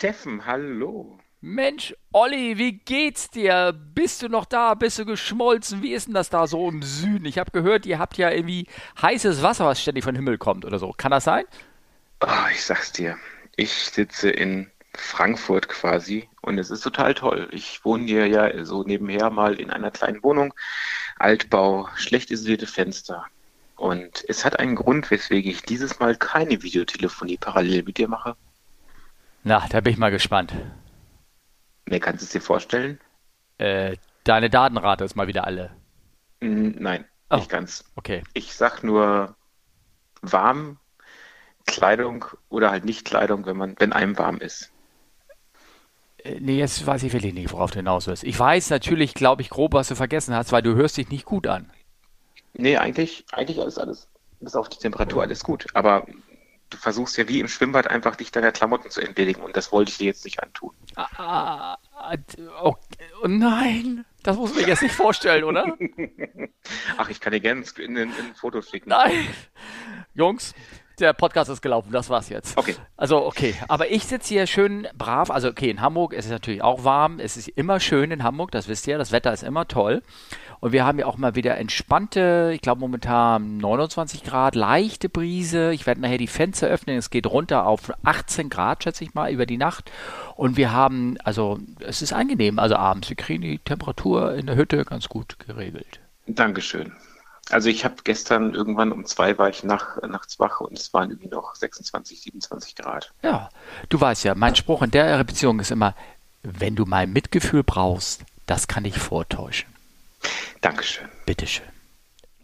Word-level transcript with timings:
Steffen, 0.00 0.46
hallo. 0.46 1.18
Mensch, 1.42 1.94
Olli, 2.10 2.56
wie 2.56 2.72
geht's 2.72 3.28
dir? 3.28 3.78
Bist 3.94 4.22
du 4.22 4.30
noch 4.30 4.46
da? 4.46 4.72
Bist 4.72 4.98
du 4.98 5.04
geschmolzen? 5.04 5.82
Wie 5.82 5.92
ist 5.92 6.06
denn 6.06 6.14
das 6.14 6.30
da 6.30 6.46
so 6.46 6.70
im 6.70 6.80
Süden? 6.80 7.26
Ich 7.26 7.38
habe 7.38 7.50
gehört, 7.50 7.84
ihr 7.84 7.98
habt 7.98 8.16
ja 8.16 8.30
irgendwie 8.30 8.66
heißes 9.02 9.42
Wasser, 9.42 9.66
was 9.66 9.82
ständig 9.82 10.04
von 10.04 10.14
Himmel 10.14 10.38
kommt 10.38 10.64
oder 10.64 10.78
so. 10.78 10.94
Kann 10.96 11.10
das 11.10 11.24
sein? 11.24 11.44
Oh, 12.22 12.48
ich 12.50 12.64
sag's 12.64 12.92
dir. 12.92 13.18
Ich 13.56 13.74
sitze 13.74 14.30
in 14.30 14.70
Frankfurt 14.94 15.68
quasi 15.68 16.30
und 16.40 16.56
es 16.56 16.70
ist 16.70 16.80
total 16.80 17.12
toll. 17.12 17.50
Ich 17.52 17.84
wohne 17.84 18.06
hier 18.06 18.26
ja 18.26 18.64
so 18.64 18.82
nebenher 18.84 19.28
mal 19.28 19.60
in 19.60 19.68
einer 19.68 19.90
kleinen 19.90 20.22
Wohnung. 20.22 20.54
Altbau, 21.18 21.90
schlecht 21.96 22.30
isolierte 22.30 22.66
Fenster. 22.66 23.26
Und 23.76 24.24
es 24.28 24.46
hat 24.46 24.58
einen 24.58 24.76
Grund, 24.76 25.10
weswegen 25.10 25.50
ich 25.50 25.60
dieses 25.60 26.00
Mal 26.00 26.16
keine 26.16 26.62
Videotelefonie 26.62 27.36
parallel 27.36 27.82
mit 27.82 27.98
dir 27.98 28.08
mache. 28.08 28.34
Na, 29.42 29.66
da 29.68 29.80
bin 29.80 29.92
ich 29.92 29.98
mal 29.98 30.10
gespannt. 30.10 30.54
Ne, 31.86 32.00
kannst 32.00 32.22
du 32.22 32.24
es 32.26 32.32
dir 32.32 32.40
vorstellen? 32.40 33.00
Äh, 33.58 33.96
deine 34.24 34.50
Datenrate 34.50 35.04
ist 35.04 35.16
mal 35.16 35.26
wieder 35.26 35.44
alle. 35.46 35.70
Nein, 36.40 37.04
Oh. 37.30 37.36
nicht 37.36 37.48
ganz. 37.50 37.84
Okay. 37.96 38.22
Ich 38.34 38.54
sag 38.54 38.82
nur 38.82 39.36
warm, 40.22 40.78
Kleidung 41.66 42.24
oder 42.48 42.70
halt 42.70 42.84
nicht 42.84 43.04
Kleidung, 43.04 43.46
wenn 43.46 43.56
man, 43.56 43.76
wenn 43.78 43.92
einem 43.92 44.18
warm 44.18 44.38
ist. 44.38 44.72
Äh, 46.24 46.40
nee, 46.40 46.58
jetzt 46.58 46.84
weiß 46.86 47.02
ich 47.04 47.12
wirklich 47.12 47.34
nicht, 47.34 47.52
worauf 47.52 47.70
du 47.70 47.76
hinaus 47.76 48.06
willst. 48.08 48.24
Ich 48.24 48.38
weiß 48.38 48.70
natürlich, 48.70 49.14
glaube 49.14 49.42
ich, 49.42 49.50
grob, 49.50 49.74
was 49.74 49.88
du 49.88 49.94
vergessen 49.94 50.34
hast, 50.34 50.50
weil 50.52 50.62
du 50.62 50.74
hörst 50.74 50.96
dich 50.96 51.08
nicht 51.10 51.24
gut 51.24 51.46
an. 51.46 51.70
Nee, 52.54 52.76
eigentlich, 52.76 53.24
eigentlich 53.32 53.58
ist 53.58 53.78
alles, 53.78 54.08
bis 54.40 54.56
auf 54.56 54.68
die 54.68 54.78
Temperatur 54.78 55.22
alles 55.22 55.44
gut. 55.44 55.66
Aber 55.74 56.06
du 56.70 56.76
versuchst 56.76 57.16
ja 57.18 57.28
wie 57.28 57.40
im 57.40 57.48
Schwimmbad 57.48 57.88
einfach 57.88 58.16
dich 58.16 58.30
deiner 58.30 58.52
Klamotten 58.52 58.90
zu 58.90 59.00
entledigen 59.00 59.42
und 59.42 59.56
das 59.56 59.72
wollte 59.72 59.90
ich 59.90 59.98
dir 59.98 60.06
jetzt 60.06 60.24
nicht 60.24 60.42
antun. 60.42 60.72
Ah, 60.96 61.76
oh, 62.62 62.74
oh 63.22 63.28
nein, 63.28 64.04
das 64.22 64.36
muss 64.36 64.54
man 64.54 64.66
jetzt 64.66 64.82
nicht 64.82 64.94
vorstellen, 64.94 65.44
oder? 65.44 65.76
Ach, 66.96 67.08
ich 67.10 67.20
kann 67.20 67.32
dir 67.32 67.40
gerne 67.40 67.62
ein, 67.62 67.96
ein, 67.96 68.08
ein 68.08 68.34
Foto 68.34 68.62
schicken. 68.62 68.90
Nein. 68.90 69.28
Jungs, 70.14 70.54
der 71.00 71.12
Podcast 71.14 71.50
ist 71.50 71.62
gelaufen, 71.62 71.92
das 71.92 72.10
war's 72.10 72.28
jetzt. 72.28 72.56
Okay. 72.56 72.76
Also, 72.96 73.24
okay. 73.24 73.54
Aber 73.68 73.90
ich 73.90 74.04
sitze 74.04 74.28
hier 74.34 74.46
schön 74.46 74.86
brav. 74.94 75.30
Also, 75.30 75.48
okay, 75.48 75.70
in 75.70 75.80
Hamburg 75.80 76.12
ist 76.12 76.26
es 76.26 76.30
natürlich 76.30 76.62
auch 76.62 76.84
warm. 76.84 77.18
Es 77.18 77.36
ist 77.36 77.48
immer 77.48 77.80
schön 77.80 78.10
in 78.10 78.22
Hamburg, 78.22 78.50
das 78.50 78.68
wisst 78.68 78.86
ihr. 78.86 78.98
Das 78.98 79.12
Wetter 79.12 79.32
ist 79.32 79.42
immer 79.42 79.66
toll. 79.66 80.02
Und 80.60 80.72
wir 80.72 80.84
haben 80.84 80.98
ja 80.98 81.06
auch 81.06 81.16
mal 81.16 81.34
wieder 81.34 81.56
entspannte, 81.56 82.52
ich 82.54 82.60
glaube 82.60 82.80
momentan 82.80 83.56
29 83.56 84.22
Grad, 84.22 84.54
leichte 84.54 85.08
Brise. 85.08 85.72
Ich 85.72 85.86
werde 85.86 86.02
nachher 86.02 86.18
die 86.18 86.26
Fenster 86.26 86.68
öffnen. 86.68 86.98
Es 86.98 87.08
geht 87.08 87.26
runter 87.26 87.66
auf 87.66 87.92
18 88.04 88.50
Grad, 88.50 88.84
schätze 88.84 89.04
ich 89.04 89.14
mal, 89.14 89.32
über 89.32 89.46
die 89.46 89.56
Nacht. 89.56 89.90
Und 90.36 90.58
wir 90.58 90.72
haben, 90.72 91.16
also, 91.24 91.58
es 91.80 92.02
ist 92.02 92.12
angenehm. 92.12 92.58
Also 92.58 92.76
abends, 92.76 93.08
wir 93.08 93.16
kriegen 93.16 93.42
die 93.42 93.58
Temperatur 93.58 94.34
in 94.34 94.46
der 94.46 94.56
Hütte 94.56 94.84
ganz 94.84 95.08
gut 95.08 95.38
geregelt. 95.38 96.00
Dankeschön. 96.26 96.92
Also 97.50 97.68
ich 97.68 97.84
habe 97.84 97.96
gestern 98.04 98.54
irgendwann 98.54 98.92
um 98.92 99.04
zwei 99.06 99.36
war 99.36 99.48
ich 99.48 99.64
nach, 99.64 100.00
nachts 100.02 100.38
wach 100.38 100.60
und 100.60 100.78
es 100.78 100.92
waren 100.94 101.10
irgendwie 101.10 101.30
noch 101.30 101.56
26, 101.56 102.20
27 102.20 102.76
Grad. 102.76 103.12
Ja, 103.22 103.48
du 103.88 104.00
weißt 104.00 104.24
ja, 104.24 104.36
mein 104.36 104.54
Spruch 104.54 104.82
in 104.82 104.92
der 104.92 105.24
Beziehung 105.24 105.58
ist 105.58 105.72
immer, 105.72 105.96
wenn 106.42 106.76
du 106.76 106.86
mein 106.86 107.12
Mitgefühl 107.12 107.64
brauchst, 107.64 108.24
das 108.46 108.68
kann 108.68 108.84
ich 108.84 108.98
vortäuschen. 108.98 109.68
Dankeschön. 110.60 111.08
Bitteschön. 111.26 111.66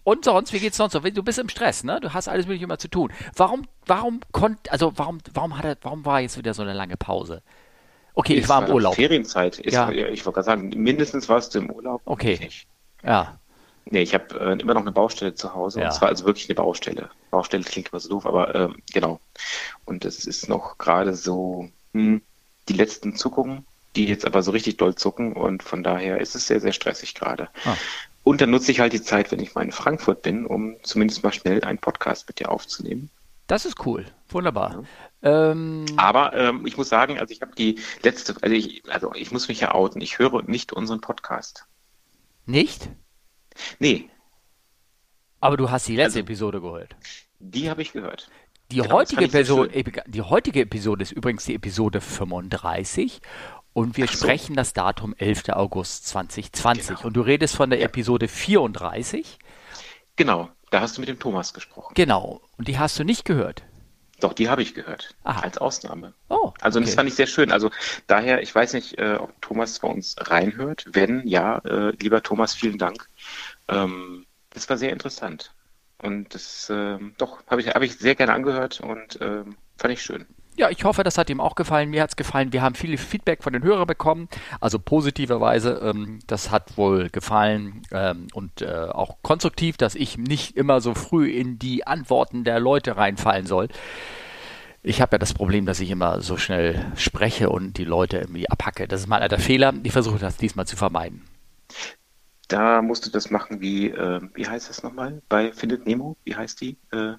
Und 0.05 0.25
sonst, 0.25 0.53
wie 0.53 0.61
geht's 0.61 0.77
sonst 0.77 0.92
so? 0.92 1.00
Du 1.00 1.22
bist 1.22 1.39
im 1.39 1.48
Stress, 1.48 1.83
ne? 1.83 1.98
Du 2.00 2.14
hast 2.14 2.28
alles 2.28 2.47
mögliche 2.47 2.64
immer 2.64 2.78
zu 2.78 2.89
tun. 2.89 3.12
Warum, 3.34 3.67
warum 3.86 4.20
konnt, 4.33 4.70
also 4.70 4.92
warum, 4.97 5.19
warum 5.34 5.59
hat 5.59 5.64
er, 5.64 5.77
warum 5.83 6.05
war 6.05 6.20
jetzt 6.20 6.39
wieder 6.39 6.55
so 6.55 6.62
eine 6.62 6.75
lange 6.75 6.97
Pause? 6.97 7.42
Okay, 8.14 8.34
ich 8.34 8.44
Es 8.44 8.48
war 8.48 8.62
im 8.62 8.69
noch 8.69 8.75
Urlaub. 8.75 8.94
Ferienzeit. 8.94 9.59
Ist, 9.59 9.75
Ja. 9.75 9.91
Ich 9.91 10.25
wollte 10.25 10.37
gerade 10.37 10.44
sagen, 10.44 10.69
mindestens 10.69 11.28
warst 11.28 11.55
du 11.55 11.59
im 11.59 11.70
Urlaub. 11.70 12.03
Okay. 12.05 12.34
Ich 12.34 12.41
nicht. 12.41 12.67
Ja, 13.03 13.39
Nee, 13.89 14.03
ich 14.03 14.14
habe 14.14 14.39
äh, 14.41 14.60
immer 14.60 14.75
noch 14.75 14.81
eine 14.81 14.91
Baustelle 14.91 15.34
zu 15.34 15.55
Hause. 15.55 15.81
Ja. 15.81 15.87
Und 15.87 15.94
zwar 15.94 16.09
also 16.09 16.26
wirklich 16.26 16.49
eine 16.49 16.56
Baustelle. 16.56 17.09
Baustelle 17.31 17.62
klingt 17.62 17.91
immer 17.93 18.00
so 18.00 18.09
doof, 18.09 18.26
aber 18.26 18.53
ähm, 18.55 18.76
genau. 18.93 19.21
Und 19.84 20.05
es 20.05 20.26
ist 20.26 20.49
noch 20.49 20.76
gerade 20.76 21.15
so 21.15 21.69
hm, 21.93 22.21
die 22.69 22.72
letzten 22.72 23.15
Zuckungen, 23.15 23.65
die 23.97 24.07
jetzt 24.07 24.25
aber 24.27 24.43
so 24.43 24.51
richtig 24.53 24.77
doll 24.77 24.95
zucken. 24.95 25.33
Und 25.33 25.62
von 25.62 25.83
daher 25.83 26.21
ist 26.21 26.34
es 26.37 26.47
sehr, 26.47 26.61
sehr 26.61 26.73
stressig 26.73 27.15
gerade. 27.15 27.49
Ah. 27.65 27.75
Und 28.23 28.41
dann 28.41 28.51
nutze 28.51 28.71
ich 28.73 28.81
halt 28.81 28.93
die 28.93 29.03
Zeit, 29.03 29.31
wenn 29.33 29.41
ich 29.41 29.55
mal 29.55 29.62
in 29.65 29.73
Frankfurt 29.73 30.23
bin, 30.23 30.47
um 30.47 30.77
zumindest 30.83 31.23
mal 31.23 31.33
schnell 31.33 31.62
einen 31.65 31.79
Podcast 31.79 32.29
mit 32.29 32.39
dir 32.41 32.51
aufzunehmen. 32.51 33.11
das 33.47 33.65
ist 33.65 33.85
cool. 33.87 34.05
Wunderbar. 34.29 34.85
Ähm, 35.23 35.87
Aber 35.97 36.35
ähm, 36.35 36.67
ich 36.67 36.77
muss 36.77 36.89
sagen, 36.89 37.19
also 37.21 37.33
ich 37.33 37.41
habe 37.43 37.55
die 37.55 37.79
letzte, 38.03 38.35
also 38.43 38.55
ich, 38.55 38.83
also 38.89 39.12
ich 39.15 39.31
muss 39.33 39.47
mich 39.49 39.61
ja 39.61 39.73
outen. 39.75 40.01
Ich 40.01 40.19
höre 40.19 40.43
nicht 40.43 40.73
unseren 40.73 41.01
Podcast. 41.01 41.65
nicht? 42.45 42.89
Nee, 43.79 44.11
Aber 45.41 45.56
du 45.56 45.71
hast 45.71 45.87
die 45.89 45.97
letzte 45.97 46.19
Also- 46.19 46.27
Episode 46.27 46.61
gehört. 46.61 46.97
die 47.39 47.71
habe 47.71 47.83
ich 47.83 47.93
gehört. 47.93 48.29
Die, 48.73 48.79
Genau, 48.79 48.97
heutige 48.97 49.25
Episode, 49.27 49.71
die 50.09 50.23
heutige 50.23 50.61
Episode 50.62 51.03
ist 51.05 51.12
übrigens 51.12 51.45
die 51.45 51.55
Episode 51.55 52.01
35 52.01 53.21
und 53.76 53.98
wir 53.98 54.06
so. 54.06 54.14
sprechen 54.14 54.56
das 54.56 54.72
Datum 54.72 55.14
11. 55.19 55.50
August 55.50 56.06
2020. 56.06 56.88
Genau. 56.88 57.06
Und 57.06 57.14
du 57.14 57.20
redest 57.20 57.54
von 57.56 57.69
der 57.69 57.78
Ja. 57.78 57.84
Episode 57.84 58.26
34. 58.26 59.38
Genau, 60.16 60.48
da 60.70 60.81
hast 60.81 60.97
du 60.97 61.03
mit 61.03 61.10
dem 61.10 61.19
Thomas 61.19 61.53
gesprochen. 61.53 61.92
Genau. 61.94 62.41
Und 62.56 62.69
die 62.69 62.78
hast 62.78 62.98
du 62.98 63.04
nicht 63.04 63.26
gehört. 63.26 63.64
Doch, 64.19 64.32
die 64.32 64.48
habe 64.48 64.62
ich 64.62 64.72
gehört. 64.72 65.14
Aha. 65.25 65.41
Als 65.41 65.59
Ausnahme. 65.59 66.14
Oh, 66.31 66.54
Also 66.62 66.81
das 66.81 66.88
okay. 66.88 66.97
fand 66.97 67.09
ich 67.10 67.16
sehr 67.16 67.26
schön. 67.26 67.53
Also 67.53 67.70
daher, 68.06 68.41
ich 68.41 68.54
weiß 68.54 68.72
nicht, 68.72 68.98
äh, 68.98 69.16
ob 69.20 69.38
Thomas 69.42 69.78
bei 69.78 69.88
uns 69.88 70.16
reinhört. 70.19 70.87
Wenn 70.91 71.26
ja, 71.28 71.58
äh, 71.58 71.91
lieber 72.00 72.22
Thomas, 72.22 72.54
vielen 72.54 72.78
Dank. 72.78 73.10
Ähm, 73.69 74.25
das 74.54 74.70
war 74.70 74.78
sehr 74.78 74.91
interessant. 74.94 75.53
Und 75.98 76.34
das, 76.34 76.69
ähm, 76.70 77.14
doch, 77.19 77.47
habe 77.47 77.60
ich, 77.60 77.69
habe 77.69 77.84
ich 77.84 77.98
sehr 77.98 78.14
gerne 78.14 78.32
angehört 78.32 78.81
und 78.81 79.19
ähm, 79.20 79.58
fand 79.76 79.93
ich 79.93 80.00
schön. 80.03 80.26
Ja, 80.59 80.71
ich 80.71 80.84
hoffe, 80.84 81.03
das 81.03 81.19
hat 81.19 81.28
ihm 81.28 81.41
auch 81.41 81.55
gefallen. 81.55 81.91
Mir 81.91 82.03
hat 82.03 82.11
es 82.11 82.17
gefallen. 82.17 82.53
Wir 82.53 82.62
haben 82.62 82.75
viel 82.75 82.97
Feedback 82.97 83.43
von 83.43 83.53
den 83.53 83.62
Hörern 83.62 83.87
bekommen, 83.87 84.28
also 84.59 84.78
positiverweise. 84.78 85.81
Ähm, 85.83 86.21
das 86.27 86.50
hat 86.50 86.78
wohl 86.78 87.11
gefallen 87.11 87.83
ähm, 87.93 88.28
und 88.33 88.62
äh, 88.62 88.89
auch 88.91 89.19
konstruktiv, 89.22 89.77
dass 89.77 89.94
ich 89.94 90.17
nicht 90.17 90.56
immer 90.56 90.81
so 90.81 90.94
früh 90.94 91.31
in 91.31 91.59
die 91.59 91.87
Antworten 91.87 92.44
der 92.44 92.59
Leute 92.59 92.97
reinfallen 92.97 93.44
soll. 93.44 93.69
Ich 94.83 95.03
habe 95.03 95.17
ja 95.17 95.19
das 95.19 95.34
Problem, 95.34 95.67
dass 95.67 95.81
ich 95.81 95.91
immer 95.91 96.22
so 96.22 96.39
schnell 96.39 96.93
spreche 96.97 97.50
und 97.50 97.77
die 97.77 97.84
Leute 97.84 98.19
irgendwie 98.19 98.49
abhacke. 98.49 98.88
Das 98.88 99.00
ist 99.00 99.09
mal 99.09 99.28
der 99.28 99.38
Fehler. 99.38 99.75
Ich 99.83 99.93
versuche 99.93 100.19
das 100.19 100.38
diesmal 100.38 100.67
zu 100.67 100.77
vermeiden. 100.77 101.23
Da 102.49 102.81
musst 102.81 103.05
du 103.05 103.11
das 103.11 103.31
machen 103.31 103.61
wie, 103.61 103.91
äh, 103.91 104.21
wie 104.34 104.47
heißt 104.47 104.71
das 104.71 104.83
nochmal? 104.83 105.21
Bei 105.28 105.53
Findet 105.53 105.84
Nemo? 105.87 106.17
Wie 106.25 106.37
heißt 106.37 106.61
die? 106.61 106.78
Äh, 106.93 107.15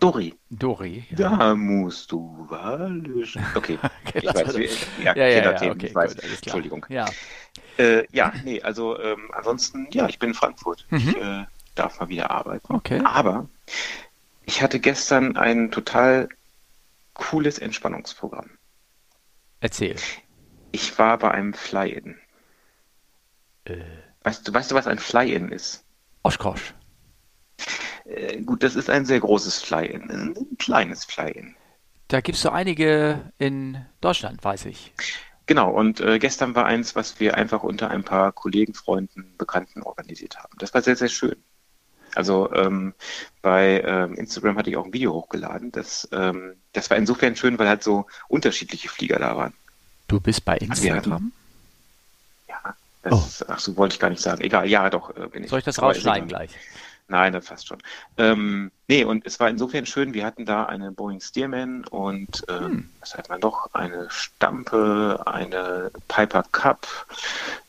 Dori. 0.00 0.34
Dori. 0.50 1.04
Da 1.12 1.54
musst 1.54 2.12
du 2.12 2.46
walisch. 2.50 3.36
Okay, 3.54 3.78
ich 4.12 4.22
lass 4.22 4.34
weiß, 4.34 4.58
wie, 4.58 4.64
ja, 5.04 5.16
Ja, 5.16 5.26
ja, 5.26 5.52
ja, 5.62 5.70
okay, 5.70 5.86
ich 5.86 5.94
weiß. 5.94 6.14
gut, 6.14 6.24
alles 6.24 6.40
klar. 6.40 6.54
Entschuldigung. 6.56 6.86
Ja. 6.88 7.06
Äh, 7.78 8.06
ja, 8.12 8.32
nee, 8.44 8.60
also 8.62 8.98
ähm, 9.00 9.30
ansonsten, 9.32 9.88
ja, 9.92 10.08
ich 10.08 10.18
bin 10.18 10.30
in 10.30 10.34
Frankfurt. 10.34 10.86
Ich 10.90 11.04
Mhm. 11.06 11.14
äh, 11.22 11.46
darf 11.74 12.00
mal 12.00 12.08
wieder 12.08 12.30
arbeiten. 12.30 12.72
Okay. 12.74 13.00
Aber 13.04 13.48
ich 14.44 14.62
hatte 14.62 14.78
gestern 14.80 15.36
ein 15.36 15.70
total 15.70 16.28
cooles 17.14 17.58
Entspannungsprogramm. 17.58 18.50
Erzähl. 19.60 19.96
Ich 20.72 20.98
war 20.98 21.18
bei 21.18 21.30
einem 21.30 21.54
Fly-In. 21.54 22.18
Äh, 23.64 23.76
Weißt 24.22 24.46
du, 24.48 24.54
weißt 24.54 24.70
du, 24.70 24.74
was 24.74 24.86
ein 24.86 24.98
Fly-In 24.98 25.50
ist? 25.50 25.84
Oshkosh. 26.22 26.74
Äh, 28.04 28.40
gut, 28.42 28.62
das 28.62 28.76
ist 28.76 28.90
ein 28.90 29.04
sehr 29.04 29.20
großes 29.20 29.62
Fly-In, 29.62 30.10
ein 30.10 30.34
kleines 30.58 31.04
Fly-In. 31.04 31.54
Da 32.08 32.20
gibt 32.20 32.36
es 32.36 32.42
so 32.42 32.50
einige 32.50 33.32
in 33.38 33.78
Deutschland, 34.00 34.44
weiß 34.44 34.66
ich. 34.66 34.92
Genau, 35.46 35.70
und 35.70 36.00
äh, 36.00 36.18
gestern 36.18 36.54
war 36.54 36.64
eins, 36.66 36.94
was 36.94 37.20
wir 37.20 37.36
einfach 37.36 37.62
unter 37.62 37.90
ein 37.90 38.04
paar 38.04 38.32
Kollegen, 38.32 38.74
Freunden, 38.74 39.34
Bekannten 39.36 39.82
organisiert 39.82 40.38
haben. 40.38 40.56
Das 40.58 40.72
war 40.72 40.82
sehr, 40.82 40.96
sehr 40.96 41.08
schön. 41.08 41.36
Also 42.14 42.52
ähm, 42.52 42.94
bei 43.42 43.82
ähm, 43.84 44.14
Instagram 44.14 44.56
hatte 44.56 44.70
ich 44.70 44.76
auch 44.76 44.84
ein 44.84 44.92
Video 44.92 45.12
hochgeladen. 45.12 45.72
Das, 45.72 46.08
ähm, 46.12 46.54
das 46.72 46.88
war 46.88 46.96
insofern 46.96 47.36
schön, 47.36 47.58
weil 47.58 47.68
halt 47.68 47.82
so 47.82 48.06
unterschiedliche 48.28 48.88
Flieger 48.88 49.18
da 49.18 49.36
waren. 49.36 49.52
Du 50.06 50.20
bist 50.20 50.44
bei 50.44 50.56
Instagram? 50.58 51.32
Ja, 52.48 52.76
das, 53.02 53.44
ach 53.48 53.58
so, 53.58 53.76
wollte 53.76 53.94
ich 53.94 54.00
gar 54.00 54.10
nicht 54.10 54.22
sagen. 54.22 54.42
Egal, 54.42 54.68
ja, 54.68 54.88
doch, 54.90 55.14
äh, 55.16 55.26
bin 55.26 55.44
ich. 55.44 55.50
Soll 55.50 55.58
ich 55.58 55.64
das 55.64 55.82
rausschneiden 55.82 56.28
gleich? 56.28 56.50
Nein, 57.08 57.34
das 57.34 57.46
passt 57.46 57.66
schon. 57.66 57.78
Ähm, 58.16 58.70
nee, 58.88 59.04
und 59.04 59.26
es 59.26 59.38
war 59.38 59.50
insofern 59.50 59.84
schön, 59.84 60.14
wir 60.14 60.24
hatten 60.24 60.46
da 60.46 60.64
eine 60.64 60.90
Boeing 60.90 61.20
Stearman 61.20 61.84
und 61.86 62.44
ähm, 62.48 62.64
Hm. 62.64 62.90
was 63.00 63.14
hat 63.14 63.28
man 63.28 63.40
noch? 63.40 63.72
Eine 63.74 64.08
Stampe, 64.10 65.22
eine 65.26 65.90
Piper 66.08 66.44
Cup, 66.50 66.86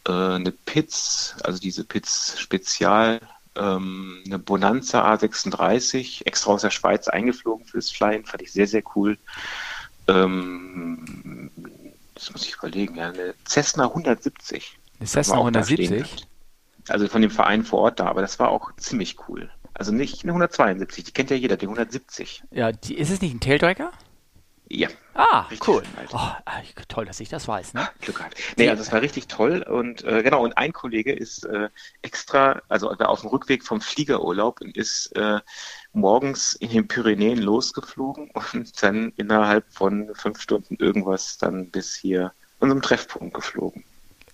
äh, 0.08 0.12
eine 0.12 0.52
Pitz, 0.52 1.36
also 1.44 1.60
diese 1.60 1.84
Pitz 1.84 2.40
Spezial, 2.40 3.20
ähm, 3.56 4.24
eine 4.26 4.40
Bonanza 4.40 5.06
A36, 5.14 6.26
extra 6.26 6.52
aus 6.52 6.62
der 6.62 6.72
Schweiz 6.72 7.08
eingeflogen 7.10 7.66
fürs 7.66 7.92
Flyen, 7.92 8.26
fand 8.26 8.42
ich 8.42 8.54
sehr, 8.54 8.68
sehr 8.68 8.84
cool. 8.96 9.18
Ähm, 10.08 11.52
das 12.14 12.32
muss 12.32 12.46
ich 12.46 12.56
überlegen, 12.56 12.96
ja, 12.96 13.10
eine 13.10 13.34
Cessna 13.46 13.86
170. 13.86 14.78
Eine 15.00 15.08
Cessna 15.08 15.36
170? 15.38 16.26
Also 16.90 17.08
von 17.08 17.22
dem 17.22 17.32
Verein 17.32 17.64
vor 17.64 17.80
Ort 17.80 18.00
da, 18.00 18.06
aber 18.06 18.22
das 18.22 18.40
war 18.40 18.50
auch 18.50 18.72
ziemlich 18.78 19.18
cool. 19.28 19.50
Also 19.74 19.92
nicht 19.92 20.24
eine 20.24 20.32
172, 20.32 21.04
die 21.04 21.12
kennt 21.12 21.30
ja 21.30 21.36
jeder, 21.36 21.58
die 21.58 21.66
170. 21.66 22.44
Ja, 22.52 22.72
die, 22.72 22.98
ist 22.98 23.10
es 23.10 23.22
nicht 23.22 23.34
ein 23.34 23.40
Taildragger? 23.40 23.92
Ja. 24.70 24.88
Ah, 25.14 25.46
cool. 25.68 25.84
Oh, 26.12 26.16
ah, 26.16 26.42
toll, 26.88 27.06
dass 27.06 27.20
ich 27.20 27.30
das 27.30 27.48
weiß. 27.48 27.74
Ne? 27.74 27.88
Glück 28.02 28.18
gehabt. 28.18 28.38
Nee, 28.58 28.68
also 28.70 28.84
das 28.84 28.92
war 28.92 29.02
richtig 29.02 29.28
toll 29.28 29.62
und 29.62 30.04
äh, 30.04 30.24
genau, 30.24 30.44
und 30.44 30.58
ein 30.58 30.74
Kollege 30.74 31.14
ist 31.14 31.46
äh, 31.46 31.70
extra, 32.02 32.62
also 32.68 32.90
auf 32.90 33.22
dem 33.22 33.30
Rückweg 33.30 33.64
vom 33.64 33.80
Fliegerurlaub 33.80 34.62
und 34.62 34.76
ist 34.76 35.16
äh, 35.16 35.40
morgens 35.94 36.56
in 36.56 36.70
den 36.70 36.88
Pyrenäen 36.88 37.38
losgeflogen 37.38 38.32
und 38.54 38.82
dann 38.82 39.14
innerhalb 39.18 39.72
von 39.72 40.14
fünf 40.16 40.42
Stunden 40.42 40.76
irgendwas 40.80 41.38
dann 41.38 41.70
bis 41.70 41.96
hier 41.96 42.34
unserem 42.60 42.82
Treffpunkt 42.82 43.34
geflogen. 43.34 43.84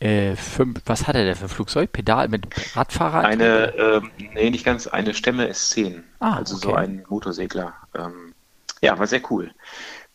Äh, 0.01 0.36
fünf, 0.36 0.81
was 0.88 1.06
hat 1.06 1.15
er 1.15 1.25
denn 1.25 1.36
für 1.36 1.45
ein 1.45 1.50
Flugzeug? 1.50 1.92
Pedal 1.92 2.27
mit 2.27 2.48
Radfahrer? 2.75 3.24
Eine, 3.24 3.75
ähm, 3.75 4.12
nee, 4.33 4.50
nicht 4.50 4.65
ganz, 4.65 4.88
eine 4.88 5.13
Stämme 5.13 5.48
S10. 5.48 6.01
Ah, 6.19 6.38
also 6.38 6.56
okay. 6.56 6.63
so 6.63 6.74
ein 6.74 7.06
Motorsegler. 7.07 7.75
Ähm, 7.94 8.33
ja, 8.81 8.98
war 8.98 9.06
sehr 9.06 9.21
cool. 9.30 9.51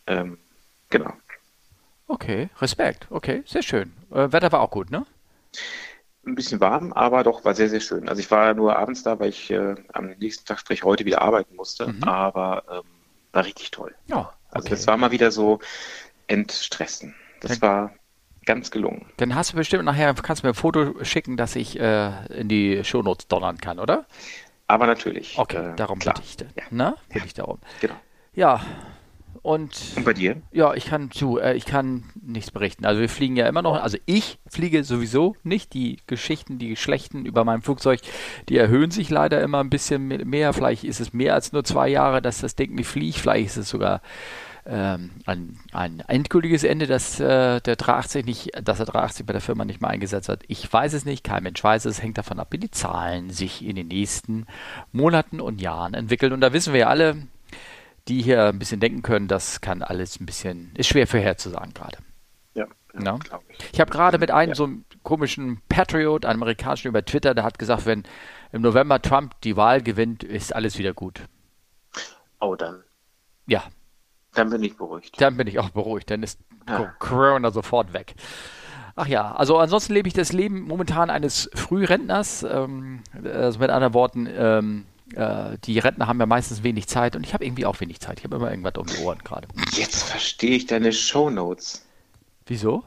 Ähm, 0.09 0.39
genau. 0.91 1.13
Okay, 2.09 2.49
Respekt. 2.61 3.07
Okay, 3.11 3.45
sehr 3.47 3.63
schön. 3.63 3.93
Äh, 4.11 4.33
Wetter 4.33 4.51
war 4.51 4.61
auch 4.61 4.73
gut, 4.73 4.91
ne? 4.91 5.07
Ein 6.27 6.35
bisschen 6.35 6.59
warm, 6.59 6.93
aber 6.93 7.23
doch 7.23 7.45
war 7.45 7.55
sehr, 7.55 7.69
sehr 7.69 7.79
schön. 7.79 8.09
Also 8.09 8.19
ich 8.19 8.29
war 8.33 8.55
nur 8.55 8.77
abends 8.77 9.05
da, 9.05 9.21
weil 9.21 9.29
ich 9.29 9.53
äh, 9.53 9.77
am 9.93 10.09
nächsten 10.19 10.45
Tag, 10.47 10.59
sprich 10.59 10.83
heute, 10.83 11.05
wieder 11.05 11.23
arbeiten 11.23 11.55
musste. 11.55 11.93
Mhm. 11.93 12.03
Aber 12.03 12.65
ähm, 12.69 12.91
war 13.31 13.45
richtig 13.45 13.71
toll. 13.71 13.95
Ja, 14.09 14.19
okay. 14.19 14.33
Also 14.51 14.69
das 14.71 14.87
war 14.89 14.97
mal 14.97 15.13
wieder 15.13 15.31
so 15.31 15.61
entstressen. 16.27 17.15
Das 17.41 17.53
okay. 17.53 17.63
war 17.63 17.93
ganz 18.47 18.71
gelungen. 18.71 19.05
Dann 19.19 19.35
hast 19.35 19.53
du 19.53 19.57
bestimmt 19.57 19.85
nachher, 19.85 20.15
kannst 20.15 20.43
du 20.43 20.47
mir 20.47 20.53
ein 20.53 20.55
Foto 20.55 21.05
schicken, 21.05 21.37
dass 21.37 21.57
ich 21.57 21.79
äh, 21.79 22.27
in 22.39 22.49
die 22.49 22.83
Shownotes 22.85 23.29
donnern 23.29 23.59
kann, 23.59 23.79
oder? 23.79 24.07
Aber 24.67 24.87
natürlich. 24.87 25.39
Okay, 25.39 25.73
äh, 25.73 25.77
darum 25.77 25.99
bitte 25.99 26.23
ich. 26.23 26.37
Ja. 26.41 26.65
Na, 26.71 26.97
bitte 27.09 27.19
ja. 27.19 27.25
ich 27.25 27.35
darum. 27.35 27.59
Genau. 27.81 27.95
Ja, 28.35 28.61
und, 29.47 29.81
und, 29.97 30.05
bei 30.05 30.13
dir? 30.13 30.43
Ja, 30.51 30.75
ich 30.75 30.87
kann 30.87 31.13
zu, 31.13 31.39
äh, 31.39 31.55
ich 31.55 31.67
kann 31.67 32.03
nichts 32.21 32.51
berichten. 32.51 32.85
Also 32.85 33.01
wir 33.01 33.09
fliegen 33.09 33.37
ja 33.37 33.47
immer 33.47 33.63
noch, 33.63 33.81
also 33.81 33.97
ich 34.05 34.41
fliege 34.49 34.83
sowieso 34.83 35.37
nicht. 35.45 35.73
Die 35.73 35.99
Geschichten, 36.09 36.59
die 36.59 36.75
schlechten 36.75 37.27
über 37.27 37.45
meinem 37.45 37.63
Flugzeug, 37.63 38.01
die 38.49 38.57
erhöhen 38.57 38.91
sich 38.91 39.09
leider 39.09 39.41
immer 39.41 39.61
ein 39.61 39.71
bisschen 39.71 40.09
mehr. 40.09 40.53
Vielleicht 40.53 40.83
ist 40.83 40.99
es 40.99 41.13
mehr 41.13 41.35
als 41.35 41.53
nur 41.53 41.63
zwei 41.63 41.89
Jahre, 41.89 42.21
dass 42.21 42.41
das 42.41 42.57
Ding 42.57 42.75
nicht 42.75 42.89
fliegt. 42.89 43.19
Vielleicht 43.19 43.47
ist 43.47 43.57
es 43.57 43.69
sogar 43.69 44.03
ähm, 44.69 45.11
ein, 45.27 45.59
ein 45.73 46.01
endgültiges 46.01 46.65
Ende, 46.65 46.87
dass 46.87 47.21
äh, 47.21 47.61
der 47.61 47.77
380 47.77 48.27
nicht, 48.27 48.51
dass 48.61 48.79
der 48.79 48.87
380 48.87 49.25
bei 49.25 49.33
der 49.33 49.41
Firma 49.41 49.65
nicht 49.65 49.81
mehr 49.81 49.91
eingesetzt 49.91 50.29
hat. 50.29 50.43
Ich 50.49 50.71
weiß 50.71 50.93
es 50.93 51.05
nicht, 51.05 51.23
kein 51.23 51.45
Mensch 51.45 51.63
weiß 51.63 51.85
es, 51.85 52.03
hängt 52.03 52.19
davon 52.19 52.41
ab, 52.41 52.49
wie 52.51 52.59
die 52.59 52.71
Zahlen 52.71 53.31
sich 53.31 53.65
in 53.65 53.77
den 53.77 53.89
nächsten 53.89 54.47
Monaten 54.93 55.41
und 55.41 55.61
Jahren 55.61 55.95
entwickeln. 55.95 56.33
Und 56.33 56.41
da 56.41 56.53
wissen 56.53 56.73
wir 56.73 56.81
ja 56.81 56.89
alle, 56.89 57.17
die 58.09 58.23
hier 58.23 58.47
ein 58.47 58.59
bisschen 58.59 58.81
denken 58.81 59.03
können, 59.03 59.29
das 59.29 59.61
kann 59.61 59.83
alles 59.83 60.21
ein 60.21 60.27
bisschen, 60.27 60.73
ist 60.77 60.89
schwer 60.89 61.07
vorherzusagen 61.07 61.73
gerade. 61.73 61.99
Ja, 62.55 62.67
ja 63.01 63.19
ich. 63.49 63.73
ich 63.75 63.81
habe 63.81 63.91
gerade 63.91 64.19
mit 64.19 64.31
einem 64.31 64.51
ja. 64.51 64.55
so 64.57 64.65
einem 64.65 64.85
komischen 65.05 65.61
Patriot, 65.69 66.25
einem 66.25 66.43
amerikanischen 66.43 66.89
über 66.89 67.05
Twitter, 67.05 67.35
der 67.35 67.45
hat 67.45 67.59
gesagt, 67.59 67.87
wenn 67.87 68.03
im 68.53 68.63
November 68.63 69.01
Trump 69.01 69.41
die 69.43 69.57
Wahl 69.57 69.83
gewinnt, 69.83 70.25
ist 70.25 70.55
alles 70.55 70.79
wieder 70.79 70.93
gut. 70.93 71.23
Oh, 72.41 72.55
dann. 72.55 72.83
Ja, 73.47 73.65
dann 74.37 74.51
bin 74.51 74.63
ich 74.63 74.77
beruhigt. 74.77 75.21
Dann 75.21 75.37
bin 75.37 75.47
ich 75.47 75.59
auch 75.59 75.71
beruhigt. 75.71 76.11
Dann 76.11 76.23
ist 76.23 76.41
ja. 76.69 76.95
Corona 76.99 77.51
sofort 77.51 77.93
weg. 77.93 78.15
Ach 78.95 79.07
ja, 79.07 79.35
also 79.35 79.59
ansonsten 79.59 79.93
lebe 79.93 80.09
ich 80.09 80.15
das 80.15 80.33
Leben 80.33 80.63
momentan 80.63 81.11
eines 81.11 81.51
Frührentners. 81.55 82.43
Ähm, 82.43 83.03
also 83.25 83.59
mit 83.59 83.71
anderen 83.71 83.95
Worten, 83.95 84.27
ähm, 84.27 84.87
äh, 85.15 85.59
die 85.65 85.79
Rentner 85.79 86.07
haben 86.07 86.19
ja 86.19 86.27
meistens 86.27 86.63
wenig 86.63 86.87
Zeit 86.87 87.15
und 87.15 87.25
ich 87.25 87.35
habe 87.35 87.45
irgendwie 87.45 87.67
auch 87.67 87.81
wenig 87.81 88.01
Zeit. 88.01 88.19
Ich 88.19 88.25
habe 88.25 88.37
immer 88.37 88.51
irgendwas 88.51 88.75
um 88.77 88.87
die 88.87 88.99
Ohren 89.03 89.19
gerade. 89.19 89.49
Jetzt 89.73 90.05
verstehe 90.05 90.57
ich 90.57 90.67
deine 90.67 90.93
Shownotes. 90.93 91.85
Wieso? 92.47 92.85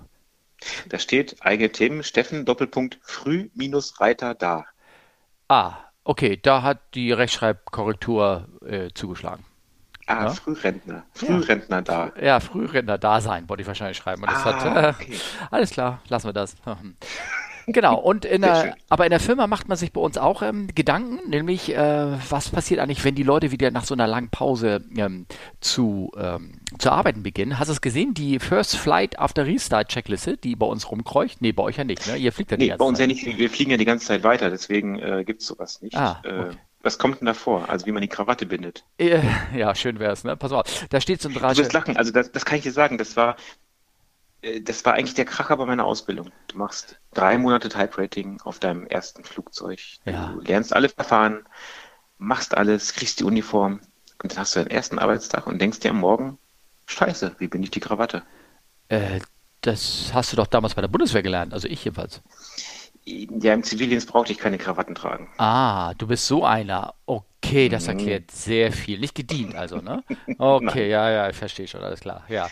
Da 0.89 0.99
steht 0.99 1.37
eigene 1.41 1.71
Themen, 1.71 2.03
Steffen, 2.03 2.43
Doppelpunkt, 2.43 2.99
früh 3.01 3.49
minus 3.53 4.01
Reiter 4.01 4.33
da. 4.33 4.65
Ah, 5.47 5.77
okay, 6.03 6.37
da 6.41 6.63
hat 6.63 6.79
die 6.95 7.11
Rechtschreibkorrektur 7.11 8.47
äh, 8.65 8.89
zugeschlagen. 8.93 9.45
Ah, 10.09 10.23
ja? 10.23 10.29
Frührentner. 10.31 11.03
Frührentner 11.13 11.77
ja. 11.77 11.81
da. 11.81 12.11
Ja, 12.19 12.39
Frührentner 12.39 12.97
da 12.97 13.21
sein, 13.21 13.47
wollte 13.47 13.61
ich 13.61 13.67
wahrscheinlich 13.67 13.97
schreiben. 13.97 14.23
Und 14.23 14.31
das 14.31 14.43
ah, 14.43 14.53
hat, 14.53 14.83
äh, 14.83 14.89
okay. 14.89 15.17
Alles 15.51 15.69
klar, 15.69 16.01
lassen 16.09 16.27
wir 16.27 16.33
das. 16.33 16.55
Genau, 17.71 17.99
und 17.99 18.25
in 18.25 18.41
der, 18.41 18.75
aber 18.89 19.05
in 19.05 19.11
der 19.11 19.19
Firma 19.19 19.45
macht 19.45 19.67
man 19.67 19.77
sich 19.77 19.93
bei 19.93 20.01
uns 20.01 20.17
auch 20.17 20.41
ähm, 20.41 20.69
Gedanken, 20.73 21.29
nämlich 21.29 21.75
äh, 21.75 22.07
was 22.29 22.49
passiert 22.49 22.79
eigentlich, 22.79 23.03
wenn 23.03 23.13
die 23.13 23.21
Leute 23.21 23.51
wieder 23.51 23.69
nach 23.69 23.85
so 23.85 23.93
einer 23.93 24.07
langen 24.07 24.29
Pause 24.29 24.83
ähm, 24.97 25.27
zu, 25.61 26.11
ähm, 26.17 26.61
zu 26.79 26.91
arbeiten 26.91 27.21
beginnen. 27.21 27.59
Hast 27.59 27.67
du 27.67 27.73
es 27.73 27.81
gesehen, 27.81 28.15
die 28.15 28.39
First 28.39 28.75
Flight 28.75 29.19
After 29.19 29.45
Restart 29.45 29.89
Checkliste, 29.89 30.37
die 30.37 30.55
bei 30.55 30.65
uns 30.65 30.89
rumkreucht? 30.89 31.43
Nee, 31.43 31.51
bei 31.51 31.61
euch 31.61 31.77
ja 31.77 31.83
nicht, 31.83 32.07
ne? 32.07 32.17
Ihr 32.17 32.31
fliegt 32.31 32.49
ja 32.49 32.57
nee, 32.57 32.63
die 32.63 32.69
ganze 32.69 32.79
bei 32.79 32.85
uns 32.85 32.97
Zeit. 32.97 33.07
ja 33.07 33.13
nicht, 33.13 33.37
wir 33.37 33.49
fliegen 33.51 33.69
ja 33.69 33.77
die 33.77 33.85
ganze 33.85 34.07
Zeit 34.07 34.23
weiter, 34.23 34.49
deswegen 34.49 34.97
äh, 34.97 35.23
gibt 35.23 35.41
es 35.41 35.47
sowas 35.47 35.79
nicht. 35.83 35.95
Ah, 35.95 36.21
äh, 36.23 36.39
okay. 36.39 36.57
Was 36.81 36.97
kommt 36.97 37.19
denn 37.19 37.25
da 37.25 37.33
vor? 37.33 37.69
Also 37.69 37.85
wie 37.85 37.91
man 37.91 38.01
die 38.01 38.07
Krawatte 38.07 38.45
bindet? 38.45 38.85
Äh, 38.97 39.21
ja, 39.53 39.75
schön 39.75 39.99
wäre 39.99 40.13
es, 40.13 40.23
ne? 40.23 40.37
Pass 40.37 40.51
mal 40.51 40.61
auf, 40.61 40.87
da 40.89 41.01
steht 41.01 41.21
so 41.21 41.29
ein 41.29 41.35
Drasche. 41.35 41.55
Du 41.55 41.61
wirst 41.63 41.73
lachen, 41.73 41.97
also 41.97 42.11
das, 42.11 42.31
das 42.31 42.45
kann 42.45 42.57
ich 42.57 42.63
dir 42.63 42.71
sagen, 42.71 42.97
das 42.97 43.17
war, 43.17 43.35
äh, 44.41 44.61
das 44.61 44.85
war 44.85 44.93
eigentlich 44.93 45.13
der 45.13 45.25
Kracher 45.25 45.57
bei 45.57 45.65
meiner 45.65 45.85
Ausbildung. 45.85 46.31
Du 46.47 46.57
machst 46.57 46.99
drei 47.13 47.37
Monate 47.37 47.67
Type-Rating 47.67 48.41
auf 48.41 48.59
deinem 48.59 48.85
ersten 48.87 49.23
Flugzeug. 49.25 49.79
Ja. 50.05 50.29
Du 50.29 50.39
lernst 50.41 50.73
alle 50.73 50.87
Verfahren, 50.87 51.45
machst 52.17 52.55
alles, 52.55 52.93
kriegst 52.93 53.19
die 53.19 53.25
Uniform 53.25 53.81
und 54.21 54.31
dann 54.31 54.39
hast 54.39 54.55
du 54.55 54.59
deinen 54.59 54.71
ersten 54.71 54.99
Arbeitstag 54.99 55.47
und 55.47 55.59
denkst 55.59 55.79
dir 55.79 55.91
am 55.91 55.99
Morgen, 55.99 56.37
scheiße, 56.85 57.35
wie 57.39 57.47
bin 57.47 57.63
ich 57.63 57.71
die 57.71 57.81
Krawatte? 57.81 58.23
Äh, 58.87 59.19
das 59.61 60.11
hast 60.13 60.31
du 60.31 60.37
doch 60.37 60.47
damals 60.47 60.75
bei 60.75 60.81
der 60.81 60.87
Bundeswehr 60.87 61.23
gelernt, 61.23 61.53
also 61.53 61.67
ich 61.67 61.83
jedenfalls. 61.83 62.21
Ja, 63.41 63.53
im 63.53 63.63
Zivildienst 63.63 64.07
brauchte 64.07 64.31
ich 64.31 64.37
keine 64.37 64.57
Krawatten 64.57 64.93
tragen. 64.95 65.29
Ah, 65.37 65.93
du 65.95 66.07
bist 66.07 66.27
so 66.27 66.45
einer. 66.45 66.93
Okay, 67.05 67.69
das 67.69 67.83
mhm. 67.83 67.89
erklärt 67.89 68.31
sehr 68.31 68.71
viel. 68.71 68.99
Nicht 68.99 69.15
gedient 69.15 69.55
also, 69.55 69.77
ne? 69.77 70.03
Okay, 70.37 70.89
ja, 70.89 71.09
ja, 71.09 71.29
ich 71.29 71.35
verstehe 71.35 71.67
schon, 71.67 71.81
alles 71.81 72.01
klar. 72.01 72.23
Ja. 72.29 72.49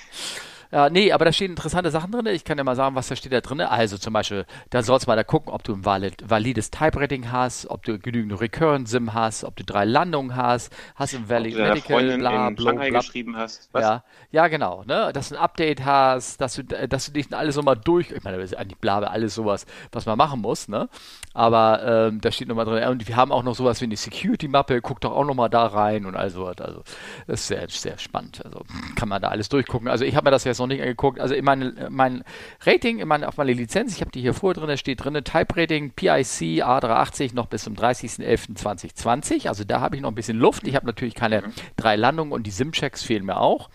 Ja, 0.71 0.89
nee, 0.89 1.11
aber 1.11 1.25
da 1.25 1.31
stehen 1.31 1.51
interessante 1.51 1.91
Sachen 1.91 2.11
drin. 2.11 2.25
Ich 2.27 2.43
kann 2.43 2.57
ja 2.57 2.63
mal 2.63 2.75
sagen, 2.75 2.95
was 2.95 3.07
da 3.07 3.15
steht 3.15 3.31
da 3.31 3.41
drin. 3.41 3.61
Also 3.61 3.97
zum 3.97 4.13
Beispiel, 4.13 4.45
da 4.69 4.83
sollst 4.83 5.07
du 5.07 5.11
mal 5.11 5.15
da 5.15 5.23
gucken, 5.23 5.51
ob 5.51 5.63
du 5.63 5.73
ein 5.73 5.85
valid, 5.85 6.29
valides 6.29 6.71
Type-Rating 6.71 7.31
hast, 7.31 7.69
ob 7.69 7.83
du 7.83 7.97
genügend 7.99 8.39
Recurrent-SIM 8.39 9.13
hast, 9.13 9.43
ob 9.43 9.55
du 9.55 9.63
drei 9.63 9.85
Landungen 9.85 10.35
hast, 10.35 10.73
hast 10.95 11.13
du 11.13 11.17
ein 11.17 11.29
valid 11.29 11.55
Medical, 11.57 12.17
bla, 12.17 12.49
bla, 12.49 12.71
bla, 12.71 12.89
geschrieben 12.89 13.37
hast. 13.37 13.69
Was? 13.71 13.83
Ja, 13.83 14.03
ja, 14.31 14.47
genau. 14.47 14.83
Ne? 14.85 15.11
Dass 15.13 15.29
du 15.29 15.35
ein 15.35 15.41
Update 15.41 15.85
hast, 15.85 16.41
dass 16.41 16.55
du, 16.55 16.63
dass 16.63 17.05
du 17.05 17.11
dich 17.11 17.33
alles 17.33 17.55
nochmal 17.55 17.77
durch, 17.77 18.11
ich 18.11 18.23
meine, 18.23 18.37
das 18.37 18.51
ist 18.51 18.57
eigentlich 18.57 18.79
bla, 18.79 18.99
alles 18.99 19.35
sowas, 19.35 19.65
was 19.91 20.05
man 20.05 20.17
machen 20.17 20.41
muss, 20.41 20.67
ne? 20.67 20.89
Aber 21.33 22.07
ähm, 22.09 22.19
da 22.19 22.31
steht 22.31 22.47
nochmal 22.47 22.65
drin, 22.65 22.87
und 22.89 23.07
wir 23.07 23.15
haben 23.15 23.31
auch 23.31 23.43
noch 23.43 23.55
sowas 23.55 23.79
wie 23.79 23.85
eine 23.85 23.95
Security-Mappe, 23.95 24.81
guck 24.81 25.01
doch 25.01 25.11
auch 25.11 25.23
nochmal 25.23 25.49
da 25.49 25.67
rein 25.67 26.05
und 26.05 26.15
all 26.15 26.29
sowas. 26.29 26.57
Also, 26.59 26.81
das 27.27 27.41
ist 27.41 27.47
sehr, 27.47 27.69
sehr 27.69 27.97
spannend. 27.99 28.43
Also, 28.43 28.61
kann 28.95 29.07
man 29.07 29.21
da 29.21 29.27
alles 29.29 29.47
durchgucken. 29.47 29.87
Also, 29.87 30.03
ich 30.03 30.15
habe 30.15 30.25
mir 30.25 30.31
das 30.31 30.43
jetzt 30.45 30.56
noch 30.59 30.67
nicht 30.67 30.81
angeguckt. 30.81 31.19
Also, 31.19 31.35
in 31.35 31.45
mein, 31.45 31.73
mein 31.89 32.23
Rating, 32.65 32.99
in 32.99 33.07
mein, 33.07 33.23
auf 33.23 33.37
meine 33.37 33.53
Lizenz, 33.53 33.95
ich 33.95 34.01
habe 34.01 34.11
die 34.11 34.21
hier 34.21 34.33
vor 34.33 34.53
drin, 34.53 34.67
da 34.67 34.77
steht 34.77 35.03
drin, 35.03 35.13
Type 35.23 35.55
Rating 35.55 35.91
PIC 35.91 36.63
A380 36.63 37.33
noch 37.33 37.47
bis 37.47 37.63
zum 37.63 37.75
30.11.2020. 37.75 39.47
Also, 39.47 39.63
da 39.63 39.79
habe 39.79 39.95
ich 39.95 40.01
noch 40.01 40.11
ein 40.11 40.15
bisschen 40.15 40.37
Luft. 40.37 40.67
Ich 40.67 40.75
habe 40.75 40.85
natürlich 40.85 41.15
keine 41.15 41.43
drei 41.75 41.95
Landungen 41.95 42.31
und 42.31 42.43
die 42.43 42.51
SIM-Checks 42.51 43.03
fehlen 43.03 43.25
mir 43.25 43.39
auch. 43.39 43.69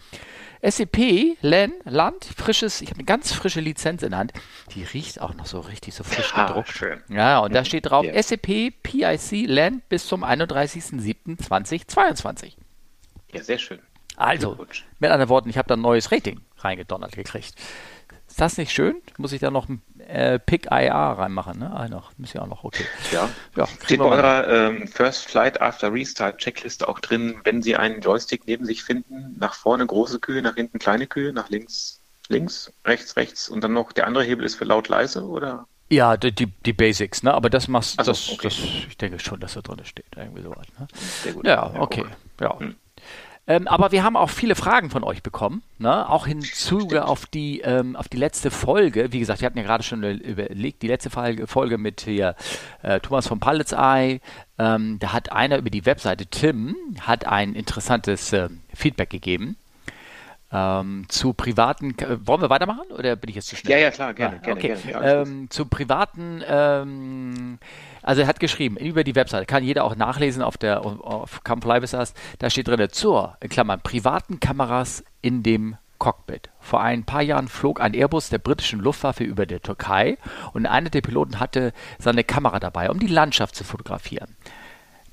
SEP, 0.65 1.39
LAN, 1.41 1.73
Land, 1.85 2.25
frisches, 2.25 2.83
ich 2.83 2.91
habe 2.91 3.01
eine 3.01 3.05
ganz 3.05 3.33
frische 3.33 3.61
Lizenz 3.61 4.05
in 4.05 4.11
der 4.11 4.21
Hand. 4.21 4.33
Die 4.75 4.85
riecht 4.85 5.21
auch 5.21 5.35
noch 5.35 5.47
so 5.47 5.59
richtig 5.59 5.93
so 5.93 6.05
frisch 6.05 6.31
ah, 6.35 6.47
gedruckt. 6.47 6.69
Schön. 6.69 7.03
Ja, 7.09 7.41
und 7.41 7.53
da 7.53 7.65
steht 7.65 7.87
drauf 7.87 8.05
yeah. 8.05 8.23
SEP, 8.23 8.73
PIC, 8.81 9.49
LAN 9.49 9.83
bis 9.89 10.07
zum 10.07 10.23
31.07.2022. 10.23 12.53
Ja, 13.33 13.43
sehr 13.43 13.59
schön. 13.59 13.81
Also, 14.17 14.57
mit 15.01 15.11
anderen 15.11 15.31
Worten, 15.31 15.49
ich 15.49 15.59
habe 15.59 15.67
da 15.67 15.75
ein 15.75 15.81
neues 15.81 16.13
Rating 16.13 16.41
reingedonnert 16.65 17.13
gekriegt. 17.13 17.55
Ist 18.29 18.41
das 18.41 18.57
nicht 18.57 18.73
schön? 18.73 19.03
Muss 19.19 19.33
ich 19.33 19.41
da 19.41 19.51
noch 19.51 19.69
ein 19.69 19.83
äh, 19.99 20.39
Pick 20.39 20.67
IA 20.71 21.13
reinmachen? 21.13 21.59
Ne? 21.59 21.71
Ah, 21.71 21.89
noch. 21.89 22.13
Muss 22.17 22.33
ja 22.33 22.43
auch 22.43 22.47
noch, 22.47 22.65
okay. 22.65 22.85
Ja. 23.11 23.29
ja 23.57 23.67
Steht 23.85 23.99
bei 23.99 24.05
eurer 24.07 24.49
ähm, 24.49 24.89
First 24.89 25.27
Flight 25.27 25.61
After 25.61 25.93
Restart 25.93 26.39
Checkliste 26.39 26.89
auch 26.89 26.99
drin, 26.99 27.37
wenn 27.45 27.63
Sie 27.63 27.77
einen 27.77 28.01
Joystick 28.01 28.47
neben 28.47 28.65
sich 28.65 28.83
finden, 28.83 29.37
nach 29.39 29.55
vorne 29.55 29.87
große 29.87 30.19
Kühe, 30.19 30.41
nach 30.41 30.55
hinten 30.55 30.79
kleine 30.79 31.07
Kühe, 31.07 31.33
nach 31.33 31.51
links 31.51 32.03
links, 32.33 32.73
rechts 32.85 33.17
rechts 33.17 33.49
und 33.49 33.63
dann 33.63 33.73
noch 33.73 33.93
der 33.93 34.07
andere 34.07 34.25
Hebel 34.25 34.45
ist 34.45 34.57
für 34.57 34.65
laut 34.65 34.89
leise 34.89 35.25
oder? 35.25 35.67
Ja, 35.91 36.17
die, 36.17 36.33
die, 36.33 36.47
die 36.47 36.73
Basics, 36.73 37.23
ne? 37.23 37.35
Aber 37.35 37.51
das 37.51 37.69
machst 37.69 38.01
du, 38.01 38.05
das, 38.05 38.31
okay. 38.31 38.49
das, 38.49 38.59
ich 38.89 38.97
denke 38.97 39.19
schon, 39.19 39.41
dass 39.41 39.53
da 39.55 39.61
drin 39.61 39.85
steht. 39.85 40.07
Irgendwie 40.17 40.43
sowas, 40.43 40.67
ne? 40.79 40.89
Sehr 41.23 41.35
gut. 41.35 41.47
Ja, 41.47 41.75
okay. 41.79 42.07
Ja. 42.41 42.59
Hm. 42.59 42.77
Ähm, 43.49 43.67
aber 43.67 43.91
wir 43.91 44.05
haben 44.05 44.17
auch 44.17 44.31
viele 44.31 44.55
Fragen 44.55 44.89
von 44.89 45.03
euch 45.03 45.23
bekommen, 45.23 45.63
ne? 45.79 46.09
auch 46.09 46.27
hinzu 46.27 46.89
auf 46.97 47.27
die, 47.27 47.61
ähm, 47.61 47.97
auf 47.97 48.09
die 48.09 48.17
letzte 48.17 48.53
Folge. 48.53 49.13
Wie 49.13 49.19
gesagt, 49.19 49.41
wir 49.41 49.47
hatten 49.47 49.59
ja 49.59 49.65
gerade 49.65 49.83
schon 49.83 50.05
überlegt, 50.05 50.83
die 50.83 50.89
letzte 50.89 51.11
Folge, 51.11 51.79
mit 51.79 52.03
hier, 52.03 52.37
äh, 52.83 53.01
Thomas 53.01 53.27
von 53.27 53.41
Palletsei. 53.41 54.21
Ähm, 54.59 54.99
da 55.01 55.13
hat 55.13 55.33
einer 55.33 55.59
über 55.59 55.71
die 55.71 55.85
Webseite, 55.87 56.27
Tim, 56.27 56.77
hat 57.01 57.27
ein 57.27 57.55
interessantes 57.55 58.33
äh, 58.33 58.49
Feedback 58.73 59.11
gegeben. 59.11 59.57
Ähm, 60.55 61.07
zu 61.09 61.33
privaten, 61.33 61.99
äh, 61.99 62.19
wollen 62.27 62.43
wir 62.43 62.51
weitermachen 62.51 62.91
oder 62.91 63.17
bin 63.17 63.31
ich 63.31 63.37
jetzt 63.37 63.49
zu 63.49 63.57
schnell? 63.57 63.79
Ja, 63.79 63.85
ja, 63.85 63.91
klar, 63.91 64.13
gerne, 64.13 64.37
ah, 64.37 64.45
gerne, 64.45 64.61
okay. 64.61 64.77
gerne. 64.87 65.07
Ja, 65.07 65.23
ähm, 65.23 65.49
zu 65.49 65.65
privaten, 65.65 66.43
ähm, 66.47 67.59
also 68.03 68.21
er 68.21 68.27
hat 68.27 68.39
geschrieben, 68.39 68.77
über 68.77 69.03
die 69.03 69.15
Webseite, 69.15 69.47
kann 69.47 69.65
jeder 69.65 69.85
auch 69.85 69.97
nachlesen 69.97 70.43
auf 70.43 70.59
der 70.59 70.85
auf 70.85 71.43
Camplivisas, 71.43 72.13
da 72.39 72.51
steht 72.51 72.69
drin, 72.69 72.87
zur, 72.91 73.39
in 73.41 73.49
Klammern, 73.49 73.81
privaten 73.81 74.41
Kameras 74.41 75.03
in 75.23 75.43
dem 75.43 75.79
Cockpit. 75.99 76.51
Vor 76.61 76.83
ein 76.83 77.05
paar 77.05 77.23
Jahren 77.23 77.49
flog 77.49 77.81
ein 77.81 77.95
Airbus 77.95 78.29
der 78.29 78.39
britischen 78.39 78.81
Luftwaffe 78.81 79.25
über 79.25 79.47
der 79.47 79.63
Türkei 79.63 80.19
und 80.53 80.67
einer 80.67 80.91
der 80.91 81.01
Piloten 81.01 81.41
hatte 81.41 81.73
seine 81.99 82.25
Kamera 82.25 82.61
dabei, 82.61 82.91
um 82.91 82.99
die 82.99 83.07
Landschaft 83.07 83.55
zu 83.55 83.65
fotografieren 83.65 84.37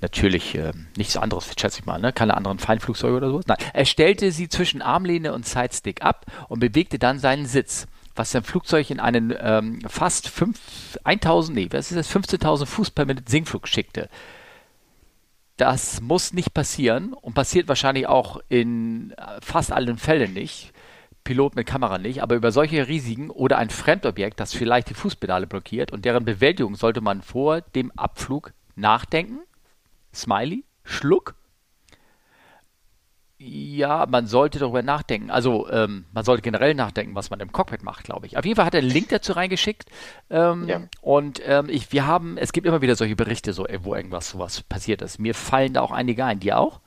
natürlich 0.01 0.55
äh, 0.55 0.71
nichts 0.97 1.17
anderes, 1.17 1.49
schätze 1.59 1.79
ich 1.79 1.85
mal, 1.85 1.99
ne? 1.99 2.13
keine 2.13 2.35
anderen 2.35 2.59
Feinflugzeuge 2.59 3.17
oder 3.17 3.29
sowas. 3.29 3.47
Nein, 3.47 3.57
er 3.73 3.85
stellte 3.85 4.31
sie 4.31 4.49
zwischen 4.49 4.81
Armlehne 4.81 5.33
und 5.33 5.45
Sidestick 5.45 6.03
ab 6.03 6.25
und 6.47 6.59
bewegte 6.59 6.99
dann 6.99 7.19
seinen 7.19 7.45
Sitz, 7.45 7.87
was 8.15 8.31
sein 8.31 8.43
Flugzeug 8.43 8.89
in 8.89 8.99
einen 8.99 9.33
ähm, 9.39 9.81
fast 9.87 10.27
5, 10.29 10.99
1000, 11.03 11.55
nee, 11.55 11.67
was 11.71 11.91
ist 11.91 11.97
das, 11.97 12.15
15.000 12.15 12.65
Fuß 12.65 12.91
per 12.91 13.05
Minute 13.05 13.29
Sinkflug 13.29 13.67
schickte. 13.67 14.09
Das 15.57 15.99
muss 15.99 16.33
nicht 16.33 16.53
passieren 16.53 17.13
und 17.13 17.33
passiert 17.33 17.67
wahrscheinlich 17.67 18.07
auch 18.07 18.39
in 18.47 19.11
äh, 19.11 19.41
fast 19.41 19.71
allen 19.71 19.97
Fällen 19.97 20.33
nicht. 20.33 20.71
Pilot 21.25 21.55
mit 21.55 21.67
Kamera 21.67 21.97
nicht, 21.97 22.23
aber 22.23 22.35
über 22.35 22.51
solche 22.51 22.87
Risiken 22.87 23.29
oder 23.29 23.57
ein 23.57 23.69
Fremdobjekt, 23.69 24.39
das 24.39 24.53
vielleicht 24.53 24.89
die 24.89 24.93
Fußpedale 24.93 25.47
blockiert 25.47 25.91
und 25.91 26.05
deren 26.05 26.25
Bewältigung 26.25 26.75
sollte 26.75 27.01
man 27.01 27.21
vor 27.21 27.61
dem 27.61 27.91
Abflug 27.91 28.53
nachdenken 28.75 29.39
Smiley, 30.13 30.65
Schluck. 30.83 31.35
Ja, 33.41 34.05
man 34.05 34.27
sollte 34.27 34.59
darüber 34.59 34.83
nachdenken. 34.83 35.31
Also 35.31 35.69
ähm, 35.69 36.05
man 36.11 36.25
sollte 36.25 36.41
generell 36.41 36.73
nachdenken, 36.73 37.15
was 37.15 37.29
man 37.29 37.39
im 37.39 37.53
Cockpit 37.53 37.83
macht, 37.83 38.03
glaube 38.03 38.27
ich. 38.27 38.37
Auf 38.37 38.43
jeden 38.43 38.57
Fall 38.57 38.65
hat 38.65 38.73
er 38.73 38.81
einen 38.81 38.89
Link 38.89 39.07
dazu 39.09 39.31
reingeschickt. 39.31 39.89
Ähm, 40.29 40.67
ja. 40.67 40.81
Und 40.99 41.41
ähm, 41.45 41.69
ich, 41.69 41.93
wir 41.93 42.05
haben, 42.05 42.37
es 42.37 42.51
gibt 42.51 42.67
immer 42.67 42.81
wieder 42.81 42.97
solche 42.97 43.15
Berichte, 43.15 43.53
so, 43.53 43.65
wo 43.83 43.95
irgendwas 43.95 44.31
sowas 44.31 44.61
passiert 44.63 45.01
ist. 45.01 45.19
Mir 45.19 45.33
fallen 45.33 45.73
da 45.73 45.81
auch 45.81 45.91
einige 45.91 46.25
ein. 46.25 46.41
Dir 46.41 46.59
auch? 46.59 46.81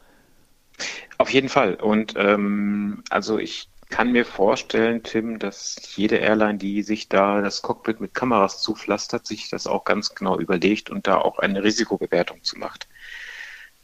Auf 1.16 1.30
jeden 1.30 1.48
Fall. 1.48 1.76
Und 1.76 2.14
ähm, 2.16 3.02
also 3.08 3.38
ich 3.38 3.70
kann 3.88 4.12
mir 4.12 4.24
vorstellen, 4.24 5.02
Tim, 5.02 5.38
dass 5.38 5.96
jede 5.96 6.16
Airline, 6.16 6.58
die 6.58 6.82
sich 6.82 7.08
da 7.08 7.40
das 7.40 7.62
Cockpit 7.62 8.00
mit 8.00 8.14
Kameras 8.14 8.60
zupflastert, 8.62 9.26
sich 9.26 9.48
das 9.48 9.66
auch 9.66 9.84
ganz 9.84 10.14
genau 10.14 10.38
überlegt 10.38 10.90
und 10.90 11.06
da 11.06 11.18
auch 11.18 11.38
eine 11.38 11.62
Risikobewertung 11.62 12.42
zu 12.42 12.58
macht. 12.58 12.88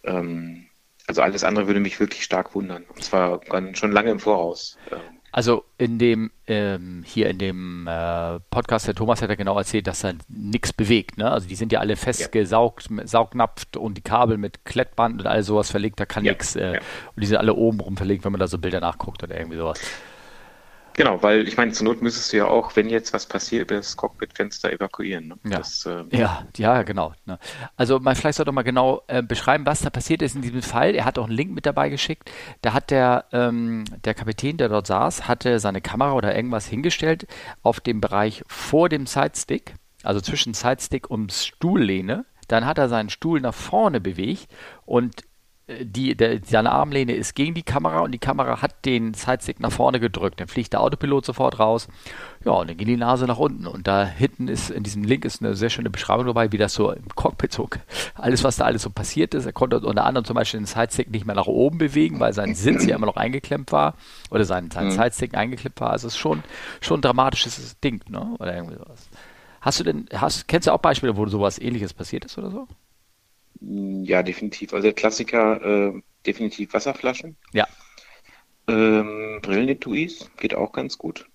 Ähm, 0.08 0.66
also 1.06 1.22
alles 1.22 1.44
andere 1.44 1.66
würde 1.66 1.80
mich 1.80 2.00
wirklich 2.00 2.22
stark 2.22 2.54
wundern. 2.54 2.84
Und 2.94 3.02
zwar 3.02 3.40
schon 3.74 3.92
lange 3.92 4.10
im 4.10 4.20
Voraus. 4.20 4.76
Ähm, 4.90 5.00
also 5.30 5.64
in 5.76 5.98
dem 5.98 6.30
ähm, 6.46 7.02
hier 7.06 7.28
in 7.28 7.38
dem 7.38 7.86
äh, 7.86 8.40
Podcast, 8.50 8.86
der 8.86 8.94
Thomas 8.94 9.20
hat 9.20 9.28
ja 9.28 9.34
genau 9.34 9.58
erzählt, 9.58 9.86
dass 9.86 10.00
da 10.00 10.12
nichts 10.28 10.72
bewegt. 10.72 11.18
Ne? 11.18 11.30
Also 11.30 11.48
die 11.48 11.54
sind 11.54 11.70
ja 11.70 11.80
alle 11.80 11.96
festgesaugt, 11.96 12.88
ja. 12.90 13.06
saugnapft 13.06 13.76
und 13.76 13.94
die 13.98 14.02
Kabel 14.02 14.38
mit 14.38 14.64
Klettband 14.64 15.20
und 15.20 15.26
all 15.26 15.42
sowas 15.42 15.70
verlegt, 15.70 16.00
da 16.00 16.06
kann 16.06 16.24
ja. 16.24 16.32
nichts. 16.32 16.56
Äh, 16.56 16.74
ja. 16.74 16.80
Und 17.14 17.22
die 17.22 17.26
sind 17.26 17.36
alle 17.36 17.54
oben 17.54 17.80
rum 17.80 17.96
verlegt, 17.96 18.24
wenn 18.24 18.32
man 18.32 18.40
da 18.40 18.48
so 18.48 18.58
Bilder 18.58 18.80
nachguckt 18.80 19.22
oder 19.22 19.36
irgendwie 19.36 19.58
sowas. 19.58 19.80
Genau, 20.98 21.22
weil 21.22 21.46
ich 21.46 21.56
meine, 21.56 21.70
zur 21.70 21.84
Not 21.84 22.02
müsstest 22.02 22.32
du 22.32 22.38
ja 22.38 22.48
auch, 22.48 22.74
wenn 22.74 22.88
jetzt 22.88 23.12
was 23.12 23.24
passiert, 23.24 23.70
über 23.70 23.76
das 23.76 23.96
Cockpitfenster 23.96 24.72
evakuieren. 24.72 25.28
Ne? 25.28 25.38
Ja. 25.44 25.58
Das, 25.58 25.86
äh, 25.86 26.02
ja, 26.10 26.44
ja, 26.56 26.82
genau. 26.82 27.12
Ne? 27.24 27.38
Also 27.76 28.00
man 28.00 28.16
vielleicht 28.16 28.36
sollte 28.36 28.48
doch 28.48 28.54
mal 28.54 28.62
genau 28.62 29.02
äh, 29.06 29.22
beschreiben, 29.22 29.64
was 29.64 29.78
da 29.78 29.90
passiert 29.90 30.22
ist 30.22 30.34
in 30.34 30.42
diesem 30.42 30.60
Fall. 30.60 30.96
Er 30.96 31.04
hat 31.04 31.16
auch 31.20 31.28
einen 31.28 31.36
Link 31.36 31.54
mit 31.54 31.66
dabei 31.66 31.88
geschickt. 31.88 32.28
Da 32.62 32.72
hat 32.72 32.90
der, 32.90 33.26
ähm, 33.30 33.84
der 34.04 34.14
Kapitän, 34.14 34.56
der 34.56 34.70
dort 34.70 34.88
saß, 34.88 35.28
hatte 35.28 35.60
seine 35.60 35.80
Kamera 35.80 36.14
oder 36.14 36.34
irgendwas 36.34 36.66
hingestellt 36.66 37.28
auf 37.62 37.78
dem 37.78 38.00
Bereich 38.00 38.42
vor 38.48 38.88
dem 38.88 39.06
Sidestick, 39.06 39.74
also 40.02 40.20
zwischen 40.20 40.52
Sidestick 40.52 41.08
und 41.08 41.32
Stuhllehne. 41.32 42.24
Dann 42.48 42.66
hat 42.66 42.76
er 42.76 42.88
seinen 42.88 43.10
Stuhl 43.10 43.40
nach 43.40 43.54
vorne 43.54 44.00
bewegt 44.00 44.48
und 44.84 45.27
die, 45.68 46.16
der, 46.16 46.40
seine 46.42 46.72
Armlehne 46.72 47.12
ist 47.12 47.34
gegen 47.34 47.54
die 47.54 47.62
Kamera 47.62 48.00
und 48.00 48.12
die 48.12 48.18
Kamera 48.18 48.62
hat 48.62 48.86
den 48.86 49.12
Sidestick 49.12 49.60
nach 49.60 49.70
vorne 49.70 50.00
gedrückt. 50.00 50.40
Dann 50.40 50.48
fliegt 50.48 50.72
der 50.72 50.80
Autopilot 50.80 51.26
sofort 51.26 51.58
raus. 51.58 51.88
Ja, 52.44 52.52
und 52.52 52.70
dann 52.70 52.76
geht 52.78 52.88
die 52.88 52.96
Nase 52.96 53.26
nach 53.26 53.38
unten. 53.38 53.66
Und 53.66 53.86
da 53.86 54.06
hinten 54.06 54.48
ist, 54.48 54.70
in 54.70 54.82
diesem 54.82 55.04
Link 55.04 55.26
ist 55.26 55.42
eine 55.42 55.54
sehr 55.54 55.68
schöne 55.68 55.90
Beschreibung 55.90 56.26
dabei, 56.26 56.52
wie 56.52 56.56
das 56.56 56.72
so 56.72 56.90
im 56.90 57.06
Cockpit 57.14 57.52
so, 57.52 57.68
alles, 58.14 58.44
was 58.44 58.56
da 58.56 58.64
alles 58.64 58.82
so 58.82 58.90
passiert 58.90 59.34
ist. 59.34 59.44
Er 59.44 59.52
konnte 59.52 59.80
unter 59.80 60.04
anderem 60.04 60.24
zum 60.24 60.34
Beispiel 60.34 60.60
den 60.60 60.66
Sidestick 60.66 61.10
nicht 61.10 61.26
mehr 61.26 61.36
nach 61.36 61.46
oben 61.46 61.76
bewegen, 61.76 62.18
weil 62.18 62.32
sein 62.32 62.54
Sitz 62.54 62.86
ja 62.86 62.96
immer 62.96 63.06
noch 63.06 63.16
eingeklemmt 63.16 63.70
war. 63.70 63.94
Oder 64.30 64.44
sein, 64.44 64.70
sein 64.70 64.86
mhm. 64.86 64.92
Sidestick 64.92 65.36
eingeklemmt 65.36 65.80
war. 65.80 65.90
Also 65.90 66.06
es 66.06 66.14
ist 66.14 66.18
schon, 66.18 66.42
schon 66.80 67.00
ein 67.00 67.02
dramatisches 67.02 67.78
Ding, 67.80 68.00
ne? 68.08 68.36
Oder 68.38 68.54
irgendwie 68.54 68.76
sowas. 68.76 69.10
Hast 69.60 69.80
du 69.80 69.84
denn, 69.84 70.08
hast, 70.14 70.48
kennst 70.48 70.66
du 70.66 70.72
auch 70.72 70.78
Beispiele, 70.78 71.16
wo 71.16 71.26
sowas 71.26 71.58
ähnliches 71.58 71.92
passiert 71.92 72.24
ist 72.24 72.38
oder 72.38 72.50
so? 72.50 72.68
Ja, 73.60 74.22
definitiv. 74.22 74.72
Also 74.72 74.84
der 74.84 74.94
Klassiker, 74.94 75.94
äh, 75.94 76.02
definitiv 76.26 76.72
Wasserflaschen. 76.72 77.36
Ja. 77.52 77.66
Ähm, 78.68 79.40
Brillenettuis 79.42 80.30
geht 80.36 80.54
auch 80.54 80.72
ganz 80.72 80.98
gut. 80.98 81.26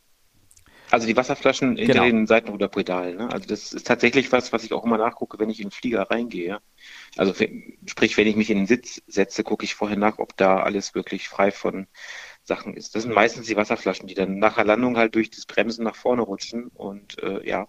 Also 0.91 1.07
die 1.07 1.17
Wasserflaschen 1.17 1.75
in 1.75 1.87
genau. 1.87 2.03
den 2.03 2.27
Seitenruderpedalen. 2.27 3.17
Ne? 3.17 3.31
Also 3.31 3.47
das 3.47 3.73
ist 3.73 3.87
tatsächlich 3.87 4.31
was, 4.31 4.53
was 4.53 4.63
ich 4.63 4.73
auch 4.73 4.85
immer 4.85 4.99
nachgucke, 4.99 5.39
wenn 5.39 5.49
ich 5.49 5.59
in 5.59 5.69
den 5.69 5.71
Flieger 5.71 6.03
reingehe. 6.03 6.59
Also 7.17 7.33
sprich, 7.87 8.15
wenn 8.15 8.27
ich 8.27 8.35
mich 8.35 8.51
in 8.51 8.59
den 8.59 8.67
Sitz 8.67 9.01
setze, 9.07 9.43
gucke 9.43 9.65
ich 9.65 9.73
vorher 9.73 9.97
nach, 9.97 10.19
ob 10.19 10.37
da 10.37 10.57
alles 10.57 10.93
wirklich 10.93 11.29
frei 11.29 11.49
von 11.49 11.87
Sachen 12.43 12.75
ist. 12.75 12.93
Das 12.93 13.03
sind 13.03 13.15
meistens 13.15 13.47
die 13.47 13.55
Wasserflaschen, 13.55 14.07
die 14.07 14.13
dann 14.13 14.37
nach 14.37 14.55
der 14.55 14.65
Landung 14.65 14.95
halt 14.97 15.15
durch 15.15 15.31
das 15.31 15.47
Bremsen 15.47 15.83
nach 15.83 15.95
vorne 15.95 16.21
rutschen 16.21 16.67
und 16.67 17.17
äh, 17.23 17.47
ja, 17.47 17.67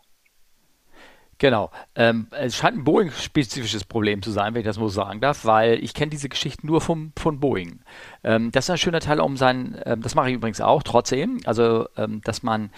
Genau. 1.38 1.70
Ähm, 1.94 2.28
es 2.30 2.56
scheint 2.56 2.76
ein 2.76 2.84
Boeing-spezifisches 2.84 3.84
Problem 3.84 4.22
zu 4.22 4.30
sein, 4.30 4.54
wenn 4.54 4.60
ich 4.60 4.66
das 4.66 4.76
so 4.76 4.88
sagen 4.88 5.20
darf, 5.20 5.44
weil 5.44 5.82
ich 5.82 5.94
kenne 5.94 6.10
diese 6.10 6.28
Geschichten 6.28 6.66
nur 6.66 6.80
vom, 6.80 7.12
von 7.16 7.40
Boeing. 7.40 7.80
Ähm, 8.22 8.52
das 8.52 8.66
ist 8.66 8.70
ein 8.70 8.78
schöner 8.78 9.00
Teil, 9.00 9.20
um 9.20 9.36
sein, 9.36 9.80
ähm, 9.84 10.02
das 10.02 10.14
mache 10.14 10.30
ich 10.30 10.36
übrigens 10.36 10.60
auch, 10.60 10.82
trotzdem, 10.82 11.40
also 11.44 11.88
ähm, 11.96 12.20
dass 12.24 12.42
man, 12.42 12.70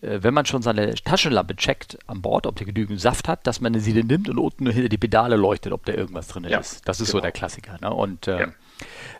äh, 0.00 0.18
wenn 0.22 0.34
man 0.34 0.46
schon 0.46 0.62
seine 0.62 0.94
Taschenlampe 0.94 1.56
checkt 1.56 1.98
an 2.06 2.22
Bord, 2.22 2.46
ob 2.46 2.56
der 2.56 2.66
genügend 2.66 3.00
Saft 3.00 3.28
hat, 3.28 3.46
dass 3.46 3.60
man 3.60 3.78
sie 3.78 3.94
dann 3.94 4.06
nimmt 4.06 4.28
und 4.28 4.38
unten 4.38 4.70
hinter 4.70 4.88
die 4.88 4.98
Pedale 4.98 5.36
leuchtet, 5.36 5.72
ob 5.72 5.84
da 5.84 5.92
irgendwas 5.92 6.28
drin 6.28 6.44
ja, 6.44 6.58
ist. 6.58 6.88
Das 6.88 7.00
ist 7.00 7.08
genau. 7.08 7.18
so 7.18 7.22
der 7.22 7.32
Klassiker. 7.32 7.76
Ne? 7.80 7.92
Und 7.92 8.26
äh, 8.26 8.40
ja. 8.40 8.48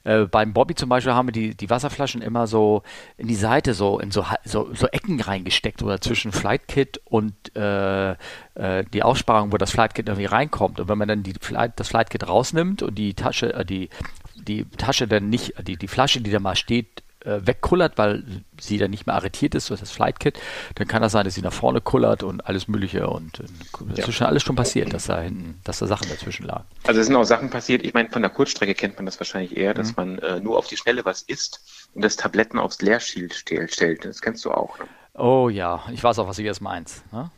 Äh, 0.05 0.25
beim 0.25 0.53
Bobby 0.53 0.75
zum 0.75 0.89
Beispiel 0.89 1.15
haben 1.15 1.29
wir 1.29 1.33
die, 1.33 1.55
die 1.55 1.71
Wasserflaschen 1.71 2.23
immer 2.23 2.47
so 2.47 2.83
in 3.17 3.27
die 3.29 3.35
Seite, 3.35 3.75
so 3.75 3.99
in 3.99 4.11
so, 4.11 4.25
so, 4.45 4.73
so 4.75 4.87
Ecken 4.89 5.21
reingesteckt 5.21 5.83
oder 5.83 6.01
zwischen 6.01 6.33
Flight-Kit 6.33 7.01
und 7.05 7.35
äh, 7.57 8.13
äh, 8.13 8.85
die 8.93 9.03
Aussparung, 9.03 9.53
wo 9.53 9.57
das 9.57 9.71
Flight-Kit 9.71 10.09
irgendwie 10.09 10.27
reinkommt. 10.27 10.81
Und 10.81 10.89
wenn 10.89 10.99
man 10.99 11.09
dann 11.09 11.23
die 11.23 11.35
Flight, 11.41 11.79
das 11.81 11.89
Flight-Kit 11.89 12.29
rausnimmt 12.29 12.83
und 12.83 12.97
die 12.97 13.15
Tasche, 13.15 13.53
äh, 13.55 13.65
die, 13.65 13.89
die 14.37 14.65
Tasche 14.65 15.09
dann 15.09 15.29
nicht, 15.29 15.55
die, 15.67 15.77
die 15.77 15.89
Flasche, 15.89 16.21
die 16.21 16.31
da 16.31 16.41
mal 16.41 16.57
steht, 16.57 17.03
äh, 17.25 17.41
wegkullert, 17.45 17.99
weil 17.99 18.25
sie 18.61 18.79
dann 18.79 18.91
nicht 18.91 19.07
mehr 19.07 19.15
arretiert 19.15 19.55
ist, 19.55 19.67
so 19.67 19.75
ist 19.75 19.81
das 19.81 19.91
Flight 19.91 20.21
Kit, 20.21 20.39
dann 20.77 20.89
kann 20.89 21.03
das 21.03 21.13
sein, 21.13 21.25
dass 21.25 21.35
sie 21.35 21.43
nach 21.43 21.53
vorne 21.53 21.81
kullert 21.81 22.23
und 22.23 22.47
alles 22.47 22.69
Mögliche 22.69 23.09
und 23.09 23.41
äh, 23.41 23.45
das 23.89 23.99
ja. 23.99 24.07
ist 24.07 24.15
schon 24.15 24.27
alles 24.27 24.43
schon 24.43 24.57
passiert, 24.57 24.93
dass 24.93 25.07
da 25.07 25.21
hinten, 25.21 25.61
dass 25.65 25.79
da 25.79 25.87
Sachen 25.87 26.09
dazwischen 26.09 26.47
lagen. 26.47 26.65
Also 26.87 27.01
es 27.01 27.07
sind 27.07 27.17
auch 27.17 27.25
Sachen 27.25 27.51
passiert, 27.51 27.85
ich 27.85 27.95
meine, 27.95 28.09
von 28.11 28.23
der 28.23 28.31
Kurzstrecke 28.31 28.75
kennt 28.75 28.97
man 28.97 29.07
das 29.07 29.19
wahrscheinlich 29.21 29.57
eher, 29.57 29.75
dass 29.75 29.89
mhm. 29.89 29.95
man 29.97 30.19
äh, 30.19 30.41
nur 30.41 30.59
auf 30.59 30.67
die 30.67 30.77
Schnelle 30.77 31.05
was 31.05 31.23
isst 31.23 31.61
und 31.95 32.05
das 32.05 32.17
Tabletten 32.17 32.59
aufs 32.59 32.81
Leerschild 32.81 33.35
stellt. 33.35 34.05
Das 34.05 34.21
kennst 34.21 34.45
du 34.45 34.51
auch. 34.51 34.79
Ne? 34.79 34.87
Oh 35.15 35.49
ja, 35.49 35.83
ich 35.93 36.03
weiß 36.03 36.19
auch, 36.21 36.29
was 36.29 36.37
du 36.37 36.43
jetzt 36.43 36.61
meinst. 36.61 37.11
Ne? 37.13 37.31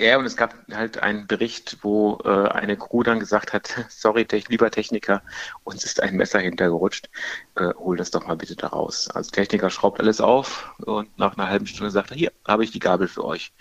Ja, 0.00 0.16
und 0.16 0.26
es 0.26 0.36
gab 0.36 0.54
halt 0.72 1.02
einen 1.02 1.26
Bericht, 1.26 1.78
wo 1.82 2.20
äh, 2.24 2.48
eine 2.50 2.76
Crew 2.76 3.02
dann 3.02 3.18
gesagt 3.18 3.52
hat, 3.52 3.68
sorry, 3.88 4.26
lieber 4.48 4.70
Techniker, 4.70 5.22
uns 5.64 5.84
ist 5.84 6.00
ein 6.00 6.14
Messer 6.14 6.38
hintergerutscht, 6.38 7.10
äh, 7.56 7.74
hol 7.74 7.96
das 7.96 8.12
doch 8.12 8.26
mal 8.26 8.36
bitte 8.36 8.54
da 8.54 8.68
raus. 8.68 9.08
Also 9.12 9.30
Techniker 9.32 9.70
schraubt 9.70 9.98
alles 9.98 10.20
auf 10.20 10.72
und 10.78 11.18
nach 11.18 11.36
einer 11.36 11.48
halben 11.48 11.66
Stunde 11.66 11.90
sagt 11.90 12.12
er, 12.12 12.16
hier 12.16 12.32
habe 12.46 12.62
ich 12.62 12.70
die 12.70 12.78
Gabel 12.78 13.08
für 13.08 13.24
euch. 13.24 13.52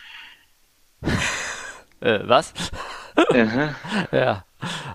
äh, 2.02 2.20
was? 2.24 2.54
ja, 4.12 4.46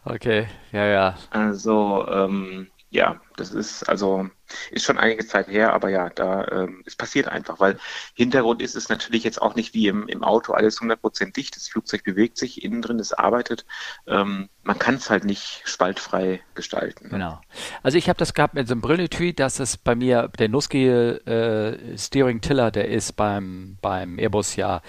okay, 0.05 0.47
ja, 0.71 0.87
ja. 0.87 1.19
Also, 1.31 2.07
ähm, 2.09 2.69
ja, 2.93 3.21
das 3.37 3.53
ist 3.53 3.85
also 3.85 4.29
ist 4.71 4.85
schon 4.85 4.99
einige 4.99 5.27
Zeit 5.27 5.49
her, 5.49 5.73
aber 5.73 5.89
ja, 5.89 6.11
da 6.11 6.47
ähm, 6.49 6.83
es 6.85 6.95
passiert 6.95 7.27
einfach, 7.27 7.59
weil 7.59 7.79
Hintergrund 8.13 8.61
ist 8.61 8.77
es 8.77 8.91
natürlich 8.91 9.25
jetzt 9.25 9.41
auch 9.41 9.55
nicht 9.55 9.73
wie 9.73 9.89
im, 9.89 10.09
im 10.09 10.23
Auto 10.23 10.53
alles 10.53 10.79
100% 10.79 11.33
dicht. 11.33 11.57
Das 11.57 11.69
Flugzeug 11.69 12.05
bewegt 12.05 12.37
sich, 12.37 12.63
innen 12.63 12.83
drin 12.83 12.99
es 12.99 13.15
arbeitet. 13.15 13.65
Ähm, 14.07 14.51
man 14.63 14.79
kann 14.79 14.97
es 14.97 15.09
halt 15.09 15.25
nicht 15.25 15.63
spaltfrei 15.65 16.43
gestalten. 16.55 17.09
Genau. 17.09 17.41
Also 17.83 17.97
ich 17.97 18.11
habe 18.11 18.19
das 18.19 18.35
gehabt 18.35 18.53
mit 18.53 18.69
so 18.69 18.75
einem 18.75 18.83
Brilletui, 18.83 19.33
dass 19.33 19.59
es 19.59 19.79
bei 19.79 19.95
mir 19.95 20.29
der 20.39 20.51
Nuski 20.51 20.87
äh, 20.87 21.97
Steering 21.97 22.43
Tiller, 22.43 22.71
der 22.71 22.89
ist 22.89 23.13
beim 23.13 23.79
beim 23.81 24.19
Airbus 24.19 24.57
ja 24.57 24.83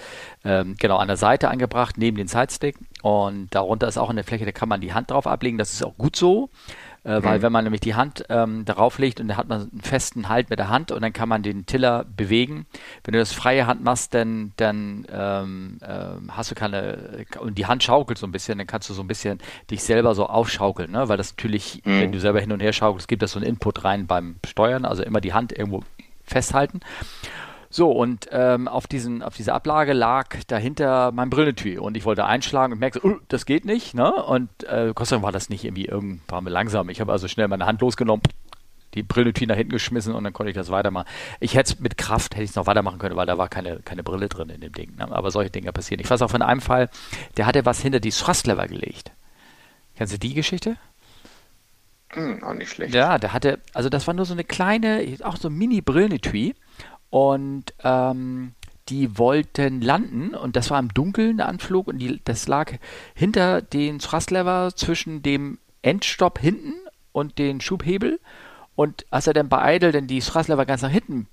ähm, 0.44 0.76
genau 0.78 0.98
an 0.98 1.08
der 1.08 1.16
Seite 1.16 1.48
angebracht 1.48 1.96
neben 1.96 2.18
den 2.18 2.28
Sidestick 2.28 2.76
und 3.00 3.54
darunter 3.54 3.88
ist 3.88 3.96
auch 3.96 4.10
eine 4.10 4.24
Fläche, 4.24 4.44
da 4.44 4.52
kann 4.52 4.68
man 4.68 4.82
die 4.82 4.92
Hand 4.92 5.10
drauf 5.10 5.26
ablegen. 5.26 5.56
Das 5.56 5.72
ist 5.72 5.82
auch 5.82 5.96
gut 5.96 6.16
so 6.16 6.50
äh, 7.04 7.22
weil 7.22 7.38
mhm. 7.38 7.42
wenn 7.42 7.52
man 7.52 7.64
nämlich 7.64 7.80
die 7.80 7.94
Hand 7.94 8.24
ähm, 8.28 8.64
darauf 8.64 8.98
legt 8.98 9.20
und 9.20 9.28
dann 9.28 9.36
hat 9.36 9.48
man 9.48 9.70
einen 9.70 9.80
festen 9.82 10.28
Halt 10.28 10.50
mit 10.50 10.58
der 10.58 10.68
Hand 10.68 10.90
und 10.90 11.02
dann 11.02 11.12
kann 11.12 11.28
man 11.28 11.42
den 11.42 11.66
Tiller 11.66 12.04
bewegen. 12.16 12.66
Wenn 13.04 13.12
du 13.12 13.18
das 13.18 13.32
freie 13.32 13.66
Hand 13.66 13.84
machst, 13.84 14.14
dann, 14.14 14.52
dann 14.56 15.06
ähm, 15.12 15.78
äh, 15.82 16.30
hast 16.30 16.50
du 16.50 16.54
keine, 16.54 17.26
und 17.40 17.58
die 17.58 17.66
Hand 17.66 17.82
schaukelt 17.82 18.18
so 18.18 18.26
ein 18.26 18.32
bisschen, 18.32 18.58
dann 18.58 18.66
kannst 18.66 18.88
du 18.88 18.94
so 18.94 19.02
ein 19.02 19.08
bisschen 19.08 19.38
dich 19.70 19.84
selber 19.84 20.14
so 20.14 20.26
aufschaukeln, 20.26 20.90
ne? 20.90 21.08
weil 21.08 21.16
das 21.16 21.32
natürlich, 21.32 21.82
mhm. 21.84 22.00
wenn 22.00 22.12
du 22.12 22.20
selber 22.20 22.40
hin 22.40 22.52
und 22.52 22.60
her 22.60 22.72
schaukelst, 22.72 23.06
gibt 23.06 23.22
das 23.22 23.32
so 23.32 23.38
einen 23.38 23.48
Input 23.48 23.84
rein 23.84 24.06
beim 24.06 24.36
Steuern, 24.46 24.84
also 24.84 25.02
immer 25.02 25.20
die 25.20 25.34
Hand 25.34 25.52
irgendwo 25.52 25.82
festhalten. 26.24 26.80
So, 27.74 27.90
und 27.90 28.28
ähm, 28.30 28.68
auf, 28.68 28.86
diesen, 28.86 29.20
auf 29.20 29.34
dieser 29.34 29.52
Ablage 29.52 29.94
lag 29.94 30.36
dahinter 30.46 31.10
mein 31.10 31.28
Brilletui 31.28 31.76
und 31.76 31.96
ich 31.96 32.04
wollte 32.04 32.24
einschlagen 32.24 32.72
und 32.72 32.78
merkte, 32.78 33.04
uh, 33.04 33.18
das 33.26 33.46
geht 33.46 33.64
nicht. 33.64 33.94
Ne? 33.94 34.12
Und 34.12 34.48
äh, 34.68 34.92
Gott 34.94 35.08
sei 35.08 35.16
Dank 35.16 35.24
war 35.24 35.32
das 35.32 35.48
nicht 35.48 35.64
irgendwie 35.64 35.86
irgendwann 35.86 36.44
langsam. 36.44 36.88
Ich 36.88 37.00
habe 37.00 37.10
also 37.10 37.26
schnell 37.26 37.48
meine 37.48 37.66
Hand 37.66 37.80
losgenommen, 37.80 38.22
die 38.94 39.02
Brilletui 39.02 39.48
nach 39.48 39.56
hinten 39.56 39.72
geschmissen 39.72 40.14
und 40.14 40.22
dann 40.22 40.32
konnte 40.32 40.50
ich 40.50 40.54
das 40.54 40.70
weitermachen. 40.70 41.08
Ich 41.40 41.56
hätte 41.56 41.72
es 41.72 41.80
mit 41.80 41.98
Kraft, 41.98 42.36
hätte 42.36 42.44
ich 42.44 42.50
es 42.50 42.54
noch 42.54 42.68
weitermachen 42.68 43.00
können, 43.00 43.16
weil 43.16 43.26
da 43.26 43.38
war 43.38 43.48
keine, 43.48 43.80
keine 43.80 44.04
Brille 44.04 44.28
drin 44.28 44.50
in 44.50 44.60
dem 44.60 44.72
Ding. 44.72 44.94
Ne? 44.94 45.10
Aber 45.10 45.32
solche 45.32 45.50
Dinge 45.50 45.72
passieren. 45.72 46.00
Ich 46.00 46.08
weiß 46.08 46.22
auch 46.22 46.30
von 46.30 46.42
einem 46.42 46.60
Fall, 46.60 46.88
der 47.38 47.46
hatte 47.46 47.66
was 47.66 47.80
hinter 47.80 47.98
die 47.98 48.12
Thrustlever 48.12 48.68
gelegt. 48.68 49.10
Kennst 49.96 50.14
du 50.14 50.18
die 50.20 50.34
Geschichte? 50.34 50.76
Hm, 52.10 52.44
auch 52.44 52.54
nicht 52.54 52.70
schlecht. 52.70 52.94
Ja, 52.94 53.18
der 53.18 53.32
hatte, 53.32 53.58
also 53.72 53.88
das 53.88 54.06
war 54.06 54.14
nur 54.14 54.26
so 54.26 54.32
eine 54.32 54.44
kleine, 54.44 55.04
auch 55.24 55.38
so 55.38 55.48
ein 55.48 55.54
Mini-Brillenetui 55.54 56.54
und 57.14 57.72
ähm, 57.84 58.54
die 58.88 59.16
wollten 59.16 59.80
landen 59.80 60.34
und 60.34 60.56
das 60.56 60.72
war 60.72 60.80
im 60.80 60.92
Dunkeln 60.92 61.36
der 61.36 61.46
Anflug 61.46 61.86
und 61.86 62.00
die, 62.00 62.20
das 62.24 62.48
lag 62.48 62.72
hinter 63.14 63.62
den 63.62 64.00
Thrustlever 64.00 64.72
zwischen 64.74 65.22
dem 65.22 65.58
Endstopp 65.82 66.40
hinten 66.40 66.74
und 67.12 67.38
den 67.38 67.60
Schubhebel. 67.60 68.18
Und 68.74 69.06
als 69.10 69.28
er 69.28 69.32
dann 69.32 69.48
bei 69.48 69.76
Idle 69.76 69.92
dann 69.92 70.08
die 70.08 70.18
Thrustlever 70.18 70.66
ganz 70.66 70.82
nach 70.82 70.90
hinten 70.90 71.28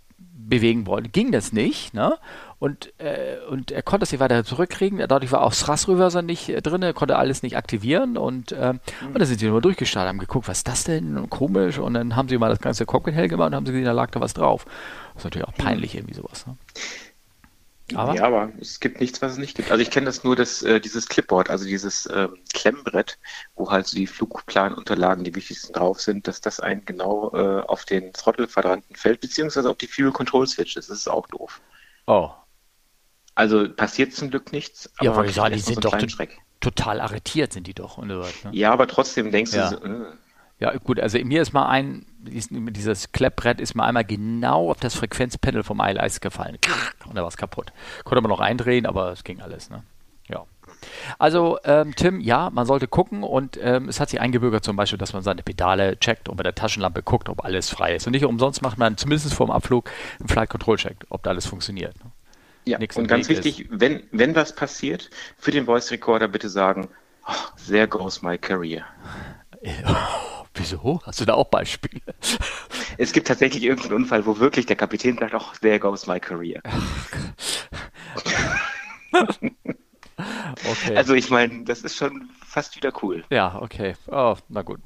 bewegen 0.51 0.86
wollte, 0.86 1.10
ging 1.10 1.31
das 1.31 1.53
nicht. 1.53 1.93
Ne? 1.93 2.17
Und, 2.60 2.93
äh, 3.00 3.38
und 3.50 3.72
er 3.72 3.81
konnte 3.81 4.03
es 4.03 4.12
nicht 4.12 4.20
weiter 4.20 4.43
zurückkriegen. 4.43 5.00
Dadurch 5.08 5.31
war 5.31 5.41
auch 5.41 5.53
Thrust 5.53 5.88
Reverser 5.88 6.22
nicht 6.22 6.50
äh, 6.50 6.62
drin, 6.62 6.84
er 6.84 6.93
konnte 6.93 7.15
alles 7.15 7.41
nicht 7.41 7.58
aktivieren. 7.58 8.17
Und, 8.17 8.51
äh, 8.51 8.74
mhm. 8.74 8.79
und 9.08 9.20
dann 9.20 9.25
sind 9.25 9.39
sie 9.39 9.48
nur 9.48 9.62
durchgestartet, 9.62 10.10
haben 10.10 10.20
geguckt, 10.20 10.48
was 10.48 10.60
ist 10.60 10.67
das 10.67 10.84
denn? 10.84 11.17
Und 11.17 11.29
komisch. 11.29 11.79
Und 11.79 11.96
dann 11.96 12.15
haben 12.15 12.27
sie 12.27 12.38
mal 12.38 12.50
das 12.50 12.60
ganze 12.60 12.86
Cockpit 12.86 13.15
hell 13.15 13.29
gemacht 13.29 13.48
und 13.48 13.55
haben 13.55 13.65
sie 13.65 13.72
gesehen, 13.72 13.86
da 13.86 13.93
lag 13.93 14.12
da 14.12 14.20
was 14.20 14.34
drauf. 14.34 14.65
Das 15.13 15.22
ist 15.22 15.24
natürlich 15.24 15.48
auch 15.48 15.55
peinlich, 15.55 15.96
irgendwie 15.96 16.13
sowas. 16.13 16.46
Ne? 16.46 16.55
Aber? 17.95 18.15
Ja, 18.15 18.25
aber 18.25 18.51
es 18.60 18.79
gibt 18.79 19.00
nichts, 19.00 19.21
was 19.21 19.33
es 19.33 19.38
nicht 19.38 19.55
gibt. 19.55 19.71
Also 19.71 19.81
ich 19.81 19.91
kenne 19.91 20.05
das 20.05 20.24
nur, 20.24 20.36
das, 20.36 20.62
äh, 20.63 20.79
dieses 20.79 21.07
Clipboard, 21.07 21.50
also 21.50 21.65
dieses 21.65 22.05
äh, 22.05 22.27
Klemmbrett, 22.53 23.19
wo 23.55 23.69
halt 23.69 23.88
so 23.88 23.95
die 23.95 24.07
Flugplanunterlagen, 24.07 25.24
die 25.24 25.36
wichtigsten 25.36 25.74
drauf 25.74 26.01
sind, 26.01 26.27
dass 26.27 26.41
das 26.41 26.60
einen 26.60 26.86
genau 26.86 27.31
äh, 27.33 27.62
auf 27.62 27.86
den 27.86 28.13
Throttle-Quadranten 28.13 28.95
fällt, 28.95 29.21
beziehungsweise 29.21 29.69
auf 29.69 29.77
die 29.77 29.88
Fuel 29.88 30.12
Control 30.12 30.48
Switches. 30.48 30.88
Das 30.88 30.98
ist 30.98 31.07
auch 31.07 31.27
doof. 31.27 31.62
Oh. 32.07 32.29
Also 33.36 33.69
passiert 33.69 34.13
zum 34.13 34.29
Glück 34.29 34.51
nichts. 34.51 34.91
ja, 35.01 35.15
weil 35.15 35.29
ich 35.29 35.36
sagen, 35.36 35.53
die 35.53 35.60
sind 35.60 35.75
so 35.75 35.89
doch 35.89 35.98
total 36.60 37.01
arretiert, 37.01 37.53
sind 37.53 37.67
die 37.67 37.74
doch. 37.74 37.98
Und 37.98 38.10
so 38.10 38.21
ne? 38.21 38.27
Ja, 38.51 38.71
aber 38.71 38.88
trotzdem 38.88 39.31
denkst 39.31 39.53
ja. 39.53 39.69
du 39.69 39.77
so, 39.77 39.83
äh, 39.83 40.05
ja, 40.60 40.77
gut, 40.77 41.00
also 41.00 41.17
mir 41.19 41.41
ist 41.41 41.53
mal 41.53 41.67
ein, 41.67 42.05
dieses 42.23 43.11
Kleppbrett 43.11 43.59
ist 43.59 43.75
mal 43.75 43.85
einmal 43.85 44.05
genau 44.05 44.69
auf 44.69 44.79
das 44.79 44.95
Frequenzpanel 44.95 45.63
vom 45.63 45.79
ILS 45.79 46.21
gefallen. 46.21 46.57
Und 47.05 47.15
da 47.15 47.21
war 47.21 47.27
es 47.27 47.37
kaputt. 47.37 47.71
Konnte 48.03 48.21
man 48.21 48.29
noch 48.29 48.39
eindrehen, 48.39 48.85
aber 48.85 49.11
es 49.11 49.23
ging 49.23 49.41
alles, 49.41 49.69
ne? 49.69 49.83
Ja. 50.29 50.45
Also, 51.17 51.59
ähm, 51.63 51.96
Tim, 51.96 52.19
ja, 52.19 52.50
man 52.51 52.65
sollte 52.65 52.87
gucken 52.87 53.24
und 53.24 53.59
ähm, 53.61 53.89
es 53.89 54.00
hat 54.00 54.09
sich 54.09 54.22
eingebürgert 54.22 54.63
zum 54.63 54.75
Beispiel, 54.75 54.98
dass 54.98 55.13
man 55.13 55.24
seine 55.24 55.43
Pedale 55.43 55.98
checkt 56.00 56.29
und 56.29 56.37
bei 56.37 56.43
der 56.43 56.55
Taschenlampe 56.55 57.03
guckt, 57.03 57.29
ob 57.29 57.43
alles 57.43 57.69
frei 57.69 57.96
ist. 57.96 58.07
Und 58.07 58.13
nicht 58.13 58.25
umsonst 58.25 58.61
macht 58.61 58.77
man 58.77 58.98
zumindest 58.98 59.33
vor 59.33 59.48
dem 59.48 59.51
Abflug 59.51 59.89
einen 60.19 60.29
Flight 60.29 60.50
Control 60.50 60.77
Check, 60.77 60.98
ob 61.09 61.24
da 61.24 61.31
alles 61.31 61.46
funktioniert. 61.46 61.96
Ne? 62.03 62.11
Ja, 62.65 62.77
Nichts 62.77 62.96
und 62.96 63.07
ganz 63.07 63.27
wichtig, 63.27 63.67
wenn, 63.72 64.03
wenn 64.11 64.35
was 64.35 64.55
passiert, 64.55 65.09
für 65.37 65.51
den 65.51 65.65
Voice 65.65 65.91
Recorder 65.91 66.27
bitte 66.27 66.50
sagen, 66.50 66.89
oh, 67.27 67.33
there 67.67 67.87
goes 67.87 68.22
my 68.22 68.37
career. 68.37 68.85
Wieso? 70.53 71.01
Hast 71.05 71.22
du 71.22 71.25
da 71.25 71.35
auch 71.35 71.48
Beispiele? 71.48 72.01
Es 72.98 73.14
gibt 73.14 73.27
tatsächlich 73.27 73.64
irgendeinen 73.64 74.03
Unfall, 74.03 74.25
wo 74.25 74.40
wirklich 74.40 74.66
der 74.66 74.75
Kapitän 74.75 75.18
sagt, 75.18 75.33
oh, 75.33 75.46
there 75.61 75.79
goes 75.79 76.07
my 76.07 76.20
career. 76.20 76.61
okay. 79.14 80.96
Also 80.96 81.14
ich 81.14 81.29
meine, 81.29 81.64
das 81.64 81.81
ist 81.81 81.96
schon 81.96 82.29
fast 82.51 82.75
wieder 82.75 82.92
cool. 83.01 83.24
Ja, 83.29 83.59
okay. 83.61 83.96
Oh, 84.07 84.35
na 84.50 84.61
gut. 84.61 84.81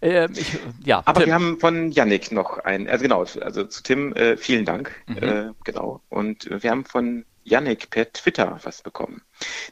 Ähm, 0.00 0.32
ich, 0.36 0.58
ja, 0.84 1.02
Aber 1.04 1.20
Tim. 1.20 1.26
wir 1.26 1.34
haben 1.34 1.58
von 1.58 1.90
Yannick 1.90 2.30
noch 2.30 2.58
ein, 2.58 2.88
also 2.88 3.02
genau, 3.02 3.20
also 3.20 3.64
zu 3.64 3.82
Tim 3.82 4.14
äh, 4.14 4.36
vielen 4.36 4.64
Dank, 4.64 4.94
mhm. 5.06 5.16
äh, 5.16 5.50
genau. 5.64 6.00
Und 6.08 6.48
wir 6.50 6.70
haben 6.70 6.84
von 6.84 7.26
Yannick 7.42 7.90
per 7.90 8.12
Twitter 8.12 8.58
was 8.62 8.82
bekommen. 8.82 9.22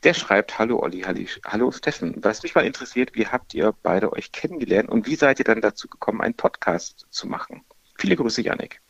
Der 0.03 0.15
schreibt, 0.15 0.59
hallo 0.59 0.81
Olli, 0.81 1.03
hallo 1.03 1.71
Steffen. 1.71 2.17
Was 2.23 2.43
mich 2.43 2.55
mal 2.55 2.67
interessiert, 2.67 3.15
wie 3.15 3.27
habt 3.27 3.55
ihr 3.55 3.73
beide 3.83 4.13
euch 4.13 4.33
kennengelernt 4.33 4.89
und 4.89 5.07
wie 5.07 5.15
seid 5.15 5.39
ihr 5.39 5.45
dann 5.45 5.61
dazu 5.61 5.87
gekommen, 5.87 6.21
einen 6.21 6.35
Podcast 6.35 7.07
zu 7.11 7.29
machen? 7.29 7.63
Viele 7.97 8.17
Grüße, 8.17 8.43
Yannick. 8.43 8.81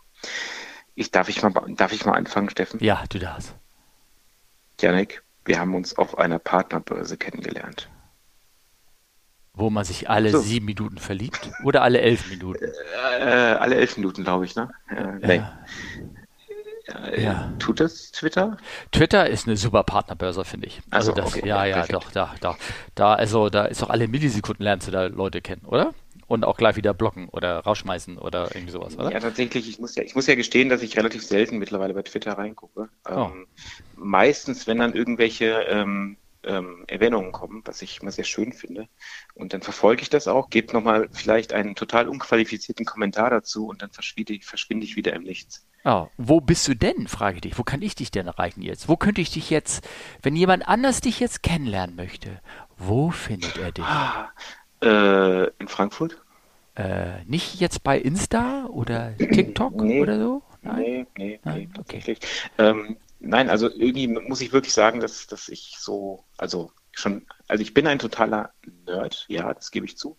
Ich, 0.95 1.11
darf, 1.11 1.29
ich 1.29 1.43
mal, 1.43 1.53
darf 1.69 1.93
ich 1.93 2.07
mal 2.07 2.15
anfangen, 2.15 2.51
Steffen? 2.51 2.83
Ja, 2.83 3.05
du 3.11 3.19
darfst. 3.19 3.55
Yannick, 4.81 5.23
wir 5.45 5.61
haben 5.61 5.75
uns 5.75 5.97
auf 5.99 6.19
einer 6.19 6.39
Partnerbörse 6.39 7.17
kennengelernt. 7.17 7.89
Wo 9.59 9.71
man 9.71 9.85
sich 9.85 10.09
alle 10.09 10.31
so. 10.31 10.39
sieben 10.39 10.67
Minuten 10.67 10.99
verliebt? 10.99 11.51
Oder 11.65 11.83
alle 11.83 12.01
elf 12.01 12.31
Minuten? 12.31 12.65
Äh, 13.21 13.25
alle 13.25 13.75
elf 13.75 13.97
Minuten, 13.97 14.23
glaube 14.23 14.45
ich, 14.45 14.55
ne? 14.55 14.71
Äh. 14.89 15.37
Ja. 15.37 15.59
Äh, 16.89 17.23
ja. 17.23 17.53
Tut 17.59 17.81
das 17.81 18.13
Twitter? 18.13 18.57
Twitter 18.93 19.29
ist 19.29 19.47
eine 19.47 19.57
super 19.57 19.83
Partnerbörse, 19.83 20.45
finde 20.45 20.69
ich. 20.69 20.81
Also, 20.91 21.13
also 21.13 21.23
das, 21.23 21.37
okay, 21.37 21.49
ja, 21.49 21.65
ja, 21.65 21.75
perfekt. 21.75 21.95
doch, 21.95 22.11
da, 22.13 22.35
da, 22.41 22.57
da, 22.95 23.15
also 23.15 23.51
da 23.51 23.67
ist 23.67 23.83
doch 23.83 23.91
alle 23.91 24.09
Millisekunden 24.09 24.65
lernst 24.65 24.89
du 24.89 24.93
da 24.93 25.07
Leute 25.07 25.41
kennen, 25.43 25.63
oder? 25.67 25.93
Und 26.27 26.45
auch 26.45 26.57
gleich 26.57 26.77
wieder 26.77 26.93
blocken 26.93 27.29
oder 27.31 27.61
rausschmeißen 27.61 28.19
oder 28.19 28.55
irgendwie 28.55 28.73
sowas, 28.73 28.99
oder? 28.99 29.11
Ja, 29.11 29.21
tatsächlich, 29.21 29.69
ich 29.69 29.79
muss 29.79 29.97
ja, 29.97 30.03
ich 30.03 30.15
muss 30.15 30.27
ja 30.27 30.35
gestehen, 30.35 30.69
dass 30.69 30.83
ich 30.83 30.97
relativ 30.97 31.25
selten 31.25 31.59
mittlerweile 31.59 31.95
bei 31.95 32.03
Twitter 32.03 32.33
reingucke. 32.33 32.89
Oh. 33.09 33.13
Ähm, 33.15 33.47
meistens, 33.97 34.67
wenn 34.67 34.79
dann 34.79 34.93
irgendwelche 34.93 35.63
ähm, 35.69 36.19
ähm, 36.49 36.85
Erwähnungen 36.89 37.31
kommen, 37.31 37.63
was 37.65 37.83
ich 37.83 38.01
immer 38.01 38.11
sehr 38.11 38.25
schön 38.25 38.53
finde. 38.53 38.89
Und 39.35 39.53
dann 39.53 39.61
verfolge 39.61 40.03
ich 40.03 40.11
das 40.11 40.27
auch, 40.27 40.51
gebe 40.51 40.73
nochmal 40.73 41.09
vielleicht 41.13 41.53
einen 41.53 41.75
total 41.75 42.09
unqualifizierten 42.09 42.87
Kommentar 42.87 43.31
dazu 43.31 43.67
und 43.69 43.83
dann 43.83 43.91
verschwinde, 43.91 44.39
verschwinde 44.43 44.87
ich 44.87 44.97
wieder 44.97 45.13
im 45.13 45.23
Nichts. 45.23 45.67
Oh, 45.85 46.09
wo 46.17 46.41
bist 46.41 46.67
du 46.67 46.75
denn, 46.75 47.07
frage 47.07 47.37
ich 47.37 47.41
dich. 47.43 47.59
Wo 47.59 47.63
kann 47.63 47.83
ich 47.83 47.95
dich 47.95 48.11
denn 48.11 48.27
erreichen 48.27 48.63
jetzt? 48.63 48.89
Wo 48.89 48.97
könnte 48.97 49.21
ich 49.21 49.31
dich 49.31 49.51
jetzt, 49.51 49.87
wenn 50.23 50.35
jemand 50.35 50.67
anders 50.67 51.01
dich 51.01 51.21
jetzt 51.21 51.43
kennenlernen 51.43 51.95
möchte, 51.95 52.41
wo 52.77 53.11
findet 53.11 53.57
er 53.59 53.71
dich? 53.71 53.85
Ah, 53.85 54.33
äh, 54.83 55.45
in 55.59 55.69
Frankfurt? 55.69 56.21
Äh, 56.75 57.25
nicht 57.25 57.61
jetzt 57.61 57.83
bei 57.83 57.99
Insta 57.99 58.67
oder 58.67 59.17
TikTok 59.17 59.77
nee, 59.77 60.01
oder 60.01 60.19
so? 60.19 60.43
Nein, 60.63 60.83
nee, 60.83 61.07
nee, 61.17 61.41
Nein? 61.45 61.59
nee 61.59 61.69
tatsächlich. 61.75 62.19
Okay. 62.57 62.69
Ähm, 62.71 62.97
nein, 63.21 63.51
also 63.51 63.69
irgendwie 63.71 64.09
muss 64.09 64.41
ich 64.41 64.53
wirklich 64.53 64.73
sagen, 64.73 65.01
dass, 65.01 65.27
dass 65.27 65.49
ich 65.49 65.77
so, 65.79 66.25
also 66.37 66.73
schon, 66.93 67.27
also 67.47 67.63
ich 67.63 67.75
bin 67.75 67.87
ein 67.87 67.99
totaler 67.99 68.53
Nerd, 68.87 69.25
ja, 69.29 69.53
das 69.55 69.71
gebe 69.71 69.87
ich 69.87 69.97
zu. 69.97 70.19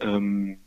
Ähm, 0.00 0.60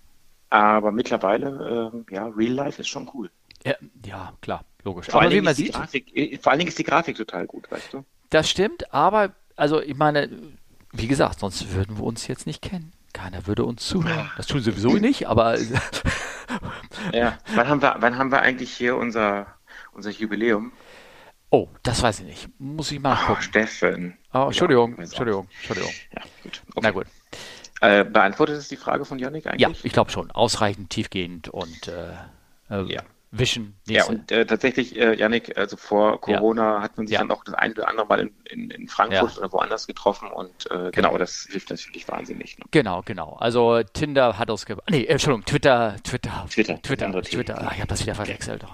aber 0.50 0.92
mittlerweile, 0.92 1.92
ähm, 1.94 2.06
ja, 2.10 2.28
Real 2.28 2.54
Life 2.54 2.82
ist 2.82 2.88
schon 2.88 3.10
cool. 3.14 3.30
Ja, 3.64 3.76
ja 4.06 4.34
klar, 4.42 4.64
logisch. 4.84 5.08
Vor, 5.08 5.16
aber 5.16 5.30
allen 5.30 5.38
wie 5.38 5.42
man 5.42 5.56
sieht, 5.56 5.74
Grafik, 5.74 6.16
äh, 6.16 6.38
vor 6.38 6.52
allen 6.52 6.60
Dingen 6.60 6.70
ist 6.70 6.80
die 6.80 6.84
Grafik 6.84 7.18
total 7.18 7.48
gut, 7.48 7.70
weißt 7.72 7.94
du? 7.94 8.06
Das 8.30 8.50
stimmt, 8.50 8.94
aber, 8.94 9.34
also 9.56 9.82
ich 9.82 9.96
meine, 9.96 10.30
wie 10.92 11.08
gesagt, 11.08 11.40
sonst 11.40 11.74
würden 11.74 11.98
wir 11.98 12.04
uns 12.04 12.28
jetzt 12.28 12.48
nicht 12.48 12.62
kennen. 12.62 12.94
Keiner 13.14 13.48
würde 13.48 13.64
uns 13.64 13.88
zuhören. 13.88 14.30
Das 14.36 14.48
tun 14.48 14.60
sie 14.60 14.72
sowieso 14.72 14.98
nicht, 14.98 15.28
aber. 15.28 15.58
ja, 17.14 17.38
wann 17.54 17.68
haben, 17.70 17.82
wir, 17.82 17.96
wann 18.00 18.18
haben 18.18 18.32
wir 18.32 18.42
eigentlich 18.42 18.74
hier 18.74 18.98
unser, 18.98 19.48
unser 19.94 20.12
Jubiläum? 20.12 20.74
Oh, 21.56 21.70
das 21.84 22.04
weiß 22.04 22.20
ich 22.20 22.26
nicht. 22.26 22.50
Muss 22.60 22.92
ich 22.92 23.00
mal 23.00 23.12
nachgucken. 23.12 23.38
Oh, 23.40 23.42
Steffen. 23.42 24.18
Oh, 24.34 24.48
Entschuldigung, 24.48 24.98
ja, 24.98 25.04
Entschuldigung, 25.04 25.48
Entschuldigung. 25.56 25.94
Ja, 26.14 26.22
gut. 26.44 26.62
Okay. 26.72 26.80
Na 26.82 26.92
gut. 26.92 27.08
Äh, 27.80 28.04
beantwortet 28.04 28.58
es 28.58 28.68
die 28.68 28.76
Frage 28.76 29.06
von 29.06 29.20
Yannick 29.20 29.48
eigentlich? 29.48 29.62
Ja, 29.62 29.70
ich 29.84 29.94
glaube 29.94 30.12
schon. 30.12 30.32
Ausreichend 30.32 30.90
tiefgehend 30.90 31.48
und 31.48 31.88
äh, 31.88 32.12
äh, 32.70 32.98
ja. 33.36 33.40
Wischen. 33.40 33.76
Ja, 33.88 34.06
und 34.06 34.32
äh, 34.32 34.46
tatsächlich, 34.46 34.98
äh, 34.98 35.16
Yannick, 35.16 35.58
also 35.58 35.78
vor 35.78 36.20
Corona 36.20 36.76
ja. 36.76 36.82
hat 36.82 36.98
man 36.98 37.08
sich 37.08 37.14
ja. 37.16 37.20
dann 37.20 37.32
auch 37.32 37.44
das 37.44 37.54
eine 37.56 37.74
oder 37.74 37.88
andere 37.88 38.08
Mal 38.08 38.20
in, 38.22 38.34
in, 38.46 38.70
in 38.72 38.88
Frankfurt 38.88 39.34
ja. 39.34 39.38
oder 39.40 39.52
woanders 39.52 39.88
getroffen 39.88 40.30
und 40.30 40.70
äh, 40.72 40.92
genau, 40.92 41.18
das 41.18 41.48
hilft 41.50 41.70
natürlich 41.70 42.08
wahnsinnig. 42.08 42.58
Ne? 42.58 42.66
Genau, 42.72 43.02
genau. 43.04 43.34
Also 43.34 43.84
Tinder 43.84 44.38
hat 44.38 44.50
uns, 44.50 44.66
nee, 44.90 45.06
Entschuldigung, 45.06 45.46
Twitter, 45.46 45.96
Twitter, 46.04 46.46
Twitter, 46.50 46.82
Twitter, 46.82 47.12
Twitter. 47.12 47.22
Twitter. 47.22 47.58
Ach, 47.62 47.74
ich 47.74 47.80
habe 47.80 47.88
das 47.88 48.02
wieder 48.02 48.16
verwechselt. 48.16 48.66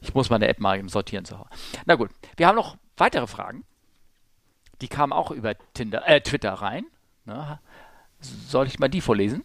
Ich 0.00 0.14
muss 0.14 0.30
meine 0.30 0.48
App 0.48 0.58
mal 0.58 0.88
sortieren. 0.88 1.24
So. 1.24 1.46
Na 1.86 1.94
gut, 1.94 2.10
wir 2.36 2.46
haben 2.46 2.56
noch 2.56 2.76
weitere 2.96 3.26
Fragen. 3.26 3.64
Die 4.80 4.88
kamen 4.88 5.12
auch 5.12 5.30
über 5.30 5.54
Tinder, 5.74 6.06
äh, 6.06 6.20
Twitter 6.20 6.52
rein. 6.52 6.86
Ne? 7.24 7.58
Soll 8.20 8.66
ich 8.66 8.78
mal 8.78 8.88
die 8.88 9.00
vorlesen? 9.00 9.44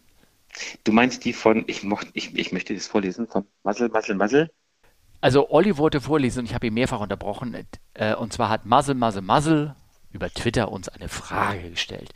Du 0.84 0.92
meinst 0.92 1.26
die 1.26 1.34
von, 1.34 1.64
ich, 1.68 1.84
mocht, 1.84 2.08
ich, 2.14 2.36
ich 2.36 2.52
möchte 2.52 2.74
das 2.74 2.88
vorlesen, 2.88 3.28
von 3.28 3.46
Muzzle, 3.64 3.90
Muzzle, 3.90 4.16
Muzzle? 4.16 4.52
Also 5.22 5.50
Olli 5.50 5.78
wollte 5.78 6.02
vorlesen 6.02 6.40
und 6.40 6.46
ich 6.46 6.54
habe 6.54 6.68
ihn 6.68 6.74
mehrfach 6.74 7.00
unterbrochen. 7.00 7.56
Äh, 7.94 8.16
und 8.16 8.34
zwar 8.34 8.50
hat 8.50 8.66
Muzzle, 8.66 8.96
Muzzle, 8.96 9.22
Muzzle 9.22 9.76
über 10.12 10.30
Twitter 10.30 10.72
uns 10.72 10.90
eine 10.90 11.10
Frage 11.10 11.72
gestellt. 11.72 12.14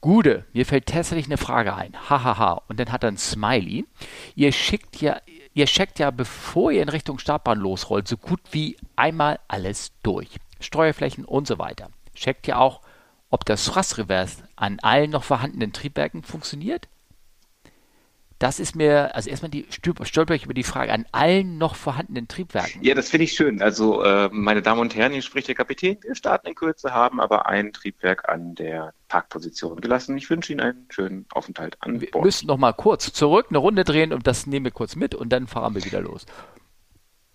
Gude, 0.00 0.46
mir 0.54 0.64
fällt 0.64 0.86
tatsächlich 0.86 1.26
eine 1.26 1.36
Frage 1.36 1.74
ein. 1.74 1.92
Hahaha. 2.08 2.24
Ha, 2.24 2.38
ha. 2.38 2.62
Und 2.68 2.80
dann 2.80 2.90
hat 2.90 3.04
er 3.04 3.10
ein 3.10 3.18
Smiley. 3.18 3.86
Ihr 4.34 4.52
schickt 4.52 5.00
ja, 5.02 5.20
ihr 5.52 5.66
checkt 5.66 5.98
ja, 5.98 6.10
bevor 6.10 6.72
ihr 6.72 6.82
in 6.82 6.88
Richtung 6.88 7.18
Startbahn 7.18 7.58
losrollt, 7.58 8.08
so 8.08 8.16
gut 8.16 8.40
wie 8.50 8.78
einmal 8.96 9.38
alles 9.46 9.92
durch. 10.02 10.38
Steuerflächen 10.58 11.26
und 11.26 11.46
so 11.46 11.58
weiter. 11.58 11.90
Checkt 12.14 12.46
ja 12.46 12.56
auch, 12.56 12.80
ob 13.28 13.44
das 13.44 13.64
Thrust 13.66 13.98
Reverse 13.98 14.42
an 14.56 14.78
allen 14.80 15.10
noch 15.10 15.24
vorhandenen 15.24 15.72
Triebwerken 15.72 16.22
funktioniert? 16.22 16.88
Das 18.40 18.58
ist 18.58 18.74
mir, 18.74 19.14
also 19.14 19.28
erstmal 19.28 19.50
die 19.50 19.66
stolper 19.70 20.34
ich 20.34 20.44
über 20.44 20.54
die 20.54 20.62
Frage 20.62 20.94
an 20.94 21.04
allen 21.12 21.58
noch 21.58 21.74
vorhandenen 21.74 22.26
Triebwerken. 22.26 22.82
Ja, 22.82 22.94
das 22.94 23.10
finde 23.10 23.24
ich 23.24 23.34
schön. 23.34 23.60
Also, 23.60 24.02
äh, 24.02 24.30
meine 24.32 24.62
Damen 24.62 24.80
und 24.80 24.96
Herren, 24.96 25.12
hier 25.12 25.20
spricht 25.20 25.48
der 25.48 25.54
Kapitän. 25.54 25.98
Wir 26.00 26.14
starten 26.14 26.48
in 26.48 26.54
Kürze, 26.54 26.94
haben 26.94 27.20
aber 27.20 27.46
ein 27.46 27.74
Triebwerk 27.74 28.30
an 28.30 28.54
der 28.54 28.94
Parkposition 29.08 29.82
gelassen. 29.82 30.16
Ich 30.16 30.30
wünsche 30.30 30.54
Ihnen 30.54 30.62
einen 30.62 30.86
schönen 30.88 31.26
Aufenthalt 31.34 31.76
an 31.80 31.98
Bord. 31.98 32.14
Wir 32.14 32.22
müssen 32.22 32.46
noch 32.46 32.56
mal 32.56 32.72
kurz 32.72 33.12
zurück, 33.12 33.48
eine 33.50 33.58
Runde 33.58 33.84
drehen 33.84 34.14
und 34.14 34.26
das 34.26 34.46
nehmen 34.46 34.64
wir 34.64 34.72
kurz 34.72 34.96
mit 34.96 35.14
und 35.14 35.28
dann 35.28 35.46
fahren 35.46 35.74
wir 35.74 35.84
wieder 35.84 36.00
los. 36.00 36.24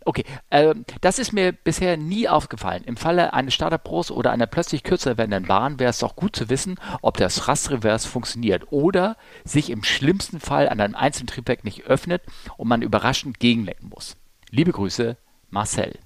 Okay, 0.08 0.24
äh, 0.52 0.76
das 1.02 1.18
ist 1.18 1.34
mir 1.34 1.52
bisher 1.52 1.98
nie 1.98 2.30
aufgefallen. 2.30 2.84
Im 2.84 2.96
Falle 2.96 3.34
eines 3.34 3.56
Startup-Pros 3.56 4.12
oder 4.12 4.30
einer 4.30 4.46
plötzlich 4.46 4.84
kürzer 4.84 5.18
werdenden 5.18 5.48
Bahn 5.48 5.80
wäre 5.80 5.90
es 5.90 5.98
doch 5.98 6.16
gut 6.16 6.36
zu 6.36 6.48
wissen, 6.48 6.80
ob 7.02 7.18
das 7.18 7.48
Rastreverse 7.48 8.08
funktioniert 8.08 8.72
oder 8.72 9.18
sich 9.44 9.72
im 9.72 9.84
schlimmsten 9.84 10.40
Fall 10.40 10.70
an 10.70 10.80
einem 10.80 10.94
einzelnen 10.94 11.26
Triebwerk 11.26 11.64
nicht 11.64 11.86
öffnet 11.86 12.22
und 12.56 12.68
man 12.68 12.84
überraschend 12.84 13.40
gegenlenken 13.40 13.90
muss. 13.90 14.16
Liebe 14.52 14.72
Grüße, 14.72 15.18
Marcel. 15.50 15.98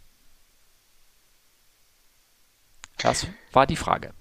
Das 3.00 3.28
war 3.52 3.68
die 3.68 3.76
Frage. 3.76 4.14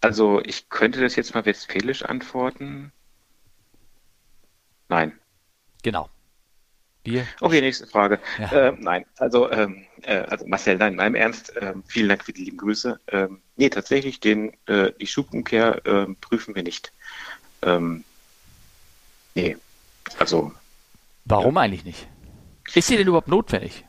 Also 0.00 0.40
ich 0.44 0.68
könnte 0.68 1.00
das 1.00 1.16
jetzt 1.16 1.34
mal 1.34 1.44
westfälisch 1.44 2.04
antworten. 2.04 2.92
Nein. 4.88 5.18
Genau. 5.82 6.08
Wir 7.04 7.26
okay, 7.40 7.60
nächste 7.60 7.86
Frage. 7.86 8.20
Ja. 8.38 8.68
Äh, 8.68 8.76
nein, 8.78 9.06
also, 9.16 9.50
ähm, 9.50 9.86
äh, 10.02 10.18
also 10.18 10.46
Marcel, 10.46 10.76
nein, 10.76 10.96
meinem 10.96 11.14
Ernst, 11.14 11.56
äh, 11.56 11.74
vielen 11.86 12.08
Dank 12.08 12.24
für 12.24 12.32
die 12.32 12.44
lieben 12.44 12.58
Grüße. 12.58 13.00
Ähm, 13.08 13.40
nee, 13.56 13.70
tatsächlich, 13.70 14.20
den, 14.20 14.52
äh, 14.66 14.92
die 15.00 15.06
Schubumkehr 15.06 15.80
ähm, 15.86 16.16
prüfen 16.20 16.54
wir 16.54 16.62
nicht. 16.62 16.92
Ähm, 17.62 18.04
nee, 19.34 19.56
also. 20.18 20.52
Warum 21.24 21.54
ja. 21.54 21.62
eigentlich 21.62 21.84
nicht? 21.84 22.08
Ist 22.74 22.88
sie 22.88 22.96
denn 22.96 23.06
überhaupt 23.06 23.28
notwendig? 23.28 23.84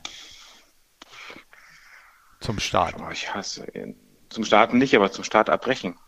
Zum 2.40 2.58
Start? 2.58 2.94
Oh, 2.98 3.10
ich 3.10 3.32
hasse 3.34 3.66
ihn. 3.74 3.94
Zum 4.30 4.44
Starten 4.44 4.78
nicht, 4.78 4.94
aber 4.94 5.12
zum 5.12 5.24
Start 5.24 5.50
abbrechen. 5.50 5.98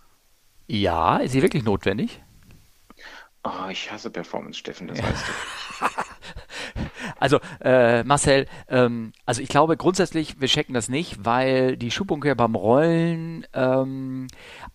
Ja, 0.67 1.19
ist 1.19 1.33
sie 1.33 1.43
wirklich 1.43 1.65
notwendig? 1.65 2.23
Oh, 3.45 3.69
ich 3.71 3.91
hasse 3.91 4.11
Performance, 4.11 4.59
Steffen, 4.59 4.87
das 4.87 4.99
ja. 4.99 5.05
weißt 5.05 5.25
du. 5.29 5.33
Also 7.23 7.39
äh, 7.61 8.03
Marcel, 8.03 8.47
ähm, 8.69 9.13
also 9.27 9.43
ich 9.43 9.49
glaube 9.49 9.77
grundsätzlich, 9.77 10.41
wir 10.41 10.49
checken 10.49 10.75
das 10.75 10.89
nicht, 10.89 11.25
weil 11.25 11.77
die 11.77 11.93
Schubumkehr 11.93 12.35
beim 12.35 12.57
Rollen 12.57 13.47
ähm, 13.55 14.27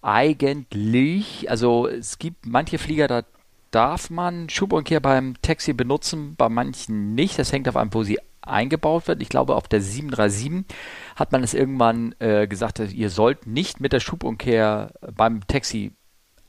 eigentlich, 0.01 1.51
also 1.51 1.89
es 1.89 2.19
gibt 2.19 2.45
manche 2.45 2.77
Flieger, 2.77 3.09
da 3.09 3.23
darf 3.71 4.09
man 4.09 4.47
Schubumkehr 4.47 5.01
beim 5.01 5.33
Taxi 5.41 5.73
benutzen, 5.73 6.35
bei 6.37 6.47
manchen 6.47 7.15
nicht. 7.15 7.37
Das 7.37 7.51
hängt 7.51 7.67
auf 7.67 7.75
einem, 7.75 7.93
wo 7.93 8.03
sie 8.03 8.17
eingebaut 8.39 9.09
wird. 9.09 9.21
Ich 9.21 9.27
glaube, 9.27 9.53
auf 9.53 9.67
der 9.67 9.81
737 9.81 10.73
hat 11.17 11.33
man 11.33 11.43
es 11.43 11.53
irgendwann 11.53 12.15
äh, 12.19 12.47
gesagt, 12.47 12.79
ihr 12.79 13.09
sollt 13.09 13.45
nicht 13.45 13.81
mit 13.81 13.91
der 13.91 13.99
Schubumkehr 13.99 14.93
beim 15.17 15.45
Taxi 15.47 15.91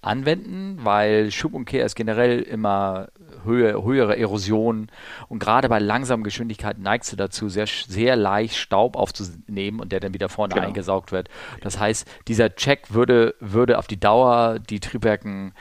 anwenden, 0.01 0.79
weil 0.85 1.33
Schubumkehr 1.33 1.85
ist 1.85 1.97
generell 1.97 2.41
immer 2.41 3.09
Höhe, 3.45 3.83
höhere 3.83 4.19
Erosion 4.19 4.89
und 5.29 5.39
gerade 5.39 5.69
bei 5.69 5.79
langsamen 5.79 6.25
Geschwindigkeiten 6.25 6.83
neigst 6.83 7.13
du 7.13 7.17
dazu, 7.17 7.49
sehr, 7.49 7.67
sehr 7.67 8.17
leicht 8.17 8.57
Staub 8.57 8.97
aufzunehmen 8.97 9.81
und 9.81 9.93
der 9.93 10.01
dann 10.01 10.15
wieder 10.15 10.29
vorne 10.29 10.55
genau. 10.55 10.67
eingesaugt 10.67 11.13
wird. 11.13 11.29
Das 11.61 11.79
heißt, 11.79 12.07
dieser 12.29 12.55
Check 12.55 12.93
würde, 12.95 13.35
würde 13.41 13.79
auf 13.79 13.87
die 13.87 14.01
Dauer 14.01 14.59
die 14.59 14.81
Triebwerken, 14.81 15.55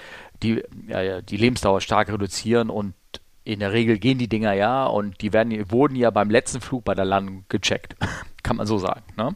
die, 0.43 0.63
ja, 0.87 1.21
die 1.21 1.37
Lebensdauer 1.37 1.81
stark 1.81 2.11
reduzieren 2.11 2.69
und 2.69 2.93
in 3.43 3.59
der 3.61 3.71
Regel 3.71 3.97
gehen 3.97 4.17
die 4.17 4.27
Dinger 4.27 4.53
ja 4.53 4.85
und 4.85 5.21
die 5.21 5.31
werden, 5.31 5.71
wurden 5.71 5.95
ja 5.95 6.09
beim 6.09 6.29
letzten 6.29 6.59
Flug 6.59 6.83
bei 6.83 6.93
der 6.93 7.05
Landung 7.05 7.45
gecheckt. 7.47 7.95
Kann 8.43 8.57
man 8.57 8.67
so 8.67 8.77
sagen. 8.77 9.03
Ne? 9.15 9.35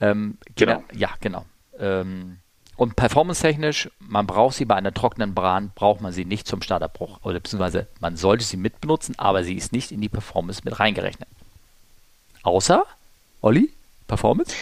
Ähm, 0.00 0.38
genau. 0.54 0.82
Ja, 0.92 1.10
genau. 1.20 1.46
Ähm, 1.78 2.38
und 2.76 2.96
performance-technisch, 2.96 3.90
man 4.00 4.26
braucht 4.26 4.56
sie 4.56 4.64
bei 4.64 4.74
einer 4.74 4.92
trockenen 4.92 5.34
Bahn, 5.34 5.70
braucht 5.74 6.00
man 6.00 6.12
sie 6.12 6.24
nicht 6.24 6.46
zum 6.46 6.60
Starterbruch. 6.60 7.20
Oder 7.22 7.40
beziehungsweise 7.40 7.86
man 8.00 8.16
sollte 8.16 8.44
sie 8.44 8.56
mitbenutzen, 8.56 9.16
aber 9.18 9.44
sie 9.44 9.54
ist 9.54 9.72
nicht 9.72 9.92
in 9.92 10.00
die 10.00 10.08
Performance 10.08 10.62
mit 10.64 10.80
reingerechnet. 10.80 11.28
Außer, 12.42 12.84
Olli, 13.40 13.72
Performance? 14.08 14.54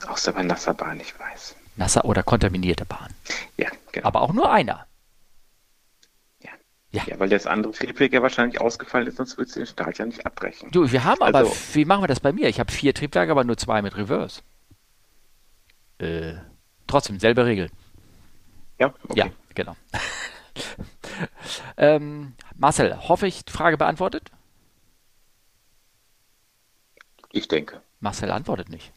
Ja, 0.00 0.10
außer 0.10 0.32
bei 0.32 0.42
nasser 0.42 0.74
Bahn, 0.74 1.00
ich 1.00 1.18
weiß. 1.18 1.56
Nasser 1.76 2.04
oder 2.04 2.22
kontaminierte 2.22 2.84
Bahn. 2.84 3.14
Ja, 3.56 3.68
genau. 3.92 4.06
Aber 4.06 4.20
auch 4.20 4.32
nur 4.32 4.52
einer. 4.52 4.86
Ja. 6.40 6.50
Ja. 6.90 7.02
ja, 7.06 7.18
weil 7.18 7.28
das 7.30 7.46
andere 7.46 7.72
Triebwerk 7.72 8.12
ja 8.12 8.22
wahrscheinlich 8.22 8.60
ausgefallen 8.60 9.06
ist, 9.06 9.16
sonst 9.16 9.38
würdest 9.38 9.56
du 9.56 9.60
den 9.60 9.66
Start 9.66 9.98
ja 9.98 10.04
nicht 10.04 10.26
abbrechen. 10.26 10.70
Du, 10.70 10.90
wir 10.90 11.04
haben 11.04 11.22
also, 11.22 11.38
aber, 11.38 11.56
wie 11.72 11.84
machen 11.86 12.02
wir 12.02 12.08
das 12.08 12.20
bei 12.20 12.32
mir? 12.32 12.48
Ich 12.48 12.60
habe 12.60 12.70
vier 12.70 12.94
Triebwerke, 12.94 13.32
aber 13.32 13.44
nur 13.44 13.56
zwei 13.56 13.80
mit 13.80 13.96
Reverse. 13.96 14.42
Äh, 15.98 16.34
Trotzdem, 16.88 17.20
selbe 17.20 17.46
Regel. 17.46 17.70
Ja, 18.80 18.92
okay. 19.04 19.18
Ja, 19.18 19.26
genau. 19.54 19.76
ähm, 21.76 22.32
Marcel, 22.56 22.96
hoffe 23.08 23.28
ich, 23.28 23.44
Frage 23.48 23.76
beantwortet? 23.76 24.30
Ich 27.30 27.46
denke. 27.46 27.82
Marcel 28.00 28.30
antwortet 28.30 28.70
nicht. 28.70 28.92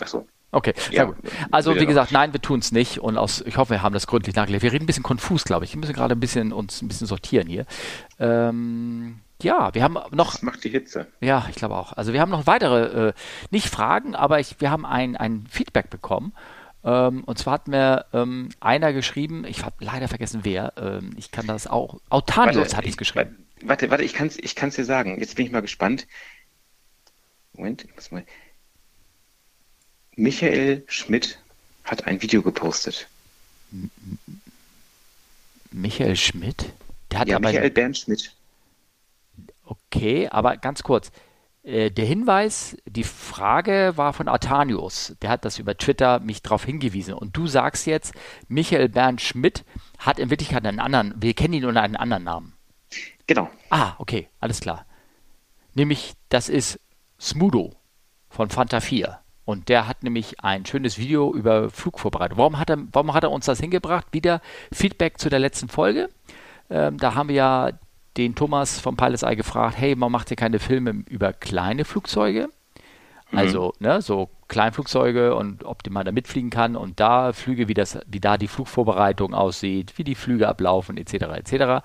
Ach 0.00 0.08
so. 0.08 0.26
Okay, 0.50 0.72
ja, 0.92 1.04
gut. 1.04 1.16
Also 1.50 1.74
wie 1.74 1.84
gesagt, 1.84 2.12
nein, 2.12 2.32
wir 2.32 2.40
tun 2.40 2.60
es 2.60 2.70
nicht 2.70 3.00
und 3.00 3.18
aus, 3.18 3.40
ich 3.40 3.56
hoffe, 3.56 3.70
wir 3.70 3.82
haben 3.82 3.92
das 3.92 4.06
gründlich 4.06 4.36
nachgelegt. 4.36 4.62
Wir 4.62 4.72
reden 4.72 4.84
ein 4.84 4.86
bisschen 4.86 5.02
konfus, 5.02 5.42
glaube 5.42 5.64
ich. 5.64 5.72
Wir 5.72 5.80
müssen 5.80 5.94
gerade 5.94 6.14
ein 6.14 6.20
bisschen 6.20 6.52
uns 6.52 6.80
ein 6.80 6.86
bisschen 6.86 7.08
sortieren 7.08 7.48
hier. 7.48 7.66
Ähm, 8.20 9.20
ja, 9.42 9.74
wir 9.74 9.82
haben 9.82 9.98
noch. 10.12 10.32
Das 10.32 10.42
macht 10.42 10.62
die 10.62 10.70
Hitze. 10.70 11.08
Ja, 11.20 11.44
ich 11.50 11.56
glaube 11.56 11.74
auch. 11.74 11.92
Also 11.94 12.12
wir 12.12 12.20
haben 12.20 12.30
noch 12.30 12.46
weitere, 12.46 13.08
äh, 13.08 13.12
nicht 13.50 13.68
Fragen, 13.68 14.14
aber 14.14 14.38
ich, 14.38 14.60
wir 14.60 14.70
haben 14.70 14.86
ein, 14.86 15.16
ein 15.16 15.44
Feedback 15.50 15.90
bekommen 15.90 16.32
ähm, 16.84 17.24
und 17.24 17.38
zwar 17.38 17.54
hat 17.54 17.68
mir 17.68 18.06
ähm, 18.12 18.50
einer 18.60 18.92
geschrieben, 18.92 19.44
ich 19.46 19.64
habe 19.64 19.76
leider 19.80 20.08
vergessen 20.08 20.40
wer, 20.42 20.74
ähm, 20.76 21.14
ich 21.16 21.30
kann 21.30 21.46
das 21.46 21.66
auch, 21.66 22.00
Autanius 22.10 22.76
hat 22.76 22.84
es 22.84 22.96
geschrieben. 22.96 23.46
Warte, 23.62 23.90
warte, 23.90 24.04
ich 24.04 24.12
kann 24.12 24.26
es 24.26 24.38
ich 24.38 24.54
kann's 24.54 24.76
dir 24.76 24.84
sagen. 24.84 25.18
Jetzt 25.18 25.36
bin 25.36 25.46
ich 25.46 25.52
mal 25.52 25.62
gespannt. 25.62 26.06
Moment, 27.54 27.84
ich 27.84 27.94
muss 27.94 28.10
mal. 28.10 28.24
Michael 30.16 30.84
Schmidt 30.86 31.38
hat 31.84 32.06
ein 32.06 32.20
Video 32.20 32.42
gepostet. 32.42 33.08
Michael 35.70 36.16
Schmidt? 36.16 36.66
Der 37.10 37.20
hat 37.20 37.28
ja, 37.28 37.38
Michael 37.38 37.70
Bernd 37.70 37.98
Schmidt. 37.98 38.34
Okay, 39.64 40.28
aber 40.28 40.56
ganz 40.56 40.82
kurz. 40.82 41.10
Äh, 41.64 41.90
der 41.90 42.04
Hinweis, 42.04 42.76
die 42.86 43.04
Frage 43.04 43.94
war 43.96 44.12
von 44.12 44.28
Artanius. 44.28 45.16
Der 45.22 45.30
hat 45.30 45.44
das 45.44 45.58
über 45.58 45.76
Twitter 45.76 46.20
mich 46.20 46.42
darauf 46.42 46.64
hingewiesen. 46.64 47.14
Und 47.14 47.36
du 47.36 47.46
sagst 47.46 47.86
jetzt, 47.86 48.14
Michael 48.48 48.90
Bernd 48.90 49.20
Schmidt 49.20 49.64
hat 49.98 50.18
in 50.18 50.30
Wirklichkeit 50.30 50.64
einen 50.64 50.80
anderen, 50.80 51.14
wir 51.16 51.34
kennen 51.34 51.54
ihn 51.54 51.64
unter 51.64 51.82
einem 51.82 51.96
anderen 51.96 52.24
Namen. 52.24 52.52
Genau. 53.26 53.50
Ah, 53.70 53.94
okay, 53.98 54.28
alles 54.40 54.60
klar. 54.60 54.84
Nämlich, 55.72 56.12
das 56.28 56.48
ist 56.48 56.78
Smudo 57.18 57.72
von 58.28 58.50
Fanta 58.50 58.80
4. 58.80 59.18
Und 59.46 59.68
der 59.68 59.88
hat 59.88 60.02
nämlich 60.02 60.40
ein 60.40 60.64
schönes 60.64 60.98
Video 60.98 61.34
über 61.34 61.70
Flugvorbereitung. 61.70 62.38
Warum 62.38 62.58
hat 62.58 62.70
er, 62.70 62.78
warum 62.92 63.12
hat 63.12 63.24
er 63.24 63.30
uns 63.30 63.46
das 63.46 63.60
hingebracht? 63.60 64.06
Wieder 64.12 64.40
Feedback 64.72 65.18
zu 65.18 65.28
der 65.28 65.38
letzten 65.38 65.68
Folge. 65.68 66.08
Ähm, 66.70 66.96
da 66.98 67.14
haben 67.14 67.28
wir 67.28 67.34
ja 67.34 67.70
den 68.16 68.34
Thomas 68.34 68.80
vom 68.80 68.96
Pilots 68.96 69.22
Eye 69.22 69.36
gefragt, 69.36 69.76
hey, 69.76 69.94
warum 69.98 70.12
macht 70.12 70.30
ihr 70.30 70.36
keine 70.36 70.58
Filme 70.58 71.04
über 71.08 71.32
kleine 71.32 71.84
Flugzeuge? 71.84 72.48
Mhm. 73.30 73.38
Also, 73.38 73.74
ne, 73.80 74.00
so 74.02 74.30
Kleinflugzeuge 74.48 75.34
und 75.34 75.64
ob 75.64 75.88
man 75.90 76.06
da 76.06 76.12
mitfliegen 76.12 76.50
kann 76.50 76.76
und 76.76 77.00
da 77.00 77.32
Flüge, 77.32 77.68
wie, 77.68 77.74
das, 77.74 77.98
wie 78.06 78.20
da 78.20 78.36
die 78.36 78.48
Flugvorbereitung 78.48 79.34
aussieht, 79.34 79.94
wie 79.96 80.04
die 80.04 80.14
Flüge 80.14 80.48
ablaufen, 80.48 80.96
etc. 80.96 81.14
etc. 81.34 81.84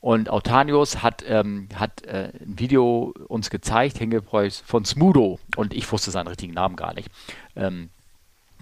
Und 0.00 0.30
Autanius 0.30 1.02
hat, 1.02 1.22
ähm, 1.28 1.68
hat 1.74 2.04
äh, 2.04 2.32
ein 2.40 2.58
Video 2.58 3.12
uns 3.28 3.50
gezeigt, 3.50 3.98
hingepreust 3.98 4.64
von 4.66 4.84
Smudo. 4.84 5.38
Und 5.56 5.74
ich 5.74 5.90
wusste 5.92 6.10
seinen 6.10 6.28
richtigen 6.28 6.54
Namen 6.54 6.74
gar 6.74 6.94
nicht. 6.94 7.10
Ähm, 7.54 7.90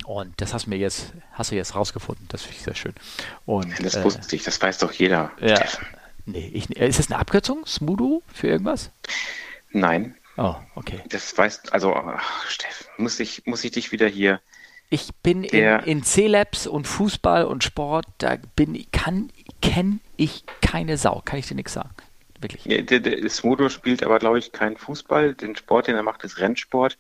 und 0.05 0.40
das 0.40 0.53
hast, 0.53 0.66
mir 0.66 0.77
jetzt, 0.77 1.12
hast 1.33 1.53
du 1.53 1.57
jetzt 1.57 1.75
rausgefunden. 1.75 2.27
Das 2.29 2.42
finde 2.42 2.57
ich 2.57 2.62
sehr 2.64 2.75
schön. 2.75 2.94
Und, 3.47 3.73
das 3.85 3.94
äh, 3.94 4.05
wusste 4.05 4.35
ich, 4.35 4.42
das 4.42 4.61
weiß 4.61 4.79
doch 4.79 4.92
jeder. 4.92 5.31
Ja, 5.40 5.61
nee, 6.29 6.51
ich, 6.53 6.71
ist 6.71 6.99
das 6.99 7.11
eine 7.11 7.19
Abkürzung, 7.19 7.64
Smudo, 7.67 8.23
für 8.33 8.49
irgendwas? 8.49 8.91
Nein. 9.71 10.17
Oh, 10.37 10.55
okay. 10.77 11.01
Das 11.09 11.37
weiß, 11.37 11.71
also, 11.71 11.95
ach, 11.95 12.47
Steff, 12.47 12.88
muss 12.97 13.19
ich, 13.19 13.45
muss 13.47 13.64
ich 13.64 13.73
dich 13.73 13.91
wieder 13.91 14.07
hier. 14.07 14.41
Ich 14.91 15.14
bin 15.23 15.45
in, 15.45 15.81
in 15.81 16.03
C-Labs 16.03 16.67
und 16.67 16.87
Fußball 16.87 17.45
und 17.45 17.64
Sport, 17.64 18.07
da 18.19 18.37
bin, 18.57 18.87
kann, 18.91 19.31
kenne 19.61 19.99
ich 20.17 20.45
keine 20.62 20.97
Sau, 20.97 21.21
kann 21.25 21.38
ich 21.38 21.49
dir 21.49 21.57
nichts 21.57 21.75
sagen. 21.75 21.91
Wirklich. 22.41 22.62
Der, 22.87 23.01
der 23.01 23.29
Smudo 23.29 23.69
spielt 23.69 24.05
aber, 24.05 24.21
glaube 24.21 24.38
ich, 24.38 24.53
keinen 24.53 24.77
Fußball. 24.77 25.35
Den 25.35 25.57
Sport, 25.57 25.88
den 25.88 25.97
er 25.97 26.05
macht, 26.05 26.23
ist 26.23 26.38
Rennsport. 26.38 26.97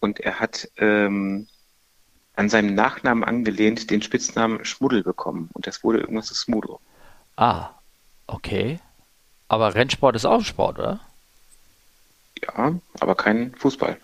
Und 0.00 0.18
er 0.20 0.40
hat 0.40 0.68
ähm, 0.78 1.46
an 2.36 2.48
seinem 2.48 2.74
Nachnamen 2.74 3.22
angelehnt 3.22 3.90
den 3.90 4.00
Spitznamen 4.00 4.64
Schmuddel 4.64 5.02
bekommen. 5.02 5.50
Und 5.52 5.66
das 5.66 5.84
wurde 5.84 5.98
irgendwas 5.98 6.26
zu 6.26 6.34
Smudo. 6.34 6.80
Ah, 7.36 7.70
okay. 8.28 8.78
Aber 9.48 9.74
Rennsport 9.74 10.14
ist 10.14 10.26
auch 10.26 10.44
Sport, 10.44 10.78
oder? 10.78 11.00
Ja, 12.42 12.74
aber 13.00 13.14
kein 13.16 13.54
Fußball. 13.56 13.98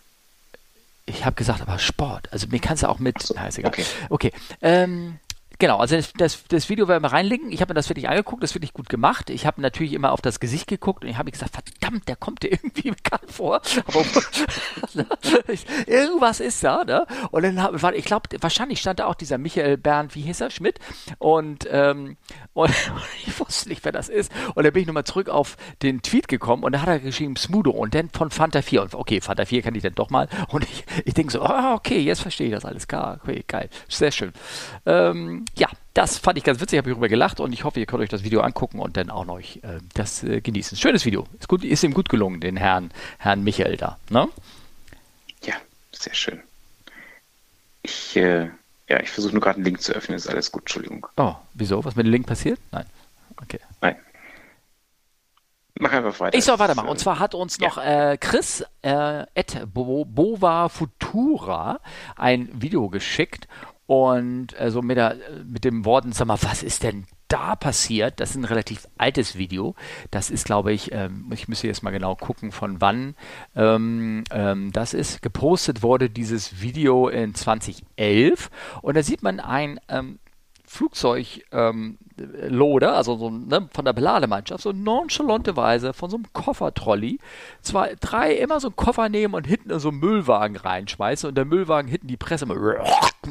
Ich 1.07 1.25
habe 1.25 1.37
gesagt, 1.37 1.61
aber 1.61 1.79
Sport. 1.79 2.33
Also 2.33 2.47
mir 2.49 2.61
kannst 2.61 2.83
du 2.83 2.89
auch 2.89 2.99
mit. 2.99 3.23
So, 3.23 3.35
na, 3.37 3.47
ist 3.47 3.59
egal. 3.59 3.71
Okay. 3.71 3.85
okay. 4.09 4.33
Ähm, 4.63 5.19
Genau, 5.59 5.79
also 5.79 5.97
das, 6.17 6.45
das, 6.49 6.69
Video 6.69 6.89
werden 6.89 7.03
wir 7.03 7.13
reinlinken. 7.13 7.53
Ich 7.53 7.61
habe 7.61 7.71
mir 7.71 7.75
das 7.75 7.89
wirklich 7.89 8.09
angeguckt, 8.09 8.43
das 8.43 8.55
wirklich 8.55 8.73
gut 8.73 8.89
gemacht. 8.89 9.31
Ich 9.31 9.47
habe 9.47 9.61
natürlich 9.61 9.93
immer 9.93 10.13
auf 10.13 10.21
das 10.21 10.41
Gesicht 10.41 10.67
geguckt 10.67 11.05
und 11.05 11.11
ich 11.11 11.17
habe 11.17 11.31
gesagt, 11.31 11.53
verdammt, 11.53 12.09
der 12.09 12.17
kommt 12.17 12.43
dir 12.43 12.49
irgendwie 12.53 12.91
bekannt 12.91 13.31
vor. 13.31 13.61
Aber 13.87 14.05
irgendwas 15.87 16.41
ist 16.41 16.65
da, 16.65 16.85
ne? 16.85 17.07
Und 17.31 17.43
dann 17.45 17.57
war, 17.57 17.95
ich 17.95 18.05
glaube, 18.05 18.29
wahrscheinlich 18.41 18.81
stand 18.81 18.99
da 18.99 19.07
auch 19.07 19.15
dieser 19.15 19.39
Michael 19.39 19.77
Bernd, 19.77 20.15
wie 20.15 20.23
hieß 20.23 20.41
er, 20.41 20.51
Schmidt. 20.51 20.81
Und, 21.19 21.69
ähm, 21.71 22.17
und 22.53 22.73
ich 23.27 23.39
wusste 23.39 23.69
nicht, 23.69 23.85
wer 23.85 23.93
das 23.93 24.09
ist. 24.09 24.33
Und 24.55 24.65
dann 24.65 24.73
bin 24.73 24.83
ich 24.83 24.87
nochmal 24.89 25.05
zurück 25.05 25.29
auf 25.29 25.57
den 25.83 26.03
Tweet 26.03 26.27
gekommen 26.27 26.65
und 26.65 26.73
da 26.73 26.81
hat 26.81 26.89
er 26.89 26.99
geschrieben 26.99 27.37
Smudo 27.37 27.71
und 27.71 27.95
dann 27.95 28.11
von 28.11 28.31
Fanta 28.31 28.63
4. 28.63 28.83
Und 28.83 28.95
okay, 28.95 29.21
Fanta 29.21 29.45
4 29.45 29.63
kann 29.63 29.75
ich 29.75 29.83
dann 29.83 29.95
doch 29.95 30.11
mal. 30.11 30.29
Und 30.49 30.65
ich, 30.65 30.85
ich 31.05 31.15
denke 31.15 31.33
so, 31.33 31.43
oh, 31.43 31.75
okay, 31.75 32.01
jetzt 32.01 32.23
verstehe 32.23 32.49
ich 32.49 32.55
das 32.55 32.65
alles. 32.65 32.89
Klar, 32.89 33.21
okay, 33.23 33.45
geil. 33.47 33.69
Sehr 33.89 34.11
schön. 34.11 34.33
Ähm, 34.85 35.44
ja, 35.57 35.69
das 35.95 36.19
fand 36.19 36.39
ich 36.39 36.45
ganz 36.45 36.61
witzig, 36.61 36.79
habe 36.79 36.89
ich 36.89 36.95
darüber 36.95 37.09
gelacht 37.09 37.41
und 37.41 37.53
ich 37.53 37.65
hoffe, 37.65 37.81
ihr 37.81 37.87
könnt 37.87 38.03
euch 38.03 38.09
das 38.09 38.25
Video 38.25 38.41
angucken 38.41 38.81
und 38.81 38.97
dann 38.97 39.11
auch 39.11 39.25
noch 39.25 39.39
äh, 39.39 39.81
das 39.95 40.23
äh, 40.23 40.41
genießen. 40.41 40.77
Schönes 40.77 41.05
Video. 41.05 41.27
Ist, 41.39 41.49
gut, 41.49 41.65
ist 41.65 41.85
ihm 41.85 41.95
gut 41.95 42.09
gelungen, 42.09 42.41
den 42.41 42.57
Herrn, 42.57 42.91
Herrn 43.19 43.45
Michael 43.45 43.77
da. 43.77 43.99
Ne? 44.11 44.29
Ja, 45.43 45.55
sehr 45.93 46.15
schön. 46.15 46.43
Ich, 47.83 48.17
äh, 48.17 48.49
ja, 48.89 49.01
ich 49.01 49.11
versuche 49.11 49.33
nur 49.33 49.43
gerade 49.43 49.57
einen 49.57 49.65
Link 49.65 49.81
zu 49.81 49.93
öffnen, 49.93 50.17
ist 50.17 50.27
alles 50.27 50.51
gut, 50.51 50.63
Entschuldigung. 50.63 51.07
Oh, 51.17 51.35
wieso? 51.55 51.85
Was 51.85 51.97
mit 51.97 52.07
dem 52.07 52.13
Link 52.13 52.27
passiert? 52.27 52.59
Nein. 52.73 52.87
Okay. 53.41 53.61
Nein. 53.81 53.97
Mach 55.77 55.93
einfach 55.93 56.19
weiter. 56.21 56.39
Ich 56.39 56.45
soll 56.45 56.59
weitermachen. 56.59 56.89
Und 56.89 56.99
zwar 56.99 57.19
hat 57.19 57.35
uns 57.35 57.59
ja. 57.59 57.69
noch 57.69 57.79
äh, 57.79 58.17
Chris 58.19 58.65
äh, 58.83 59.25
et 59.35 59.67
Bo 59.73 60.05
Bova 60.05 60.69
Futura 60.69 61.81
ein 62.17 62.49
Video 62.53 62.89
geschickt 62.89 63.49
und 63.87 64.59
äh, 64.59 64.71
so 64.71 64.83
mit, 64.83 64.97
der, 64.97 65.17
mit 65.47 65.65
dem 65.65 65.85
Worten, 65.85 66.13
sag 66.13 66.27
mal, 66.27 66.43
was 66.43 66.63
ist 66.63 66.83
denn 66.83 67.07
da 67.29 67.57
passiert? 67.57 68.21
Das 68.21 68.31
ist 68.31 68.37
ein 68.37 68.45
relativ 68.45 68.87
altes 68.97 69.37
Video. 69.37 69.75
Das 70.11 70.31
ist, 70.31 70.47
glaube 70.47 70.73
ich, 70.73 70.93
ähm, 70.93 71.31
ich 71.33 71.49
müsste 71.49 71.67
jetzt 71.67 71.83
mal 71.83 71.91
genau 71.91 72.15
gucken, 72.15 72.53
von 72.53 72.81
wann 72.81 73.15
ähm, 73.57 74.25
ähm, 74.31 74.73
das 74.73 74.95
ist. 74.95 75.21
Gepostet 75.21 75.83
wurde 75.83 76.11
dieses 76.11 76.61
Video 76.61 77.09
in 77.09 77.35
2011 77.35 78.51
und 78.83 78.97
da 78.97 79.03
sieht 79.03 79.23
man 79.23 79.41
ein 79.41 79.81
ähm, 79.89 80.19
Flugzeug 80.65 81.45
ähm, 81.53 81.99
also 82.17 83.17
so, 83.17 83.31
ne, 83.31 83.69
von 83.73 83.85
der 83.85 83.93
Belademannschaft, 83.93 84.63
so 84.63 84.73
nonchalante 84.73 85.57
Weise 85.57 85.93
von 85.93 86.11
so 86.11 86.17
einem 86.17 86.27
Koffertrolley 86.33 87.19
zwei, 87.61 87.97
drei 88.01 88.35
immer 88.35 88.61
so 88.61 88.69
einen 88.69 88.77
Koffer 88.77 89.09
nehmen 89.09 89.35
und 89.35 89.47
hinten 89.47 89.71
in 89.71 89.79
so 89.79 89.89
einen 89.89 89.99
Müllwagen 89.99 90.57
reinschmeißen 90.57 91.29
und 91.29 91.35
der 91.35 91.45
Müllwagen 91.45 91.91
hinten 91.91 92.07
die 92.07 92.17
Presse 92.17 92.47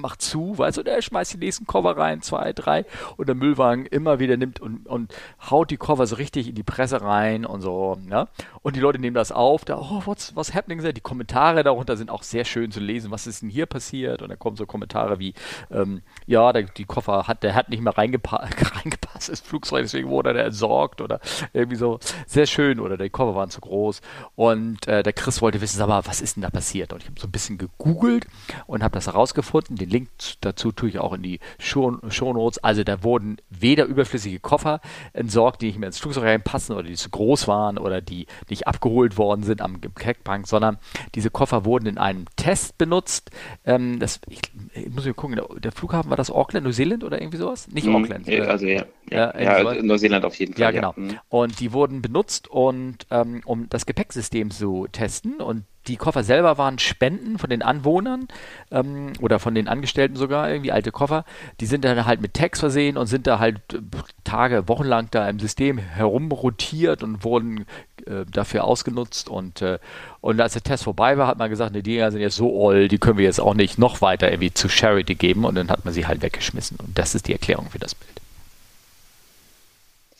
macht 0.02 0.22
zu, 0.22 0.58
weißt 0.58 0.78
du, 0.78 0.84
der 0.84 1.02
schmeißt 1.02 1.34
die 1.34 1.38
nächsten 1.38 1.66
Koffer 1.66 1.98
rein, 1.98 2.22
zwei, 2.22 2.54
drei 2.54 2.86
und 3.18 3.28
der 3.28 3.36
Müllwagen 3.36 3.86
immer 3.86 4.20
wieder 4.20 4.38
nimmt 4.38 4.60
und, 4.60 4.88
und 4.88 5.14
haut 5.50 5.72
die 5.72 5.78
Koffer 5.78 6.08
so 6.08 6.16
richtig 6.16 6.50
in 6.50 6.56
die 6.56 6.64
Presse 6.64 7.02
rein 7.02 7.46
und 7.46 7.62
so, 7.62 7.98
ne? 8.06 8.28
Und 8.62 8.76
die 8.76 8.80
Leute 8.80 9.00
nehmen 9.00 9.16
das 9.16 9.32
auf, 9.32 9.66
da, 9.66 9.78
oh, 9.78 10.02
what's, 10.06 10.36
what's 10.36 10.54
happening? 10.54 10.82
Die 10.94 11.02
Kommentare 11.02 11.64
darunter 11.64 11.98
sind 11.98 12.10
auch 12.10 12.24
sehr 12.24 12.46
schön 12.46 12.72
zu 12.72 12.80
lesen, 12.80 13.12
was 13.12 13.28
ist 13.28 13.42
denn 13.42 13.50
hier 13.50 13.66
passiert? 13.66 14.22
Und 14.22 14.30
da 14.30 14.36
kommen 14.36 14.56
so 14.56 14.66
Kommentare 14.66 15.20
wie, 15.20 15.34
ähm, 15.72 16.02
ja, 16.26 16.52
der, 16.54 16.64
die 16.64 16.86
Koffer 16.86 17.28
hat, 17.28 17.44
der 17.44 17.56
hat 17.56 17.70
nicht 17.70 17.82
mehr 17.82 17.98
reingepackt 17.98 18.76
reingepasst 18.76 19.30
ins 19.30 19.42
Flugzeug, 19.42 19.84
deswegen 19.84 20.10
wurde 20.10 20.34
der 20.34 20.46
entsorgt 20.46 21.02
oder 21.02 21.20
irgendwie 21.54 21.76
so. 21.76 22.00
Sehr 22.28 22.46
schön 22.46 22.80
oder 22.80 22.98
die 22.98 23.10
Koffer 23.10 23.36
waren 23.36 23.50
zu 23.50 23.62
groß. 23.62 24.02
Und 24.36 24.88
äh, 24.88 25.04
der 25.04 25.14
Chris 25.14 25.42
wollte 25.42 25.62
wissen, 25.62 25.78
sag 25.78 25.88
mal, 25.88 26.06
was 26.06 26.22
ist 26.22 26.36
denn 26.36 26.44
da 26.44 26.50
passiert? 26.50 26.94
Und 26.94 27.02
ich 27.02 27.10
habe 27.10 27.20
so 27.20 27.28
ein 27.28 27.32
bisschen 27.32 27.58
gegoogelt 27.58 28.28
und 28.66 28.84
habe 28.84 28.94
das 28.94 29.08
herausgefunden. 29.08 29.76
Den 29.84 29.90
Link 29.90 30.10
dazu 30.42 30.72
tue 30.72 30.90
ich 30.90 31.00
auch 31.00 31.14
in 31.14 31.24
die 31.24 31.40
Show, 31.60 31.98
Shownotes. 32.08 32.64
Also 32.64 32.84
da 32.84 33.04
wurden 33.04 33.38
weder 33.50 33.86
überflüssige 33.86 34.40
Koffer 34.40 34.80
entsorgt, 35.12 35.62
die 35.62 35.68
nicht 35.68 35.80
mehr 35.80 35.88
ins 35.88 36.00
Flugzeug 36.00 36.24
reinpassen 36.24 36.76
oder 36.76 36.88
die 36.88 36.96
zu 36.96 37.10
groß 37.10 37.48
waren 37.48 37.78
oder 37.78 38.02
die 38.02 38.28
nicht 38.50 38.68
abgeholt 38.68 39.18
worden 39.18 39.44
sind 39.44 39.62
am 39.62 39.82
Gepäckbank, 39.82 40.48
sondern 40.48 40.78
diese 41.16 41.30
Koffer 41.30 41.66
wurden 41.66 41.88
in 41.88 41.98
einem 41.98 42.26
Test 42.38 42.78
benutzt. 42.78 43.30
Ähm, 43.66 44.00
das, 44.00 44.22
ich, 44.30 44.40
ich 44.74 44.90
muss 44.90 45.06
mal 45.06 45.14
gucken, 45.14 45.42
der, 45.58 45.72
Flughafen 45.74 46.10
war 46.10 46.18
das 46.18 46.32
Auckland, 46.32 46.66
Neuseeland 46.66 47.04
oder 47.04 47.20
irgendwie 47.20 47.38
sowas? 47.38 47.68
Nicht 47.68 47.88
hm, 47.88 47.96
Auckland. 47.96 48.28
Also 48.28 48.44
also 48.44 48.68
ja. 48.68 48.86
Ja, 49.10 49.40
ja, 49.40 49.62
ja 49.62 49.84
Neuseeland 49.84 50.24
auf 50.24 50.36
jeden 50.36 50.54
Fall. 50.54 50.62
Ja, 50.62 50.72
genau. 50.72 50.94
Mhm. 50.96 51.20
Und 51.30 51.60
die 51.60 51.74
wurden 51.74 52.02
benutzt 52.02 52.48
und 52.48 53.06
ähm, 53.12 53.42
um 53.46 53.68
das 53.70 53.86
Gepäcksystem 53.86 54.52
zu 54.52 54.88
testen 54.92 55.42
und 55.42 55.66
die 55.88 55.98
Koffer 55.98 56.24
selber 56.24 56.58
waren 56.58 56.80
Spenden 56.80 57.38
von 57.38 57.50
den 57.50 57.62
Anwohnern 57.62 58.28
ähm, 58.72 59.14
oder 59.20 59.40
von 59.40 59.54
den 59.54 59.68
Angestellten 59.68 60.16
sogar, 60.16 60.50
irgendwie 60.50 60.72
alte 60.72 60.92
Koffer. 60.92 61.26
Die 61.60 61.66
sind 61.66 61.84
dann 61.84 62.06
halt 62.06 62.22
mit 62.22 62.34
Tags 62.34 62.60
versehen 62.60 62.98
und 62.98 63.08
sind 63.08 63.28
da 63.28 63.40
halt 63.40 63.58
äh, 63.74 63.80
Tage, 64.24 64.68
Wochenlang 64.68 65.10
da 65.12 65.28
im 65.28 65.40
System 65.40 65.78
herumrotiert 65.78 67.04
und 67.04 67.24
wurden 67.24 67.66
äh, 68.06 68.26
dafür 68.32 68.64
ausgenutzt. 68.64 69.28
Und, 69.28 69.62
äh, 69.62 69.80
und 70.22 70.40
als 70.40 70.54
der 70.54 70.64
Test 70.64 70.86
vorbei 70.86 71.18
war, 71.18 71.28
hat 71.28 71.38
man 71.38 71.50
gesagt, 71.50 71.74
ne, 71.74 71.84
die 71.84 71.92
Dinger 71.92 72.12
sind 72.12 72.22
jetzt 72.22 72.38
so 72.38 72.54
old, 72.54 72.92
die 72.92 72.98
können 72.98 73.18
wir 73.18 73.26
jetzt 73.26 73.42
auch 73.42 73.54
nicht 73.54 73.78
noch 73.78 74.02
weiter 74.02 74.32
irgendwie 74.32 74.54
zu 74.54 74.70
Charity 74.70 75.16
geben. 75.16 75.44
Und 75.44 75.56
dann 75.56 75.70
hat 75.70 75.84
man 75.84 75.94
sie 75.94 76.08
halt 76.08 76.22
weggeschmissen. 76.22 76.78
Und 76.80 76.98
das 76.98 77.14
ist 77.14 77.28
die 77.28 77.34
Erklärung 77.34 77.70
für 77.70 77.80
das 77.80 77.94
Bild. 77.96 78.22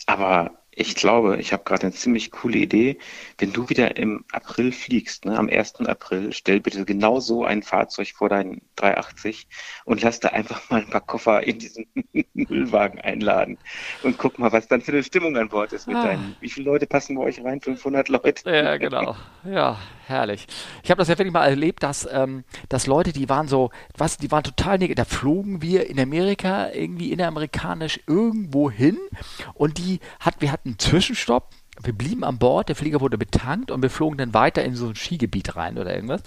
Aber 0.06 0.52
ich 0.76 0.96
glaube, 0.96 1.38
ich 1.40 1.54
habe 1.54 1.64
gerade 1.64 1.84
eine 1.84 1.92
ziemlich 1.92 2.32
coole 2.32 2.58
Idee. 2.58 2.98
Wenn 3.38 3.54
du 3.54 3.70
wieder 3.70 3.98
im 3.98 4.26
April 4.32 4.72
fliegst, 4.72 5.26
ne, 5.26 5.38
am 5.38 5.50
1. 5.50 5.82
April, 5.82 6.34
stell 6.34 6.60
bitte 6.60 6.86
genau 6.86 7.20
so 7.20 7.46
ein 7.46 7.64
Fahrzeug 7.64 8.14
vor 8.16 8.30
deinen 8.30 8.62
380 8.78 9.48
und 9.86 10.02
lass 10.02 10.20
da 10.20 10.30
einfach 10.30 10.70
mal 10.70 10.82
ein 10.82 10.90
paar 10.90 11.02
Koffer 11.02 11.44
in 11.44 11.60
diesen 11.60 11.86
Müllwagen 12.34 13.00
einladen 13.02 13.58
und 14.04 14.18
guck 14.18 14.40
mal, 14.40 14.52
was 14.52 14.68
dann 14.68 14.82
für 14.82 14.92
eine 14.92 15.04
Stimmung 15.04 15.38
an 15.38 15.50
Bord 15.50 15.74
ist 15.74 15.88
mit 15.88 15.98
ah. 15.98 16.04
deinen. 16.06 16.36
Wie 16.40 16.50
viele 16.50 16.66
Leute 16.66 16.88
passen 16.88 17.16
bei 17.16 17.24
euch 17.24 17.44
rein? 17.44 17.62
500 17.62 18.10
Leute? 18.10 18.50
Ja, 18.50 18.78
genau. 18.78 19.16
Ja, 19.44 19.78
herrlich. 20.08 20.48
Ich 20.84 20.92
habe 20.92 21.00
das 21.00 21.08
ja 21.08 21.18
wirklich 21.18 21.34
mal 21.34 21.46
erlebt, 21.46 21.84
dass, 21.84 22.08
ähm, 22.12 22.44
dass 22.70 22.88
Leute, 22.88 23.14
die 23.14 23.30
waren 23.30 23.48
so, 23.48 23.72
was, 23.98 24.18
die 24.18 24.32
waren 24.32 24.44
total 24.44 24.78
negativ. 24.78 24.96
Da 24.96 25.06
flogen 25.06 25.62
wir 25.62 25.90
in 25.90 26.00
Amerika 26.00 26.72
irgendwie 26.72 27.12
inneramerikanisch 27.12 28.02
irgendwo 28.08 28.70
hin 28.70 28.98
und 29.54 29.78
die 29.78 30.00
hat, 30.20 30.36
wir 30.40 30.52
hatten 30.52 30.70
einen 30.70 30.80
Zwischenstopp. 30.80 31.50
Wir 31.82 31.94
blieben 31.94 32.24
an 32.24 32.38
Bord, 32.38 32.70
der 32.70 32.76
Flieger 32.76 33.02
wurde 33.02 33.18
betankt 33.18 33.72
und 33.72 33.82
wir 33.82 33.90
flogen 33.90 34.18
dann 34.18 34.34
weiter 34.34 34.64
in 34.64 34.76
so 34.76 34.88
ein 34.88 34.96
Skigebiet 34.96 35.56
rein 35.56 35.80
oder 35.80 35.96
irgendwas. 35.96 36.22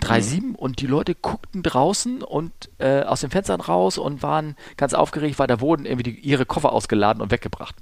3,7 0.00 0.42
mhm. 0.42 0.54
und 0.54 0.80
die 0.80 0.86
Leute 0.86 1.14
guckten 1.14 1.62
draußen 1.62 2.22
und 2.22 2.52
äh, 2.78 3.02
aus 3.02 3.20
den 3.20 3.30
Fenstern 3.30 3.60
raus 3.60 3.98
und 3.98 4.22
waren 4.22 4.56
ganz 4.76 4.94
aufgeregt, 4.94 5.38
weil 5.38 5.46
da 5.46 5.60
wurden 5.60 5.86
irgendwie 5.86 6.12
die, 6.12 6.18
ihre 6.20 6.46
Koffer 6.46 6.72
ausgeladen 6.72 7.22
und 7.22 7.30
weggebracht. 7.30 7.74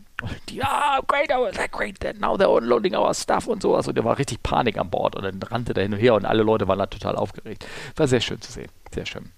Ja, 0.50 1.00
great, 1.06 1.28
great, 1.70 2.20
now 2.20 2.34
they're 2.34 2.46
unloading 2.46 2.96
our 2.96 3.14
stuff 3.14 3.46
und 3.46 3.62
sowas. 3.62 3.86
Und 3.86 3.96
da 3.96 4.04
war 4.04 4.18
richtig 4.18 4.42
Panik 4.42 4.78
an 4.78 4.90
Bord 4.90 5.14
und 5.16 5.22
dann 5.22 5.40
rannte 5.42 5.74
der 5.74 5.84
hin 5.84 5.94
und 5.94 6.00
her 6.00 6.14
und 6.14 6.24
alle 6.24 6.42
Leute 6.42 6.66
waren 6.68 6.78
da 6.78 6.86
total 6.86 7.16
aufgeregt. 7.16 7.66
War 7.96 8.08
sehr 8.08 8.20
schön 8.20 8.40
zu 8.40 8.50
sehen, 8.50 8.70
sehr 8.92 9.06
schön. 9.06 9.30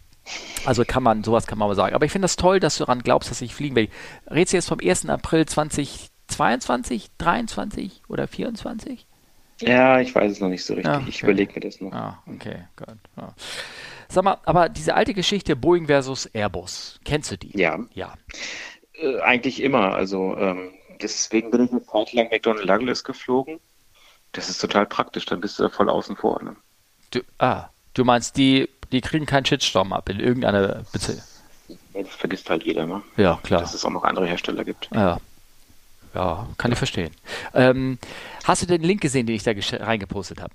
Also 0.64 0.84
kann 0.84 1.02
man, 1.02 1.24
sowas 1.24 1.46
kann 1.46 1.58
man 1.58 1.68
mal 1.68 1.74
sagen. 1.74 1.94
Aber 1.94 2.06
ich 2.06 2.12
finde 2.12 2.24
das 2.24 2.36
toll, 2.36 2.60
dass 2.60 2.76
du 2.76 2.84
daran 2.84 3.02
glaubst, 3.02 3.30
dass 3.30 3.40
ich 3.40 3.54
fliegen 3.54 3.76
will. 3.76 3.88
Redest 4.30 4.52
du 4.52 4.56
jetzt 4.56 4.68
vom 4.68 4.78
1. 4.80 5.08
April 5.08 5.46
2022, 5.46 7.10
23 7.18 8.02
oder 8.08 8.28
24? 8.28 9.06
Ja, 9.60 10.00
ich 10.00 10.14
weiß 10.14 10.32
es 10.32 10.40
noch 10.40 10.48
nicht 10.48 10.64
so 10.64 10.74
richtig. 10.74 10.92
Ah, 10.92 10.98
okay. 10.98 11.08
Ich 11.08 11.22
überlege 11.22 11.52
mir 11.54 11.60
das 11.60 11.80
noch. 11.80 11.92
Ah, 11.92 12.22
okay, 12.26 12.64
gut. 12.76 12.96
Ja. 13.16 13.34
Sag 14.08 14.24
mal, 14.24 14.38
aber 14.44 14.68
diese 14.68 14.94
alte 14.94 15.14
Geschichte 15.14 15.54
Boeing 15.56 15.86
versus 15.86 16.26
Airbus, 16.26 16.98
kennst 17.04 17.30
du 17.30 17.38
die? 17.38 17.56
Ja. 17.56 17.78
Ja. 17.94 18.14
Äh, 18.94 19.20
eigentlich 19.20 19.62
immer. 19.62 19.94
Also 19.94 20.36
ähm, 20.36 20.72
deswegen 21.00 21.50
bin 21.50 21.64
ich 21.64 21.70
eine 21.70 21.84
Zeit 21.84 22.12
lang 22.12 22.28
McDonnell 22.30 22.66
Douglas 22.66 23.04
geflogen. 23.04 23.60
Das 24.32 24.48
ist 24.48 24.58
total 24.58 24.86
praktisch, 24.86 25.26
dann 25.26 25.40
bist 25.40 25.58
du 25.58 25.64
da 25.64 25.68
voll 25.68 25.88
außen 25.88 26.16
vor. 26.16 26.42
Ne? 26.42 26.56
Du, 27.10 27.20
ah, 27.38 27.68
du 27.94 28.04
meinst, 28.04 28.36
die, 28.36 28.68
die 28.92 29.00
kriegen 29.00 29.26
keinen 29.26 29.44
Shitstorm 29.44 29.92
ab 29.92 30.08
in 30.08 30.20
irgendeiner 30.20 30.84
Beziehung? 30.92 31.20
Das 31.94 32.08
vergisst 32.08 32.48
halt 32.48 32.62
jeder, 32.64 32.86
ne? 32.86 33.02
Ja, 33.16 33.40
klar. 33.42 33.60
Dass 33.60 33.74
es 33.74 33.84
auch 33.84 33.90
noch 33.90 34.04
andere 34.04 34.26
Hersteller 34.26 34.64
gibt. 34.64 34.88
Ja. 34.94 35.18
Ja, 36.14 36.48
kann 36.58 36.72
ich 36.72 36.78
verstehen. 36.78 37.12
Ähm, 37.54 37.98
hast 38.44 38.62
du 38.62 38.66
den 38.66 38.82
Link 38.82 39.00
gesehen, 39.00 39.26
den 39.26 39.36
ich 39.36 39.42
da 39.42 39.52
reingepostet 39.52 40.40
habe? 40.42 40.52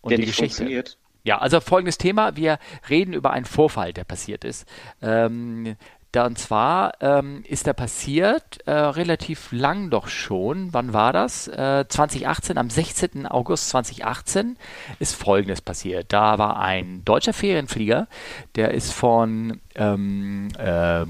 Und 0.00 0.10
der 0.10 0.18
die 0.18 0.24
nicht 0.26 0.36
Geschichte? 0.36 0.56
funktioniert. 0.56 0.98
Ja, 1.26 1.38
also 1.38 1.58
folgendes 1.60 1.96
Thema. 1.96 2.36
Wir 2.36 2.58
reden 2.90 3.14
über 3.14 3.30
einen 3.30 3.46
Vorfall, 3.46 3.94
der 3.94 4.04
passiert 4.04 4.44
ist. 4.44 4.68
Ähm, 5.00 5.76
da, 6.14 6.26
und 6.26 6.38
zwar 6.38 6.94
ähm, 7.00 7.42
ist 7.48 7.66
er 7.66 7.72
passiert 7.72 8.58
äh, 8.66 8.72
relativ 8.72 9.50
lang 9.50 9.90
doch 9.90 10.08
schon. 10.08 10.72
Wann 10.72 10.92
war 10.92 11.12
das? 11.12 11.48
Äh, 11.48 11.86
2018, 11.88 12.56
am 12.56 12.70
16. 12.70 13.26
August 13.26 13.70
2018 13.70 14.56
ist 15.00 15.16
Folgendes 15.16 15.60
passiert. 15.60 16.12
Da 16.12 16.38
war 16.38 16.60
ein 16.60 17.04
deutscher 17.04 17.32
Ferienflieger, 17.32 18.06
der 18.54 18.72
ist 18.72 18.92
von, 18.92 19.60
ähm, 19.74 20.50
äh, 20.58 21.02
äh 21.02 21.06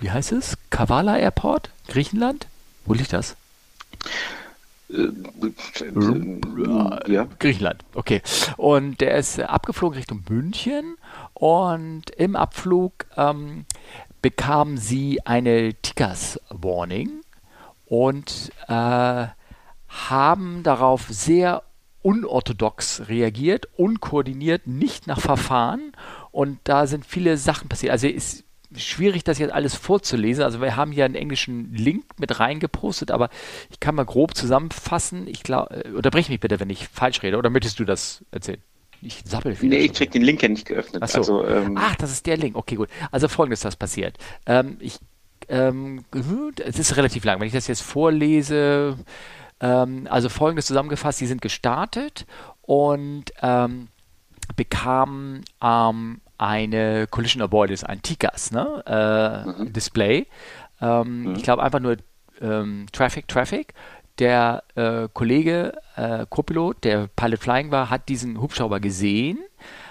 wie 0.00 0.10
heißt 0.10 0.32
es? 0.32 0.56
Kavala 0.70 1.18
Airport, 1.18 1.70
Griechenland? 1.88 2.46
Wo 2.86 2.94
liegt 2.94 3.12
das? 3.12 3.36
Äh, 4.90 5.08
ja. 7.06 7.28
Griechenland, 7.38 7.84
okay. 7.92 8.22
Und 8.56 9.02
der 9.02 9.16
ist 9.16 9.38
abgeflogen 9.38 9.98
Richtung 9.98 10.24
München 10.28 10.96
und 11.38 12.10
im 12.10 12.34
Abflug 12.34 13.06
ähm, 13.16 13.64
bekamen 14.22 14.76
sie 14.76 15.24
eine 15.24 15.72
Tickers-Warning 15.74 17.20
und 17.86 18.50
äh, 18.66 19.26
haben 19.88 20.62
darauf 20.64 21.06
sehr 21.08 21.62
unorthodox 22.02 23.08
reagiert, 23.08 23.68
unkoordiniert, 23.76 24.66
nicht 24.66 25.06
nach 25.06 25.20
Verfahren 25.20 25.92
und 26.32 26.58
da 26.64 26.88
sind 26.88 27.06
viele 27.06 27.36
Sachen 27.36 27.68
passiert. 27.68 27.92
Also 27.92 28.08
ist 28.08 28.42
schwierig, 28.76 29.22
das 29.22 29.38
jetzt 29.38 29.52
alles 29.52 29.76
vorzulesen. 29.76 30.42
Also 30.42 30.60
wir 30.60 30.74
haben 30.74 30.90
hier 30.90 31.04
einen 31.04 31.14
englischen 31.14 31.72
Link 31.72 32.04
mit 32.18 32.40
reingepostet, 32.40 33.12
aber 33.12 33.30
ich 33.70 33.78
kann 33.78 33.94
mal 33.94 34.04
grob 34.04 34.34
zusammenfassen. 34.34 35.28
Ich 35.28 35.44
glaube, 35.44 35.84
äh, 35.84 35.90
unterbrech 35.90 36.28
mich 36.30 36.40
bitte, 36.40 36.58
wenn 36.58 36.68
ich 36.68 36.88
falsch 36.88 37.22
rede, 37.22 37.38
oder 37.38 37.48
möchtest 37.48 37.78
du 37.78 37.84
das 37.84 38.24
erzählen? 38.32 38.60
Ich 39.02 39.22
sappel 39.24 39.54
viel. 39.54 39.68
Nee, 39.68 39.78
ich 39.78 39.92
krieg 39.92 40.10
den 40.10 40.22
Link 40.22 40.42
ja 40.42 40.48
nicht 40.48 40.66
geöffnet. 40.66 41.02
Ach, 41.02 41.08
so. 41.08 41.18
also, 41.18 41.46
ähm, 41.46 41.76
Ach, 41.78 41.94
das 41.96 42.10
ist 42.10 42.26
der 42.26 42.36
Link. 42.36 42.56
Okay, 42.56 42.74
gut. 42.74 42.88
Also 43.10 43.28
folgendes 43.28 43.64
ist 43.64 43.76
passiert. 43.76 44.18
Ähm, 44.46 44.76
ich, 44.80 44.98
ähm, 45.48 46.04
es 46.64 46.78
ist 46.78 46.96
relativ 46.96 47.24
lang. 47.24 47.40
Wenn 47.40 47.46
ich 47.46 47.52
das 47.52 47.68
jetzt 47.68 47.82
vorlese, 47.82 48.96
ähm, 49.60 50.08
also 50.10 50.28
folgendes 50.28 50.66
zusammengefasst, 50.66 51.18
sie 51.18 51.26
sind 51.26 51.42
gestartet 51.42 52.26
und 52.62 53.26
ähm, 53.40 53.88
bekamen 54.56 55.44
eine 55.60 57.06
Collision 57.08 57.42
Avoidance, 57.42 57.88
ein 57.88 58.02
TICAS, 58.02 58.50
ne? 58.50 58.82
Äh, 58.86 59.62
mhm. 59.62 59.72
Display. 59.72 60.26
Mhm. 60.80 61.34
Ich 61.36 61.42
glaube 61.42 61.62
einfach 61.62 61.80
nur 61.80 61.96
Traffic, 62.92 63.26
Traffic 63.26 63.74
der 64.18 64.64
äh, 64.74 65.08
Kollege, 65.12 65.80
äh, 65.96 66.26
Copilot, 66.28 66.84
der 66.84 67.08
Pilot 67.14 67.40
Flying 67.40 67.70
war, 67.70 67.90
hat 67.90 68.08
diesen 68.08 68.40
Hubschrauber 68.40 68.80
gesehen, 68.80 69.38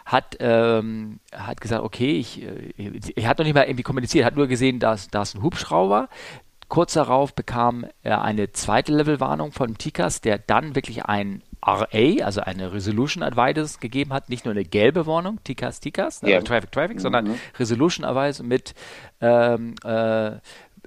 hat, 0.06 0.38
ähm, 0.40 1.20
hat 1.34 1.62
gesagt, 1.62 1.84
okay, 1.84 2.18
ich, 2.18 2.42
äh, 2.42 3.00
er 3.16 3.28
hat 3.28 3.38
noch 3.38 3.46
nicht 3.46 3.56
mal 3.56 3.64
irgendwie 3.64 3.84
kommuniziert, 3.84 4.26
hat 4.26 4.36
nur 4.36 4.48
gesehen, 4.48 4.80
dass 4.80 5.10
da 5.10 5.22
ist 5.22 5.36
ein 5.36 5.44
Hubschrauber. 5.44 6.10
Kurz 6.70 6.94
darauf 6.94 7.34
bekam 7.34 7.86
er 8.04 8.24
eine 8.24 8.52
zweite 8.52 8.94
Levelwarnung 8.94 9.54
von 9.54 9.78
TICAS, 9.78 10.20
der 10.20 10.38
dann 10.38 10.76
wirklich 10.76 11.06
ein 11.06 11.42
RA, 11.66 12.24
also 12.24 12.42
eine 12.42 12.74
Resolution 12.74 13.24
Advice 13.24 13.80
gegeben 13.80 14.12
hat, 14.12 14.30
nicht 14.30 14.44
nur 14.44 14.54
eine 14.54 14.66
gelbe 14.66 15.06
Warnung, 15.08 15.40
TICAS, 15.44 15.82
ne, 16.22 16.30
yeah. 16.30 16.38
also 16.38 16.48
Traffic, 16.48 16.72
Traffic, 16.72 16.98
mhm. 16.98 17.02
sondern 17.02 17.36
Resolution 17.58 18.06
Advice 18.06 18.44
mit 18.44 18.74
ähm, 19.22 19.76
äh, 19.84 20.28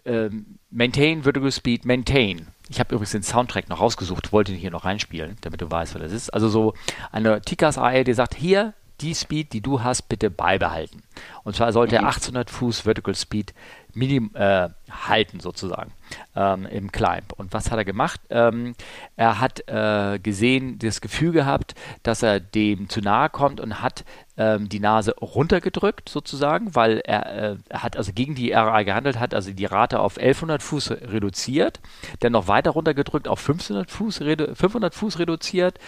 äh, 0.05 0.31
Maintain 0.71 1.23
Vertical 1.23 1.51
Speed, 1.51 1.85
Maintain. 1.85 2.47
Ich 2.71 2.79
habe 2.79 2.95
übrigens 2.95 3.11
den 3.11 3.25
Soundtrack 3.25 3.69
noch 3.69 3.81
rausgesucht, 3.81 4.33
wollte 4.33 4.53
ihn 4.53 4.59
hier 4.59 4.71
noch 4.71 4.85
reinspielen, 4.85 5.37
damit 5.41 5.61
du 5.61 5.69
weißt, 5.69 5.95
was 5.97 6.03
das 6.03 6.13
ist. 6.13 6.31
Also 6.31 6.49
so 6.49 6.75
eine 7.11 7.41
TICAS-Reihe, 7.43 8.05
die 8.05 8.15
sagt, 8.15 8.37
hier, 8.37 8.75
die 9.01 9.15
Speed, 9.15 9.53
die 9.53 9.61
du 9.61 9.83
hast, 9.83 10.03
bitte 10.03 10.31
beibehalten. 10.31 11.03
Und 11.43 11.57
zwar 11.57 11.73
sollte 11.73 11.97
er 11.97 12.07
800 12.07 12.49
mhm. 12.49 12.55
Fuß 12.55 12.81
Vertical 12.81 13.15
Speed 13.17 13.55
minim, 13.93 14.31
äh, 14.35 14.69
halten 14.89 15.41
sozusagen 15.41 15.93
ähm, 16.37 16.65
im 16.67 16.93
Climb. 16.93 17.33
Und 17.37 17.53
was 17.53 17.73
hat 17.73 17.79
er 17.79 17.85
gemacht? 17.85 18.21
Ähm, 18.31 18.75
er 19.17 19.41
hat 19.41 19.69
äh, 19.69 20.21
gesehen, 20.21 20.79
das 20.79 21.01
Gefühl 21.01 21.33
gehabt, 21.33 21.75
dass 22.05 22.23
er 22.23 22.39
dem 22.39 22.89
zu 22.89 23.01
nahe 23.01 23.31
kommt 23.31 23.61
und 23.61 23.83
hat 23.83 24.05
ähm, 24.41 24.71
die 24.71 24.81
Nase 24.81 25.15
runtergedrückt 25.21 26.09
sozusagen, 26.09 26.75
weil 26.75 27.03
er, 27.05 27.53
äh, 27.53 27.57
hat 27.71 27.99
also 27.99 28.13
gegen 28.15 28.35
die 28.35 28.53
RA 28.53 28.83
gehandelt, 28.85 29.21
hat 29.21 29.35
also 29.35 29.53
die 29.53 29.67
Rate 29.67 30.01
auf 30.01 30.17
1100 30.17 30.63
Fuß 30.63 30.91
reduziert, 30.93 31.81
dann 32.21 32.33
noch 32.33 32.49
weiter 32.49 32.71
runtergedrückt 32.71 33.29
auf 33.29 33.39
500 33.39 33.91
Fuß, 33.91 34.23
500 34.55 34.95
Fuß 34.95 35.19
reduziert, 35.19 35.79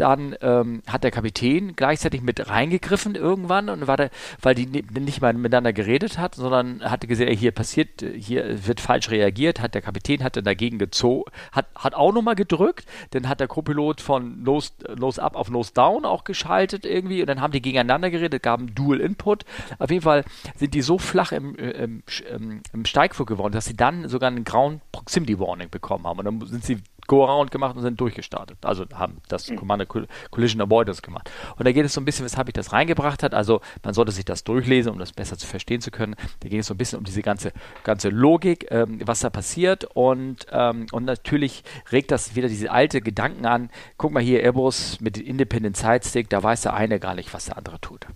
dann 0.00 0.36
ähm, 0.40 0.82
hat 0.86 1.04
der 1.04 1.10
Kapitän 1.10 1.74
gleichzeitig 1.74 2.22
mit 2.22 2.48
reingegriffen 2.48 3.14
irgendwann 3.14 3.68
und 3.68 3.86
war 3.86 3.96
der, 3.96 4.10
weil 4.40 4.54
die 4.54 4.66
nicht 4.66 5.20
mal 5.20 5.32
miteinander 5.32 5.72
geredet 5.72 6.18
hat, 6.18 6.34
sondern 6.34 6.82
hatte 6.82 7.06
gesehen, 7.06 7.34
hier 7.36 7.50
passiert, 7.50 8.04
hier 8.16 8.66
wird 8.66 8.80
falsch 8.80 9.10
reagiert, 9.10 9.60
hat 9.60 9.74
der 9.74 9.82
Kapitän 9.82 10.22
hat 10.22 10.36
dann 10.36 10.44
dagegen 10.44 10.78
gezogen, 10.78 11.30
hat, 11.52 11.66
hat 11.74 11.94
auch 11.94 12.12
nochmal 12.12 12.36
gedrückt, 12.36 12.86
dann 13.10 13.28
hat 13.28 13.40
der 13.40 13.48
Co-Pilot 13.48 14.00
von 14.00 14.42
Nose, 14.42 14.70
Nose 14.96 15.22
Up 15.22 15.34
auf 15.34 15.50
Nose 15.50 15.72
Down 15.74 16.04
auch 16.04 16.24
geschaltet 16.24 16.86
irgendwie 16.86 17.20
und 17.20 17.26
dann 17.26 17.40
haben 17.40 17.52
die 17.52 17.62
gegeneinander 17.62 18.10
geredet, 18.10 18.42
gaben 18.42 18.74
Dual 18.74 19.00
Input. 19.00 19.44
Auf 19.78 19.90
jeden 19.90 20.02
Fall 20.02 20.24
sind 20.56 20.74
die 20.74 20.82
so 20.82 20.98
flach 20.98 21.32
im, 21.32 21.56
im, 21.56 22.02
im, 22.32 22.62
im 22.72 22.84
Steigflug 22.84 23.26
geworden, 23.26 23.52
dass 23.52 23.64
sie 23.64 23.76
dann 23.76 24.08
sogar 24.08 24.28
einen 24.28 24.44
grauen 24.44 24.80
Proximity 24.92 25.40
Warning 25.40 25.70
bekommen 25.70 26.06
haben 26.06 26.20
und 26.20 26.24
dann 26.24 26.46
sind 26.46 26.64
sie 26.64 26.78
Go-Around 27.08 27.50
gemacht 27.50 27.74
und 27.74 27.82
sind 27.82 28.00
durchgestartet. 28.00 28.58
Also 28.64 28.84
haben 28.94 29.20
das 29.28 29.48
Commander 29.56 29.86
Collision 29.86 30.60
Avoidance 30.60 31.02
gemacht. 31.02 31.30
Und 31.56 31.66
da 31.66 31.72
geht 31.72 31.84
es 31.84 31.94
so 31.94 32.00
ein 32.00 32.04
bisschen, 32.04 32.24
weshalb 32.24 32.48
ich 32.48 32.52
das 32.52 32.72
reingebracht 32.72 33.22
hat. 33.22 33.34
Also 33.34 33.60
man 33.82 33.94
sollte 33.94 34.12
sich 34.12 34.24
das 34.24 34.44
durchlesen, 34.44 34.92
um 34.92 34.98
das 34.98 35.12
besser 35.12 35.36
zu 35.36 35.46
verstehen 35.46 35.80
zu 35.80 35.90
können. 35.90 36.14
Da 36.40 36.48
geht 36.48 36.60
es 36.60 36.66
so 36.66 36.74
ein 36.74 36.76
bisschen 36.76 36.98
um 36.98 37.04
diese 37.04 37.22
ganze, 37.22 37.52
ganze 37.82 38.10
Logik, 38.10 38.68
ähm, 38.70 39.00
was 39.04 39.20
da 39.20 39.30
passiert. 39.30 39.84
Und, 39.94 40.46
ähm, 40.52 40.86
und 40.92 41.04
natürlich 41.04 41.64
regt 41.90 42.10
das 42.10 42.36
wieder 42.36 42.48
diese 42.48 42.70
alte 42.70 43.00
Gedanken 43.00 43.46
an. 43.46 43.70
Guck 43.96 44.12
mal 44.12 44.22
hier, 44.22 44.42
Airbus 44.42 45.00
mit 45.00 45.16
dem 45.16 45.24
Independent 45.24 45.76
Side 45.76 46.02
Stick, 46.04 46.28
da 46.28 46.42
weiß 46.42 46.62
der 46.62 46.74
eine 46.74 47.00
gar 47.00 47.14
nicht, 47.14 47.32
was 47.32 47.46
der 47.46 47.56
andere 47.56 47.80
tut. 47.80 48.06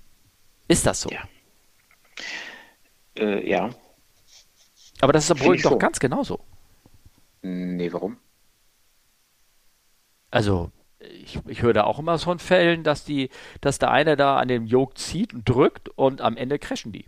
Ist 0.68 0.86
das 0.86 1.00
so? 1.00 1.10
Ja. 1.10 1.22
Äh, 3.16 3.48
ja. 3.48 3.70
Aber 5.00 5.12
das 5.12 5.24
ist 5.24 5.30
aber 5.30 5.56
doch 5.56 5.78
ganz 5.78 5.98
genauso. 5.98 6.40
Nee, 7.42 7.92
warum? 7.92 8.18
Also, 10.32 10.72
ich, 10.98 11.38
ich 11.46 11.62
höre 11.62 11.74
da 11.74 11.84
auch 11.84 11.98
immer 11.98 12.18
von 12.18 12.40
Fällen, 12.40 12.82
dass 12.82 13.04
die, 13.04 13.28
dass 13.60 13.78
der 13.78 13.90
eine 13.90 14.16
da 14.16 14.38
an 14.38 14.48
dem 14.48 14.66
Yoke 14.66 14.94
zieht 14.94 15.34
und 15.34 15.48
drückt 15.48 15.88
und 15.90 16.20
am 16.20 16.36
Ende 16.36 16.58
crashen 16.58 16.90
die. 16.90 17.04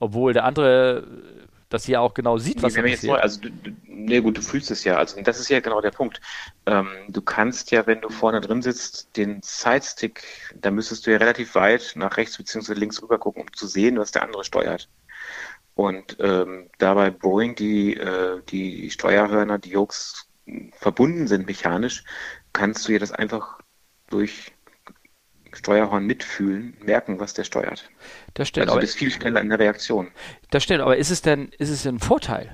Obwohl 0.00 0.32
der 0.32 0.44
andere 0.44 1.06
das 1.68 1.86
ja 1.86 2.00
auch 2.00 2.14
genau 2.14 2.38
sieht, 2.38 2.62
was 2.62 2.74
da 2.74 2.82
passiert. 2.82 3.12
Neu, 3.12 3.18
also, 3.18 3.40
du, 3.40 3.50
du, 3.50 3.70
nee, 3.86 4.20
gut, 4.20 4.38
du 4.38 4.42
fühlst 4.42 4.70
es 4.70 4.84
ja. 4.84 4.96
Also, 4.96 5.20
das 5.22 5.38
ist 5.38 5.48
ja 5.48 5.60
genau 5.60 5.80
der 5.80 5.90
Punkt. 5.90 6.20
Ähm, 6.66 6.88
du 7.08 7.20
kannst 7.20 7.70
ja, 7.72 7.86
wenn 7.86 8.00
du 8.00 8.08
vorne 8.08 8.40
drin 8.40 8.62
sitzt, 8.62 9.16
den 9.16 9.40
Sidestick, 9.42 10.22
da 10.54 10.70
müsstest 10.70 11.06
du 11.06 11.10
ja 11.10 11.18
relativ 11.18 11.54
weit 11.54 11.92
nach 11.96 12.16
rechts 12.16 12.38
bzw. 12.38 12.74
links 12.74 13.02
rüber 13.02 13.18
gucken, 13.18 13.42
um 13.42 13.52
zu 13.52 13.66
sehen, 13.66 13.98
was 13.98 14.12
der 14.12 14.22
andere 14.22 14.44
steuert. 14.44 14.88
Und 15.74 16.16
ähm, 16.20 16.70
dabei 16.78 17.10
Boeing 17.10 17.54
die, 17.56 17.96
äh, 17.96 18.40
die 18.48 18.90
Steuerhörner, 18.90 19.58
die 19.58 19.70
Yokes 19.70 20.28
verbunden 20.72 21.26
sind 21.26 21.46
mechanisch, 21.46 22.04
kannst 22.52 22.86
du 22.86 22.92
ja 22.92 22.98
das 22.98 23.12
einfach 23.12 23.60
durch 24.08 24.52
Steuerhorn 25.52 26.04
mitfühlen, 26.06 26.76
merken, 26.80 27.20
was 27.20 27.34
der 27.34 27.44
steuert. 27.44 27.88
Das 28.34 28.48
stimmt. 28.48 28.66
Also 28.66 28.76
du 28.76 28.80
bist 28.80 28.96
viel 28.96 29.10
schneller 29.10 29.40
in 29.40 29.48
der 29.48 29.58
Reaktion. 29.58 30.10
Das 30.50 30.62
stimmt, 30.62 30.80
aber 30.80 30.96
ist 30.96 31.10
es 31.10 31.22
denn, 31.22 31.48
ist 31.58 31.70
es 31.70 31.84
denn 31.84 31.96
ein 31.96 32.00
Vorteil? 32.00 32.50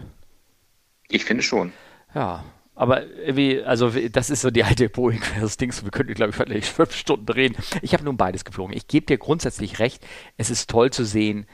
Ich 1.08 1.24
finde 1.24 1.42
schon. 1.42 1.72
Ja, 2.14 2.44
aber 2.74 3.06
irgendwie, 3.06 3.62
also 3.62 3.90
das 3.90 4.30
ist 4.30 4.42
so 4.42 4.50
die 4.50 4.64
alte 4.64 4.88
Boeing 4.88 5.20
das 5.40 5.56
Ding, 5.56 5.72
wir 5.82 5.90
könnten, 5.90 6.14
glaube 6.14 6.30
ich, 6.30 6.36
vielleicht 6.36 6.68
fünf 6.68 6.94
Stunden 6.94 7.26
drehen. 7.26 7.56
Ich 7.82 7.92
habe 7.92 8.04
nun 8.04 8.16
beides 8.16 8.44
geflogen. 8.44 8.76
Ich 8.76 8.86
gebe 8.86 9.06
dir 9.06 9.18
grundsätzlich 9.18 9.78
recht, 9.78 10.06
es 10.36 10.50
ist 10.50 10.70
toll 10.70 10.90
zu 10.90 11.04
sehen, 11.04 11.46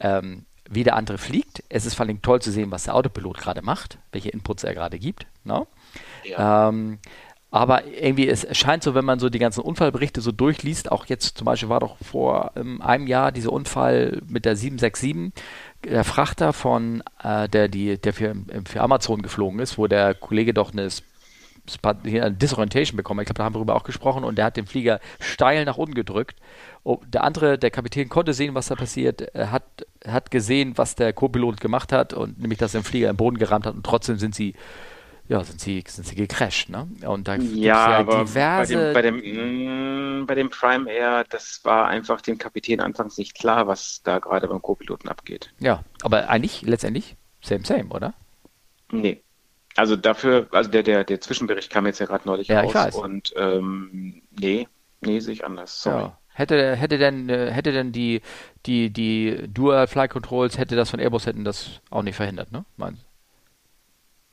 ähm, 0.00 0.46
wie 0.68 0.84
der 0.84 0.96
andere 0.96 1.18
fliegt. 1.18 1.62
Es 1.68 1.86
ist 1.86 1.94
vor 1.94 2.06
allem 2.06 2.22
toll 2.22 2.40
zu 2.42 2.50
sehen, 2.50 2.70
was 2.70 2.84
der 2.84 2.94
Autopilot 2.94 3.38
gerade 3.38 3.62
macht, 3.62 3.98
welche 4.12 4.28
Inputs 4.28 4.64
er 4.64 4.74
gerade 4.74 4.98
gibt. 4.98 5.26
No? 5.44 5.60
Ne? 5.60 5.66
Ja. 6.30 6.68
Ähm, 6.68 6.98
aber 7.50 7.86
irgendwie, 7.86 8.28
es 8.28 8.46
scheint 8.56 8.82
so, 8.82 8.94
wenn 8.94 9.06
man 9.06 9.18
so 9.18 9.30
die 9.30 9.38
ganzen 9.38 9.62
Unfallberichte 9.62 10.20
so 10.20 10.32
durchliest, 10.32 10.92
auch 10.92 11.06
jetzt 11.06 11.38
zum 11.38 11.46
Beispiel 11.46 11.70
war 11.70 11.80
doch 11.80 11.96
vor 12.02 12.52
ähm, 12.56 12.82
einem 12.82 13.06
Jahr 13.06 13.32
dieser 13.32 13.52
Unfall 13.52 14.20
mit 14.28 14.44
der 14.44 14.54
767, 14.54 15.32
der 15.84 16.04
Frachter 16.04 16.52
von, 16.52 17.02
äh, 17.22 17.48
der, 17.48 17.68
die, 17.68 17.96
der 17.96 18.12
für, 18.12 18.34
für 18.66 18.82
Amazon 18.82 19.22
geflogen 19.22 19.60
ist, 19.60 19.78
wo 19.78 19.86
der 19.86 20.14
Kollege 20.14 20.52
doch 20.52 20.72
eine 20.72 20.88
eine 21.84 22.32
Disorientation 22.32 22.96
bekommen. 22.96 23.20
Ich 23.20 23.26
glaube, 23.26 23.38
da 23.38 23.44
haben 23.44 23.54
wir 23.54 23.58
darüber 23.58 23.76
auch 23.76 23.84
gesprochen 23.84 24.24
und 24.24 24.38
der 24.38 24.46
hat 24.46 24.56
den 24.56 24.66
Flieger 24.66 25.00
steil 25.20 25.66
nach 25.66 25.76
unten 25.76 25.94
gedrückt. 25.94 26.36
Oh, 26.88 27.02
der 27.06 27.22
andere, 27.22 27.58
der 27.58 27.70
Kapitän, 27.70 28.08
konnte 28.08 28.32
sehen, 28.32 28.54
was 28.54 28.68
da 28.68 28.74
passiert, 28.74 29.20
er 29.20 29.52
hat, 29.52 29.62
hat 30.06 30.30
gesehen, 30.30 30.78
was 30.78 30.94
der 30.94 31.12
Co-Pilot 31.12 31.60
gemacht 31.60 31.92
hat 31.92 32.14
und 32.14 32.40
nämlich, 32.40 32.58
dass 32.58 32.72
der 32.72 32.82
Flieger 32.82 33.10
im 33.10 33.16
Boden 33.18 33.36
gerammt 33.36 33.66
hat 33.66 33.74
und 33.74 33.84
trotzdem 33.84 34.16
sind 34.16 34.34
sie 34.34 34.54
ja, 35.28 35.44
sind 35.44 35.60
sie, 35.60 35.84
sind 35.86 36.06
sie 36.06 36.14
gecrashed, 36.14 36.70
ne? 36.70 36.88
Und 37.06 37.28
da 37.28 37.34
ja, 37.34 37.90
ja 37.90 37.98
aber 37.98 38.24
diverse. 38.24 38.92
Bei 38.94 39.02
dem, 39.02 39.20
bei, 39.20 39.20
dem, 39.20 40.20
mm, 40.22 40.26
bei 40.26 40.34
dem 40.34 40.48
Prime 40.48 40.90
Air, 40.90 41.24
das 41.28 41.60
war 41.62 41.88
einfach 41.88 42.22
dem 42.22 42.38
Kapitän 42.38 42.80
anfangs 42.80 43.18
nicht 43.18 43.34
klar, 43.34 43.66
was 43.66 44.02
da 44.02 44.18
gerade 44.18 44.48
beim 44.48 44.62
Co-Piloten 44.62 45.10
abgeht. 45.10 45.52
Ja, 45.58 45.84
aber 46.00 46.30
eigentlich, 46.30 46.62
letztendlich, 46.62 47.16
same, 47.42 47.66
same, 47.66 47.90
oder? 47.90 48.14
Nee. 48.90 49.20
Also 49.76 49.94
dafür, 49.94 50.48
also 50.52 50.70
der, 50.70 50.84
der, 50.84 51.04
der 51.04 51.20
Zwischenbericht 51.20 51.70
kam 51.70 51.84
jetzt 51.84 51.98
ja 51.98 52.06
gerade 52.06 52.26
neulich 52.26 52.48
ja, 52.48 52.62
raus. 52.62 52.70
Ich 52.70 52.74
weiß. 52.74 52.94
Und 52.94 53.34
ähm, 53.36 54.22
nee, 54.40 54.66
nee, 55.02 55.20
sehe 55.20 55.34
ich 55.34 55.44
anders. 55.44 55.82
Sorry. 55.82 56.04
Ja. 56.04 56.18
Hätte, 56.38 56.76
hätte 56.76 56.98
denn, 56.98 57.28
äh, 57.28 57.50
hätte 57.50 57.72
denn 57.72 57.90
die, 57.90 58.22
die, 58.64 58.90
die 58.90 59.48
Dual 59.48 59.88
Flight 59.88 60.10
Controls, 60.12 60.56
hätte 60.56 60.76
das 60.76 60.88
von 60.88 61.00
Airbus 61.00 61.26
hätten 61.26 61.44
das 61.44 61.80
auch 61.90 62.02
nicht 62.02 62.14
verhindert, 62.14 62.52
ne? 62.52 62.64
Meinst 62.76 63.04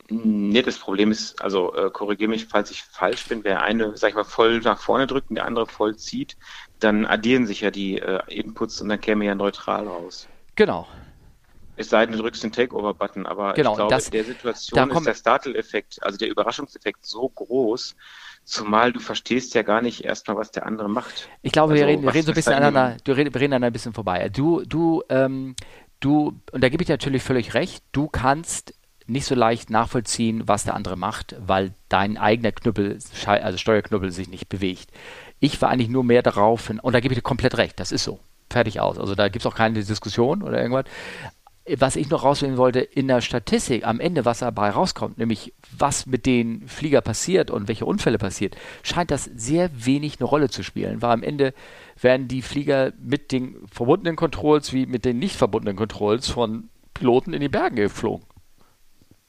Nee, 0.07 0.61
das 0.61 0.77
Problem 0.77 1.09
ist, 1.09 1.41
also 1.41 1.73
äh, 1.73 1.89
korrigiere 1.89 2.29
mich, 2.29 2.45
falls 2.45 2.69
ich 2.69 2.83
falsch 2.83 3.27
bin, 3.27 3.43
wer 3.43 3.63
eine, 3.63 3.97
sag 3.97 4.09
ich 4.09 4.15
mal, 4.15 4.23
voll 4.23 4.59
nach 4.59 4.77
vorne 4.77 5.07
drückt 5.07 5.31
und 5.31 5.37
der 5.37 5.47
andere 5.47 5.65
voll 5.65 5.95
zieht, 5.95 6.37
dann 6.79 7.07
addieren 7.07 7.47
sich 7.47 7.61
ja 7.61 7.71
die 7.71 7.97
äh, 7.97 8.19
Inputs 8.27 8.79
und 8.81 8.89
dann 8.89 9.01
käme 9.01 9.25
ja 9.25 9.33
neutral 9.33 9.87
raus. 9.87 10.27
Genau. 10.55 10.87
Es 11.77 11.89
sei 11.89 12.05
denn, 12.05 12.15
du 12.15 12.21
drückst 12.21 12.43
den 12.43 12.51
Takeover-Button, 12.51 13.25
aber 13.25 13.53
genau, 13.53 13.71
ich 13.71 13.75
glaube, 13.77 13.89
das, 13.91 14.05
in 14.05 14.11
der 14.11 14.23
Situation 14.23 14.91
ist 14.91 15.05
der 15.05 15.13
Startle-Effekt, 15.13 16.01
also 16.01 16.17
der 16.17 16.29
Überraschungseffekt 16.29 17.05
so 17.05 17.29
groß, 17.29 17.95
zumal 18.43 18.93
du 18.93 18.99
verstehst 18.99 19.53
ja 19.55 19.63
gar 19.63 19.81
nicht 19.81 20.03
erstmal, 20.03 20.37
was 20.37 20.51
der 20.51 20.65
andere 20.65 20.89
macht. 20.89 21.29
Ich 21.41 21.51
glaube, 21.51 21.73
also, 21.73 21.83
wir 21.83 21.87
reden, 21.87 22.03
wir 22.03 22.13
reden 22.13 22.25
so 22.25 22.31
ein 22.31 22.35
bisschen 22.35 22.53
aneinander, 22.53 22.97
du 23.03 23.15
wir 23.17 23.35
reden 23.35 23.63
ein 23.63 23.73
bisschen 23.73 23.93
vorbei. 23.93 24.29
Du, 24.29 24.61
du, 24.65 25.03
ähm, 25.09 25.55
du, 25.99 26.39
und 26.51 26.63
da 26.63 26.69
gebe 26.69 26.83
ich 26.83 26.87
dir 26.87 26.93
natürlich 26.93 27.23
völlig 27.23 27.53
recht, 27.53 27.83
du 27.91 28.07
kannst 28.07 28.73
nicht 29.07 29.25
so 29.25 29.35
leicht 29.35 29.69
nachvollziehen, 29.69 30.47
was 30.47 30.63
der 30.63 30.73
andere 30.73 30.95
macht, 30.95 31.35
weil 31.39 31.73
dein 31.89 32.17
eigener 32.17 32.51
Knüppel, 32.51 32.97
also 33.25 33.57
Steuerknüppel, 33.57 34.11
sich 34.11 34.29
nicht 34.29 34.49
bewegt. 34.49 34.89
Ich 35.39 35.61
war 35.61 35.69
eigentlich 35.69 35.89
nur 35.89 36.03
mehr 36.03 36.23
darauf, 36.23 36.69
und 36.69 36.93
da 36.93 36.99
gebe 36.99 37.13
ich 37.13 37.19
dir 37.19 37.23
komplett 37.23 37.57
recht, 37.57 37.79
das 37.79 37.91
ist 37.91 38.03
so. 38.03 38.19
Fertig 38.49 38.79
aus. 38.79 38.99
Also 38.99 39.15
da 39.15 39.27
gibt 39.27 39.43
es 39.43 39.51
auch 39.51 39.55
keine 39.55 39.83
Diskussion 39.83 40.43
oder 40.43 40.61
irgendwas. 40.61 40.85
Was 41.77 41.95
ich 41.95 42.09
noch 42.09 42.23
rausfinden 42.23 42.57
wollte, 42.57 42.79
in 42.79 43.07
der 43.07 43.21
Statistik 43.21 43.87
am 43.87 43.99
Ende, 43.99 44.23
was 44.23 44.39
dabei 44.39 44.69
rauskommt, 44.69 45.17
nämlich 45.17 45.53
was 45.75 46.05
mit 46.05 46.27
den 46.27 46.67
Flieger 46.67 47.01
passiert 47.01 47.49
und 47.49 47.67
welche 47.67 47.85
Unfälle 47.85 48.19
passiert, 48.19 48.55
scheint 48.83 49.09
das 49.09 49.23
sehr 49.23 49.71
wenig 49.73 50.19
eine 50.19 50.29
Rolle 50.29 50.49
zu 50.49 50.61
spielen, 50.61 51.01
weil 51.01 51.11
am 51.11 51.23
Ende 51.23 51.53
werden 51.99 52.27
die 52.27 52.43
Flieger 52.43 52.93
mit 53.01 53.31
den 53.31 53.57
verbundenen 53.71 54.15
Controls 54.15 54.73
wie 54.73 54.85
mit 54.85 55.05
den 55.05 55.17
nicht 55.17 55.35
verbundenen 55.35 55.75
Controls 55.75 56.29
von 56.29 56.69
Piloten 56.93 57.33
in 57.33 57.41
die 57.41 57.49
Berge 57.49 57.83
geflogen 57.83 58.25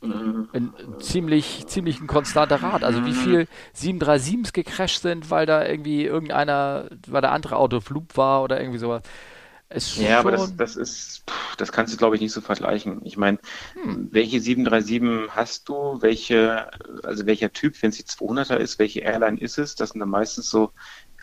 ein 0.03 0.73
ziemlich, 1.01 1.67
ziemlich 1.67 2.01
ein 2.01 2.07
konstanter 2.07 2.63
Rat. 2.63 2.85
Also 2.85 3.05
wie 3.05 3.13
viel 3.13 3.49
737s 3.75 4.53
gecrashed 4.53 5.03
sind, 5.03 5.31
weil 5.31 5.47
da 5.47 5.65
irgendwie 5.65 6.05
irgendeiner, 6.05 6.87
weil 7.07 7.23
der 7.23 7.33
andere 7.33 7.57
Auto 7.57 7.81
Loop 7.89 8.17
war 8.17 8.43
oder 8.43 8.61
irgendwie 8.61 8.79
sowas. 8.79 9.03
Ist 9.69 9.97
ja, 9.97 10.21
aber 10.21 10.31
das, 10.31 10.55
das 10.57 10.77
ist, 10.77 11.25
das 11.57 11.73
kannst 11.73 11.93
du 11.93 11.97
glaube 11.97 12.15
ich 12.15 12.21
nicht 12.23 12.33
so 12.33 12.41
vergleichen. 12.41 13.01
Ich 13.05 13.17
meine, 13.17 13.39
hm. 13.83 14.09
welche 14.13 14.41
737 14.41 15.35
hast 15.35 15.69
du? 15.69 16.01
Welche, 16.01 16.71
also 17.03 17.27
welcher 17.27 17.53
Typ, 17.53 17.83
wenn 17.83 17.91
es 17.91 17.97
die 17.97 18.05
200er 18.05 18.57
ist, 18.57 18.79
welche 18.79 19.01
Airline 19.01 19.41
ist 19.41 19.59
es? 19.59 19.75
Das 19.75 19.91
sind 19.91 19.99
dann 19.99 20.09
meistens 20.09 20.49
so, 20.51 20.71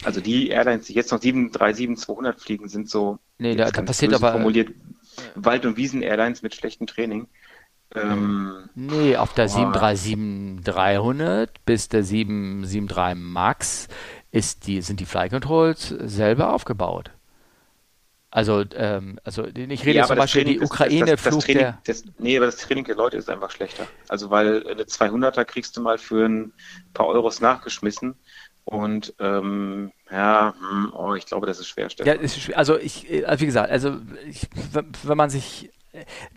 also 0.04 0.20
die 0.20 0.50
Airlines, 0.50 0.88
die 0.88 0.94
jetzt 0.94 1.14
noch 1.14 1.20
737-200 1.20 2.38
fliegen, 2.38 2.68
sind 2.68 2.90
so, 2.90 3.18
nee, 3.38 3.56
da, 3.56 3.72
da 3.72 3.82
passiert 3.82 4.14
aber 4.14 4.34
formuliert, 4.34 4.72
Wald- 5.36 5.66
und 5.66 5.78
Wiesen-Airlines 5.78 6.42
mit 6.42 6.54
schlechtem 6.54 6.86
Training. 6.86 7.28
Ähm, 7.96 8.70
nee, 8.76 9.16
auf 9.16 9.34
der 9.34 9.48
737-300 9.50 11.48
bis 11.66 11.88
der 11.88 12.04
773 12.04 13.16
Max 13.16 13.88
ist 14.32 14.68
die, 14.68 14.82
sind 14.82 15.00
die 15.00 15.06
Fly 15.06 15.30
Controls 15.30 15.88
selber 15.88 16.52
aufgebaut. 16.54 17.12
Also, 18.34 18.64
ähm, 18.74 19.20
also 19.24 19.46
ich 19.46 19.86
rede 19.86 20.00
ja, 20.00 20.08
zum 20.08 20.18
Beispiel 20.18 20.44
die 20.44 20.60
Ukraine-Flug 20.60 21.46
der... 21.46 21.78
Das, 21.86 22.04
nee, 22.18 22.36
aber 22.36 22.48
das 22.48 22.58
Training 22.58 22.84
der 22.84 22.96
Leute 22.96 23.16
ist 23.16 23.30
einfach 23.30 23.52
schlechter. 23.52 23.86
Also 24.08 24.32
weil 24.32 24.68
eine 24.68 24.86
200er 24.86 25.46
kriegst 25.46 25.78
du 25.78 25.82
mal 25.82 26.00
für 26.00 26.26
ein 26.26 26.52
paar 26.96 27.06
Euros 27.06 27.42
nachgeschmissen 27.42 28.16
und 28.66 29.14
ähm, 29.20 29.92
ja, 30.10 30.56
hm, 30.60 30.92
oh, 30.96 31.14
ich 31.14 31.28
glaube, 31.28 31.46
das 31.46 31.60
ist 31.60 31.68
schwer. 31.68 31.90
Ja, 32.04 32.14
ist, 32.14 32.52
also 32.56 32.80
ich, 32.80 33.08
äh, 33.12 33.40
wie 33.40 33.46
gesagt, 33.46 33.70
also 33.70 33.98
ich, 34.28 34.48
wenn 35.04 35.18
man 35.18 35.30
sich 35.30 35.70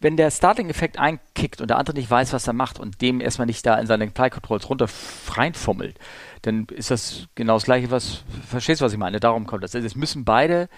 wenn 0.00 0.16
der 0.18 0.30
Starting-Effekt 0.30 0.98
einkickt 0.98 1.60
und 1.62 1.68
der 1.68 1.78
andere 1.78 1.96
nicht 1.96 2.10
weiß, 2.10 2.32
was 2.34 2.46
er 2.46 2.52
macht 2.52 2.78
und 2.78 3.00
dem 3.00 3.20
erstmal 3.22 3.46
nicht 3.46 3.64
da 3.64 3.76
in 3.76 3.86
seinen 3.86 4.12
Fly-Controls 4.12 4.68
runter 4.68 4.86
reinfummelt, 5.30 5.98
dann 6.42 6.66
ist 6.66 6.90
das 6.90 7.26
genau 7.34 7.54
das 7.54 7.64
Gleiche, 7.64 7.90
was, 7.90 8.22
verstehst 8.46 8.80
du, 8.80 8.84
was 8.84 8.92
ich 8.92 8.98
meine? 8.98 9.18
Darum 9.18 9.46
kommt 9.46 9.64
das. 9.64 9.74
Also 9.74 9.86
es 9.86 9.96
müssen 9.96 10.24
beide, 10.26 10.68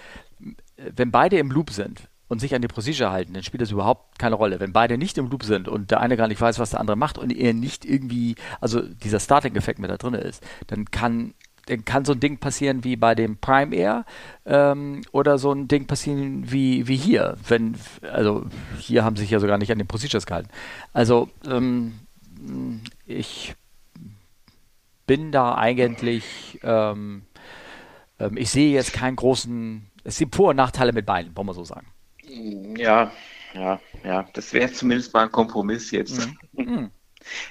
wenn 0.95 1.11
beide 1.11 1.39
im 1.39 1.51
Loop 1.51 1.71
sind 1.71 2.09
und 2.29 2.41
sich 2.41 2.55
an 2.55 2.63
die 2.63 2.69
Procedure 2.69 3.11
halten, 3.11 3.35
dann 3.35 3.43
spielt 3.43 3.63
das 3.63 3.71
überhaupt 3.71 4.19
keine 4.19 4.35
Rolle. 4.35 4.61
Wenn 4.61 4.73
beide 4.73 4.99
nicht 4.99 5.19
im 5.19 5.29
Loop 5.29 5.45
sind 5.45 5.67
und 5.69 5.91
der 5.91 6.01
eine 6.01 6.17
gar 6.17 6.29
nicht 6.29 6.41
weiß, 6.41 6.59
was 6.59 6.71
der 6.71 6.81
andere 6.81 6.97
macht 6.97 7.19
und 7.19 7.31
er 7.31 7.55
nicht 7.55 7.85
irgendwie, 7.85 8.37
also 8.61 8.83
dieser 8.83 9.21
Starting-Effekt 9.21 9.79
mit 9.79 9.91
da 9.91 9.97
drin 9.97 10.15
ist, 10.15 10.43
dann 10.67 10.91
kann 10.91 11.35
dann 11.69 11.85
kann 11.85 12.05
so 12.05 12.13
ein 12.13 12.21
Ding 12.21 12.39
passieren 12.39 12.83
wie 12.85 12.97
bei 12.97 13.15
dem 13.15 13.37
Prime 13.37 13.75
Air 13.75 14.05
ähm, 14.47 15.03
oder 15.13 15.39
so 15.39 15.53
ein 15.53 15.69
Ding 15.69 15.87
passieren 15.87 16.51
wie, 16.51 16.89
wie 16.89 16.97
hier. 16.97 17.37
Wenn, 17.47 17.77
also 18.11 18.47
hier 18.79 19.05
haben 19.05 19.17
sich 19.17 19.31
ja 19.31 19.39
sogar 19.39 19.59
nicht 19.59 19.71
an 19.71 19.79
den 19.79 19.87
Procedures 19.87 20.27
gehalten. 20.27 20.49
Also 20.93 21.29
ähm, 21.47 21.95
ich 23.07 23.55
bin 25.07 25.33
da 25.33 25.57
eigentlich, 25.57 26.59
ähm, 26.63 27.23
ähm 28.19 28.37
ich 28.37 28.51
sehe 28.51 28.73
jetzt 28.73 28.93
keinen 28.93 29.17
großen, 29.17 29.87
es 30.09 30.19
gibt 30.19 30.35
Vor- 30.35 30.51
und 30.51 30.57
Nachteile 30.57 30.93
mit 30.93 31.05
beiden, 31.07 31.37
wollen 31.37 31.47
wir 31.47 31.55
so 31.55 31.65
sagen. 31.65 31.87
Ja, 32.77 33.13
ja, 33.55 33.81
ja, 34.05 34.29
das 34.33 34.53
wäre 34.53 34.73
zumindest 34.73 35.13
mal 35.13 35.25
ein 35.25 35.33
Kompromiss 35.33 35.91
jetzt. 35.91 36.29
Mhm. 36.53 36.65
mhm. 36.65 36.91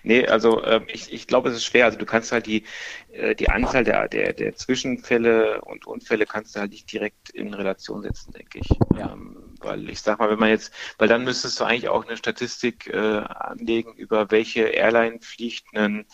Nee, 0.02 0.26
also 0.26 0.64
äh, 0.64 0.82
ich, 0.88 1.14
ich 1.14 1.28
glaube, 1.28 1.50
es 1.50 1.56
ist 1.56 1.66
schwer. 1.66 1.86
Also 1.86 2.00
du 2.00 2.06
kannst 2.06 2.32
halt 2.32 2.48
die, 2.48 2.64
äh, 3.12 3.36
die 3.36 3.50
Anzahl 3.50 3.84
der, 3.84 4.08
der, 4.08 4.34
der 4.34 4.56
Zwischenfälle 4.56 5.62
und 5.62 5.86
Unfälle 5.86 6.26
kannst 6.26 6.56
du 6.56 6.60
halt 6.62 6.72
nicht 6.72 6.92
direkt 6.92 7.30
in 7.30 7.54
Relation 7.54 8.02
setzen, 8.02 8.32
denke 8.32 8.58
ich. 8.60 8.70
Ja. 8.98 9.14
Ähm, 9.14 9.56
weil 9.60 9.88
ich 9.90 10.02
sag 10.02 10.18
mal, 10.18 10.32
wenn 10.32 10.40
man 10.40 10.50
jetzt, 10.50 10.74
weil 10.98 11.08
dann 11.08 11.24
müsstest 11.26 11.60
du 11.60 11.64
eigentlich 11.64 11.90
auch 11.90 12.08
eine 12.08 12.18
Statistik 12.18 12.88
äh, 12.88 12.98
anlegen, 12.98 13.94
über 13.94 14.32
welche 14.32 14.64
Airline 14.64 15.20
fliegt 15.22 15.66
einen 15.76 16.06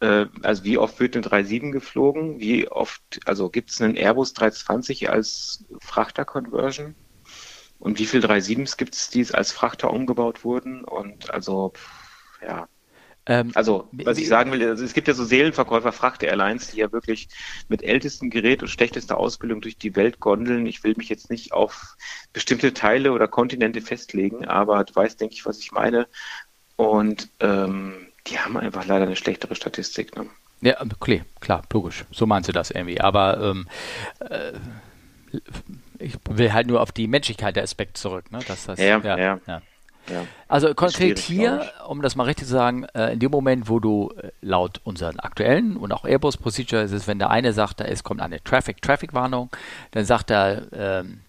äh, 0.00 0.26
also 0.42 0.64
wie 0.64 0.78
oft 0.78 1.00
wird 1.00 1.16
eine 1.16 1.22
37 1.22 1.72
geflogen? 1.72 2.40
Wie 2.40 2.68
oft, 2.68 3.20
also 3.24 3.50
gibt 3.50 3.70
es 3.70 3.80
einen 3.80 3.96
Airbus 3.96 4.32
320 4.34 5.10
als 5.10 5.64
Frachter-Conversion? 5.80 6.94
Und 7.78 7.98
wie 7.98 8.06
viele 8.06 8.26
37s 8.26 8.76
gibt 8.76 8.94
es, 8.94 9.10
die 9.10 9.26
als 9.32 9.52
Frachter 9.52 9.92
umgebaut 9.92 10.44
wurden? 10.44 10.84
Und 10.84 11.30
also, 11.30 11.72
ja, 12.42 12.68
ähm, 13.26 13.50
also, 13.54 13.88
was 13.92 14.18
ich 14.18 14.28
sagen 14.28 14.52
will, 14.52 14.62
also 14.68 14.84
es 14.84 14.94
gibt 14.94 15.08
ja 15.08 15.14
so 15.14 15.24
Seelenverkäufer, 15.24 15.90
Fracht-Airlines, 15.92 16.68
die 16.68 16.78
ja 16.78 16.92
wirklich 16.92 17.28
mit 17.68 17.82
ältestem 17.82 18.30
Gerät 18.30 18.62
und 18.62 18.68
schlechtester 18.68 19.18
Ausbildung 19.18 19.60
durch 19.60 19.76
die 19.76 19.96
Welt 19.96 20.20
gondeln. 20.20 20.66
Ich 20.66 20.84
will 20.84 20.94
mich 20.96 21.08
jetzt 21.08 21.28
nicht 21.28 21.52
auf 21.52 21.96
bestimmte 22.32 22.72
Teile 22.72 23.12
oder 23.12 23.26
Kontinente 23.26 23.80
festlegen, 23.80 24.44
aber 24.46 24.84
du 24.84 24.94
weißt, 24.94 25.20
denke 25.20 25.34
ich, 25.34 25.44
was 25.44 25.58
ich 25.58 25.72
meine. 25.72 26.06
Und 26.76 27.30
ähm, 27.40 28.05
die 28.26 28.38
haben 28.38 28.56
einfach 28.56 28.86
leider 28.86 29.06
eine 29.06 29.16
schlechtere 29.16 29.54
Statistik. 29.54 30.16
Ne? 30.16 30.26
Ja, 30.60 30.76
klar, 31.00 31.20
klar, 31.40 31.62
logisch. 31.72 32.04
So 32.10 32.26
meinst 32.26 32.48
du 32.48 32.52
das 32.52 32.70
irgendwie. 32.70 33.00
Aber 33.00 33.40
ähm, 33.40 33.68
äh, 34.20 34.52
ich 35.98 36.14
will 36.28 36.52
halt 36.52 36.66
nur 36.66 36.80
auf 36.80 36.92
die 36.92 37.06
Menschlichkeit 37.06 37.56
der 37.56 37.62
Aspekt 37.62 37.98
zurück. 37.98 38.30
Ne? 38.32 38.40
Dass 38.46 38.66
das, 38.66 38.78
ja, 38.78 38.98
ja, 38.98 39.18
ja. 39.18 39.40
ja. 39.46 39.62
Also 40.48 40.72
konkret 40.74 41.18
hier, 41.18 41.72
um 41.88 42.00
das 42.00 42.16
mal 42.16 42.24
richtig 42.24 42.46
zu 42.46 42.52
sagen, 42.52 42.84
äh, 42.94 43.12
in 43.12 43.18
dem 43.18 43.30
Moment, 43.30 43.68
wo 43.68 43.80
du 43.80 44.12
äh, 44.16 44.30
laut 44.40 44.80
unseren 44.84 45.18
aktuellen 45.18 45.76
und 45.76 45.92
auch 45.92 46.04
Airbus 46.04 46.36
Procedure 46.36 46.82
ist 46.82 46.92
es, 46.92 47.08
wenn 47.08 47.18
der 47.18 47.30
eine 47.30 47.52
sagt, 47.52 47.80
da 47.80 47.84
ist, 47.84 48.04
kommt 48.04 48.20
eine 48.20 48.42
Traffic 48.42 48.80
Traffic 48.82 49.14
Warnung, 49.14 49.50
dann 49.90 50.04
sagt 50.04 50.30
er 50.30 50.62
ähm, 50.72 51.20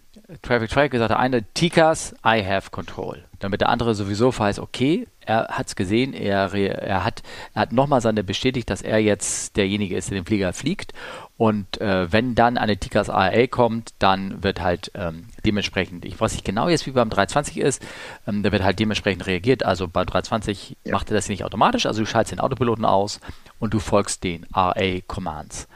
Traffic 0.41 0.69
Traffic 0.69 0.93
sagt 0.93 1.09
der 1.09 1.19
eine 1.19 1.43
TICAS, 1.53 2.13
I 2.25 2.45
have 2.45 2.69
control, 2.69 3.23
damit 3.39 3.61
der 3.61 3.69
andere 3.69 3.95
sowieso 3.95 4.37
weiß, 4.37 4.59
okay, 4.59 5.07
er 5.21 5.47
hat 5.49 5.67
es 5.67 5.75
gesehen, 5.75 6.13
er, 6.13 6.53
er 6.53 7.03
hat, 7.03 7.21
er 7.53 7.61
hat 7.61 7.71
nochmal 7.73 8.01
seine 8.01 8.23
bestätigt, 8.23 8.69
dass 8.69 8.81
er 8.81 8.99
jetzt 8.99 9.57
derjenige 9.57 9.95
ist, 9.95 10.09
der 10.09 10.19
den 10.19 10.25
Flieger 10.25 10.53
fliegt 10.53 10.93
und 11.37 11.79
äh, 11.79 12.11
wenn 12.11 12.33
dann 12.33 12.57
eine 12.57 12.77
TICAS 12.77 13.11
ARA 13.11 13.45
kommt, 13.45 13.93
dann 13.99 14.43
wird 14.43 14.59
halt 14.59 14.91
ähm, 14.95 15.25
dementsprechend, 15.45 16.03
ich 16.03 16.19
weiß 16.19 16.33
nicht 16.33 16.45
genau 16.45 16.67
jetzt, 16.67 16.87
wie 16.87 16.91
beim 16.91 17.11
320 17.11 17.59
ist, 17.59 17.85
ähm, 18.27 18.41
da 18.41 18.51
wird 18.51 18.63
halt 18.63 18.79
dementsprechend 18.79 19.27
reagiert. 19.27 19.63
Also 19.63 19.87
beim 19.87 20.07
320 20.07 20.77
ja. 20.83 20.93
macht 20.93 21.11
er 21.11 21.15
das 21.15 21.29
nicht 21.29 21.43
automatisch, 21.43 21.85
also 21.85 22.01
du 22.01 22.07
schaltest 22.07 22.31
den 22.31 22.39
Autopiloten 22.39 22.85
aus 22.85 23.19
und 23.59 23.73
du 23.75 23.79
folgst 23.79 24.23
den 24.23 24.47
RA-Commands. 24.51 25.67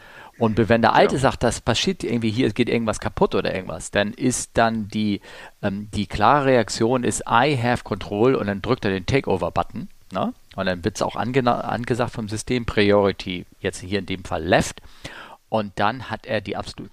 Und 0.42 0.58
wenn 0.70 0.82
der 0.82 0.94
Alte 0.94 1.16
ja. 1.16 1.22
sagt, 1.22 1.44
das 1.44 1.62
passiert 1.62 2.04
irgendwie 2.04 2.32
hier, 2.32 2.48
es 2.48 2.56
geht 2.56 2.68
irgendwas 2.68 3.00
kaputt 3.00 3.36
oder 3.36 3.54
irgendwas, 3.54 3.92
dann 3.92 4.12
ist 4.12 4.50
dann 4.56 4.88
die, 4.88 5.22
ähm, 5.62 5.88
die 5.94 6.08
klare 6.08 6.46
Reaktion 6.46 7.04
ist 7.04 7.22
I 7.30 7.56
have 7.62 7.84
control 7.84 8.34
und 8.34 8.48
dann 8.48 8.60
drückt 8.60 8.84
er 8.84 8.90
den 8.90 9.06
Takeover-Button. 9.06 9.88
Ne? 10.12 10.34
Und 10.56 10.66
dann 10.66 10.84
wird 10.84 10.96
es 10.96 11.04
auch 11.04 11.16
ange 11.16 11.48
angesagt 11.48 12.14
vom 12.14 12.28
System 12.28 12.66
Priority, 12.66 13.46
jetzt 13.60 13.82
hier 13.82 14.00
in 14.00 14.08
dem 14.08 14.24
Fall 14.24 14.44
Left. 14.44 14.82
Und 15.50 15.74
dann 15.76 16.10
hat 16.10 16.26
er 16.26 16.42
die 16.42 16.58
absolute 16.58 16.90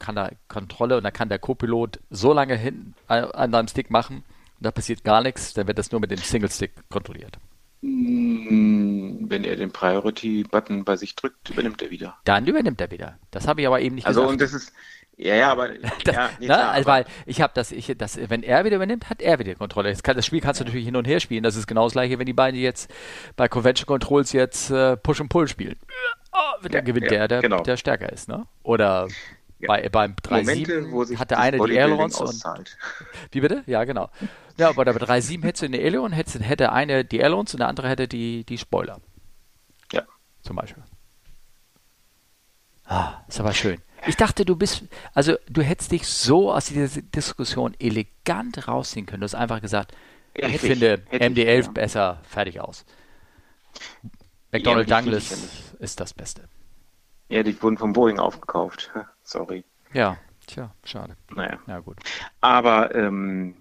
Kontrolle 0.48 0.98
und 0.98 1.04
dann 1.04 1.12
kann 1.14 1.30
der 1.30 1.38
Co-Pilot 1.38 2.00
so 2.10 2.34
lange 2.34 2.54
hinten 2.54 2.94
an 3.06 3.50
seinem 3.50 3.68
Stick 3.68 3.90
machen, 3.90 4.24
da 4.60 4.70
passiert 4.72 5.04
gar 5.04 5.22
nichts, 5.22 5.54
dann 5.54 5.66
wird 5.66 5.78
das 5.78 5.90
nur 5.90 6.02
mit 6.02 6.10
dem 6.10 6.18
Single-Stick 6.18 6.72
kontrolliert. 6.90 7.38
Hm, 7.80 9.26
wenn 9.28 9.44
er 9.44 9.56
den 9.56 9.70
Priority-Button 9.70 10.84
bei 10.84 10.96
sich 10.96 11.14
drückt, 11.14 11.50
übernimmt 11.50 11.80
er 11.82 11.90
wieder. 11.90 12.16
Dann 12.24 12.46
übernimmt 12.46 12.80
er 12.80 12.90
wieder. 12.90 13.18
Das 13.30 13.46
habe 13.46 13.60
ich 13.60 13.66
aber 13.66 13.80
eben 13.80 13.94
nicht 13.94 14.06
also 14.06 14.22
gesagt. 14.22 14.42
Also 14.42 14.56
und 14.56 14.60
das 14.60 14.62
ist, 14.62 14.72
ja, 15.16 15.34
ja, 15.34 15.52
aber, 15.52 15.68
das, 15.68 15.92
ja, 16.14 16.30
nee, 16.38 16.46
klar, 16.46 16.70
also, 16.70 16.88
weil 16.88 17.04
ich 17.26 17.40
habe 17.40 17.52
das, 17.54 17.72
ich, 17.72 17.92
das, 17.96 18.18
wenn 18.28 18.42
er 18.42 18.64
wieder 18.64 18.76
übernimmt, 18.76 19.10
hat 19.10 19.22
er 19.22 19.38
wieder 19.38 19.54
Kontrolle. 19.54 19.90
Das, 19.90 20.02
kann, 20.02 20.16
das 20.16 20.26
Spiel 20.26 20.40
kannst 20.40 20.60
du 20.60 20.64
natürlich 20.64 20.86
hin 20.86 20.96
und 20.96 21.06
her 21.06 21.20
spielen. 21.20 21.42
Das 21.42 21.56
ist 21.56 21.66
genau 21.66 21.84
das 21.84 21.92
gleiche, 21.92 22.18
wenn 22.18 22.26
die 22.26 22.32
beiden 22.32 22.58
jetzt 22.58 22.90
bei 23.36 23.48
Convention 23.48 23.86
Controls 23.86 24.32
jetzt 24.32 24.70
äh, 24.70 24.96
Push 24.96 25.20
und 25.20 25.28
Pull 25.28 25.48
spielen 25.48 25.76
oh, 26.32 26.62
dann 26.62 26.72
ja, 26.72 26.80
gewinnt 26.80 27.06
ja, 27.06 27.10
der, 27.10 27.28
der, 27.28 27.40
genau. 27.42 27.62
der 27.62 27.76
stärker 27.76 28.12
ist, 28.12 28.28
ne? 28.28 28.46
Oder 28.62 29.08
ja. 29.60 29.66
bei, 29.66 29.88
beim 29.88 30.14
3.7 30.14 31.18
hat 31.18 31.30
der 31.30 31.38
eine 31.40 31.58
die 31.58 31.78
Ailerons 31.78 32.20
und. 32.20 32.44
Wie 33.32 33.40
bitte? 33.40 33.62
Ja, 33.66 33.84
genau. 33.84 34.10
Ja, 34.56 34.68
aber 34.70 34.84
bei 34.84 34.92
3.7 34.92 35.42
hättest 35.42 35.62
du 35.62 35.66
eine 35.66 35.78
Aileron, 35.78 36.12
hätte, 36.12 36.40
hätte 36.40 36.72
eine 36.72 37.04
die 37.04 37.22
Ailerons 37.22 37.54
und 37.54 37.60
der 37.60 37.68
andere 37.68 37.88
hätte 37.88 38.08
die, 38.08 38.44
die 38.44 38.58
Spoiler. 38.58 39.00
Ja. 39.92 40.02
Zum 40.42 40.56
Beispiel. 40.56 40.82
Ah, 42.84 43.22
ist 43.28 43.38
aber 43.38 43.52
schön. 43.52 43.80
Ich 44.06 44.16
dachte, 44.16 44.44
du 44.44 44.56
bist, 44.56 44.84
also 45.12 45.34
du 45.48 45.62
hättest 45.62 45.92
dich 45.92 46.06
so 46.06 46.52
aus 46.52 46.66
dieser 46.66 47.02
Diskussion 47.02 47.74
elegant 47.78 48.66
rausziehen 48.66 49.06
können. 49.06 49.20
Du 49.20 49.24
hast 49.24 49.34
einfach 49.34 49.60
gesagt, 49.60 49.92
ja, 50.36 50.48
ich 50.48 50.60
finde 50.60 51.02
MD11 51.10 51.64
ja. 51.64 51.70
besser, 51.72 52.20
fertig 52.22 52.60
aus. 52.60 52.84
McDonnell 54.52 54.88
ja, 54.88 55.00
Douglas 55.00 55.34
ist 55.78 56.00
das 56.00 56.14
Beste. 56.14 56.48
Ja, 57.28 57.42
die 57.42 57.60
wurden 57.62 57.78
von 57.78 57.92
Boeing 57.92 58.18
aufgekauft. 58.18 58.90
Sorry. 59.22 59.64
Ja, 59.92 60.16
tja, 60.46 60.74
schade. 60.84 61.16
Naja. 61.34 61.58
Ja, 61.66 61.80
gut. 61.80 61.98
Aber 62.40 62.94
ähm, 62.94 63.54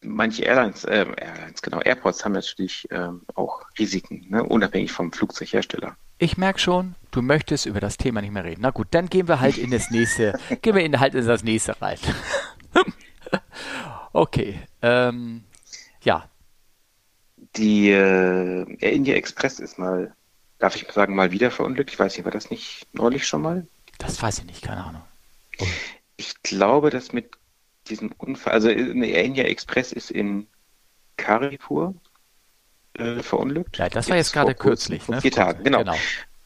manche 0.00 0.44
Airlines, 0.44 0.84
äh, 0.84 1.06
Airlines, 1.16 1.62
genau, 1.62 1.80
Airports 1.80 2.24
haben 2.24 2.32
natürlich 2.32 2.86
ähm, 2.90 3.22
auch 3.34 3.64
Risiken, 3.78 4.26
ne, 4.28 4.42
unabhängig 4.44 4.92
vom 4.92 5.12
Flugzeughersteller. 5.12 5.96
Ich 6.18 6.38
merke 6.38 6.60
schon, 6.60 6.94
du 7.10 7.20
möchtest 7.20 7.66
über 7.66 7.80
das 7.80 7.98
Thema 7.98 8.22
nicht 8.22 8.32
mehr 8.32 8.44
reden. 8.44 8.62
Na 8.62 8.70
gut, 8.70 8.88
dann 8.92 9.08
gehen 9.08 9.28
wir 9.28 9.40
halt 9.40 9.58
in 9.58 9.70
das 9.70 9.90
nächste, 9.90 10.38
gehen 10.62 10.74
wir 10.74 10.84
in, 10.84 10.98
halt 10.98 11.14
in 11.14 11.26
das 11.26 11.42
nächste 11.42 11.80
rein. 11.82 11.98
okay, 14.12 14.60
ähm, 14.82 15.44
ja, 16.02 16.28
die 17.56 17.90
äh, 17.90 18.76
Air 18.80 18.92
India 18.92 19.14
Express 19.14 19.60
ist 19.60 19.78
mal, 19.78 20.14
darf 20.58 20.76
ich 20.76 20.90
sagen, 20.92 21.14
mal 21.14 21.32
wieder 21.32 21.50
verunglückt. 21.50 21.90
Ich 21.90 21.98
weiß 21.98 22.16
nicht, 22.16 22.24
war 22.24 22.32
das 22.32 22.50
nicht 22.50 22.86
neulich 22.92 23.26
schon 23.26 23.42
mal? 23.42 23.66
Das 23.98 24.20
weiß 24.22 24.38
ich 24.40 24.44
nicht, 24.44 24.62
keine 24.62 24.84
Ahnung. 24.84 25.02
Oh. 25.58 25.66
Ich 26.16 26.42
glaube, 26.42 26.90
dass 26.90 27.12
mit 27.12 27.30
diesem 27.88 28.12
Unfall, 28.18 28.52
also 28.52 28.68
eine 28.68 29.06
Air 29.06 29.24
India 29.24 29.44
Express 29.44 29.92
ist 29.92 30.10
in 30.10 30.46
Karipur 31.16 31.94
äh, 32.94 33.22
verunglückt. 33.22 33.78
Ja, 33.78 33.88
das 33.88 34.08
war 34.08 34.16
jetzt, 34.16 34.28
jetzt 34.28 34.32
gerade 34.32 34.54
kürzlich, 34.54 35.02
vor 35.02 35.14
ne? 35.14 35.20
Vier 35.20 35.32
Tagen, 35.32 35.64
genau. 35.64 35.78
genau. 35.78 35.96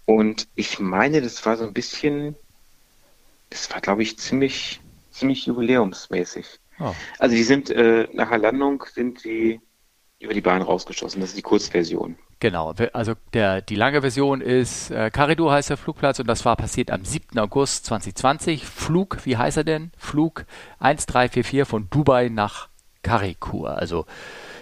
Und 0.07 0.49
ich 0.55 0.81
meine, 0.81 1.23
das 1.23 1.45
war 1.47 1.57
so 1.57 1.65
ein 1.65 1.73
bisschen, 1.73 2.35
das 3.51 3.71
war, 3.71 3.81
glaube 3.81 4.03
ich, 4.03 4.19
ziemlich, 4.19 4.81
ziemlich 5.13 5.47
jubiläumsmäßig. 5.47 6.47
Oh. 6.81 6.95
Also 7.19 7.37
die 7.37 7.45
sind 7.45 7.71
äh, 7.71 8.09
nach 8.13 8.31
der 8.31 8.39
Landung 8.39 8.85
sind 8.93 9.21
sie 9.21 9.61
über 10.19 10.35
die 10.35 10.41
Bahn 10.41 10.63
rausgeschossen. 10.63 11.21
Das 11.21 11.31
ist 11.31 11.39
die 11.39 11.43
Kurzversion. 11.43 12.17
Genau, 12.41 12.73
also 12.95 13.13
der, 13.35 13.61
die 13.61 13.75
lange 13.75 14.01
Version 14.01 14.41
ist, 14.41 14.91
äh, 14.91 15.11
Carido 15.11 15.51
heißt 15.51 15.69
der 15.69 15.77
Flugplatz 15.77 16.21
und 16.21 16.27
das 16.27 16.47
war 16.47 16.57
passiert 16.57 16.91
am 16.91 17.05
7. 17.05 17.39
August 17.39 17.85
2020. 17.85 18.65
Flug, 18.65 19.19
wie 19.25 19.37
heißt 19.37 19.59
er 19.59 19.65
denn? 19.65 19.93
Flug 19.99 20.47
1344 20.79 21.69
von 21.69 21.89
Dubai 21.91 22.31
nach 22.31 22.69
Karikur. 23.03 23.77
Also 23.77 24.07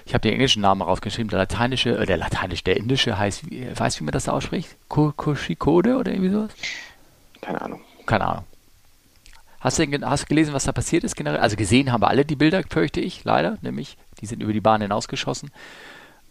ich 0.07 0.13
habe 0.13 0.23
den 0.23 0.33
englischen 0.33 0.61
Namen 0.61 0.83
rausgeschrieben, 0.83 1.31
der 1.31 1.39
lateinische, 1.39 1.97
äh, 1.97 2.05
der 2.05 2.17
lateinische, 2.17 2.65
der 2.65 2.79
indische 2.79 3.17
heißt, 3.17 3.45
weißt 3.45 3.97
du, 3.97 4.01
wie 4.01 4.05
man 4.05 4.13
das 4.13 4.29
ausspricht? 4.29 4.77
Koshikode 4.89 5.99
oder 5.99 6.11
irgendwie 6.11 6.31
sowas? 6.31 6.51
Keine 7.41 7.61
Ahnung. 7.63 7.81
Keine 8.07 8.25
Ahnung. 8.27 8.45
Hast 9.61 9.79
du, 9.79 9.85
hast 10.03 10.23
du 10.23 10.27
gelesen, 10.27 10.53
was 10.53 10.65
da 10.65 10.73
passiert 10.73 11.05
ist 11.05 11.15
generell? 11.15 11.39
Also 11.39 11.57
gesehen 11.57 11.93
haben 11.93 12.03
wir 12.03 12.09
alle 12.09 12.25
die 12.25 12.37
Bilder, 12.37 12.65
fürchte 12.69 13.01
ich, 13.01 13.23
leider, 13.23 13.59
nämlich 13.61 13.97
die 14.21 14.27
sind 14.27 14.43
über 14.43 14.53
die 14.53 14.61
Bahn 14.61 14.81
hinausgeschossen. 14.81 15.53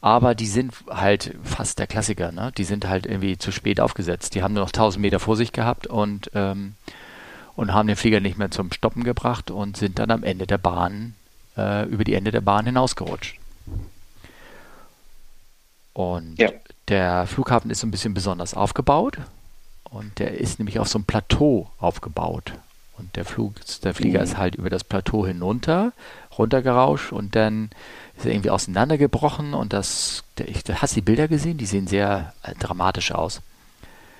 Aber 0.01 0.35
die 0.35 0.47
sind 0.47 0.73
halt 0.89 1.35
fast 1.43 1.79
der 1.79 1.87
Klassiker, 1.87 2.31
ne? 2.31 2.51
Die 2.57 2.63
sind 2.63 2.87
halt 2.87 3.05
irgendwie 3.05 3.37
zu 3.37 3.51
spät 3.51 3.79
aufgesetzt. 3.79 4.35
Die 4.35 4.43
haben 4.43 4.53
nur 4.53 4.63
noch 4.63 4.69
1000 4.69 5.01
Meter 5.01 5.19
vor 5.19 5.35
sich 5.35 5.51
gehabt 5.51 5.87
und, 5.87 6.29
ähm, 6.33 6.75
und 7.55 7.73
haben 7.73 7.87
den 7.87 7.95
Flieger 7.95 8.19
nicht 8.19 8.37
mehr 8.37 8.51
zum 8.51 8.71
Stoppen 8.71 9.03
gebracht 9.03 9.49
und 9.49 9.75
sind 9.75 9.97
dann 9.99 10.11
am 10.11 10.23
Ende 10.23 10.45
der 10.45 10.59
Bahn, 10.59 11.15
äh, 11.57 11.85
über 11.87 12.03
die 12.03 12.13
Ende 12.13 12.31
der 12.31 12.41
Bahn 12.41 12.65
hinausgerutscht. 12.65 13.39
Und 15.93 16.37
ja. 16.37 16.51
der 16.89 17.25
Flughafen 17.25 17.71
ist 17.71 17.79
so 17.79 17.87
ein 17.87 17.91
bisschen 17.91 18.13
besonders 18.13 18.53
aufgebaut. 18.53 19.17
Und 19.89 20.19
der 20.19 20.37
ist 20.37 20.59
nämlich 20.59 20.79
auf 20.79 20.87
so 20.87 20.99
einem 20.99 21.05
Plateau 21.05 21.71
aufgebaut. 21.79 22.53
Und 22.97 23.15
der, 23.15 23.25
Flug, 23.25 23.53
der 23.83 23.93
Flieger 23.93 24.19
mhm. 24.19 24.23
ist 24.23 24.37
halt 24.37 24.55
über 24.55 24.69
das 24.69 24.83
Plateau 24.83 25.25
hinunter, 25.25 25.93
runtergerauscht 26.37 27.11
und 27.11 27.35
dann 27.35 27.69
ist 28.17 28.25
er 28.25 28.31
irgendwie 28.31 28.49
auseinandergebrochen 28.49 29.53
und 29.53 29.73
das, 29.73 30.23
ich, 30.43 30.63
hast 30.73 30.93
du 30.93 30.95
die 30.95 31.05
Bilder 31.05 31.27
gesehen? 31.27 31.57
Die 31.57 31.65
sehen 31.65 31.87
sehr 31.87 32.33
äh, 32.43 32.53
dramatisch 32.55 33.11
aus. 33.11 33.41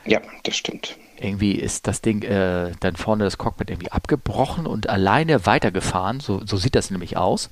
Ja, 0.05 0.21
das 0.43 0.55
stimmt. 0.55 0.97
Irgendwie 1.19 1.53
ist 1.53 1.87
das 1.87 2.01
Ding 2.01 2.21
äh, 2.21 2.71
dann 2.79 2.95
vorne 2.95 3.23
das 3.23 3.39
Cockpit 3.39 3.71
irgendwie 3.71 3.91
abgebrochen 3.91 4.67
und 4.67 4.87
alleine 4.87 5.45
weitergefahren, 5.47 6.19
so, 6.19 6.45
so 6.45 6.57
sieht 6.57 6.75
das 6.75 6.91
nämlich 6.91 7.17
aus, 7.17 7.49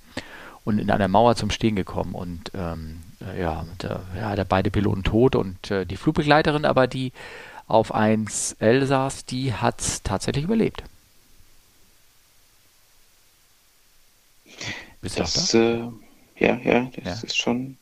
und 0.64 0.78
in 0.78 0.92
einer 0.92 1.08
Mauer 1.08 1.36
zum 1.36 1.50
Stehen 1.50 1.76
gekommen 1.76 2.14
und 2.14 2.52
ähm, 2.54 3.02
äh, 3.22 3.42
ja, 3.42 3.66
der, 3.82 4.02
ja, 4.16 4.36
der 4.36 4.46
beide 4.46 4.70
Piloten 4.70 5.04
tot 5.04 5.36
und 5.36 5.72
äh, 5.72 5.86
die 5.86 5.98
Flugbegleiterin, 5.98 6.66
aber 6.66 6.86
die 6.86 7.12
auf 7.68 7.94
1L 7.94 8.86
saß, 8.86 9.26
die 9.26 9.54
hat 9.54 10.04
tatsächlich 10.04 10.46
überlebt. 10.46 10.84
Bist 15.02 15.20
das, 15.20 15.52
da? 15.52 15.58
Äh, 15.60 15.90
ja, 16.38 16.58
ja, 16.64 16.90
das 17.04 17.22
ja. 17.22 17.28
ist 17.28 17.38
schon. 17.38 17.78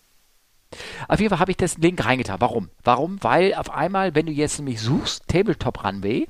Auf 1.07 1.19
jeden 1.19 1.29
Fall 1.29 1.39
habe 1.39 1.51
ich 1.51 1.57
das 1.57 1.77
Link 1.77 2.03
reingetan. 2.03 2.41
Warum? 2.41 2.69
Warum? 2.83 3.21
Weil 3.21 3.53
auf 3.53 3.69
einmal, 3.69 4.15
wenn 4.15 4.25
du 4.25 4.31
jetzt 4.31 4.57
nämlich 4.57 4.81
suchst, 4.81 5.27
Tabletop 5.27 5.83
Runway, 5.83 6.27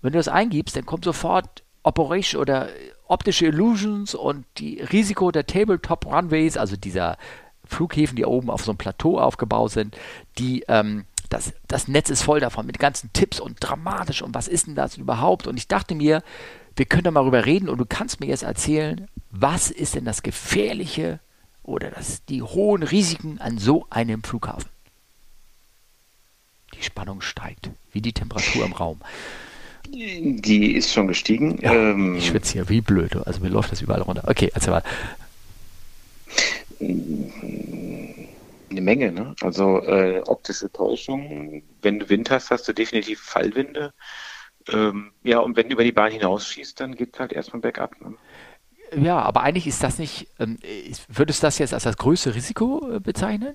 wenn 0.00 0.12
du 0.12 0.18
das 0.18 0.28
eingibst, 0.28 0.74
dann 0.76 0.86
kommt 0.86 1.04
sofort 1.04 1.62
Operation 1.84 2.40
oder 2.40 2.68
optische 3.06 3.46
Illusions 3.46 4.14
und 4.14 4.46
die 4.58 4.80
Risiko 4.80 5.30
der 5.30 5.46
Tabletop 5.46 6.06
Runways, 6.06 6.56
also 6.56 6.76
dieser 6.76 7.18
Flughäfen, 7.64 8.16
die 8.16 8.24
oben 8.24 8.50
auf 8.50 8.64
so 8.64 8.72
einem 8.72 8.78
Plateau 8.78 9.18
aufgebaut 9.18 9.70
sind, 9.70 9.96
die 10.38 10.64
ähm, 10.68 11.04
das, 11.28 11.54
das 11.66 11.88
Netz 11.88 12.10
ist 12.10 12.22
voll 12.22 12.40
davon 12.40 12.66
mit 12.66 12.78
ganzen 12.78 13.12
Tipps 13.12 13.40
und 13.40 13.56
dramatisch 13.60 14.22
und 14.22 14.34
was 14.34 14.48
ist 14.48 14.66
denn 14.66 14.74
das 14.74 14.96
überhaupt? 14.96 15.46
Und 15.46 15.56
ich 15.56 15.68
dachte 15.68 15.94
mir, 15.94 16.22
wir 16.76 16.86
können 16.86 17.04
da 17.04 17.10
mal 17.10 17.22
drüber 17.22 17.46
reden 17.46 17.68
und 17.68 17.78
du 17.78 17.86
kannst 17.86 18.20
mir 18.20 18.26
jetzt 18.26 18.42
erzählen, 18.42 19.08
was 19.30 19.70
ist 19.70 19.94
denn 19.94 20.04
das 20.04 20.22
Gefährliche 20.22 21.20
oder 21.62 21.90
das, 21.90 22.24
die 22.24 22.42
hohen 22.42 22.82
Risiken 22.82 23.40
an 23.40 23.58
so 23.58 23.86
einem 23.90 24.22
Flughafen? 24.22 24.70
Die 26.74 26.82
Spannung 26.82 27.20
steigt, 27.20 27.70
wie 27.92 28.00
die 28.00 28.12
Temperatur 28.12 28.64
im 28.64 28.72
Raum. 28.72 29.00
Die 29.88 30.72
ist 30.72 30.92
schon 30.92 31.08
gestiegen. 31.08 31.58
Ja, 31.60 31.72
ähm, 31.72 32.16
ich 32.16 32.28
schwitze 32.28 32.54
hier 32.54 32.68
wie 32.68 32.80
blöd. 32.80 33.16
Also 33.26 33.40
mir 33.40 33.48
läuft 33.48 33.72
das 33.72 33.82
überall 33.82 34.02
runter. 34.02 34.24
Okay, 34.26 34.50
erzähl 34.54 34.70
mal. 34.70 34.82
Eine 36.80 38.80
Menge, 38.80 39.12
ne? 39.12 39.34
Also 39.42 39.82
äh, 39.82 40.22
optische 40.26 40.72
Täuschung. 40.72 41.62
Wenn 41.82 41.98
du 41.98 42.08
Wind 42.08 42.30
hast, 42.30 42.50
hast 42.50 42.66
du 42.68 42.72
definitiv 42.72 43.20
Fallwinde. 43.20 43.92
Ähm, 44.68 45.12
ja, 45.24 45.40
und 45.40 45.56
wenn 45.56 45.68
du 45.68 45.74
über 45.74 45.84
die 45.84 45.92
Bahn 45.92 46.12
hinausschießt, 46.12 46.80
dann 46.80 46.94
geht 46.94 47.14
es 47.14 47.20
halt 47.20 47.32
erstmal 47.32 47.60
bergab. 47.60 48.00
Ne? 48.00 48.14
Ja, 48.96 49.20
aber 49.20 49.42
eigentlich 49.42 49.66
ist 49.66 49.82
das 49.82 49.98
nicht, 49.98 50.28
ähm, 50.38 50.58
würdest 51.08 51.42
du 51.42 51.46
das 51.46 51.58
jetzt 51.58 51.74
als 51.74 51.84
das 51.84 51.96
größte 51.96 52.34
Risiko 52.34 52.90
äh, 52.90 53.00
bezeichnen? 53.00 53.54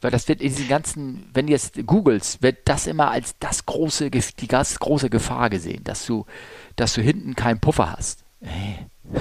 Weil 0.00 0.12
das 0.12 0.28
wird 0.28 0.40
in 0.40 0.48
diesen 0.48 0.68
ganzen, 0.68 1.28
wenn 1.34 1.46
du 1.46 1.52
jetzt 1.52 1.84
googelst, 1.84 2.42
wird 2.42 2.68
das 2.68 2.86
immer 2.86 3.10
als 3.10 3.34
das 3.40 3.66
große, 3.66 4.10
die 4.10 4.46
ganz 4.46 4.78
große 4.78 5.10
Gefahr 5.10 5.50
gesehen, 5.50 5.82
dass 5.82 6.06
du, 6.06 6.24
dass 6.76 6.94
du 6.94 7.02
hinten 7.02 7.34
keinen 7.34 7.58
Puffer 7.58 7.92
hast. 7.96 8.24
Hey. 8.40 8.86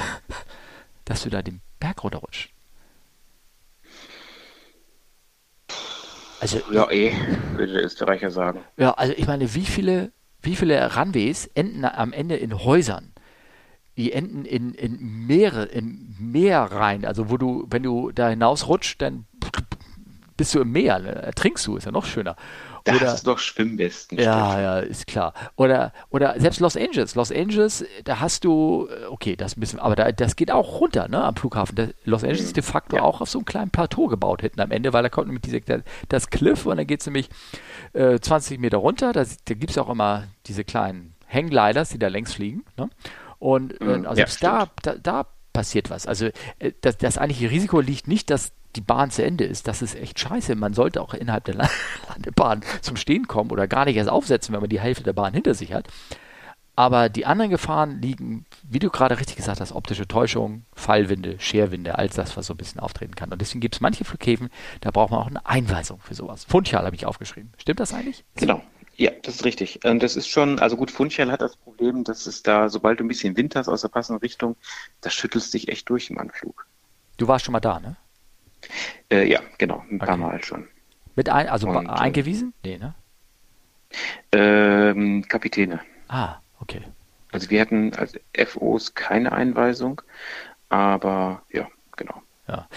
Dass 1.05 1.23
du 1.23 1.29
da 1.29 1.41
den 1.41 1.61
Berg 1.79 2.03
runterrutscht. 2.03 2.51
Also, 6.41 6.61
ja, 6.71 6.91
eh, 6.91 7.13
würde 7.53 7.73
der 7.73 7.85
Österreicher 7.85 8.29
sagen. 8.29 8.59
Ja, 8.75 8.91
also 8.91 9.13
ich 9.15 9.25
meine, 9.25 9.55
wie 9.55 9.65
viele, 9.65 10.11
wie 10.41 10.55
viele 10.55 10.95
Runways 10.95 11.47
enden 11.55 11.85
am 11.85 12.11
Ende 12.11 12.35
in 12.35 12.63
Häusern? 12.63 13.13
Die 13.97 14.13
enden 14.13 14.45
in, 14.45 14.73
in 14.73 15.25
Meere, 15.27 15.65
in 15.65 16.15
Meer 16.19 16.61
rein. 16.61 17.05
Also 17.05 17.29
wo 17.29 17.37
du, 17.37 17.65
wenn 17.69 17.83
du 17.83 18.11
da 18.11 18.29
hinausrutscht, 18.29 19.01
dann 19.01 19.25
bist 20.37 20.53
du 20.53 20.61
im 20.61 20.71
Meer, 20.71 20.99
ne? 20.99 21.09
ertrinkst 21.09 21.65
du, 21.65 21.77
ist 21.77 21.85
ja 21.85 21.91
noch 21.91 22.05
schöner. 22.05 22.35
Oder, 22.87 23.11
hast 23.11 23.25
du 23.25 23.31
doch 23.31 23.39
Schwimmwesten. 23.39 24.17
Ja, 24.17 24.49
stimmt. 24.49 24.63
ja, 24.63 24.79
ist 24.79 25.07
klar. 25.07 25.33
Oder, 25.55 25.91
oder 26.09 26.39
selbst 26.39 26.59
Los 26.59 26.77
Angeles. 26.77 27.15
Los 27.15 27.31
Angeles, 27.31 27.83
da 28.05 28.19
hast 28.19 28.45
du, 28.45 28.87
äh, 28.89 29.05
okay, 29.07 29.35
das 29.35 29.55
bisschen, 29.55 29.79
aber 29.79 29.95
da, 29.95 30.11
das 30.11 30.35
geht 30.35 30.51
auch 30.51 30.79
runter, 30.79 31.07
ne, 31.07 31.23
am 31.23 31.35
Flughafen. 31.35 31.75
Der, 31.75 31.89
Los 32.05 32.23
Angeles 32.23 32.45
ist 32.45 32.55
de 32.55 32.63
facto 32.63 32.97
ja. 32.97 33.01
auch 33.01 33.19
auf 33.19 33.29
so 33.29 33.39
einem 33.39 33.45
kleinen 33.45 33.71
Plateau 33.71 34.07
gebaut 34.07 34.41
hinten 34.41 34.61
am 34.61 34.71
Ende, 34.71 34.93
weil 34.93 35.03
da 35.03 35.09
kommt 35.09 35.27
nämlich 35.27 35.41
diese, 35.41 35.83
das 36.07 36.29
Cliff 36.29 36.65
und 36.65 36.77
dann 36.77 36.87
geht 36.87 37.01
es 37.01 37.07
nämlich 37.07 37.29
äh, 37.93 38.19
20 38.19 38.59
Meter 38.59 38.77
runter. 38.77 39.11
Da, 39.11 39.23
da 39.23 39.53
gibt 39.53 39.71
es 39.71 39.77
auch 39.77 39.89
immer 39.89 40.23
diese 40.45 40.63
kleinen 40.63 41.13
Hanggliders, 41.27 41.89
die 41.89 41.99
da 41.99 42.07
längs 42.07 42.33
fliegen, 42.33 42.63
ne? 42.77 42.89
Und 43.39 43.79
äh, 43.81 44.05
also 44.05 44.21
ja, 44.21 44.27
da, 44.39 44.69
da, 44.81 44.95
da 44.95 45.27
passiert 45.53 45.89
was. 45.89 46.05
Also 46.05 46.27
äh, 46.59 46.71
das, 46.81 46.97
das 46.97 47.17
eigentliche 47.17 47.51
Risiko 47.51 47.79
liegt 47.79 48.07
nicht, 48.07 48.29
dass 48.29 48.51
die 48.75 48.81
Bahn 48.81 49.09
zu 49.09 49.23
Ende 49.23 49.43
ist. 49.43 49.67
Das 49.67 49.81
ist 49.81 49.95
echt 49.95 50.19
scheiße. 50.19 50.55
Man 50.55 50.73
sollte 50.73 51.01
auch 51.01 51.13
innerhalb 51.13 51.45
der 51.45 51.55
Landebahn 51.55 52.61
zum 52.81 52.95
Stehen 52.95 53.27
kommen 53.27 53.51
oder 53.51 53.67
gar 53.67 53.85
nicht 53.85 53.95
erst 53.95 54.09
aufsetzen, 54.09 54.53
wenn 54.53 54.61
man 54.61 54.69
die 54.69 54.79
Hälfte 54.79 55.03
der 55.03 55.13
Bahn 55.13 55.33
hinter 55.33 55.53
sich 55.53 55.73
hat. 55.73 55.87
Aber 56.75 57.09
die 57.09 57.25
anderen 57.25 57.49
Gefahren 57.49 58.03
liegen, 58.03 58.45
wie 58.61 58.77
du 58.77 58.91
gerade 58.91 59.19
richtig 59.19 59.35
gesagt 59.35 59.59
hast, 59.59 59.71
optische 59.71 60.07
Täuschung, 60.07 60.63
Fallwinde, 60.75 61.39
Scherwinde, 61.39 61.97
all 61.97 62.07
das, 62.07 62.37
was 62.37 62.45
so 62.45 62.53
ein 62.53 62.57
bisschen 62.57 62.79
auftreten 62.79 63.15
kann. 63.15 63.31
Und 63.31 63.41
deswegen 63.41 63.61
gibt 63.61 63.73
es 63.73 63.81
manche 63.81 64.05
Flughäfen, 64.05 64.49
da 64.81 64.91
braucht 64.91 65.09
man 65.09 65.19
auch 65.19 65.27
eine 65.27 65.43
Einweisung 65.43 65.99
für 66.01 66.13
sowas. 66.13 66.43
Funchal 66.43 66.85
habe 66.85 66.95
ich 66.95 67.07
aufgeschrieben. 67.07 67.51
Stimmt 67.57 67.79
das 67.79 67.95
eigentlich? 67.95 68.25
Genau. 68.35 68.61
Ja, 68.97 69.11
das 69.21 69.35
ist 69.35 69.45
richtig. 69.45 69.85
Und 69.85 70.01
das 70.01 70.15
ist 70.15 70.27
schon, 70.27 70.57
also 70.57 70.75
gut, 70.75 70.89
Funchal 70.89 71.31
hat 71.31 71.41
das 71.41 71.55
Problem, 71.55 72.03
dass 72.03 72.25
es 72.25 72.41
da, 72.41 72.67
sobald 72.67 72.99
du 72.99 73.03
ein 73.03 73.07
bisschen 73.07 73.37
Wind 73.37 73.55
hast 73.55 73.67
aus 73.67 73.81
der 73.81 73.89
passenden 73.89 74.19
Richtung, 74.21 74.55
das 75.01 75.13
schüttelst 75.13 75.53
dich 75.53 75.67
echt 75.69 75.87
durch 75.89 76.09
im 76.09 76.17
Anflug. 76.17 76.65
Du 77.17 77.27
warst 77.27 77.45
schon 77.45 77.51
mal 77.51 77.59
da, 77.59 77.79
ne? 77.79 77.95
Äh, 79.11 79.29
ja, 79.29 79.39
genau, 79.59 79.85
ein 79.89 79.99
paar 79.99 80.17
Mal 80.17 80.43
schon. 80.43 80.67
Mit 81.15 81.29
ein, 81.29 81.47
also 81.47 81.69
Und, 81.69 81.85
äh, 81.85 81.89
eingewiesen? 81.89 82.53
Nee, 82.63 82.77
ne? 82.79 82.95
Ähm, 84.31 85.25
Kapitäne. 85.27 85.79
Ah, 86.07 86.37
okay. 86.59 86.81
Also 87.31 87.49
wir 87.51 87.61
hatten 87.61 87.93
als 87.93 88.13
FOs 88.33 88.95
keine 88.95 89.31
Einweisung, 89.31 90.01
aber 90.69 91.43
ja, 91.51 91.67
genau. 91.95 92.21
Ja. 92.47 92.67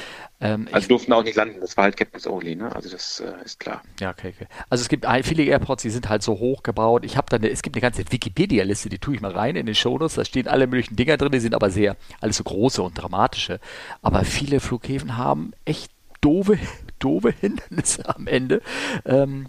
Ähm, 0.43 0.69
also 0.73 0.89
durften 0.89 1.13
auch 1.13 1.23
nicht 1.23 1.37
landen, 1.37 1.61
das 1.61 1.77
war 1.77 1.85
halt 1.85 1.97
Captain's 1.97 2.27
Only, 2.27 2.57
ne? 2.57 2.75
Also 2.75 2.89
das 2.89 3.21
äh, 3.21 3.45
ist 3.45 3.61
klar. 3.61 3.83
Ja, 4.01 4.11
okay, 4.11 4.33
okay. 4.35 4.47
Also 4.71 4.83
es 4.83 4.89
gibt 4.89 5.07
viele 5.23 5.43
Airports, 5.45 5.83
die 5.83 5.91
sind 5.91 6.09
halt 6.09 6.23
so 6.23 6.39
hoch 6.39 6.63
gebaut. 6.63 7.05
Ich 7.05 7.19
habe 7.19 7.27
da 7.29 7.37
eine, 7.37 7.51
es 7.51 7.61
gibt 7.61 7.77
eine 7.77 7.83
ganze 7.83 8.11
Wikipedia-Liste, 8.11 8.89
die 8.89 8.99
tue 8.99 9.15
ich 9.15 9.21
mal 9.21 9.33
rein 9.33 9.57
in 9.57 9.67
den 9.67 9.75
Shownotes, 9.75 10.15
da 10.15 10.25
stehen 10.25 10.49
alle 10.49 10.67
möglichen 10.67 10.97
Dinger 10.97 11.19
drin, 11.19 11.33
die 11.33 11.41
sind 11.41 11.55
aber 11.55 11.71
sehr, 11.71 11.97
alles 12.21 12.39
so 12.39 12.45
große 12.45 12.83
und 12.83 12.95
dramatische. 12.95 13.61
Aber 14.01 14.25
viele 14.25 14.61
Flughäfen 14.61 15.19
haben 15.19 15.53
echt 15.67 15.91
doofe, 16.23 16.59
doofe 16.99 17.33
Hindernisse 17.39 18.09
am 18.09 18.27
Ende. 18.27 18.63
Ähm, 19.05 19.49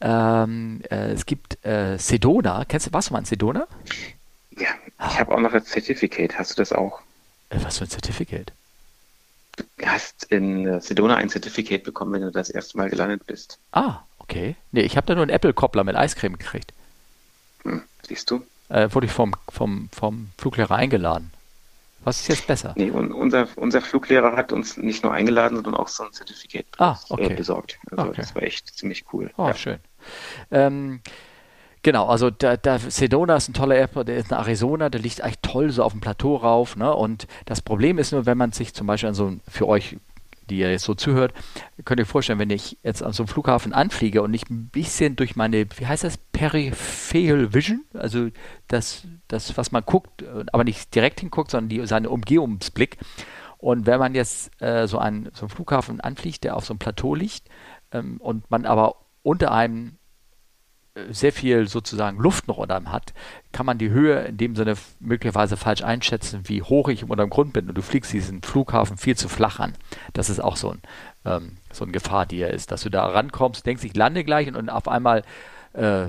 ähm, 0.00 0.80
äh, 0.90 1.12
es 1.12 1.26
gibt 1.26 1.62
äh, 1.66 1.98
Sedona, 1.98 2.64
kennst 2.64 2.86
du, 2.86 2.92
was 2.94 3.08
du 3.08 3.12
mal 3.12 3.26
Sedona? 3.26 3.66
Ja, 4.56 4.68
ich 5.10 5.20
habe 5.20 5.34
auch 5.34 5.40
noch 5.40 5.52
ein 5.52 5.64
Certificate, 5.64 6.38
hast 6.38 6.52
du 6.52 6.56
das 6.56 6.72
auch? 6.72 7.00
Äh, 7.50 7.58
was 7.62 7.76
für 7.76 7.84
ein 7.84 7.90
Certificate? 7.90 8.52
Du 9.76 9.86
hast 9.86 10.24
in 10.24 10.80
Sedona 10.80 11.16
ein 11.16 11.28
Certificate 11.28 11.82
bekommen, 11.82 12.12
wenn 12.12 12.22
du 12.22 12.30
das 12.30 12.50
erste 12.50 12.76
Mal 12.76 12.90
gelandet 12.90 13.26
bist. 13.26 13.58
Ah, 13.72 14.00
okay. 14.18 14.56
Nee, 14.72 14.82
ich 14.82 14.96
habe 14.96 15.06
da 15.06 15.14
nur 15.14 15.22
einen 15.22 15.30
Apple-Koppler 15.30 15.84
mit 15.84 15.96
Eiscreme 15.96 16.36
gekriegt. 16.36 16.72
Hm, 17.62 17.82
siehst 18.06 18.30
du? 18.30 18.44
Äh, 18.68 18.88
wurde 18.92 19.06
ich 19.06 19.12
vom, 19.12 19.34
vom, 19.48 19.88
vom 19.92 20.30
Fluglehrer 20.38 20.76
eingeladen. 20.76 21.32
Was 22.02 22.20
ist 22.20 22.28
jetzt 22.28 22.46
besser? 22.46 22.72
Nee, 22.76 22.90
und 22.90 23.12
unser, 23.12 23.46
unser 23.56 23.82
Fluglehrer 23.82 24.34
hat 24.34 24.52
uns 24.52 24.78
nicht 24.78 25.04
nur 25.04 25.12
eingeladen, 25.12 25.56
sondern 25.56 25.74
auch 25.74 25.88
so 25.88 26.04
ein 26.04 26.12
Certificate 26.12 26.66
ah, 26.78 26.98
okay. 27.10 27.32
äh, 27.32 27.34
besorgt. 27.34 27.78
Also 27.90 28.04
okay. 28.04 28.20
das 28.22 28.34
war 28.34 28.42
echt 28.42 28.74
ziemlich 28.74 29.04
cool. 29.12 29.30
Oh, 29.36 29.48
ja. 29.48 29.54
schön. 29.54 29.78
Ähm, 30.50 31.00
Genau, 31.82 32.06
also 32.06 32.30
da, 32.30 32.56
da 32.58 32.78
Sedona 32.78 33.36
ist 33.36 33.48
ein 33.48 33.54
toller 33.54 33.76
Airport, 33.76 34.08
der 34.08 34.16
ist 34.16 34.30
in 34.30 34.36
Arizona, 34.36 34.90
der 34.90 35.00
liegt 35.00 35.20
echt 35.20 35.42
toll 35.42 35.70
so 35.70 35.82
auf 35.82 35.92
dem 35.92 36.02
Plateau 36.02 36.36
rauf. 36.36 36.76
Ne? 36.76 36.94
Und 36.94 37.26
das 37.46 37.62
Problem 37.62 37.98
ist 37.98 38.12
nur, 38.12 38.26
wenn 38.26 38.36
man 38.36 38.52
sich 38.52 38.74
zum 38.74 38.86
Beispiel 38.86 39.08
an 39.08 39.14
so 39.14 39.36
für 39.48 39.66
euch, 39.66 39.96
die 40.50 40.58
ihr 40.58 40.70
jetzt 40.70 40.84
so 40.84 40.94
zuhört, 40.94 41.32
könnt 41.84 41.98
ihr 41.98 42.02
euch 42.02 42.10
vorstellen, 42.10 42.38
wenn 42.38 42.50
ich 42.50 42.76
jetzt 42.82 43.02
an 43.02 43.12
so 43.12 43.22
einem 43.22 43.28
Flughafen 43.28 43.72
anfliege 43.72 44.20
und 44.20 44.30
nicht 44.30 44.50
ein 44.50 44.68
bisschen 44.68 45.16
durch 45.16 45.36
meine, 45.36 45.66
wie 45.78 45.86
heißt 45.86 46.04
das, 46.04 46.18
Peripheral 46.18 47.54
Vision, 47.54 47.84
also 47.94 48.28
das, 48.68 49.06
das, 49.28 49.56
was 49.56 49.72
man 49.72 49.84
guckt, 49.86 50.24
aber 50.52 50.64
nicht 50.64 50.94
direkt 50.94 51.20
hinguckt, 51.20 51.50
sondern 51.50 51.68
die, 51.70 51.86
seine 51.86 52.10
Umgehungsblick. 52.10 52.98
Und 53.56 53.86
wenn 53.86 54.00
man 54.00 54.14
jetzt 54.14 54.50
äh, 54.60 54.86
so, 54.86 54.98
einen, 54.98 55.30
so 55.32 55.42
einen 55.42 55.50
Flughafen 55.50 56.00
anfliegt, 56.00 56.44
der 56.44 56.56
auf 56.56 56.66
so 56.66 56.72
einem 56.72 56.78
Plateau 56.78 57.14
liegt 57.14 57.48
ähm, 57.92 58.18
und 58.18 58.50
man 58.50 58.66
aber 58.66 58.96
unter 59.22 59.52
einem 59.52 59.98
sehr 61.10 61.32
viel 61.32 61.68
sozusagen 61.68 62.18
Luft 62.18 62.48
noch 62.48 62.58
unter 62.58 62.76
einem 62.76 62.92
hat, 62.92 63.12
kann 63.52 63.66
man 63.66 63.78
die 63.78 63.90
Höhe 63.90 64.20
in 64.22 64.36
dem 64.36 64.56
Sinne 64.56 64.74
möglicherweise 64.98 65.56
falsch 65.56 65.82
einschätzen, 65.82 66.42
wie 66.44 66.62
hoch 66.62 66.88
ich 66.88 67.04
unter 67.04 67.24
dem 67.24 67.30
Grund 67.30 67.52
bin. 67.52 67.68
Und 67.68 67.76
du 67.76 67.82
fliegst 67.82 68.12
diesen 68.12 68.42
Flughafen 68.42 68.96
viel 68.96 69.16
zu 69.16 69.28
flach 69.28 69.60
an. 69.60 69.74
Das 70.12 70.30
ist 70.30 70.40
auch 70.40 70.56
so, 70.56 70.70
ein, 70.70 70.82
ähm, 71.24 71.56
so 71.72 71.84
eine 71.84 71.92
Gefahr, 71.92 72.26
die 72.26 72.40
er 72.40 72.50
ist, 72.50 72.70
dass 72.70 72.82
du 72.82 72.90
da 72.90 73.06
rankommst, 73.06 73.66
denkst, 73.66 73.84
ich 73.84 73.96
lande 73.96 74.24
gleich 74.24 74.48
und, 74.48 74.56
und 74.56 74.68
auf 74.68 74.88
einmal 74.88 75.22
äh, 75.72 76.08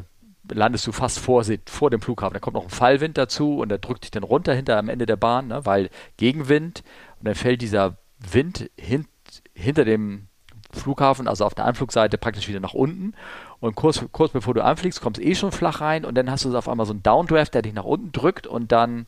landest 0.49 0.87
du 0.87 0.91
fast 0.91 1.19
vor, 1.19 1.43
vor 1.65 1.89
dem 1.89 2.01
Flughafen. 2.01 2.33
Da 2.33 2.39
kommt 2.39 2.55
noch 2.55 2.63
ein 2.63 2.69
Fallwind 2.69 3.17
dazu 3.17 3.59
und 3.59 3.69
der 3.69 3.77
drückt 3.77 4.03
dich 4.03 4.11
dann 4.11 4.23
runter 4.23 4.53
hinter 4.53 4.77
am 4.77 4.89
Ende 4.89 5.05
der 5.05 5.15
Bahn, 5.15 5.47
ne, 5.47 5.65
weil 5.65 5.89
Gegenwind 6.17 6.83
und 7.19 7.27
dann 7.27 7.35
fällt 7.35 7.61
dieser 7.61 7.97
Wind 8.19 8.69
hin, 8.77 9.05
hinter 9.53 9.85
dem 9.85 10.27
Flughafen, 10.71 11.27
also 11.27 11.45
auf 11.45 11.53
der 11.53 11.65
Anflugseite 11.65 12.17
praktisch 12.17 12.47
wieder 12.47 12.59
nach 12.59 12.73
unten 12.73 13.13
und 13.62 13.76
kurz, 13.76 14.03
kurz 14.12 14.34
bevor 14.34 14.55
du 14.55 14.64
anfliegst, 14.64 15.01
kommst 15.01 15.22
eh 15.22 15.36
schon 15.36 15.51
flach 15.51 15.82
rein 15.82 16.03
und 16.03 16.16
dann 16.16 16.30
hast 16.30 16.43
du 16.43 16.57
auf 16.57 16.68
einmal 16.68 16.88
so 16.88 16.93
einen 16.93 17.03
Downdraft, 17.03 17.53
der 17.53 17.62
dich 17.62 17.74
nach 17.74 17.84
unten 17.84 18.12
drückt 18.12 18.47
und 18.47 18.72
dann, 18.72 19.05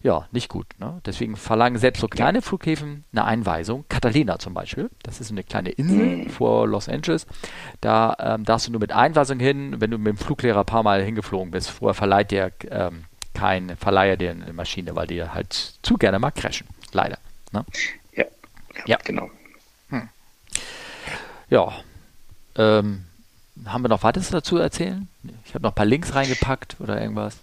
ja, 0.00 0.28
nicht 0.30 0.48
gut. 0.48 0.66
Ne? 0.78 1.00
Deswegen 1.04 1.36
verlangen 1.36 1.76
selbst 1.76 2.00
so 2.00 2.06
kleine 2.06 2.40
Flughäfen 2.40 3.04
eine 3.12 3.24
Einweisung. 3.24 3.84
Catalina 3.88 4.38
zum 4.38 4.54
Beispiel, 4.54 4.90
das 5.02 5.20
ist 5.20 5.32
eine 5.32 5.42
kleine 5.42 5.70
Insel 5.70 6.30
vor 6.30 6.68
Los 6.68 6.88
Angeles. 6.88 7.26
Da 7.80 8.16
ähm, 8.20 8.44
darfst 8.44 8.68
du 8.68 8.70
nur 8.70 8.80
mit 8.80 8.92
Einweisung 8.92 9.40
hin, 9.40 9.80
wenn 9.80 9.90
du 9.90 9.98
mit 9.98 10.06
dem 10.06 10.16
Fluglehrer 10.16 10.60
ein 10.60 10.66
paar 10.66 10.84
Mal 10.84 11.02
hingeflogen 11.02 11.50
bist. 11.50 11.70
Vorher 11.70 11.94
verleiht 11.94 12.30
dir 12.30 12.52
ähm, 12.70 13.06
kein 13.34 13.76
Verleiher 13.76 14.16
dir 14.16 14.30
eine 14.30 14.52
Maschine, 14.52 14.94
weil 14.94 15.08
die 15.08 15.22
halt 15.22 15.52
zu 15.82 15.94
gerne 15.96 16.20
mal 16.20 16.30
crashen. 16.30 16.68
Leider. 16.92 17.18
Ne? 17.50 17.64
Ja, 18.14 18.24
ja, 18.86 18.98
genau. 19.04 19.30
Hm. 19.90 20.08
Ja, 21.50 21.72
ähm, 22.56 23.04
haben 23.64 23.82
wir 23.82 23.88
noch 23.88 24.02
weiteres 24.02 24.30
dazu 24.30 24.58
erzählen? 24.58 25.08
Ich 25.44 25.54
habe 25.54 25.62
noch 25.62 25.72
ein 25.72 25.76
paar 25.76 25.86
Links 25.86 26.14
reingepackt 26.14 26.76
oder 26.80 27.00
irgendwas. 27.00 27.36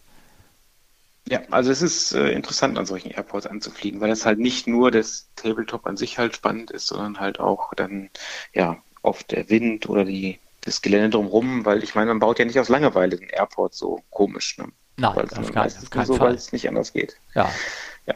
Ja, 1.27 1.41
also 1.51 1.71
es 1.71 1.81
ist 1.81 2.13
äh, 2.13 2.31
interessant, 2.31 2.77
an 2.77 2.85
solchen 2.85 3.11
Airports 3.11 3.47
anzufliegen, 3.47 4.01
weil 4.01 4.11
es 4.11 4.25
halt 4.25 4.39
nicht 4.39 4.67
nur 4.67 4.91
das 4.91 5.29
Tabletop 5.35 5.85
an 5.85 5.95
sich 5.95 6.17
halt 6.17 6.35
spannend 6.35 6.69
ist, 6.69 6.87
sondern 6.87 7.19
halt 7.19 7.39
auch 7.39 7.73
dann, 7.75 8.09
ja, 8.53 8.77
oft 9.01 9.31
der 9.31 9.49
Wind 9.49 9.87
oder 9.87 10.03
die, 10.03 10.39
das 10.61 10.81
Gelände 10.81 11.11
drumherum, 11.11 11.65
weil 11.65 11.83
ich 11.83 11.95
meine, 11.95 12.07
man 12.07 12.19
baut 12.19 12.39
ja 12.39 12.45
nicht 12.45 12.59
aus 12.59 12.69
Langeweile 12.69 13.17
den 13.17 13.29
Airport 13.29 13.73
so 13.73 14.03
komisch, 14.09 14.57
ne? 14.57 14.67
Nein, 14.97 15.15
weil 15.15 15.25
auf, 15.25 15.51
kein, 15.51 15.67
auf 15.67 15.89
keinen 15.89 16.05
so, 16.05 16.15
Fall. 16.15 16.29
Weil 16.29 16.35
es 16.35 16.51
nicht 16.51 16.67
anders 16.67 16.93
geht. 16.93 17.17
Ja. 17.33 17.49
Ja. 18.05 18.15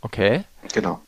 Okay. 0.00 0.44
Genau. 0.72 1.00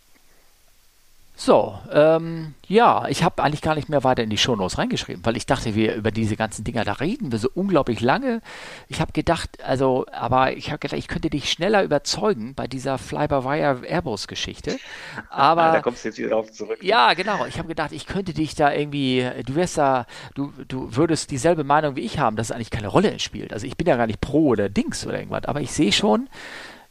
So, 1.42 1.78
ähm, 1.90 2.52
ja, 2.68 3.08
ich 3.08 3.24
habe 3.24 3.42
eigentlich 3.42 3.62
gar 3.62 3.74
nicht 3.74 3.88
mehr 3.88 4.04
weiter 4.04 4.22
in 4.22 4.28
die 4.28 4.36
Shownotes 4.36 4.76
reingeschrieben, 4.76 5.24
weil 5.24 5.38
ich 5.38 5.46
dachte, 5.46 5.74
wir 5.74 5.94
über 5.94 6.10
diese 6.10 6.36
ganzen 6.36 6.64
Dinger, 6.64 6.84
da 6.84 6.92
reden 6.92 7.32
wir 7.32 7.38
so 7.38 7.48
unglaublich 7.54 8.02
lange. 8.02 8.42
Ich 8.88 9.00
habe 9.00 9.12
gedacht, 9.12 9.64
also, 9.64 10.04
aber 10.12 10.54
ich 10.54 10.68
habe 10.68 10.80
gedacht, 10.80 10.98
ich 10.98 11.08
könnte 11.08 11.30
dich 11.30 11.50
schneller 11.50 11.82
überzeugen 11.82 12.54
bei 12.54 12.66
dieser 12.66 12.98
Fly-by-Wire 12.98 13.86
Airbus-Geschichte. 13.88 14.78
Aber 15.30 15.72
da 15.72 15.80
kommst 15.80 16.04
du 16.04 16.08
jetzt 16.08 16.18
wieder 16.18 16.28
drauf 16.28 16.52
zurück. 16.52 16.76
ja, 16.82 17.14
genau. 17.14 17.46
Ich 17.46 17.56
habe 17.56 17.68
gedacht, 17.68 17.92
ich 17.92 18.06
könnte 18.06 18.34
dich 18.34 18.54
da 18.54 18.70
irgendwie, 18.74 19.26
du 19.46 19.54
wärst 19.54 19.78
da, 19.78 20.04
du, 20.34 20.52
du 20.68 20.94
würdest 20.94 21.30
dieselbe 21.30 21.64
Meinung 21.64 21.96
wie 21.96 22.02
ich 22.02 22.18
haben, 22.18 22.36
dass 22.36 22.48
es 22.48 22.52
eigentlich 22.52 22.70
keine 22.70 22.88
Rolle 22.88 23.18
spielt. 23.18 23.54
Also 23.54 23.66
ich 23.66 23.78
bin 23.78 23.86
ja 23.86 23.96
gar 23.96 24.06
nicht 24.06 24.20
pro 24.20 24.48
oder 24.48 24.68
Dings 24.68 25.06
oder 25.06 25.16
irgendwas, 25.18 25.46
aber 25.46 25.62
ich 25.62 25.72
sehe 25.72 25.92
schon, 25.92 26.28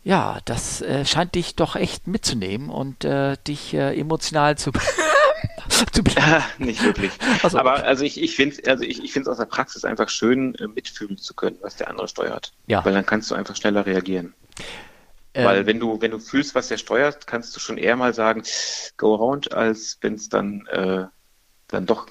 ja, 0.03 0.39
das 0.45 0.81
äh, 0.81 1.05
scheint 1.05 1.35
dich 1.35 1.55
doch 1.55 1.75
echt 1.75 2.07
mitzunehmen 2.07 2.69
und 2.69 3.03
äh, 3.03 3.35
dich 3.47 3.73
äh, 3.73 3.99
emotional 3.99 4.57
zu, 4.57 4.71
zu 5.69 6.03
Nicht 6.57 6.83
wirklich. 6.83 7.11
So, 7.47 7.57
Aber 7.57 7.83
also 7.83 8.03
ich, 8.03 8.21
ich 8.21 8.35
finde 8.35 8.55
es 8.55 8.67
also 8.67 8.83
ich, 8.83 9.03
ich 9.03 9.27
aus 9.27 9.37
der 9.37 9.45
Praxis 9.45 9.83
einfach 9.85 10.09
schön, 10.09 10.55
äh, 10.55 10.67
mitfühlen 10.67 11.17
zu 11.17 11.33
können, 11.33 11.57
was 11.61 11.75
der 11.75 11.89
andere 11.89 12.07
steuert. 12.07 12.53
Ja. 12.67 12.83
Weil 12.85 12.93
dann 12.93 13.05
kannst 13.05 13.29
du 13.29 13.35
einfach 13.35 13.55
schneller 13.55 13.85
reagieren. 13.85 14.33
Ähm, 15.33 15.45
Weil 15.45 15.65
wenn 15.65 15.79
du, 15.79 16.01
wenn 16.01 16.11
du 16.11 16.19
fühlst, 16.19 16.55
was 16.55 16.69
der 16.69 16.77
steuert, 16.77 17.27
kannst 17.27 17.55
du 17.55 17.59
schon 17.59 17.77
eher 17.77 17.95
mal 17.95 18.13
sagen, 18.13 18.43
go 18.97 19.13
around, 19.13 19.53
als 19.53 19.97
wenn 20.01 20.15
es 20.15 20.29
dann, 20.29 20.65
äh, 20.67 21.05
dann 21.67 21.85
doch 21.85 22.07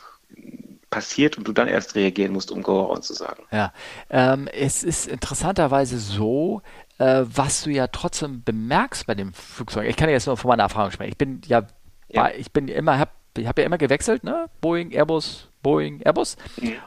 passiert 0.90 1.36
und 1.36 1.46
du 1.46 1.52
dann 1.52 1.68
erst 1.68 1.94
reagieren 1.94 2.32
musst, 2.32 2.50
um 2.50 2.62
go 2.62 2.80
around 2.80 3.04
zu 3.04 3.12
sagen. 3.12 3.44
Ja, 3.50 3.72
ähm, 4.08 4.48
es 4.48 4.82
ist 4.82 5.06
interessanterweise 5.06 5.98
so, 5.98 6.62
äh, 6.98 7.24
was 7.24 7.62
du 7.62 7.70
ja 7.70 7.86
trotzdem 7.88 8.42
bemerkst 8.44 9.06
bei 9.06 9.14
dem 9.14 9.32
Flugzeug. 9.32 9.88
Ich 9.88 9.96
kann 9.96 10.08
ja 10.08 10.14
jetzt 10.14 10.26
nur 10.26 10.36
von 10.36 10.48
meiner 10.48 10.64
Erfahrung 10.64 10.90
sprechen. 10.90 11.10
Ich 11.12 11.18
bin 11.18 11.40
ja, 11.46 11.62
Ja. 12.08 12.22
bei- 12.24 12.34
ich 12.38 12.52
bin 12.52 12.68
immer, 12.68 12.98
hab, 12.98 13.12
ich 13.36 13.46
habe 13.46 13.60
ja 13.62 13.66
immer 13.66 13.78
gewechselt, 13.78 14.24
ne? 14.24 14.46
Boeing, 14.60 14.90
Airbus, 14.92 15.48
Boeing, 15.62 16.00
Airbus. 16.02 16.36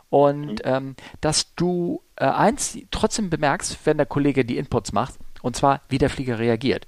Und 0.09 0.61
ähm, 0.65 0.95
dass 1.21 1.53
du 1.55 2.01
äh, 2.17 2.25
eins 2.25 2.77
trotzdem 2.91 3.29
bemerkst, 3.29 3.77
wenn 3.85 3.97
der 3.97 4.05
Kollege 4.05 4.43
die 4.45 4.57
Inputs 4.57 4.91
macht, 4.91 5.15
und 5.41 5.55
zwar, 5.55 5.81
wie 5.89 5.97
der 5.97 6.09
Flieger 6.11 6.37
reagiert. 6.37 6.85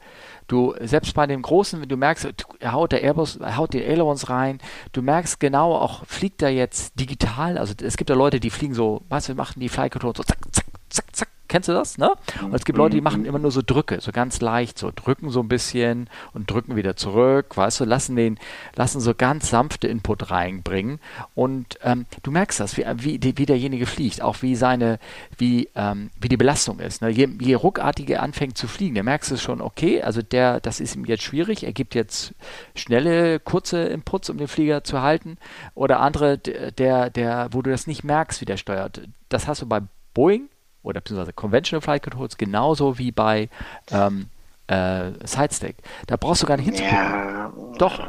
Du, 0.47 0.75
selbst 0.81 1.15
bei 1.15 1.25
dem 1.25 1.41
Großen, 1.41 1.81
wenn 1.81 1.89
du 1.89 1.97
merkst, 1.97 2.27
er 2.59 2.71
haut 2.73 2.91
der 2.91 3.01
Airbus, 3.01 3.37
er 3.37 3.57
haut 3.57 3.73
die 3.73 3.81
Ailerons 3.83 4.29
rein, 4.29 4.59
du 4.91 5.01
merkst 5.01 5.39
genau 5.39 5.73
auch, 5.73 6.05
fliegt 6.05 6.41
er 6.43 6.49
jetzt 6.49 6.99
digital, 6.99 7.57
also 7.57 7.73
es 7.81 7.97
gibt 7.97 8.09
ja 8.11 8.15
Leute, 8.15 8.39
die 8.39 8.49
fliegen 8.51 8.75
so, 8.75 9.01
weißt 9.09 9.29
du, 9.29 9.35
machen 9.35 9.59
die 9.59 9.69
Fly 9.69 9.89
Control 9.89 10.13
so 10.15 10.21
zack, 10.23 10.37
zack, 10.51 10.65
zack, 10.89 11.15
zack, 11.15 11.29
kennst 11.53 11.69
du 11.69 11.73
das, 11.73 11.99
ne? 11.99 12.11
Und 12.41 12.55
es 12.55 12.65
gibt 12.65 12.77
Leute, 12.79 12.95
die 12.95 13.01
machen 13.01 13.25
immer 13.25 13.37
nur 13.37 13.51
so 13.51 13.61
Drücke, 13.63 14.01
so 14.01 14.11
ganz 14.11 14.41
leicht, 14.41 14.79
so 14.79 14.91
drücken 14.93 15.29
so 15.29 15.39
ein 15.39 15.47
bisschen 15.47 16.09
und 16.33 16.49
drücken 16.49 16.75
wieder 16.75 16.95
zurück, 16.95 17.55
weißt 17.55 17.79
du, 17.81 17.85
lassen 17.85 18.15
den, 18.15 18.39
lassen 18.75 18.99
so 18.99 19.13
ganz 19.13 19.51
sanfte 19.51 19.87
Input 19.87 20.31
reinbringen 20.31 20.99
und 21.35 21.77
ähm, 21.83 22.07
du 22.23 22.31
merkst 22.31 22.59
das, 22.59 22.75
wie, 22.75 22.85
wie, 22.97 23.19
die- 23.19 23.37
wie 23.37 23.45
derjenige 23.45 23.85
fliegt, 23.85 24.21
auch 24.23 24.41
wie 24.41 24.55
seine, 24.55 24.97
wie, 25.37 25.69
ähm, 25.75 26.09
wie 26.19 26.27
die 26.27 26.37
Belastung 26.37 26.79
ist. 26.79 27.03
Ne? 27.03 27.09
Je, 27.09 27.29
je 27.39 27.53
ruckartiger 27.53 28.15
er 28.15 28.23
anfängt 28.23 28.57
zu 28.57 28.67
fliegen, 28.67 28.95
der 28.95 29.03
merkst 29.03 29.29
du 29.29 29.37
schon, 29.37 29.61
okay, 29.61 30.01
also 30.01 30.23
der, 30.23 30.59
das 30.59 30.79
ist 30.79 30.95
ihm 30.95 31.05
jetzt 31.05 31.21
schwierig, 31.23 31.63
er 31.63 31.73
gibt 31.73 31.93
jetzt 31.93 32.33
schnelle, 32.75 33.39
kurze 33.39 33.83
Inputs, 33.83 34.29
um 34.31 34.37
den 34.39 34.47
Flieger 34.47 34.83
zu 34.83 35.01
halten 35.03 35.37
oder 35.75 35.99
andere, 35.99 36.39
der, 36.39 37.11
der, 37.11 37.49
wo 37.51 37.61
du 37.61 37.69
das 37.69 37.85
nicht 37.85 38.03
merkst, 38.03 38.41
wie 38.41 38.45
der 38.45 38.57
steuert. 38.57 39.01
Das 39.29 39.47
hast 39.47 39.61
du 39.61 39.67
bei 39.67 39.81
Boeing 40.15 40.49
oder 40.83 41.01
beziehungsweise 41.01 41.33
Conventional 41.33 41.81
Flight 41.81 42.03
Controls 42.03 42.37
genauso 42.37 42.97
wie 42.97 43.11
bei 43.11 43.49
ähm, 43.91 44.27
äh, 44.67 45.11
Sidestick. 45.25 45.77
Da 46.07 46.15
brauchst 46.17 46.43
du 46.43 46.45
gar 46.47 46.57
nicht 46.57 46.65
hinzugucken. 46.67 46.97
Ja. 46.97 47.53
Doch. 47.77 47.99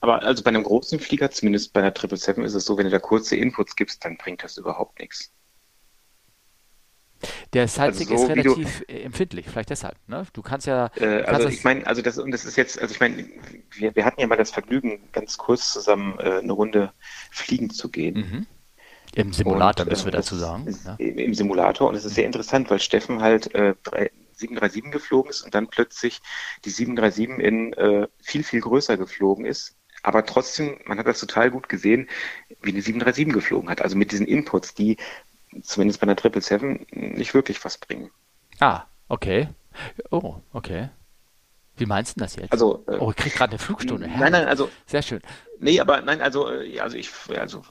Aber 0.00 0.22
also 0.22 0.42
bei 0.44 0.48
einem 0.48 0.62
großen 0.62 1.00
Flieger, 1.00 1.30
zumindest 1.30 1.72
bei 1.72 1.80
einer 1.80 1.90
777, 1.90 2.44
ist 2.44 2.54
es 2.54 2.64
so, 2.64 2.76
wenn 2.78 2.84
du 2.84 2.90
da 2.90 2.98
kurze 2.98 3.36
Inputs 3.36 3.74
gibst, 3.76 4.04
dann 4.04 4.16
bringt 4.16 4.44
das 4.44 4.56
überhaupt 4.56 5.00
nichts. 5.00 5.32
Der 7.54 7.68
Sidestick 7.68 8.10
Also 8.10 8.26
so 8.26 8.32
ist 8.32 8.36
wie 8.36 8.42
du- 8.42 8.52
relativ 8.52 8.84
äh, 8.88 9.02
empfindlich, 9.02 9.46
vielleicht 9.48 9.70
deshalb. 9.70 9.96
Ne? 10.08 10.26
Du 10.34 10.42
kannst 10.42 10.66
ja, 10.66 10.86
Äh, 10.96 11.00
du 11.00 11.16
kannst 11.24 11.28
also 11.30 11.48
ich 11.48 11.64
meine, 11.64 11.86
also 11.86 12.02
das 12.02 12.18
und 12.18 12.30
das 12.32 12.44
ist 12.44 12.56
jetzt, 12.56 12.78
also 12.78 12.92
ich 12.92 13.00
meine, 13.00 13.26
wir, 13.72 13.94
wir 13.96 14.04
hatten 14.04 14.20
ja 14.20 14.26
mal 14.26 14.36
das 14.36 14.50
Vergnügen, 14.50 15.00
ganz 15.12 15.38
kurz 15.38 15.72
zusammen 15.72 16.18
äh, 16.18 16.40
eine 16.40 16.52
Runde 16.52 16.92
fliegen 17.30 17.70
zu 17.70 17.88
gehen. 17.90 18.14
Mhm. 18.16 18.46
Im 19.14 19.32
Simulator 19.32 19.86
Und, 19.86 19.90
müssen 19.90 20.06
wir 20.06 20.14
äh, 20.14 20.16
dazu 20.16 20.36
sagen. 20.36 20.76
Ja. 20.84 20.94
Im 20.98 21.18
im 21.18 21.34
Simulator 21.34 21.88
und 21.88 21.94
es 21.94 22.04
ist 22.04 22.14
sehr 22.14 22.26
interessant, 22.26 22.70
weil 22.70 22.80
Steffen 22.80 23.20
halt 23.22 23.54
äh, 23.54 23.74
drei- 23.82 24.10
737 24.36 24.90
geflogen 24.92 25.30
ist 25.30 25.42
und 25.42 25.54
dann 25.54 25.68
plötzlich 25.68 26.20
die 26.64 26.70
737 26.70 27.38
in 27.44 27.72
äh, 27.74 28.08
viel, 28.22 28.42
viel 28.42 28.60
größer 28.60 28.96
geflogen 28.96 29.44
ist. 29.44 29.76
Aber 30.02 30.26
trotzdem, 30.26 30.78
man 30.84 30.98
hat 30.98 31.06
das 31.06 31.20
total 31.20 31.50
gut 31.50 31.68
gesehen, 31.68 32.08
wie 32.60 32.70
eine 32.70 32.82
737 32.82 33.32
geflogen 33.32 33.70
hat. 33.70 33.80
Also 33.80 33.96
mit 33.96 34.12
diesen 34.12 34.26
Inputs, 34.26 34.74
die 34.74 34.96
zumindest 35.62 36.00
bei 36.00 36.04
einer 36.06 36.16
777 36.20 37.16
nicht 37.16 37.32
wirklich 37.32 37.64
was 37.64 37.78
bringen. 37.78 38.10
Ah, 38.60 38.82
okay. 39.08 39.48
Oh, 40.10 40.36
okay. 40.52 40.90
Wie 41.76 41.86
meinst 41.86 42.16
du 42.16 42.20
das 42.20 42.36
jetzt? 42.36 42.52
Also, 42.52 42.84
äh, 42.86 42.98
oh, 42.98 43.10
ich 43.10 43.16
krieg 43.16 43.34
gerade 43.34 43.52
eine 43.52 43.58
Flugstunde. 43.58 44.06
nein, 44.06 44.32
nein, 44.32 44.46
also 44.46 44.68
Sehr 44.86 45.02
schön. 45.02 45.20
Nee, 45.58 45.80
aber 45.80 46.02
nein, 46.02 46.20
also, 46.20 46.50
äh, 46.50 46.78
also 46.80 46.96
ich, 46.96 47.10
also 47.36 47.62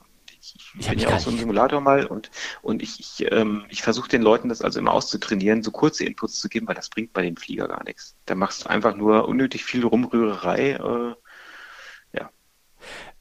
ich, 0.44 0.56
Ich 0.56 0.80
ich 0.80 0.86
hab 0.88 0.90
bin 0.96 1.00
mich 1.00 1.10
ja 1.10 1.16
auch 1.16 1.20
so 1.20 1.30
ein 1.30 1.34
nicht- 1.34 1.42
Simulator 1.42 1.82
mal 1.82 2.06
und, 2.06 2.30
und 2.62 2.82
ich, 2.84 3.00
ich, 3.00 3.32
ähm, 3.32 3.66
ich 3.70 3.82
versuche 3.82 4.10
den 4.10 4.22
Leuten 4.22 4.50
das 4.50 4.62
also 4.62 4.80
immer 4.80 4.92
auszutrainieren, 4.94 5.64
so 5.64 5.72
kurze 5.72 6.06
Inputs 6.06 6.40
zu 6.40 6.50
geben, 6.50 6.68
weil 6.68 6.76
das 6.76 6.90
bringt 6.90 7.14
bei 7.14 7.22
dem 7.22 7.38
Flieger 7.38 7.68
gar 7.68 7.84
nichts. 7.84 8.16
Da 8.26 8.36
machst 8.36 8.66
du 8.66 8.70
einfach 8.70 8.96
nur 8.96 9.28
unnötig 9.28 9.64
viel 9.66 9.86
Rumrührerei. 9.86 10.72
Äh, 10.74 11.16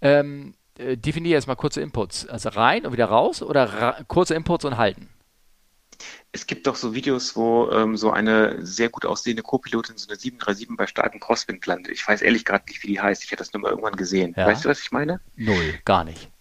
Ähm, 0.00 0.54
äh, 0.78 0.96
definiere 0.96 1.34
jetzt 1.34 1.46
mal 1.46 1.54
kurze 1.54 1.80
Inputs. 1.80 2.26
Also 2.26 2.48
rein 2.48 2.84
und 2.84 2.92
wieder 2.92 3.06
raus 3.06 3.40
oder 3.40 3.64
ra 3.72 4.02
kurze 4.08 4.34
Inputs 4.34 4.64
und 4.64 4.76
halten? 4.76 5.08
es 6.32 6.46
gibt 6.46 6.66
doch 6.66 6.74
so 6.76 6.94
Videos, 6.94 7.36
wo 7.36 7.70
ähm, 7.70 7.96
so 7.96 8.10
eine 8.10 8.64
sehr 8.66 8.88
gut 8.88 9.06
aussehende 9.06 9.42
Co-Pilotin 9.44 9.96
so 9.98 10.08
eine 10.08 10.18
737 10.18 10.76
bei 10.76 10.86
starkem 10.88 11.20
Crosswind 11.20 11.64
landet. 11.66 11.92
Ich 11.92 12.08
weiß 12.08 12.22
ehrlich 12.22 12.44
gerade 12.44 12.64
nicht, 12.68 12.82
wie 12.82 12.88
die 12.88 13.00
heißt. 13.00 13.22
Ich 13.22 13.30
hätte 13.30 13.42
das 13.44 13.52
nur 13.52 13.60
mal 13.62 13.68
irgendwann 13.68 13.94
gesehen. 13.96 14.34
Ja. 14.36 14.46
Weißt 14.46 14.64
du, 14.64 14.68
was 14.70 14.80
ich 14.80 14.90
meine? 14.90 15.20
Null, 15.36 15.74
gar 15.84 16.02
nicht. 16.04 16.31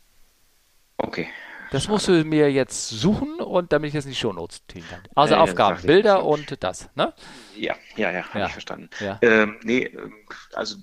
Okay. 1.04 1.30
Das 1.72 1.88
musst 1.88 2.08
du 2.10 2.26
mir 2.26 2.52
jetzt 2.52 2.90
suchen 2.90 3.40
und 3.40 3.72
damit 3.72 3.90
ich 3.90 3.94
das 3.94 4.06
in 4.06 4.12
die 4.12 4.18
Shownotes 4.18 4.62
ziehen 4.68 4.88
kann. 4.88 5.02
Also 5.16 5.36
Äh, 5.36 5.38
Aufgaben, 5.38 5.82
Bilder 5.86 6.16
nicht. 6.18 6.26
und 6.26 6.64
das, 6.64 6.90
ne? 6.96 7.14
Ja, 7.56 7.76
ja, 7.96 8.12
ja, 8.12 8.24
habe 8.34 8.40
Ja. 8.40 8.46
ich 8.48 8.52
verstanden. 8.52 8.90
Ja. 9.00 9.20
Ähm, 9.22 9.58
nee, 9.64 9.84
ähm, 9.86 10.14
also 10.54 10.78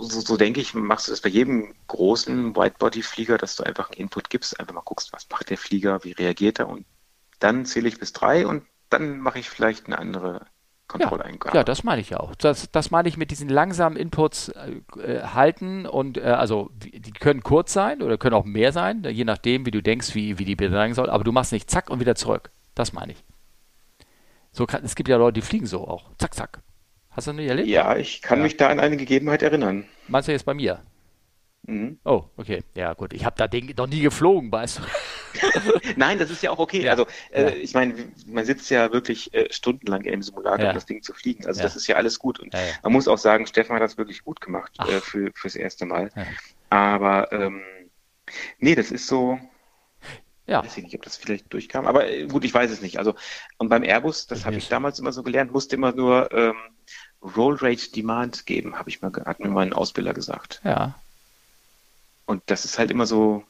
so, 0.00 0.20
so 0.20 0.36
denke 0.36 0.60
ich, 0.60 0.74
machst 0.74 1.06
du 1.08 1.12
das 1.12 1.20
bei 1.20 1.28
jedem 1.28 1.74
großen 1.86 2.56
Whitebody-Flieger, 2.56 3.38
dass 3.38 3.56
du 3.56 3.62
einfach 3.62 3.90
einen 3.90 4.00
Input 4.00 4.30
gibst, 4.30 4.58
einfach 4.58 4.74
mal 4.74 4.82
guckst, 4.82 5.12
was 5.12 5.28
macht 5.30 5.50
der 5.50 5.58
Flieger, 5.58 6.02
wie 6.04 6.12
reagiert 6.12 6.58
er 6.58 6.68
und 6.68 6.86
dann 7.40 7.64
zähle 7.66 7.88
ich 7.88 7.98
bis 7.98 8.12
drei 8.12 8.46
und 8.46 8.64
dann 8.90 9.20
mache 9.20 9.38
ich 9.38 9.50
vielleicht 9.50 9.86
eine 9.86 9.98
andere 9.98 10.46
Kontrolleingabe. 10.90 11.56
Ja, 11.56 11.64
das 11.64 11.84
meine 11.84 12.00
ich 12.00 12.10
ja 12.10 12.20
auch. 12.20 12.34
Das, 12.34 12.70
das 12.70 12.90
meine 12.90 13.08
ich 13.08 13.16
mit 13.16 13.30
diesen 13.30 13.48
langsamen 13.48 13.96
Inputs 13.96 14.48
äh, 14.48 14.80
äh, 15.00 15.22
halten 15.22 15.86
und 15.86 16.18
äh, 16.18 16.22
also 16.22 16.70
die 16.74 17.12
können 17.12 17.42
kurz 17.42 17.72
sein 17.72 18.02
oder 18.02 18.18
können 18.18 18.34
auch 18.34 18.44
mehr 18.44 18.72
sein, 18.72 19.04
je 19.08 19.24
nachdem, 19.24 19.66
wie 19.66 19.70
du 19.70 19.82
denkst, 19.82 20.14
wie, 20.14 20.38
wie 20.38 20.44
die 20.44 20.68
sein 20.68 20.94
soll, 20.94 21.08
aber 21.10 21.24
du 21.24 21.32
machst 21.32 21.52
nicht 21.52 21.70
zack 21.70 21.90
und 21.90 22.00
wieder 22.00 22.14
zurück. 22.14 22.50
Das 22.74 22.92
meine 22.92 23.12
ich. 23.12 23.24
So 24.52 24.66
kann, 24.66 24.84
es 24.84 24.94
gibt 24.96 25.08
ja 25.08 25.16
Leute, 25.16 25.34
die 25.34 25.42
fliegen 25.46 25.66
so 25.66 25.86
auch. 25.86 26.10
Zack, 26.18 26.34
zack. 26.34 26.60
Hast 27.10 27.26
du 27.26 27.32
das 27.32 27.36
nicht 27.36 27.48
erlebt? 27.48 27.68
Ja, 27.68 27.96
ich 27.96 28.22
kann 28.22 28.38
Ja. 28.38 28.44
mich 28.44 28.56
da 28.56 28.68
an 28.68 28.80
eine 28.80 28.96
Gegebenheit 28.96 29.42
erinnern. 29.42 29.84
Meinst 30.08 30.28
du 30.28 30.32
jetzt 30.32 30.44
bei 30.44 30.54
mir? 30.54 30.80
Mhm. 31.62 32.00
Oh, 32.04 32.24
okay. 32.36 32.64
Ja, 32.74 32.94
gut. 32.94 33.12
Ich 33.12 33.24
habe 33.24 33.36
da 33.36 33.46
Ding 33.46 33.74
noch 33.76 33.86
nie 33.86 34.00
geflogen, 34.00 34.50
weißt 34.50 34.78
du. 34.78 34.82
Nein, 35.96 36.18
das 36.18 36.30
ist 36.30 36.42
ja 36.42 36.50
auch 36.50 36.58
okay. 36.58 36.82
Ja. 36.84 36.92
Also 36.92 37.06
äh, 37.30 37.42
Ja. 37.42 37.48
ich 37.50 37.74
meine, 37.74 37.94
man 38.26 38.44
sitzt 38.44 38.70
ja 38.70 38.92
wirklich 38.92 39.32
äh, 39.34 39.52
stundenlang 39.52 40.02
im 40.04 40.22
Simulator, 40.22 40.60
Ja. 40.64 40.68
um 40.70 40.74
das 40.74 40.86
Ding 40.86 41.02
zu 41.02 41.12
fliegen. 41.12 41.46
Also 41.46 41.62
das 41.62 41.76
ist 41.76 41.86
ja 41.86 41.96
alles 41.96 42.18
gut. 42.18 42.40
Und 42.40 42.52
man 42.82 42.92
muss 42.92 43.08
auch 43.08 43.18
sagen, 43.18 43.46
Steffen 43.46 43.74
hat 43.74 43.82
das 43.82 43.98
wirklich 43.98 44.24
gut 44.24 44.40
gemacht 44.40 44.72
Ach. 44.78 44.88
äh, 44.88 45.00
für, 45.00 45.30
fürs 45.34 45.54
erste 45.54 45.84
Mal. 45.86 46.10
Aber 46.70 47.30
ähm, 47.32 47.62
nee, 48.58 48.74
das 48.74 48.90
ist 48.90 49.06
so, 49.06 49.38
Ja. 50.46 50.64
weiß 50.64 50.78
ich 50.78 50.84
nicht, 50.84 50.94
ob 50.96 51.02
das 51.02 51.16
vielleicht 51.18 51.52
durchkam. 51.52 51.86
Aber 51.86 52.08
äh, 52.08 52.26
gut, 52.26 52.44
ich 52.44 52.54
weiß 52.54 52.70
es 52.70 52.80
nicht. 52.80 52.98
Also 52.98 53.14
und 53.58 53.68
beim 53.68 53.82
Airbus, 53.84 54.26
das 54.26 54.46
habe 54.46 54.56
ich 54.56 54.68
damals 54.68 54.98
immer 54.98 55.12
so 55.12 55.22
gelernt, 55.22 55.52
musste 55.52 55.76
immer 55.76 55.92
nur 55.92 56.32
ähm, 56.32 56.56
Roll 57.36 57.56
Rate 57.60 57.92
Demand 57.92 58.46
geben, 58.46 58.78
habe 58.78 58.88
ich 58.88 59.02
mal, 59.02 59.12
hat 59.26 59.40
mir 59.40 59.50
mein 59.50 59.74
Ausbilder 59.74 60.14
gesagt. 60.14 60.60
Ja. 60.64 60.94
Und 62.30 62.42
das 62.46 62.64
ist 62.64 62.78
halt 62.78 62.92
immer 62.92 63.06
so, 63.06 63.42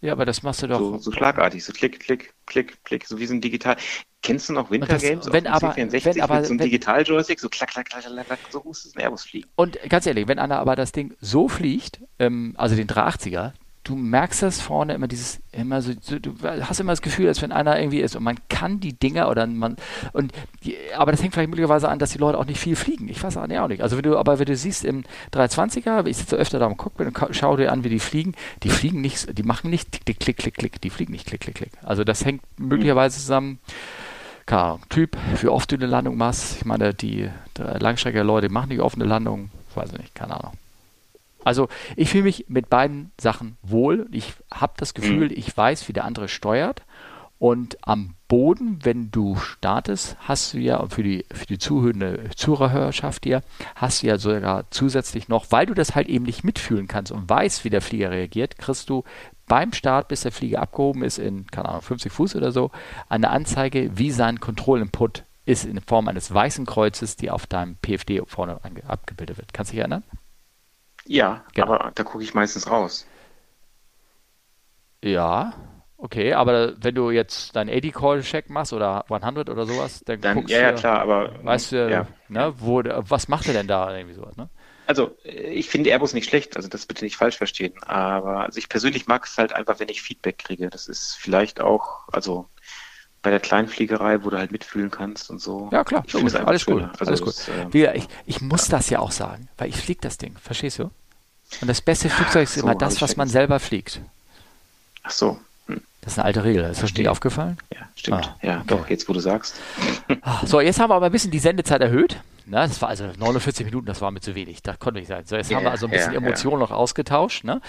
Ja, 0.00 0.12
aber 0.12 0.24
das 0.24 0.44
machst 0.44 0.62
du 0.62 0.68
doch. 0.68 0.78
so, 0.78 0.98
so 0.98 1.10
schlagartig, 1.10 1.64
so 1.64 1.72
klick, 1.72 1.98
klick, 1.98 2.32
klick, 2.46 2.84
klick, 2.84 3.04
so 3.04 3.18
wie 3.18 3.26
so 3.26 3.34
ein 3.34 3.40
Digital. 3.40 3.76
Kennst 4.22 4.48
du 4.48 4.52
noch 4.52 4.70
Winter 4.70 4.86
das- 4.86 5.02
Games 5.02 5.26
wenn 5.32 5.48
auf 5.48 5.58
dem 5.58 5.68
aber- 5.68 5.74
C64 5.74 6.04
wenn 6.04 6.20
aber- 6.20 6.36
mit 6.36 6.46
so 6.46 6.50
einem 6.52 6.60
wenn- 6.60 6.64
Digital-Joystick, 6.66 7.40
so 7.40 7.48
klack, 7.48 7.70
klack, 7.70 7.88
klack, 7.90 8.04
klack, 8.04 8.26
klack, 8.26 8.38
so 8.50 8.62
muss 8.64 8.84
es 8.84 8.94
ein 8.94 9.00
Airbus 9.00 9.24
fliegen. 9.24 9.48
Und 9.56 9.76
ganz 9.88 10.06
ehrlich, 10.06 10.28
wenn 10.28 10.38
einer 10.38 10.60
aber 10.60 10.76
das 10.76 10.92
Ding 10.92 11.16
so 11.20 11.48
fliegt, 11.48 12.00
ähm, 12.20 12.54
also 12.56 12.76
den 12.76 12.86
380er, 12.86 13.54
du 13.84 13.96
merkst 13.96 14.42
das 14.42 14.60
vorne 14.60 14.94
immer 14.94 15.08
dieses, 15.08 15.40
immer 15.50 15.82
so, 15.82 15.92
du 15.94 16.34
hast 16.42 16.78
immer 16.80 16.92
das 16.92 17.02
Gefühl, 17.02 17.26
als 17.26 17.42
wenn 17.42 17.52
einer 17.52 17.78
irgendwie 17.78 18.00
ist 18.00 18.14
und 18.14 18.22
man 18.22 18.36
kann 18.48 18.80
die 18.80 18.92
Dinger 18.92 19.28
oder 19.28 19.46
man, 19.46 19.76
und 20.12 20.32
die, 20.64 20.76
aber 20.96 21.10
das 21.10 21.22
hängt 21.22 21.34
vielleicht 21.34 21.50
möglicherweise 21.50 21.88
an, 21.88 21.98
dass 21.98 22.12
die 22.12 22.18
Leute 22.18 22.38
auch 22.38 22.44
nicht 22.44 22.60
viel 22.60 22.76
fliegen. 22.76 23.08
Ich 23.08 23.22
weiß 23.22 23.36
auch 23.36 23.46
nicht, 23.46 23.58
auch 23.58 23.68
nicht. 23.68 23.82
Also 23.82 23.96
wenn 23.96 24.04
du, 24.04 24.16
aber 24.16 24.38
wenn 24.38 24.46
du 24.46 24.56
siehst 24.56 24.84
im 24.84 25.04
320er, 25.32 26.06
ich 26.06 26.16
sitze 26.16 26.36
öfter 26.36 26.58
da 26.58 26.66
im 26.66 26.76
Cockpit 26.76 27.08
und 27.08 27.34
schau 27.34 27.56
dir 27.56 27.72
an, 27.72 27.82
wie 27.82 27.88
die 27.88 27.98
fliegen, 27.98 28.34
die 28.62 28.70
fliegen 28.70 29.00
nicht, 29.00 29.36
die 29.36 29.42
machen 29.42 29.70
nicht 29.70 30.04
klick, 30.06 30.20
klick, 30.20 30.36
klick, 30.36 30.54
klick, 30.54 30.80
die 30.80 30.90
fliegen 30.90 31.12
nicht 31.12 31.26
klick, 31.26 31.40
klick, 31.40 31.56
klick. 31.56 31.72
Also 31.82 32.04
das 32.04 32.24
hängt 32.24 32.42
möglicherweise 32.58 33.18
zusammen, 33.18 33.58
keine 34.46 34.62
Ahnung, 34.62 34.80
Typ, 34.88 35.16
wie 35.40 35.48
oft 35.48 35.70
du 35.72 35.76
eine 35.76 35.86
Landung 35.86 36.16
machst. 36.16 36.58
Ich 36.58 36.64
meine, 36.64 36.94
die, 36.94 37.28
die 37.56 37.62
Langstrecker-Leute 37.62 38.48
machen 38.48 38.68
nicht 38.68 38.80
oft 38.80 38.96
eine 38.96 39.04
Landung, 39.04 39.50
weiß 39.74 39.92
ich 39.92 39.98
nicht, 39.98 40.14
keine 40.14 40.38
Ahnung. 40.38 40.52
Also 41.44 41.68
ich 41.96 42.10
fühle 42.10 42.24
mich 42.24 42.46
mit 42.48 42.70
beiden 42.70 43.12
Sachen 43.20 43.56
wohl. 43.62 44.06
Ich 44.12 44.34
habe 44.52 44.74
das 44.76 44.94
Gefühl, 44.94 45.26
mhm. 45.26 45.34
ich 45.34 45.56
weiß, 45.56 45.88
wie 45.88 45.92
der 45.92 46.04
andere 46.04 46.28
steuert. 46.28 46.82
Und 47.38 47.76
am 47.82 48.14
Boden, 48.28 48.78
wenn 48.84 49.10
du 49.10 49.34
startest, 49.34 50.16
hast 50.20 50.54
du 50.54 50.58
ja 50.58 50.86
für 50.86 51.02
die, 51.02 51.26
für 51.32 51.46
die 51.46 51.58
zuhörende 51.58 52.30
Zuhörerschaft 52.36 53.24
hier, 53.24 53.42
hast 53.74 54.02
du 54.02 54.06
ja 54.06 54.16
sogar 54.16 54.70
zusätzlich 54.70 55.26
noch, 55.26 55.46
weil 55.50 55.66
du 55.66 55.74
das 55.74 55.96
halt 55.96 56.08
eben 56.08 56.24
nicht 56.24 56.44
mitfühlen 56.44 56.86
kannst 56.86 57.10
und 57.10 57.28
weißt, 57.28 57.64
wie 57.64 57.70
der 57.70 57.82
Flieger 57.82 58.12
reagiert, 58.12 58.58
kriegst 58.58 58.88
du 58.88 59.02
beim 59.48 59.72
Start, 59.72 60.06
bis 60.06 60.20
der 60.20 60.30
Flieger 60.30 60.62
abgehoben 60.62 61.02
ist, 61.02 61.18
in, 61.18 61.48
keine 61.48 61.68
Ahnung, 61.70 61.82
50 61.82 62.12
Fuß 62.12 62.36
oder 62.36 62.52
so, 62.52 62.70
eine 63.08 63.30
Anzeige, 63.30 63.90
wie 63.98 64.12
sein 64.12 64.38
Kontrollinput 64.38 65.24
ist 65.44 65.64
in 65.64 65.80
Form 65.80 66.06
eines 66.06 66.32
weißen 66.32 66.64
Kreuzes, 66.64 67.16
die 67.16 67.30
auf 67.30 67.48
deinem 67.48 67.76
PFD 67.76 68.22
vorne 68.26 68.60
abgebildet 68.86 69.38
wird. 69.38 69.52
Kannst 69.52 69.72
du 69.72 69.74
dich 69.74 69.80
erinnern? 69.80 70.04
Ja, 71.06 71.44
genau. 71.54 71.74
aber 71.74 71.92
da 71.94 72.04
gucke 72.04 72.22
ich 72.22 72.34
meistens 72.34 72.70
raus. 72.70 73.06
Ja, 75.02 75.54
okay, 75.96 76.32
aber 76.32 76.74
wenn 76.82 76.94
du 76.94 77.10
jetzt 77.10 77.56
deinen 77.56 77.70
80-Call-Check 77.70 78.50
machst 78.50 78.72
oder 78.72 79.04
100 79.10 79.50
oder 79.50 79.66
sowas, 79.66 80.02
dann, 80.04 80.20
dann 80.20 80.36
guckst 80.36 80.50
ja, 80.50 80.58
du, 80.58 80.64
ja, 80.64 80.72
klar, 80.72 81.00
aber 81.00 81.44
weißt 81.44 81.72
du, 81.72 81.90
ja. 81.90 82.06
ne, 82.28 82.54
wo, 82.58 82.82
was 82.84 83.28
macht 83.28 83.48
er 83.48 83.54
denn 83.54 83.66
da 83.66 83.94
irgendwie 83.96 84.14
sowas, 84.14 84.36
ne? 84.36 84.48
Also, 84.86 85.16
ich 85.22 85.70
finde 85.70 85.90
Airbus 85.90 86.12
nicht 86.12 86.28
schlecht, 86.28 86.56
also 86.56 86.68
das 86.68 86.86
bitte 86.86 87.04
nicht 87.04 87.16
falsch 87.16 87.36
verstehen, 87.36 87.72
aber 87.84 88.40
also 88.40 88.58
ich 88.58 88.68
persönlich 88.68 89.06
mag 89.06 89.24
es 89.24 89.38
halt 89.38 89.52
einfach, 89.52 89.78
wenn 89.78 89.88
ich 89.88 90.02
Feedback 90.02 90.38
kriege. 90.38 90.70
Das 90.70 90.88
ist 90.88 91.16
vielleicht 91.18 91.60
auch, 91.60 92.08
also 92.12 92.48
bei 93.22 93.30
der 93.30 93.40
Kleinfliegerei, 93.40 94.24
wo 94.24 94.30
du 94.30 94.38
halt 94.38 94.50
mitfühlen 94.50 94.90
kannst 94.90 95.30
und 95.30 95.40
so. 95.40 95.68
Ja, 95.72 95.84
klar. 95.84 96.02
Ich 96.06 96.14
es 96.14 96.34
alles 96.34 96.66
cool. 96.66 96.90
Also 96.98 97.04
alles 97.06 97.22
gut. 97.22 97.74
Äh, 97.74 97.96
ich, 97.96 98.08
ich 98.26 98.40
muss 98.40 98.68
das 98.68 98.90
ja 98.90 98.98
auch 98.98 99.12
sagen, 99.12 99.48
weil 99.58 99.68
ich 99.68 99.76
fliege 99.76 100.00
das 100.00 100.18
Ding. 100.18 100.36
Verstehst 100.42 100.80
du? 100.80 100.90
Und 101.60 101.68
das 101.68 101.80
beste 101.80 102.08
Flugzeug 102.08 102.44
ist 102.44 102.54
so, 102.54 102.62
immer 102.62 102.74
das, 102.74 103.00
was 103.00 103.16
man 103.16 103.28
selber 103.28 103.60
fliegt. 103.60 104.00
Ach 105.04 105.10
so. 105.10 105.38
Hm. 105.66 105.82
Das 106.00 106.14
ist 106.14 106.18
eine 106.18 106.26
alte 106.26 106.42
Regel. 106.42 106.64
Ist 106.64 106.82
das 106.82 106.92
dir 106.92 107.12
aufgefallen? 107.12 107.58
Ja, 107.72 107.80
stimmt. 107.94 108.26
Ah, 108.26 108.36
ja, 108.42 108.56
okay. 108.56 108.64
doch, 108.66 108.88
jetzt 108.88 109.08
wo 109.08 109.12
du 109.12 109.20
sagst. 109.20 109.56
Ah, 110.22 110.44
so, 110.46 110.60
jetzt 110.60 110.80
haben 110.80 110.90
wir 110.90 110.94
aber 110.94 111.06
ein 111.06 111.12
bisschen 111.12 111.30
die 111.30 111.38
Sendezeit 111.38 111.80
erhöht. 111.80 112.20
Na, 112.46 112.66
das 112.66 112.82
war 112.82 112.88
also 112.88 113.04
49 113.18 113.64
Minuten, 113.66 113.86
das 113.86 114.00
war 114.00 114.10
mir 114.10 114.20
zu 114.20 114.34
wenig. 114.34 114.62
Das 114.62 114.78
konnte 114.78 114.98
nicht 114.98 115.08
sein. 115.08 115.24
So, 115.26 115.36
jetzt 115.36 115.50
yeah, 115.50 115.58
haben 115.58 115.64
wir 115.64 115.70
also 115.70 115.86
ein 115.86 115.90
bisschen 115.90 116.12
yeah, 116.12 116.20
Emotionen 116.20 116.58
yeah. 116.60 116.68
noch 116.68 116.70
ausgetauscht. 116.70 117.44
Ne? 117.44 117.60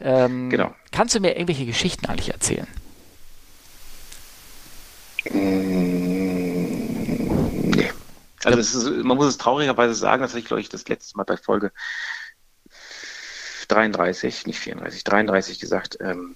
Ähm, 0.00 0.48
genau. 0.48 0.74
Kannst 0.90 1.14
du 1.14 1.20
mir 1.20 1.32
irgendwelche 1.32 1.66
Geschichten 1.66 2.06
eigentlich 2.06 2.32
erzählen? 2.32 2.66
Mm, 5.30 6.70
nee. 7.70 7.90
Also 8.44 8.58
ist, 8.58 9.04
man 9.04 9.16
muss 9.16 9.26
es 9.26 9.38
traurigerweise 9.38 9.94
sagen, 9.94 10.22
das 10.22 10.32
hatte 10.32 10.40
ich, 10.40 10.46
glaube 10.46 10.60
ich, 10.60 10.68
das 10.68 10.88
letzte 10.88 11.16
Mal 11.16 11.24
bei 11.24 11.36
Folge 11.36 11.72
33, 13.68 14.46
nicht 14.46 14.58
34, 14.58 15.04
33 15.04 15.58
gesagt, 15.60 15.98
ähm, 16.00 16.34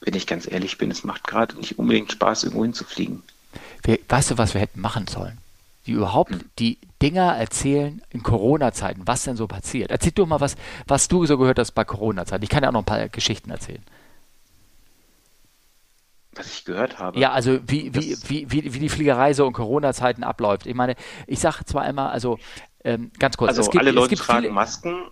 wenn 0.00 0.14
ich 0.14 0.26
ganz 0.26 0.50
ehrlich 0.50 0.78
bin, 0.78 0.90
es 0.90 1.04
macht 1.04 1.24
gerade 1.24 1.56
nicht 1.56 1.78
unbedingt 1.78 2.12
Spaß, 2.12 2.44
irgendwo 2.44 2.64
hinzufliegen. 2.64 3.22
Wir, 3.82 3.98
weißt 4.08 4.32
du, 4.32 4.38
was 4.38 4.54
wir 4.54 4.60
hätten 4.60 4.80
machen 4.80 5.06
sollen? 5.06 5.38
Die 5.86 5.92
überhaupt 5.92 6.30
hm. 6.30 6.50
die 6.58 6.78
Dinger 7.02 7.36
erzählen 7.36 8.02
in 8.10 8.22
Corona-Zeiten, 8.22 9.02
was 9.06 9.24
denn 9.24 9.36
so 9.36 9.46
passiert. 9.46 9.90
Erzähl 9.90 10.12
doch 10.12 10.26
mal, 10.26 10.40
was, 10.40 10.56
was 10.86 11.08
du 11.08 11.26
so 11.26 11.36
gehört 11.36 11.58
hast 11.58 11.72
bei 11.72 11.84
Corona-Zeiten. 11.84 12.42
Ich 12.42 12.48
kann 12.48 12.62
ja 12.62 12.70
auch 12.70 12.72
noch 12.72 12.82
ein 12.82 12.86
paar 12.86 13.08
Geschichten 13.10 13.50
erzählen 13.50 13.82
was 16.36 16.52
ich 16.52 16.64
gehört 16.64 16.98
habe. 16.98 17.18
Ja, 17.18 17.32
also 17.32 17.60
wie, 17.66 17.94
wie, 17.94 18.16
wie, 18.26 18.50
wie, 18.50 18.74
wie 18.74 18.78
die 18.78 18.88
Fliegerei 18.88 19.32
so 19.32 19.46
in 19.46 19.52
Corona-Zeiten 19.52 20.24
abläuft. 20.24 20.66
Ich 20.66 20.74
meine, 20.74 20.96
ich 21.26 21.40
sage 21.40 21.64
zwar 21.64 21.88
immer, 21.88 22.10
also 22.10 22.38
ähm, 22.84 23.10
ganz 23.18 23.36
kurz. 23.36 23.50
Also 23.50 23.62
es 23.62 23.70
gibt, 23.70 23.82
alle 23.82 23.90
Leute 23.90 24.16
tragen 24.16 24.42
viele, 24.42 24.52
Masken 24.52 25.04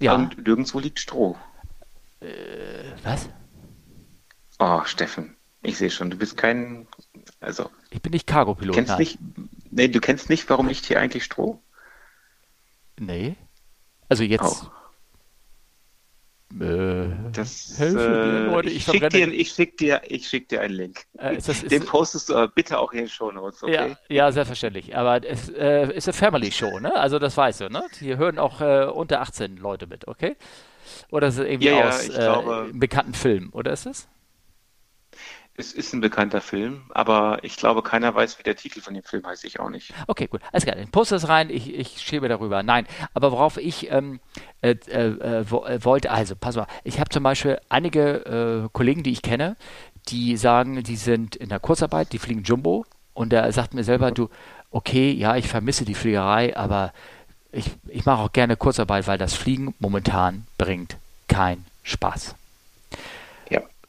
ja. 0.00 0.14
und 0.14 0.44
nirgendwo 0.46 0.78
liegt 0.78 0.98
Stroh. 0.98 1.36
Äh, 2.20 2.26
was? 3.02 3.28
Oh, 4.58 4.82
Steffen, 4.84 5.36
ich 5.62 5.78
sehe 5.78 5.90
schon, 5.90 6.10
du 6.10 6.16
bist 6.16 6.36
kein, 6.36 6.86
also. 7.40 7.70
Ich 7.90 8.02
bin 8.02 8.12
nicht 8.12 8.26
Cargo-Pilot. 8.26 8.74
Kennst 8.74 8.98
nicht, 8.98 9.18
nee, 9.70 9.88
du 9.88 10.00
kennst 10.00 10.28
nicht, 10.28 10.48
warum 10.50 10.68
liegt 10.68 10.84
hier 10.86 11.00
eigentlich 11.00 11.24
Stroh? 11.24 11.60
Nee. 12.98 13.36
Also 14.08 14.24
jetzt. 14.24 14.64
Oh. 14.64 14.70
Äh, 16.60 17.08
das, 17.32 17.74
helfe 17.78 17.98
äh, 17.98 18.46
Leute, 18.46 18.68
ich, 18.68 18.76
ich 18.76 18.84
schicke 18.84 19.08
dir, 19.08 19.32
ich 19.32 19.50
schick 19.52 19.76
dir, 19.78 20.00
ich 20.06 20.28
schick 20.28 20.48
dir 20.48 20.60
einen 20.60 20.74
Link. 20.74 21.06
Äh, 21.18 21.36
ist 21.36 21.48
das, 21.48 21.62
ist 21.62 21.72
Den 21.72 21.84
postest 21.84 22.28
du 22.28 22.34
aber 22.34 22.48
bitte 22.48 22.78
auch 22.78 22.92
in 22.92 22.98
den 22.98 23.08
Show 23.08 23.30
Notes, 23.30 23.62
okay? 23.62 23.96
Ja, 24.08 24.16
ja 24.16 24.32
selbstverständlich. 24.32 24.96
Aber 24.96 25.24
es 25.24 25.48
äh, 25.48 25.92
ist 25.94 26.08
eine 26.08 26.14
Family 26.14 26.52
Show, 26.52 26.78
ne? 26.78 26.94
Also 26.94 27.18
das 27.18 27.36
weißt 27.36 27.62
du, 27.62 27.68
ne? 27.68 27.84
Hier 27.98 28.18
hören 28.18 28.38
auch 28.38 28.60
äh, 28.60 28.84
unter 28.84 29.20
18 29.20 29.56
Leute 29.56 29.86
mit, 29.86 30.08
okay? 30.08 30.36
Oder 31.10 31.28
ist 31.28 31.38
es 31.38 31.46
irgendwie 31.46 31.68
ja, 31.68 31.88
aus 31.88 32.08
ja, 32.08 32.14
glaube, 32.14 32.56
einem 32.56 32.78
bekannten 32.78 33.14
Film, 33.14 33.50
oder 33.52 33.72
ist 33.72 33.86
es? 33.86 34.08
Es 35.54 35.74
ist 35.74 35.92
ein 35.92 36.00
bekannter 36.00 36.40
Film, 36.40 36.82
aber 36.90 37.40
ich 37.42 37.56
glaube, 37.56 37.82
keiner 37.82 38.14
weiß, 38.14 38.38
wie 38.38 38.42
der 38.42 38.56
Titel 38.56 38.80
von 38.80 38.94
dem 38.94 39.02
Film 39.02 39.26
heißt. 39.26 39.44
Ich 39.44 39.60
auch 39.60 39.68
nicht. 39.68 39.92
Okay, 40.06 40.26
gut. 40.26 40.40
Alles 40.50 40.64
klar. 40.64 40.76
Post 40.90 41.12
das 41.12 41.28
rein. 41.28 41.50
Ich, 41.50 41.74
ich 41.74 42.00
schiebe 42.00 42.26
darüber. 42.28 42.62
Nein, 42.62 42.86
aber 43.12 43.32
worauf 43.32 43.58
ich 43.58 43.90
ähm, 43.90 44.20
äh, 44.62 44.76
äh, 44.88 45.40
äh, 45.40 45.84
wollte, 45.84 46.10
also, 46.10 46.34
pass 46.36 46.56
mal. 46.56 46.66
Ich 46.84 46.98
habe 46.98 47.10
zum 47.10 47.22
Beispiel 47.22 47.58
einige 47.68 48.64
äh, 48.64 48.68
Kollegen, 48.72 49.02
die 49.02 49.12
ich 49.12 49.22
kenne, 49.22 49.56
die 50.08 50.36
sagen, 50.36 50.82
die 50.82 50.96
sind 50.96 51.36
in 51.36 51.48
der 51.48 51.60
Kurzarbeit, 51.60 52.12
die 52.12 52.18
fliegen 52.18 52.42
Jumbo. 52.42 52.86
Und 53.14 53.30
der 53.30 53.52
sagt 53.52 53.74
mir 53.74 53.84
selber, 53.84 54.10
du, 54.10 54.30
okay, 54.70 55.12
ja, 55.12 55.36
ich 55.36 55.48
vermisse 55.48 55.84
die 55.84 55.94
Fliegerei, 55.94 56.56
aber 56.56 56.92
ich, 57.52 57.70
ich 57.88 58.06
mache 58.06 58.22
auch 58.22 58.32
gerne 58.32 58.56
Kurzarbeit, 58.56 59.06
weil 59.06 59.18
das 59.18 59.34
Fliegen 59.34 59.74
momentan 59.78 60.46
bringt 60.56 60.96
keinen 61.28 61.66
Spaß 61.82 62.34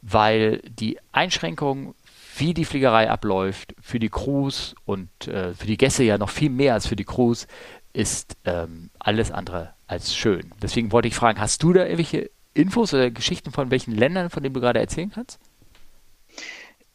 weil 0.03 0.59
die 0.59 0.99
Einschränkung, 1.11 1.95
wie 2.35 2.53
die 2.53 2.65
Fliegerei 2.65 3.09
abläuft, 3.09 3.73
für 3.81 3.99
die 3.99 4.09
Crews 4.09 4.75
und 4.85 5.09
äh, 5.27 5.53
für 5.53 5.67
die 5.67 5.77
Gäste 5.77 6.03
ja 6.03 6.17
noch 6.17 6.29
viel 6.29 6.49
mehr 6.49 6.73
als 6.73 6.87
für 6.87 6.95
die 6.95 7.05
Crews, 7.05 7.47
ist 7.93 8.35
ähm, 8.45 8.89
alles 8.99 9.31
andere 9.31 9.73
als 9.93 10.15
schön. 10.15 10.51
Deswegen 10.61 10.91
wollte 10.91 11.07
ich 11.07 11.15
fragen, 11.15 11.39
hast 11.39 11.63
du 11.63 11.71
da 11.71 11.83
irgendwelche 11.83 12.29
Infos 12.53 12.93
oder 12.93 13.11
Geschichten 13.11 13.51
von 13.51 13.71
welchen 13.71 13.95
Ländern, 13.95 14.29
von 14.29 14.43
denen 14.43 14.53
du 14.53 14.61
gerade 14.61 14.79
erzählen 14.79 15.11
kannst? 15.13 15.39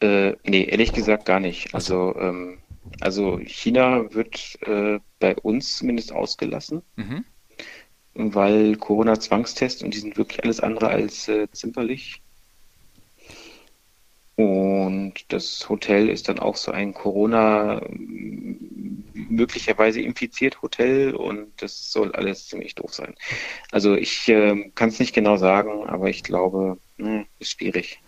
Äh, 0.00 0.34
nee, 0.44 0.64
ehrlich 0.64 0.92
gesagt 0.92 1.24
gar 1.24 1.40
nicht. 1.40 1.74
Also, 1.74 2.14
ähm, 2.16 2.58
also 3.00 3.38
China 3.38 4.12
wird 4.14 4.58
äh, 4.62 4.98
bei 5.18 5.36
uns 5.36 5.78
zumindest 5.78 6.12
ausgelassen, 6.12 6.82
mhm. 6.96 7.24
weil 8.14 8.76
Corona-Zwangstest 8.76 9.82
und 9.82 9.94
die 9.94 9.98
sind 9.98 10.16
wirklich 10.16 10.42
alles 10.44 10.60
andere 10.60 10.88
als 10.88 11.28
äh, 11.28 11.48
zimperlich. 11.50 12.22
Und 14.38 15.14
das 15.32 15.68
Hotel 15.68 16.08
ist 16.08 16.28
dann 16.28 16.38
auch 16.38 16.54
so 16.54 16.70
ein 16.70 16.94
Corona 16.94 17.82
möglicherweise 19.12 20.00
infiziert 20.00 20.62
Hotel 20.62 21.12
und 21.12 21.50
das 21.60 21.90
soll 21.90 22.12
alles 22.12 22.46
ziemlich 22.46 22.76
doof 22.76 22.94
sein. 22.94 23.16
Also 23.72 23.96
ich 23.96 24.28
äh, 24.28 24.70
kann 24.76 24.90
es 24.90 25.00
nicht 25.00 25.12
genau 25.12 25.38
sagen, 25.38 25.88
aber 25.88 26.08
ich 26.08 26.22
glaube, 26.22 26.78
ne, 26.98 27.26
ist 27.40 27.58
schwierig. 27.58 28.00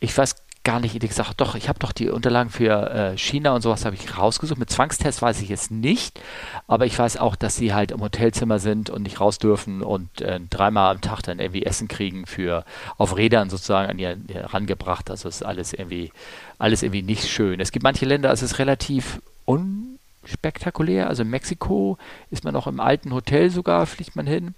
Ich 0.00 0.18
weiß 0.18 0.34
gar 0.68 0.80
nicht 0.80 0.94
ehrlich 0.94 1.08
gesagt. 1.08 1.40
Doch, 1.40 1.54
ich 1.54 1.70
habe 1.70 1.78
doch 1.78 1.92
die 1.92 2.10
Unterlagen 2.10 2.50
für 2.50 2.90
äh, 2.90 3.16
China 3.16 3.54
und 3.54 3.62
sowas 3.62 3.86
habe 3.86 3.96
ich 3.96 4.18
rausgesucht. 4.18 4.58
Mit 4.58 4.68
Zwangstest 4.68 5.22
weiß 5.22 5.40
ich 5.40 5.50
es 5.50 5.70
nicht, 5.70 6.20
aber 6.66 6.84
ich 6.84 6.98
weiß 6.98 7.16
auch, 7.16 7.36
dass 7.36 7.56
sie 7.56 7.72
halt 7.72 7.90
im 7.90 8.02
Hotelzimmer 8.02 8.58
sind 8.58 8.90
und 8.90 9.02
nicht 9.02 9.18
raus 9.18 9.38
dürfen 9.38 9.82
und 9.82 10.20
äh, 10.20 10.38
dreimal 10.50 10.94
am 10.94 11.00
Tag 11.00 11.22
dann 11.22 11.38
irgendwie 11.38 11.64
Essen 11.64 11.88
kriegen 11.88 12.26
für 12.26 12.66
auf 12.98 13.16
Rädern 13.16 13.48
sozusagen 13.48 13.88
an 13.88 13.98
ihr 13.98 14.18
herangebracht. 14.30 15.10
Also 15.10 15.30
ist 15.30 15.42
alles 15.42 15.72
irgendwie 15.72 16.12
alles 16.58 16.82
irgendwie 16.82 17.02
nicht 17.02 17.26
schön. 17.28 17.60
Es 17.60 17.72
gibt 17.72 17.82
manche 17.82 18.04
Länder, 18.04 18.30
es 18.30 18.42
ist 18.42 18.58
relativ 18.58 19.22
unspektakulär. 19.46 21.08
Also 21.08 21.22
in 21.22 21.30
Mexiko 21.30 21.96
ist 22.30 22.44
man 22.44 22.52
noch 22.52 22.66
im 22.66 22.80
alten 22.80 23.14
Hotel 23.14 23.48
sogar, 23.48 23.86
fliegt 23.86 24.16
man 24.16 24.26
hin. 24.26 24.54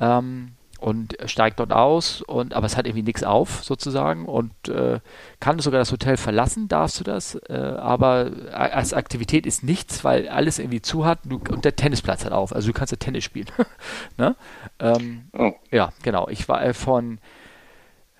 Ähm, 0.00 0.52
und 0.80 1.16
steigt 1.26 1.60
dort 1.60 1.72
aus 1.72 2.22
und 2.22 2.54
aber 2.54 2.66
es 2.66 2.76
hat 2.76 2.86
irgendwie 2.86 3.04
nichts 3.04 3.22
auf 3.22 3.62
sozusagen 3.62 4.24
und 4.24 4.68
äh, 4.68 5.00
kann 5.38 5.58
sogar 5.58 5.78
das 5.78 5.92
Hotel 5.92 6.16
verlassen, 6.16 6.68
darfst 6.68 6.98
du 6.98 7.04
das, 7.04 7.34
äh, 7.48 7.54
aber 7.54 8.30
als 8.52 8.94
Aktivität 8.94 9.46
ist 9.46 9.62
nichts, 9.62 10.04
weil 10.04 10.28
alles 10.28 10.58
irgendwie 10.58 10.80
zu 10.80 11.04
hat 11.04 11.20
du, 11.24 11.40
und 11.50 11.64
der 11.64 11.76
Tennisplatz 11.76 12.24
hat 12.24 12.32
auf, 12.32 12.54
also 12.54 12.68
du 12.68 12.72
kannst 12.72 12.92
ja 12.92 12.96
Tennis 12.96 13.24
spielen. 13.24 13.48
ne? 14.16 14.36
ähm, 14.78 15.28
oh. 15.36 15.52
Ja, 15.70 15.92
genau. 16.02 16.28
Ich 16.28 16.48
war 16.48 16.64
äh, 16.64 16.72
von 16.74 17.18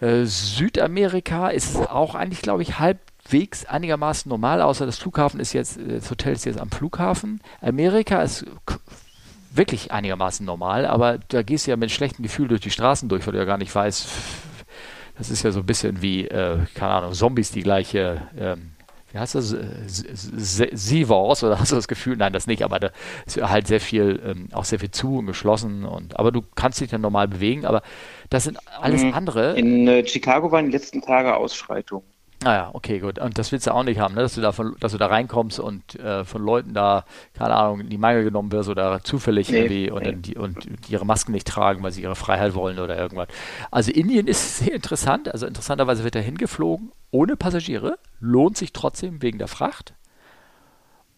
Äh, 0.00 0.24
Südamerika 0.24 1.48
ist 1.48 1.76
auch 1.76 2.14
eigentlich, 2.14 2.40
glaube 2.42 2.62
ich, 2.62 2.78
halbwegs 2.78 3.66
einigermaßen 3.66 4.28
normal, 4.28 4.62
außer 4.62 4.86
das 4.86 4.98
Flughafen 4.98 5.40
ist 5.40 5.52
jetzt, 5.52 5.78
das 5.86 6.10
Hotel 6.10 6.32
ist 6.32 6.46
jetzt 6.46 6.58
am 6.58 6.70
Flughafen. 6.70 7.40
Amerika 7.60 8.22
ist 8.22 8.46
wirklich 9.50 9.92
einigermaßen 9.92 10.46
normal, 10.46 10.86
aber 10.86 11.18
da 11.28 11.42
gehst 11.42 11.66
du 11.66 11.72
ja 11.72 11.76
mit 11.76 11.90
schlechtem 11.90 12.22
Gefühl 12.22 12.48
durch 12.48 12.60
die 12.60 12.70
Straßen 12.70 13.08
durch, 13.08 13.26
weil 13.26 13.32
du 13.32 13.38
ja 13.38 13.44
gar 13.44 13.58
nicht 13.58 13.74
weißt, 13.74 14.08
das 15.18 15.30
ist 15.30 15.42
ja 15.42 15.50
so 15.50 15.60
ein 15.60 15.66
bisschen 15.66 16.02
wie, 16.02 16.26
äh, 16.26 16.58
keine 16.74 16.92
Ahnung, 16.92 17.12
Zombies, 17.12 17.50
die 17.50 17.62
gleiche, 17.62 18.22
ähm, 18.38 18.70
wie 19.12 19.18
heißt 19.18 19.34
das, 19.34 19.54
Sivors 19.86 21.42
oder 21.42 21.58
hast 21.60 21.72
du 21.72 21.76
das 21.76 21.88
Gefühl, 21.88 22.16
nein, 22.16 22.32
das 22.32 22.46
nicht, 22.46 22.62
aber 22.62 22.78
da 22.78 22.90
ist 23.26 23.42
halt 23.42 23.66
sehr 23.66 23.80
viel, 23.80 24.22
ähm, 24.24 24.48
auch 24.52 24.64
sehr 24.64 24.78
viel 24.78 24.92
zu 24.92 25.18
und 25.18 25.26
geschlossen 25.26 25.84
und, 25.84 26.18
aber 26.18 26.30
du 26.32 26.42
kannst 26.54 26.80
dich 26.80 26.90
dann 26.90 27.00
normal 27.00 27.28
bewegen, 27.28 27.66
aber 27.66 27.82
das 28.30 28.44
sind 28.44 28.58
alles 28.80 29.02
mhm. 29.02 29.14
andere. 29.14 29.58
In 29.58 29.88
äh, 29.88 30.06
Chicago 30.06 30.52
waren 30.52 30.66
die 30.66 30.72
letzten 30.72 31.02
Tage 31.02 31.36
Ausschreitungen. 31.36 32.09
Ah 32.42 32.70
okay, 32.72 33.00
gut. 33.00 33.18
Und 33.18 33.36
das 33.36 33.52
willst 33.52 33.66
du 33.66 33.74
auch 33.74 33.82
nicht 33.82 34.00
haben, 34.00 34.14
ne? 34.14 34.22
dass, 34.22 34.34
du 34.34 34.40
da 34.40 34.52
von, 34.52 34.74
dass 34.80 34.92
du 34.92 34.98
da 34.98 35.08
reinkommst 35.08 35.60
und 35.60 35.96
äh, 35.96 36.24
von 36.24 36.42
Leuten 36.42 36.72
da, 36.72 37.04
keine 37.34 37.54
Ahnung, 37.54 37.80
in 37.80 37.90
die 37.90 37.98
Mangel 37.98 38.24
genommen 38.24 38.50
wirst 38.50 38.70
oder 38.70 39.02
zufällig 39.04 39.50
nee, 39.50 39.58
irgendwie 39.58 39.90
und, 39.90 40.02
nee. 40.04 40.12
die, 40.12 40.36
und 40.36 40.66
ihre 40.88 41.04
Masken 41.04 41.32
nicht 41.32 41.46
tragen, 41.46 41.82
weil 41.82 41.92
sie 41.92 42.02
ihre 42.02 42.16
Freiheit 42.16 42.54
wollen 42.54 42.78
oder 42.78 42.96
irgendwas. 42.96 43.28
Also 43.70 43.90
Indien 43.90 44.26
ist 44.26 44.58
sehr 44.64 44.72
interessant. 44.72 45.30
Also 45.30 45.46
interessanterweise 45.46 46.02
wird 46.02 46.16
er 46.16 46.22
hingeflogen 46.22 46.92
ohne 47.10 47.36
Passagiere, 47.36 47.98
lohnt 48.20 48.56
sich 48.56 48.72
trotzdem 48.72 49.20
wegen 49.20 49.38
der 49.38 49.48
Fracht. 49.48 49.92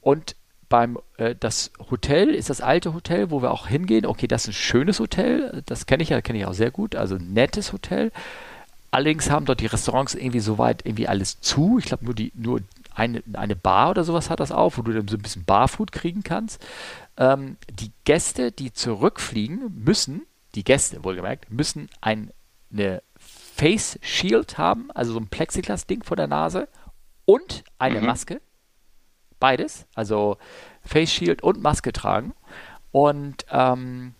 Und 0.00 0.34
beim 0.68 0.98
äh, 1.18 1.36
das 1.38 1.70
Hotel 1.90 2.30
ist 2.30 2.50
das 2.50 2.60
alte 2.60 2.94
Hotel, 2.94 3.30
wo 3.30 3.42
wir 3.42 3.52
auch 3.52 3.68
hingehen. 3.68 4.06
Okay, 4.06 4.26
das 4.26 4.42
ist 4.42 4.48
ein 4.48 4.54
schönes 4.54 4.98
Hotel, 4.98 5.62
das 5.66 5.86
kenne 5.86 6.02
ich 6.02 6.08
ja, 6.08 6.20
kenne 6.20 6.40
ich 6.40 6.46
auch 6.46 6.54
sehr 6.54 6.72
gut. 6.72 6.96
Also 6.96 7.14
ein 7.14 7.32
nettes 7.32 7.72
Hotel 7.72 8.10
Allerdings 8.93 9.30
haben 9.30 9.47
dort 9.47 9.61
die 9.61 9.66
Restaurants 9.66 10.14
irgendwie 10.14 10.40
soweit 10.40 10.84
irgendwie 10.84 11.09
alles 11.09 11.40
zu. 11.40 11.78
Ich 11.78 11.86
glaube, 11.86 12.05
nur, 12.05 12.14
die, 12.14 12.30
nur 12.34 12.61
eine, 12.95 13.22
eine 13.32 13.57
Bar 13.57 13.90
oder 13.90 14.05
sowas 14.05 14.28
hat 14.28 14.38
das 14.38 14.53
auf, 14.53 14.76
wo 14.76 14.82
du 14.82 14.93
dann 14.93 15.09
so 15.09 15.16
ein 15.16 15.22
bisschen 15.22 15.47
Barfood 15.47 15.93
kriegen 15.93 16.22
kannst. 16.22 16.62
Ähm, 17.16 17.57
die 17.72 17.90
Gäste, 18.05 18.53
die 18.53 18.70
zurückfliegen, 18.74 19.82
müssen, 19.82 20.26
die 20.55 20.62
Gäste 20.62 21.03
wohlgemerkt, 21.05 21.51
müssen 21.51 21.88
ein, 22.03 22.32
eine 22.70 23.03
Face 23.16 23.99
Shield 24.03 24.59
haben, 24.59 24.90
also 24.90 25.14
so 25.14 25.20
ein 25.20 25.28
Plexiglas-Ding 25.28 26.03
vor 26.03 26.18
der 26.18 26.26
Nase 26.26 26.68
und 27.24 27.64
eine 27.78 28.01
mhm. 28.01 28.07
Maske. 28.07 28.43
Beides, 29.40 29.86
also 29.95 30.36
Face 30.84 31.11
Shield 31.11 31.43
und 31.43 31.62
Maske 31.62 31.95
tragen. 31.95 32.34
Und 32.90 33.47
ähm, 33.51 34.14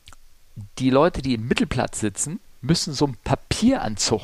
die 0.79 0.89
Leute, 0.89 1.20
die 1.20 1.35
im 1.35 1.47
Mittelplatz 1.47 2.01
sitzen, 2.01 2.41
müssen 2.62 2.95
so 2.95 3.05
einen 3.05 3.18
Papieranzug 3.23 4.23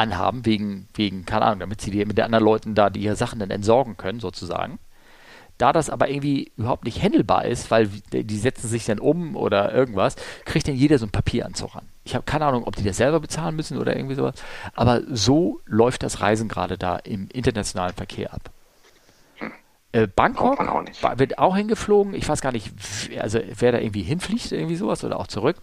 anhaben, 0.00 0.46
wegen, 0.46 0.88
wegen, 0.94 1.24
keine 1.24 1.44
Ahnung, 1.44 1.60
damit 1.60 1.80
sie 1.80 1.90
die, 1.90 2.04
mit 2.04 2.18
den 2.18 2.24
anderen 2.24 2.44
Leuten 2.44 2.74
da 2.74 2.90
die 2.90 3.14
Sachen 3.14 3.38
dann 3.38 3.50
entsorgen 3.50 3.96
können, 3.96 4.18
sozusagen. 4.20 4.78
Da 5.58 5.74
das 5.74 5.90
aber 5.90 6.08
irgendwie 6.08 6.52
überhaupt 6.56 6.84
nicht 6.84 7.02
handelbar 7.02 7.44
ist, 7.44 7.70
weil 7.70 7.88
die 7.88 8.38
setzen 8.38 8.66
sich 8.66 8.86
dann 8.86 8.98
um 8.98 9.36
oder 9.36 9.74
irgendwas, 9.74 10.16
kriegt 10.46 10.66
dann 10.66 10.74
jeder 10.74 10.96
so 10.96 11.04
einen 11.04 11.12
Papieranzug 11.12 11.76
an. 11.76 11.86
Ich 12.04 12.14
habe 12.14 12.24
keine 12.24 12.46
Ahnung, 12.46 12.64
ob 12.64 12.76
die 12.76 12.82
das 12.82 12.96
selber 12.96 13.20
bezahlen 13.20 13.56
müssen 13.56 13.76
oder 13.76 13.94
irgendwie 13.94 14.14
sowas. 14.14 14.36
Aber 14.74 15.02
so 15.10 15.60
läuft 15.66 16.02
das 16.02 16.22
Reisen 16.22 16.48
gerade 16.48 16.78
da 16.78 16.96
im 16.96 17.28
internationalen 17.28 17.94
Verkehr 17.94 18.32
ab. 18.32 18.50
Äh, 19.92 20.06
Bangkok 20.06 20.60
auch 20.60 21.18
wird 21.18 21.38
auch 21.38 21.56
hingeflogen. 21.56 22.14
Ich 22.14 22.28
weiß 22.28 22.40
gar 22.40 22.52
nicht, 22.52 22.72
also 23.18 23.40
wer 23.58 23.72
da 23.72 23.78
irgendwie 23.78 24.02
hinfliegt, 24.02 24.52
irgendwie 24.52 24.76
sowas 24.76 25.02
oder 25.02 25.18
auch 25.18 25.26
zurück. 25.26 25.56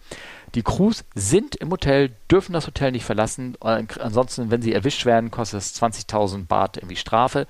Die 0.54 0.62
Crews 0.62 1.04
sind 1.14 1.56
im 1.56 1.70
Hotel, 1.70 2.10
dürfen 2.30 2.52
das 2.52 2.66
Hotel 2.66 2.92
nicht 2.92 3.04
verlassen. 3.04 3.56
Ansonsten, 3.60 4.50
wenn 4.50 4.60
sie 4.60 4.72
erwischt 4.72 5.06
werden, 5.06 5.30
kostet 5.30 5.60
es 5.60 5.80
20.000 5.80 6.46
Baht 6.46 6.76
irgendwie 6.76 6.96
Strafe. 6.96 7.46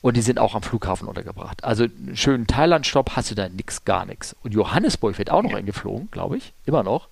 Und 0.00 0.16
die 0.16 0.22
sind 0.22 0.38
auch 0.38 0.54
am 0.54 0.62
Flughafen 0.62 1.08
untergebracht. 1.08 1.64
Also 1.64 1.84
einen 1.84 2.16
schönen 2.16 2.46
Thailand-Stopp 2.46 3.16
hast 3.16 3.30
du 3.30 3.34
da 3.34 3.48
nix, 3.48 3.84
gar 3.84 4.04
nichts. 4.06 4.36
Und 4.42 4.54
Johannesburg 4.54 5.18
wird 5.18 5.30
auch 5.30 5.42
noch 5.42 5.54
eingeflogen, 5.54 6.08
glaube 6.10 6.36
ich. 6.36 6.52
Immer 6.66 6.84
noch. 6.84 7.08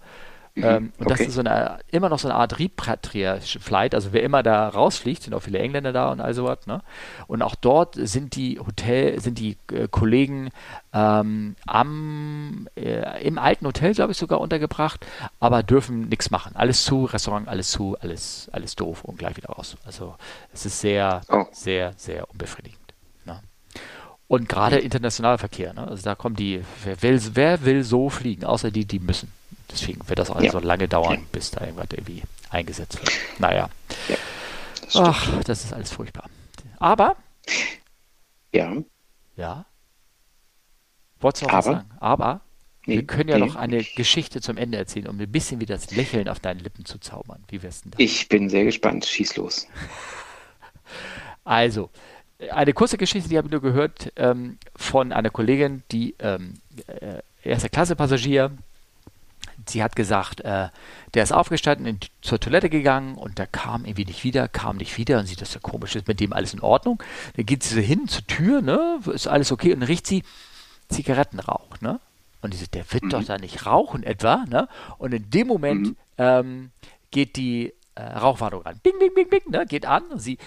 Mhm. 0.56 0.64
Ähm, 0.64 0.92
und 0.98 1.06
okay. 1.06 1.18
das 1.18 1.20
ist 1.20 1.34
so 1.34 1.40
eine, 1.40 1.78
immer 1.90 2.08
noch 2.08 2.18
so 2.18 2.28
eine 2.28 2.34
Art 2.34 2.58
Repatria-Flight. 2.58 3.94
Also 3.94 4.12
wer 4.12 4.22
immer 4.22 4.42
da 4.42 4.68
rausfliegt, 4.68 5.22
sind 5.22 5.34
auch 5.34 5.42
viele 5.42 5.58
Engländer 5.58 5.92
da 5.92 6.10
und 6.10 6.20
all 6.20 6.32
sowas. 6.32 6.66
Ne? 6.66 6.82
Und 7.26 7.42
auch 7.42 7.54
dort 7.54 7.94
sind 7.94 8.34
die 8.36 8.58
Hotel, 8.58 9.20
sind 9.20 9.38
die 9.38 9.58
äh, 9.70 9.86
Kollegen 9.88 10.50
ähm, 10.94 11.56
am, 11.66 12.68
äh, 12.74 13.22
im 13.22 13.38
alten 13.38 13.66
Hotel, 13.66 13.92
glaube 13.92 14.12
ich, 14.12 14.18
sogar 14.18 14.40
untergebracht, 14.40 15.04
aber 15.40 15.62
dürfen 15.62 16.08
nichts 16.08 16.30
machen. 16.30 16.56
Alles 16.56 16.84
zu, 16.84 17.04
Restaurant, 17.04 17.48
alles 17.48 17.70
zu, 17.70 17.98
alles, 18.00 18.48
alles 18.50 18.76
doof 18.76 19.04
und 19.04 19.18
gleich 19.18 19.36
wieder 19.36 19.50
raus. 19.50 19.76
Also 19.84 20.14
es 20.54 20.64
ist 20.64 20.80
sehr, 20.80 21.20
oh. 21.28 21.44
sehr, 21.52 21.92
sehr 21.98 22.30
unbefriedigend. 22.30 22.94
Ne? 23.26 23.40
Und 24.26 24.48
gerade 24.48 24.78
internationaler 24.78 25.36
Verkehr, 25.36 25.74
ne? 25.74 25.86
also 25.86 26.02
da 26.02 26.14
kommen 26.14 26.34
die, 26.34 26.62
wer 26.82 27.02
will, 27.02 27.20
wer 27.34 27.62
will 27.66 27.84
so 27.84 28.08
fliegen, 28.08 28.46
außer 28.46 28.70
die, 28.70 28.86
die 28.86 29.00
müssen. 29.00 29.30
Deswegen 29.76 30.08
wird 30.08 30.18
das 30.18 30.30
auch 30.30 30.40
ja. 30.40 30.50
so 30.50 30.58
lange 30.58 30.88
dauern, 30.88 31.20
ja. 31.20 31.26
bis 31.32 31.50
da 31.50 31.60
irgendwas 31.60 31.88
irgendwie 31.92 32.22
eingesetzt 32.48 32.98
wird. 33.00 33.12
Naja. 33.38 33.68
Ja, 34.08 34.16
das 34.82 34.96
Ach, 34.96 35.44
das 35.44 35.64
ist 35.64 35.72
alles 35.72 35.92
furchtbar. 35.92 36.30
Aber. 36.78 37.16
Ja. 38.52 38.72
Ja. 39.36 39.66
Wolltest 41.20 41.42
du 41.42 41.46
noch 41.46 41.54
was 41.54 41.64
sagen? 41.66 41.90
Aber. 42.00 42.40
Nee, 42.86 42.96
wir 42.96 43.06
können 43.06 43.28
ja 43.28 43.38
nee, 43.38 43.44
noch 43.44 43.56
eine 43.56 43.78
ich, 43.78 43.96
Geschichte 43.96 44.40
zum 44.40 44.56
Ende 44.56 44.78
erzählen, 44.78 45.08
um 45.08 45.20
ein 45.20 45.30
bisschen 45.30 45.60
wieder 45.60 45.74
das 45.74 45.90
Lächeln 45.90 46.28
auf 46.28 46.40
deinen 46.40 46.60
Lippen 46.60 46.84
zu 46.84 46.98
zaubern. 46.98 47.42
Wie 47.48 47.62
wär's 47.62 47.82
denn 47.82 47.90
da? 47.90 47.98
Ich 47.98 48.28
bin 48.28 48.48
sehr 48.48 48.64
gespannt. 48.64 49.04
Schieß 49.04 49.36
los. 49.36 49.66
Also, 51.42 51.90
eine 52.50 52.72
kurze 52.72 52.98
Geschichte, 52.98 53.28
die 53.28 53.38
habe 53.38 53.46
ich 53.46 53.52
nur 53.52 53.62
gehört 53.62 54.12
ähm, 54.16 54.58
von 54.74 55.12
einer 55.12 55.30
Kollegin, 55.30 55.84
die 55.92 56.16
ähm, 56.18 56.54
äh, 56.88 57.20
erste 57.44 57.68
Klasse 57.68 57.94
Passagier 57.94 58.50
sie 59.66 59.82
hat 59.82 59.96
gesagt, 59.96 60.40
äh, 60.42 60.68
der 61.14 61.22
ist 61.22 61.32
aufgestanden, 61.32 61.86
in, 61.86 61.98
zur 62.20 62.40
Toilette 62.40 62.70
gegangen 62.70 63.16
und 63.16 63.38
der 63.38 63.46
kam 63.46 63.84
irgendwie 63.84 64.04
nicht 64.04 64.24
wieder, 64.24 64.48
kam 64.48 64.76
nicht 64.76 64.96
wieder 64.98 65.18
und 65.18 65.26
sieht, 65.26 65.40
das 65.40 65.50
ist 65.50 65.54
ja 65.54 65.60
komisch, 65.60 65.96
ist 65.96 66.08
mit 66.08 66.20
dem 66.20 66.32
alles 66.32 66.54
in 66.54 66.60
Ordnung. 66.60 67.02
Dann 67.36 67.46
geht 67.46 67.62
sie 67.62 67.80
hin 67.82 68.08
zur 68.08 68.26
Tür, 68.26 68.62
ne, 68.62 69.00
ist 69.12 69.28
alles 69.28 69.52
okay 69.52 69.72
und 69.72 69.80
dann 69.80 69.88
riecht 69.88 70.06
sie 70.06 70.22
Zigarettenrauch, 70.88 71.80
ne? 71.80 72.00
Und 72.42 72.52
die 72.52 72.58
sagt, 72.58 72.74
der 72.74 72.92
wird 72.92 73.04
mhm. 73.04 73.10
doch 73.10 73.24
da 73.24 73.38
nicht 73.38 73.66
rauchen 73.66 74.02
etwa, 74.02 74.44
ne? 74.48 74.68
Und 74.98 75.12
in 75.14 75.30
dem 75.30 75.46
Moment 75.46 75.88
mhm. 75.88 75.96
ähm, 76.18 76.70
geht 77.10 77.36
die 77.36 77.72
äh, 77.96 78.02
Rauchwarnung 78.02 78.64
an. 78.64 78.78
Bing, 78.82 78.98
bing, 78.98 79.12
bing, 79.14 79.28
bing, 79.28 79.40
ne? 79.48 79.64
geht 79.66 79.86
an 79.86 80.04
und 80.04 80.20
sie 80.20 80.38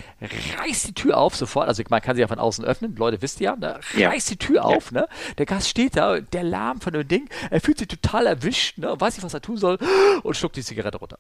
reißt 0.60 0.88
die 0.88 0.94
Tür 0.94 1.18
auf 1.18 1.36
sofort. 1.36 1.68
Also 1.68 1.84
man 1.90 2.00
kann 2.02 2.16
sie 2.16 2.22
ja 2.22 2.28
von 2.28 2.40
außen 2.40 2.64
öffnen, 2.64 2.96
Leute 2.96 3.22
wisst 3.22 3.42
ihr 3.42 3.46
ja, 3.46 3.56
ne? 3.56 3.80
reißt 3.96 4.30
ja. 4.30 4.36
die 4.36 4.38
Tür 4.38 4.66
auf, 4.66 4.92
ja. 4.92 5.02
ne? 5.02 5.08
der 5.38 5.46
Gast 5.46 5.68
steht 5.68 5.98
da, 5.98 6.20
der 6.20 6.44
Lärm 6.44 6.80
von 6.80 6.94
dem 6.94 7.08
Ding, 7.08 7.28
er 7.50 7.60
fühlt 7.60 7.80
sich 7.80 7.88
total 7.88 8.28
erwischt, 8.28 8.78
ne? 8.78 8.94
weiß 8.98 9.16
nicht, 9.18 9.26
was 9.26 9.34
er 9.34 9.42
tun 9.42 9.58
soll 9.58 9.80
und 10.24 10.38
schluckt 10.38 10.56
die 10.56 10.64
Zigarette 10.64 11.00
runter. 11.00 11.18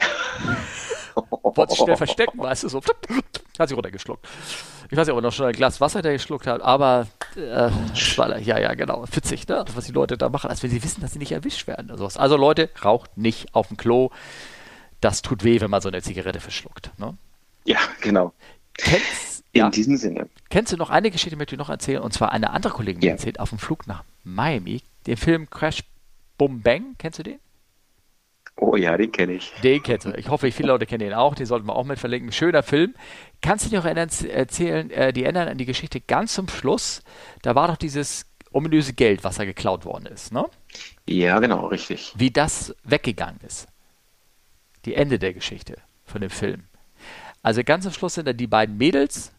Wollte 1.42 1.74
sich 1.74 1.82
schnell 1.82 1.96
verstecken, 1.96 2.38
weißt 2.38 2.64
du, 2.64 2.68
so 2.68 2.80
hat 3.58 3.68
sie 3.68 3.74
runtergeschluckt. 3.74 4.26
Ich 4.90 4.96
weiß 4.96 5.06
nicht, 5.06 5.12
ob 5.12 5.18
er 5.18 5.22
noch 5.22 5.32
schon 5.32 5.46
ein 5.46 5.52
Glas 5.52 5.80
Wasser 5.80 6.02
der 6.02 6.14
geschluckt 6.14 6.48
hat, 6.48 6.62
aber 6.62 7.06
äh, 7.36 7.70
ja, 8.40 8.58
ja, 8.58 8.74
genau, 8.74 9.04
witzig, 9.12 9.46
ne? 9.46 9.64
was 9.74 9.84
die 9.84 9.92
Leute 9.92 10.18
da 10.18 10.28
machen, 10.28 10.50
als 10.50 10.64
wenn 10.64 10.70
sie 10.70 10.82
wissen, 10.82 11.00
dass 11.00 11.12
sie 11.12 11.20
nicht 11.20 11.30
erwischt 11.30 11.68
werden. 11.68 11.90
Also 11.90 12.36
Leute, 12.36 12.70
raucht 12.84 13.16
nicht 13.16 13.54
auf 13.54 13.68
dem 13.68 13.76
Klo 13.76 14.10
das 15.00 15.22
tut 15.22 15.44
weh, 15.44 15.60
wenn 15.60 15.70
man 15.70 15.80
so 15.80 15.88
eine 15.88 16.02
Zigarette 16.02 16.40
verschluckt. 16.40 16.92
Ne? 16.98 17.16
Ja, 17.64 17.78
genau. 18.00 18.32
Kennst, 18.74 19.44
In 19.52 19.60
ja, 19.60 19.70
diesem 19.70 19.96
Sinne. 19.96 20.28
Kennst 20.48 20.72
du 20.72 20.76
noch 20.76 20.90
eine 20.90 21.10
Geschichte, 21.10 21.36
möchte 21.36 21.54
ich 21.54 21.58
noch 21.58 21.70
erzählen? 21.70 22.00
Und 22.00 22.12
zwar 22.12 22.32
eine 22.32 22.50
andere 22.50 22.72
Kollegin 22.72 23.02
ja. 23.02 23.12
erzählt 23.12 23.40
auf 23.40 23.50
dem 23.50 23.58
Flug 23.58 23.86
nach 23.86 24.04
Miami. 24.24 24.82
Den 25.06 25.16
Film 25.16 25.48
Crash 25.48 25.82
Boom 26.38 26.62
Bang. 26.62 26.94
Kennst 26.98 27.18
du 27.18 27.22
den? 27.22 27.38
Oh 28.56 28.76
ja, 28.76 28.96
den 28.96 29.10
kenne 29.10 29.32
ich. 29.34 29.52
Den 29.62 29.82
kennst 29.82 30.06
du. 30.06 30.10
Ich 30.12 30.28
hoffe, 30.28 30.52
viele 30.52 30.68
Leute 30.68 30.84
kennen 30.84 31.00
den 31.00 31.14
auch. 31.14 31.34
Den 31.34 31.46
sollten 31.46 31.66
wir 31.66 31.74
auch 31.74 31.84
mit 31.84 31.98
verlinken. 31.98 32.30
Schöner 32.30 32.62
Film. 32.62 32.94
Kannst 33.40 33.64
du 33.64 33.70
dich 33.70 33.78
noch 33.78 33.86
erinnern, 33.86 34.10
erzählen, 34.28 34.90
äh, 34.90 35.12
die 35.14 35.24
erinnern 35.24 35.48
an 35.48 35.56
die 35.58 35.64
Geschichte 35.64 36.00
ganz 36.00 36.34
zum 36.34 36.48
Schluss? 36.48 37.02
Da 37.40 37.54
war 37.54 37.68
doch 37.68 37.76
dieses 37.76 38.26
ominöse 38.52 38.92
Geld, 38.92 39.24
was 39.24 39.36
da 39.36 39.44
geklaut 39.44 39.86
worden 39.86 40.06
ist, 40.06 40.32
ne? 40.32 40.44
Ja, 41.06 41.38
genau, 41.38 41.68
richtig. 41.68 42.12
Wie 42.16 42.30
das 42.30 42.74
weggegangen 42.84 43.40
ist 43.46 43.69
die 44.84 44.94
Ende 44.94 45.18
der 45.18 45.34
Geschichte 45.34 45.76
von 46.04 46.20
dem 46.20 46.30
Film. 46.30 46.64
Also 47.42 47.64
ganz 47.64 47.86
am 47.86 47.92
Schluss 47.92 48.14
sind 48.14 48.28
da 48.28 48.32
die 48.32 48.46
beiden 48.46 48.76
Mädels, 48.76 49.32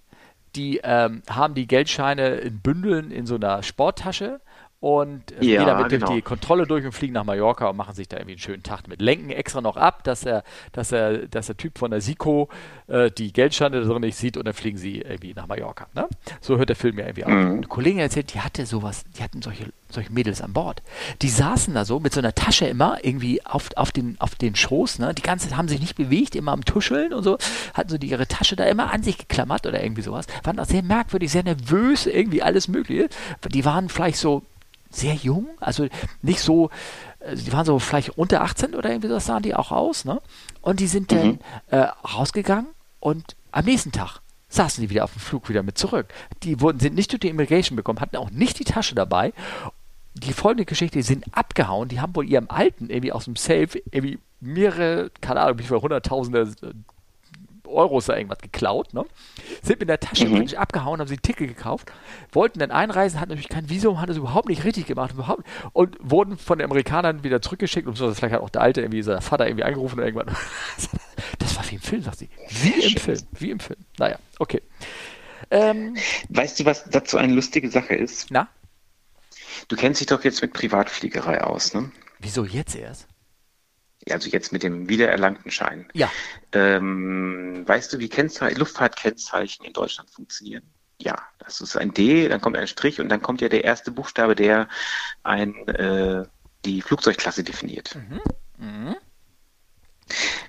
die 0.56 0.82
ähm, 0.84 1.22
haben 1.30 1.54
die 1.54 1.68
Geldscheine 1.68 2.36
in 2.36 2.60
Bündeln 2.60 3.12
in 3.12 3.26
so 3.26 3.36
einer 3.36 3.64
Sporttasche 3.64 4.42
und 4.82 5.30
ja, 5.40 5.40
gehen 5.40 5.66
damit 5.68 5.90
genau. 5.90 6.08
durch 6.08 6.18
die 6.18 6.22
Kontrolle 6.24 6.66
durch 6.66 6.84
und 6.84 6.92
fliegen 6.92 7.14
nach 7.14 7.24
Mallorca 7.24 7.70
und 7.70 7.78
machen 7.78 7.94
sich 7.94 8.08
da 8.08 8.18
irgendwie 8.18 8.34
einen 8.34 8.40
schönen 8.40 8.64
Tag 8.64 8.88
mit. 8.88 9.00
Lenken 9.00 9.30
extra 9.30 9.62
noch 9.62 9.78
ab, 9.78 10.04
dass 10.04 10.26
er, 10.26 10.44
dass 10.72 10.92
er, 10.92 11.28
dass 11.28 11.46
der 11.46 11.56
Typ 11.56 11.78
von 11.78 11.92
der 11.92 12.02
SICO 12.02 12.50
äh, 12.88 13.12
die 13.12 13.32
Geldscheine 13.32 13.82
drin 13.82 14.02
nicht 14.02 14.18
sieht 14.18 14.38
und 14.38 14.46
dann 14.46 14.56
fliegen 14.56 14.80
sie 14.80 15.02
irgendwie 15.02 15.36
nach 15.36 15.46
Mallorca. 15.46 15.86
Ne? 15.94 16.08
So 16.42 16.58
hört 16.58 16.70
der 16.70 16.76
Film 16.76 16.98
ja 16.98 17.06
irgendwie 17.06 17.26
mhm. 17.26 17.28
auf. 17.28 17.54
Eine 17.58 17.68
Kollegin 17.68 18.00
erzählt, 18.00 18.34
die 18.34 18.40
hatte 18.40 18.66
sowas, 18.66 19.04
die 19.16 19.22
hatten 19.22 19.44
solche, 19.44 19.72
solche 19.88 20.12
Mädels 20.12 20.42
an 20.42 20.52
Bord. 20.52 20.82
Die 21.22 21.30
saßen 21.30 21.76
da 21.76 21.86
so 21.86 22.00
mit 22.00 22.12
so 22.12 22.20
einer 22.20 22.34
Tasche 22.34 22.66
immer 22.66 22.98
irgendwie 23.04 23.46
auf, 23.46 23.70
auf, 23.76 23.92
den, 23.92 24.20
auf 24.20 24.34
den 24.34 24.56
Schoß, 24.56 24.98
ne? 24.98 25.14
Die 25.14 25.22
ganze 25.22 25.48
Zeit 25.48 25.58
haben 25.60 25.68
sich 25.68 25.80
nicht 25.80 25.96
bewegt, 25.96 26.36
immer 26.36 26.54
am 26.54 26.66
Tuscheln 26.66 27.14
und 27.14 27.22
so, 27.22 27.38
hatten 27.76 27.90
so 27.90 28.00
die, 28.00 28.10
ihre 28.10 28.28
Tasche 28.28 28.56
da 28.56 28.64
immer 28.64 28.92
an 28.92 29.04
sich 29.04 29.20
geklammert 29.20 29.68
oder 29.68 29.84
irgendwie 29.84 30.02
sowas. 30.02 30.26
Waren 30.44 30.60
auch 30.60 30.66
sehr 30.66 30.82
merkwürdig, 30.82 31.32
sehr 31.32 31.44
nervös, 31.44 32.08
irgendwie 32.08 32.42
alles 32.42 32.68
Mögliche. 32.68 33.10
Die 33.48 33.64
waren 33.64 33.88
vielleicht 33.88 34.18
so 34.18 34.42
sehr 34.92 35.16
jung, 35.16 35.48
also 35.60 35.88
nicht 36.22 36.42
so, 36.42 36.70
also 37.20 37.44
die 37.44 37.54
waren 37.54 37.66
so 37.66 37.80
vielleicht 37.80 38.18
unter 38.18 38.42
18 38.42 38.76
oder 38.76 38.90
irgendwie 38.90 39.10
so 39.10 39.20
sahen 39.20 39.44
die 39.44 39.56
auch 39.56 39.72
aus, 39.72 40.06
ne? 40.06 40.22
Und 40.62 40.80
die 40.80 40.88
sind 40.88 41.12
mhm. 41.12 41.40
dann 41.70 41.80
äh, 41.80 41.88
rausgegangen 42.08 42.68
und 43.00 43.36
am 43.52 43.66
nächsten 43.66 43.92
Tag 43.92 44.20
saßen 44.50 44.82
die 44.82 44.90
wieder 44.90 45.06
auf 45.06 45.14
dem 45.14 45.22
Flug 45.22 45.50
wieder 45.50 45.64
mit 45.64 45.78
zurück. 45.78 46.08
Die 46.44 46.60
wurden, 46.60 46.80
sind 46.80 46.96
nicht 46.96 47.12
durch 47.12 47.22
die 47.22 47.30
Immigration 47.30 47.76
bekommen, 47.76 48.02
hatten 48.02 48.18
auch 48.18 48.32
nicht 48.32 48.60
die 48.60 48.66
Tasche 48.66 48.96
dabei. 48.96 49.34
Die 50.14 50.34
folgende 50.34 50.66
Geschichte, 50.66 51.00
die 51.00 51.04
sind 51.04 51.26
abgehauen, 51.32 51.88
die 51.88 52.02
haben 52.02 52.16
wohl 52.16 52.30
ihrem 52.30 52.50
Alten 52.50 52.90
irgendwie 52.90 53.14
aus 53.14 53.26
dem 53.26 53.38
Safe 53.38 53.82
irgendwie 53.92 54.20
mehrere, 54.42 55.10
keine 55.22 55.40
Ahnung, 55.40 55.60
wie 55.60 55.64
viele 55.64 55.82
Hunderttausende 55.82 56.52
Euros 57.72 58.06
da 58.06 58.16
irgendwas 58.16 58.40
geklaut, 58.40 58.94
ne? 58.94 59.06
Sind 59.62 59.80
mit 59.80 59.90
der 59.90 60.00
Tasche 60.00 60.28
mhm. 60.28 60.48
abgehauen, 60.56 61.00
haben 61.00 61.08
sie 61.08 61.16
ein 61.16 61.22
Ticket 61.22 61.48
gekauft, 61.48 61.92
wollten 62.32 62.60
dann 62.60 62.72
einreisen, 62.72 63.20
hatten 63.20 63.30
natürlich 63.30 63.50
kein 63.50 63.70
Visum, 63.70 64.00
hatten 64.00 64.10
das 64.10 64.18
überhaupt 64.18 64.50
nicht 64.50 64.64
richtig 64.64 64.86
gemacht, 64.86 65.14
überhaupt 65.14 65.44
und 65.74 65.98
wurden 66.02 66.38
von 66.38 66.60
den 66.60 66.66
Amerikanern 66.66 67.24
wieder 67.24 67.42
zurückgeschickt 67.42 67.88
und 67.88 67.98
so, 67.98 68.14
vielleicht 68.14 68.34
hat 68.34 68.42
auch 68.42 68.50
der 68.50 68.62
Alte 68.62 68.82
irgendwie, 68.82 69.02
sein 69.02 69.22
Vater 69.22 69.48
irgendwie 69.48 69.64
angerufen 69.64 69.96
oder 69.96 70.06
irgendwann. 70.08 70.36
Das 71.38 71.56
war 71.56 71.70
wie 71.70 71.76
im 71.76 71.82
Film, 71.82 72.02
sagt 72.02 72.18
sie. 72.18 72.30
Wie 72.50 72.84
im 72.84 72.98
Film, 72.98 73.20
wie 73.34 73.52
im 73.52 73.60
Film. 73.60 73.80
Naja, 73.98 74.18
okay. 74.40 74.62
Ähm, 75.52 75.96
weißt 76.30 76.60
du, 76.60 76.66
was 76.66 76.86
dazu 76.90 77.18
eine 77.18 77.34
lustige 77.34 77.70
Sache 77.70 77.94
ist? 77.94 78.28
Na? 78.32 78.48
Du 79.68 79.76
kennst 79.76 80.00
dich 80.00 80.08
doch 80.08 80.24
jetzt 80.24 80.42
mit 80.42 80.54
Privatfliegerei 80.54 81.44
aus, 81.44 81.74
ne? 81.74 81.92
Wieso 82.20 82.46
jetzt 82.46 82.76
erst? 82.76 83.08
Also 84.10 84.30
jetzt 84.30 84.52
mit 84.52 84.64
dem 84.64 84.90
wiedererlangten 84.90 85.52
Schein. 85.52 85.88
Ja. 85.94 86.12
Ähm, 86.54 87.64
weißt 87.68 87.94
du, 87.94 88.00
wie 88.00 88.10
Kennzeichen, 88.10 88.58
Luftfahrtkennzeichen 88.58 89.66
in 89.66 89.74
Deutschland 89.74 90.10
funktionieren? 90.10 90.64
Ja, 91.00 91.22
das 91.40 91.62
ist 91.62 91.76
ein 91.78 91.94
D, 91.94 92.28
dann 92.28 92.42
kommt 92.42 92.58
ein 92.58 92.68
Strich 92.68 93.00
und 93.00 93.10
dann 93.10 93.22
kommt 93.22 93.42
ja 93.42 93.50
der 93.50 93.64
erste 93.64 93.92
Buchstabe, 93.92 94.36
der 94.36 94.68
ein, 95.24 95.68
äh, 95.68 96.26
die 96.66 96.82
Flugzeugklasse 96.82 97.44
definiert. 97.44 97.96
Mhm. 97.96 98.22
Mhm. 98.58 98.96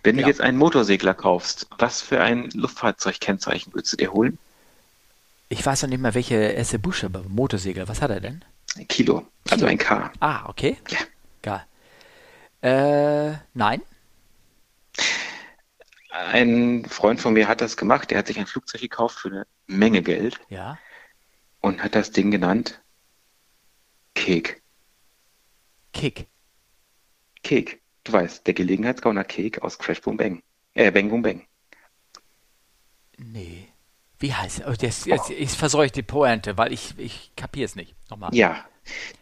Wenn 0.03 0.17
ja. 0.17 0.23
du 0.23 0.29
jetzt 0.29 0.41
einen 0.41 0.59
Motorsegler 0.59 1.15
kaufst, 1.15 1.67
was 1.79 2.03
für 2.03 2.21
ein 2.21 2.51
Luftfahrzeugkennzeichen 2.51 3.73
würdest 3.73 3.93
du 3.93 3.97
dir 3.97 4.13
holen? 4.13 4.39
Ich 5.49 5.65
weiß 5.65 5.83
noch 5.83 5.91
nicht 5.91 6.01
mal, 6.01 6.15
welche 6.15 6.35
erste 6.35 6.79
Buchstabe. 6.79 7.25
Motorsegler, 7.29 7.89
was 7.89 8.03
hat 8.03 8.11
er 8.11 8.21
denn? 8.21 8.45
Ein 8.77 8.89
Kilo, 8.89 9.19
Kilo. 9.19 9.29
also 9.51 9.67
ein 9.67 9.79
K. 9.79 10.11
Ah, 10.21 10.49
okay. 10.49 10.77
Ja. 10.89 10.99
Äh, 12.63 13.33
nein. 13.55 13.83
Ein 16.11 16.85
Freund 16.85 17.21
von 17.21 17.35
mir 17.35 17.49
hat 17.49 17.61
das 17.61 17.77
gemacht. 17.77 18.11
Der 18.11 18.19
hat 18.19 18.29
sich 18.29 18.39
ein 18.39 18.47
Flugzeug 18.47 18.81
gekauft 18.81 19.19
für 19.19 19.29
eine 19.29 19.47
Menge 19.67 20.03
Geld. 20.03 20.41
Ja. 20.49 20.79
Und 21.61 21.83
hat 21.83 21.95
das 21.95 22.13
Ding 22.13 22.31
genannt 22.31 22.81
Kek. 24.15 24.63
Kek. 25.93 26.29
Kek. 27.43 27.83
Du 28.05 28.13
weißt, 28.13 28.47
der 28.47 28.55
Gelegenheitsgauner 28.55 29.25
Kek 29.25 29.63
aus 29.63 29.79
Crash 29.79 30.01
Boom 30.01 30.17
Bang. 30.17 30.43
Äh, 30.75 30.91
Bang 30.91 31.09
Boom 31.09 31.23
Bang. 31.23 31.47
Nee. 33.17 33.69
Wie 34.19 34.33
heißt 34.33 34.61
er? 34.61 34.71
Oh, 34.71 34.75
das, 34.75 35.07
oh. 35.09 35.33
Ich 35.37 35.51
verseuche 35.51 35.93
die 35.93 36.03
Pointe, 36.03 36.57
weil 36.57 36.73
ich, 36.73 36.97
ich 36.99 37.33
kapiere 37.37 37.65
es 37.65 37.75
nicht. 37.75 37.95
Nochmal. 38.09 38.35
Ja, 38.35 38.65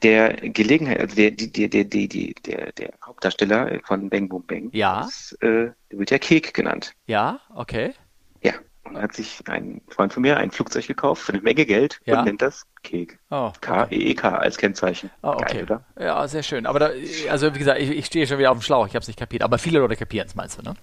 der 0.02 0.34
Gelegenheit, 0.50 1.00
also 1.00 1.16
der, 1.16 1.30
der, 1.32 1.68
der, 1.68 1.84
der, 1.84 2.08
der, 2.46 2.72
der 2.72 2.92
Hauptdarsteller 3.04 3.80
von 3.84 4.08
Bang 4.08 4.28
Boom 4.28 4.44
Bang, 4.46 4.70
ja. 4.72 5.02
Ist, 5.06 5.32
äh, 5.42 5.70
der 5.90 5.98
wird 5.98 6.10
ja 6.10 6.18
Kek 6.18 6.54
genannt. 6.54 6.94
Ja, 7.06 7.40
okay. 7.54 7.94
Ja, 8.42 8.54
und 8.84 8.96
hat 8.96 9.14
sich 9.14 9.42
ein 9.48 9.80
Freund 9.88 10.12
von 10.12 10.22
mir 10.22 10.36
ein 10.36 10.50
Flugzeug 10.50 10.86
gekauft 10.86 11.22
für 11.22 11.32
eine 11.32 11.42
Menge 11.42 11.66
Geld 11.66 12.00
ja. 12.04 12.18
und 12.18 12.24
nennt 12.24 12.42
das 12.42 12.66
Kek. 12.82 13.18
Oh, 13.30 13.52
K-E-E-K 13.60 14.28
okay. 14.28 14.36
als 14.36 14.56
Kennzeichen. 14.56 15.10
Oh, 15.22 15.28
okay. 15.28 15.54
Geil, 15.54 15.62
oder? 15.64 15.84
Ja, 15.98 16.26
sehr 16.26 16.42
schön. 16.42 16.66
Aber 16.66 16.78
da, 16.78 16.90
also 17.28 17.54
wie 17.54 17.58
gesagt, 17.58 17.80
ich, 17.80 17.90
ich 17.90 18.06
stehe 18.06 18.26
schon 18.26 18.38
wieder 18.38 18.50
auf 18.50 18.58
dem 18.58 18.62
Schlauch, 18.62 18.86
ich 18.86 18.94
habe 18.94 19.02
es 19.02 19.08
nicht 19.08 19.18
kapiert. 19.18 19.42
Aber 19.42 19.58
viele 19.58 19.78
Leute 19.78 19.96
kapieren 19.96 20.26
es, 20.26 20.34
meinst 20.34 20.58
du, 20.58 20.62
ne? 20.62 20.74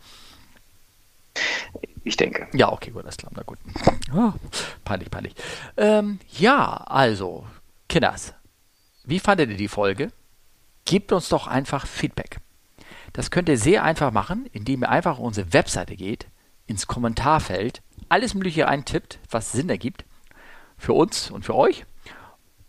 Ich 2.03 2.15
denke. 2.15 2.47
Ja, 2.53 2.71
okay, 2.71 2.91
gut, 2.91 3.03
alles 3.03 3.17
klar. 3.17 3.32
Na 3.36 3.43
gut. 3.43 3.57
Oh, 4.15 4.32
peinlich, 4.86 5.11
peinlich. 5.11 5.36
Ähm, 5.75 6.19
ja, 6.38 6.84
also, 6.88 7.45
Kinders, 7.89 8.34
wie 9.08 9.20
fandet 9.20 9.49
ihr 9.49 9.58
die 9.58 9.70
Folge? 9.70 10.12
Gebt 10.86 11.12
uns 11.14 11.30
doch 11.30 11.47
einfach 11.47 11.88
Feedback. 11.88 12.39
Das 13.14 13.32
könnt 13.32 13.47
ihr 13.47 13.58
sehr 13.58 13.84
einfach 13.84 14.12
machen, 14.12 14.47
indem 14.51 14.84
ihr 14.84 14.89
einfach 14.89 15.14
auf 15.14 15.24
unsere 15.24 15.53
Webseite 15.53 15.95
geht, 15.95 16.28
ins 16.66 16.88
Kommentarfeld, 16.88 17.82
alles 18.10 18.34
Mögliche 18.34 18.68
eintippt, 18.68 19.20
was 19.30 19.53
Sinn 19.53 19.70
ergibt. 19.70 20.05
Für 20.78 20.93
uns 20.93 21.32
und 21.32 21.45
für 21.45 21.55
euch. 21.55 21.86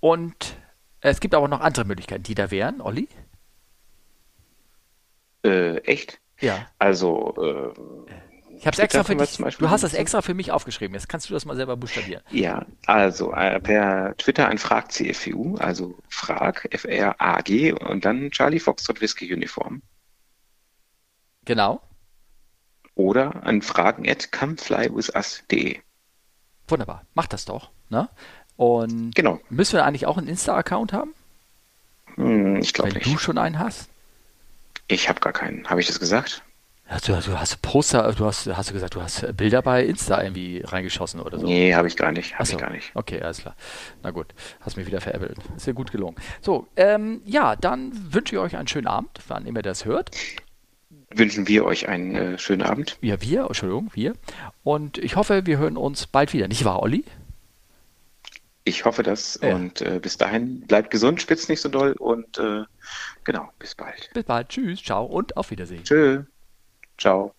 Und 0.01 0.57
es 1.01 1.21
gibt 1.21 1.35
aber 1.35 1.49
noch 1.49 1.61
andere 1.61 1.85
Möglichkeiten, 1.85 2.23
die 2.23 2.35
da 2.35 2.51
wären. 2.51 2.81
Olli? 2.81 3.09
Äh, 5.45 5.79
echt? 5.79 6.21
Ja. 6.41 6.67
Also, 6.79 7.35
äh, 7.37 8.09
ich 8.59 8.67
habe 8.67 8.83
extra 8.83 9.05
für 9.05 9.15
dich. 9.15 9.37
Du 9.37 9.71
hast 9.71 9.85
das 9.85 9.95
extra 9.95 10.21
für 10.21 10.35
mich 10.35 10.51
aufgeschrieben. 10.51 10.95
Jetzt 10.95 11.09
kannst 11.09 11.29
du 11.31 11.35
das 11.35 11.45
mal 11.45 11.57
selber 11.57 11.77
buchstabieren. 11.77 12.23
Ja, 12.31 12.67
also 12.87 13.33
äh, 13.33 13.61
per 13.61 14.17
Twitter 14.17 14.49
ein 14.49 14.59
Frag 14.59 14.91
CFU, 14.91 15.57
also 15.57 15.97
Frag 16.09 16.67
F 16.73 16.85
R 16.85 17.21
A 17.21 17.41
G 17.41 17.73
und 17.73 18.05
dann 18.05 18.31
Charlie 18.31 18.59
Foxtrot 18.59 19.01
Whisky 19.01 19.33
Uniform. 19.33 19.83
Genau. 21.45 21.81
Oder 22.95 23.47
an 23.47 23.63
Fragen 23.63 24.09
at 24.09 24.33
comeflywithus.de. 24.33 25.79
Wunderbar, 26.67 27.05
mach 27.15 27.27
das 27.27 27.45
doch. 27.45 27.71
Ne? 27.89 28.09
Und 28.57 29.15
genau. 29.15 29.41
müssen 29.49 29.75
wir 29.75 29.85
eigentlich 29.85 30.07
auch 30.07 30.19
einen 30.19 30.27
Insta-Account 30.27 30.93
haben? 30.93 31.15
Hm, 32.17 32.57
ich 32.57 32.75
glaube 32.75 32.93
nicht. 32.93 33.07
Wenn 33.07 33.13
du 33.13 33.19
schon 33.19 33.39
einen 33.39 33.61
hast? 33.61 33.89
Ich 34.89 35.09
habe 35.09 35.21
gar 35.21 35.33
keinen. 35.33 35.69
Habe 35.71 35.81
ich 35.81 35.87
das 35.87 36.01
gesagt? 36.01 36.43
Du, 37.05 37.13
du 37.13 37.39
hast 37.39 37.61
Poster, 37.61 38.11
du 38.15 38.25
hast, 38.25 38.47
hast 38.47 38.71
du 38.71 38.73
gesagt, 38.73 38.95
du 38.95 39.03
hast 39.03 39.37
Bilder 39.37 39.61
bei 39.61 39.85
Insta 39.85 40.23
irgendwie 40.23 40.63
reingeschossen 40.65 41.21
oder 41.21 41.39
so? 41.39 41.47
Nee, 41.47 41.75
habe 41.75 41.87
ich 41.87 41.97
gar 41.97 42.13
nicht. 42.13 42.39
Habe 42.39 42.49
ich 42.49 42.57
gar 42.57 42.71
nicht. 42.71 42.93
Okay, 42.95 43.21
alles 43.21 43.41
klar. 43.41 43.55
Na 44.03 44.11
gut, 44.11 44.29
hast 44.61 44.79
mich 44.79 44.87
wieder 44.87 45.03
veräppelt. 45.03 45.37
Ist 45.55 45.67
ja 45.67 45.75
gut 45.75 45.93
gelungen. 45.93 46.17
So, 46.41 46.67
ähm, 46.77 47.21
ja, 47.27 47.57
dann 47.57 47.93
wünsche 48.13 48.35
ich 48.35 48.41
euch 48.41 48.57
einen 48.57 48.69
schönen 48.69 48.87
Abend, 48.87 49.11
wann 49.29 49.45
immer 49.45 49.59
ihr 49.59 49.65
das 49.65 49.85
hört. 49.85 50.13
Wünschen 51.11 51.47
wir 51.47 51.67
euch 51.67 51.89
einen 51.89 52.15
äh, 52.15 52.39
schönen 52.39 52.63
Abend. 52.63 52.97
Ja, 53.03 53.21
wir, 53.21 53.45
Entschuldigung, 53.45 53.91
wir. 53.93 54.15
Und 54.65 54.97
ich 54.97 55.17
hoffe, 55.17 55.45
wir 55.45 55.59
hören 55.59 55.77
uns 55.77 56.07
bald 56.07 56.33
wieder. 56.33 56.49
Nicht 56.49 56.65
wahr, 56.65 56.83
Olli? 56.83 57.05
Ich 58.65 58.87
hoffe 58.87 59.03
das. 59.03 59.39
Ja. 59.43 59.55
Und 59.55 59.83
äh, 59.83 59.99
bis 60.01 60.17
dahin, 60.17 60.63
bleibt 60.63 60.91
gesund, 60.91 61.21
spitzt 61.21 61.51
nicht 61.51 61.61
so 61.61 61.69
doll 61.69 61.93
und 61.99 62.39
äh, 62.39 62.65
genau, 63.25 63.51
bis 63.59 63.75
bald. 63.75 64.11
Bis 64.15 64.25
bald. 64.25 64.49
Tschüss, 64.49 64.83
ciao 64.83 65.05
und 65.05 65.37
auf 65.37 65.51
Wiedersehen. 65.51 65.85
Tschüss. 65.85 66.25
Ciao. 66.99 67.38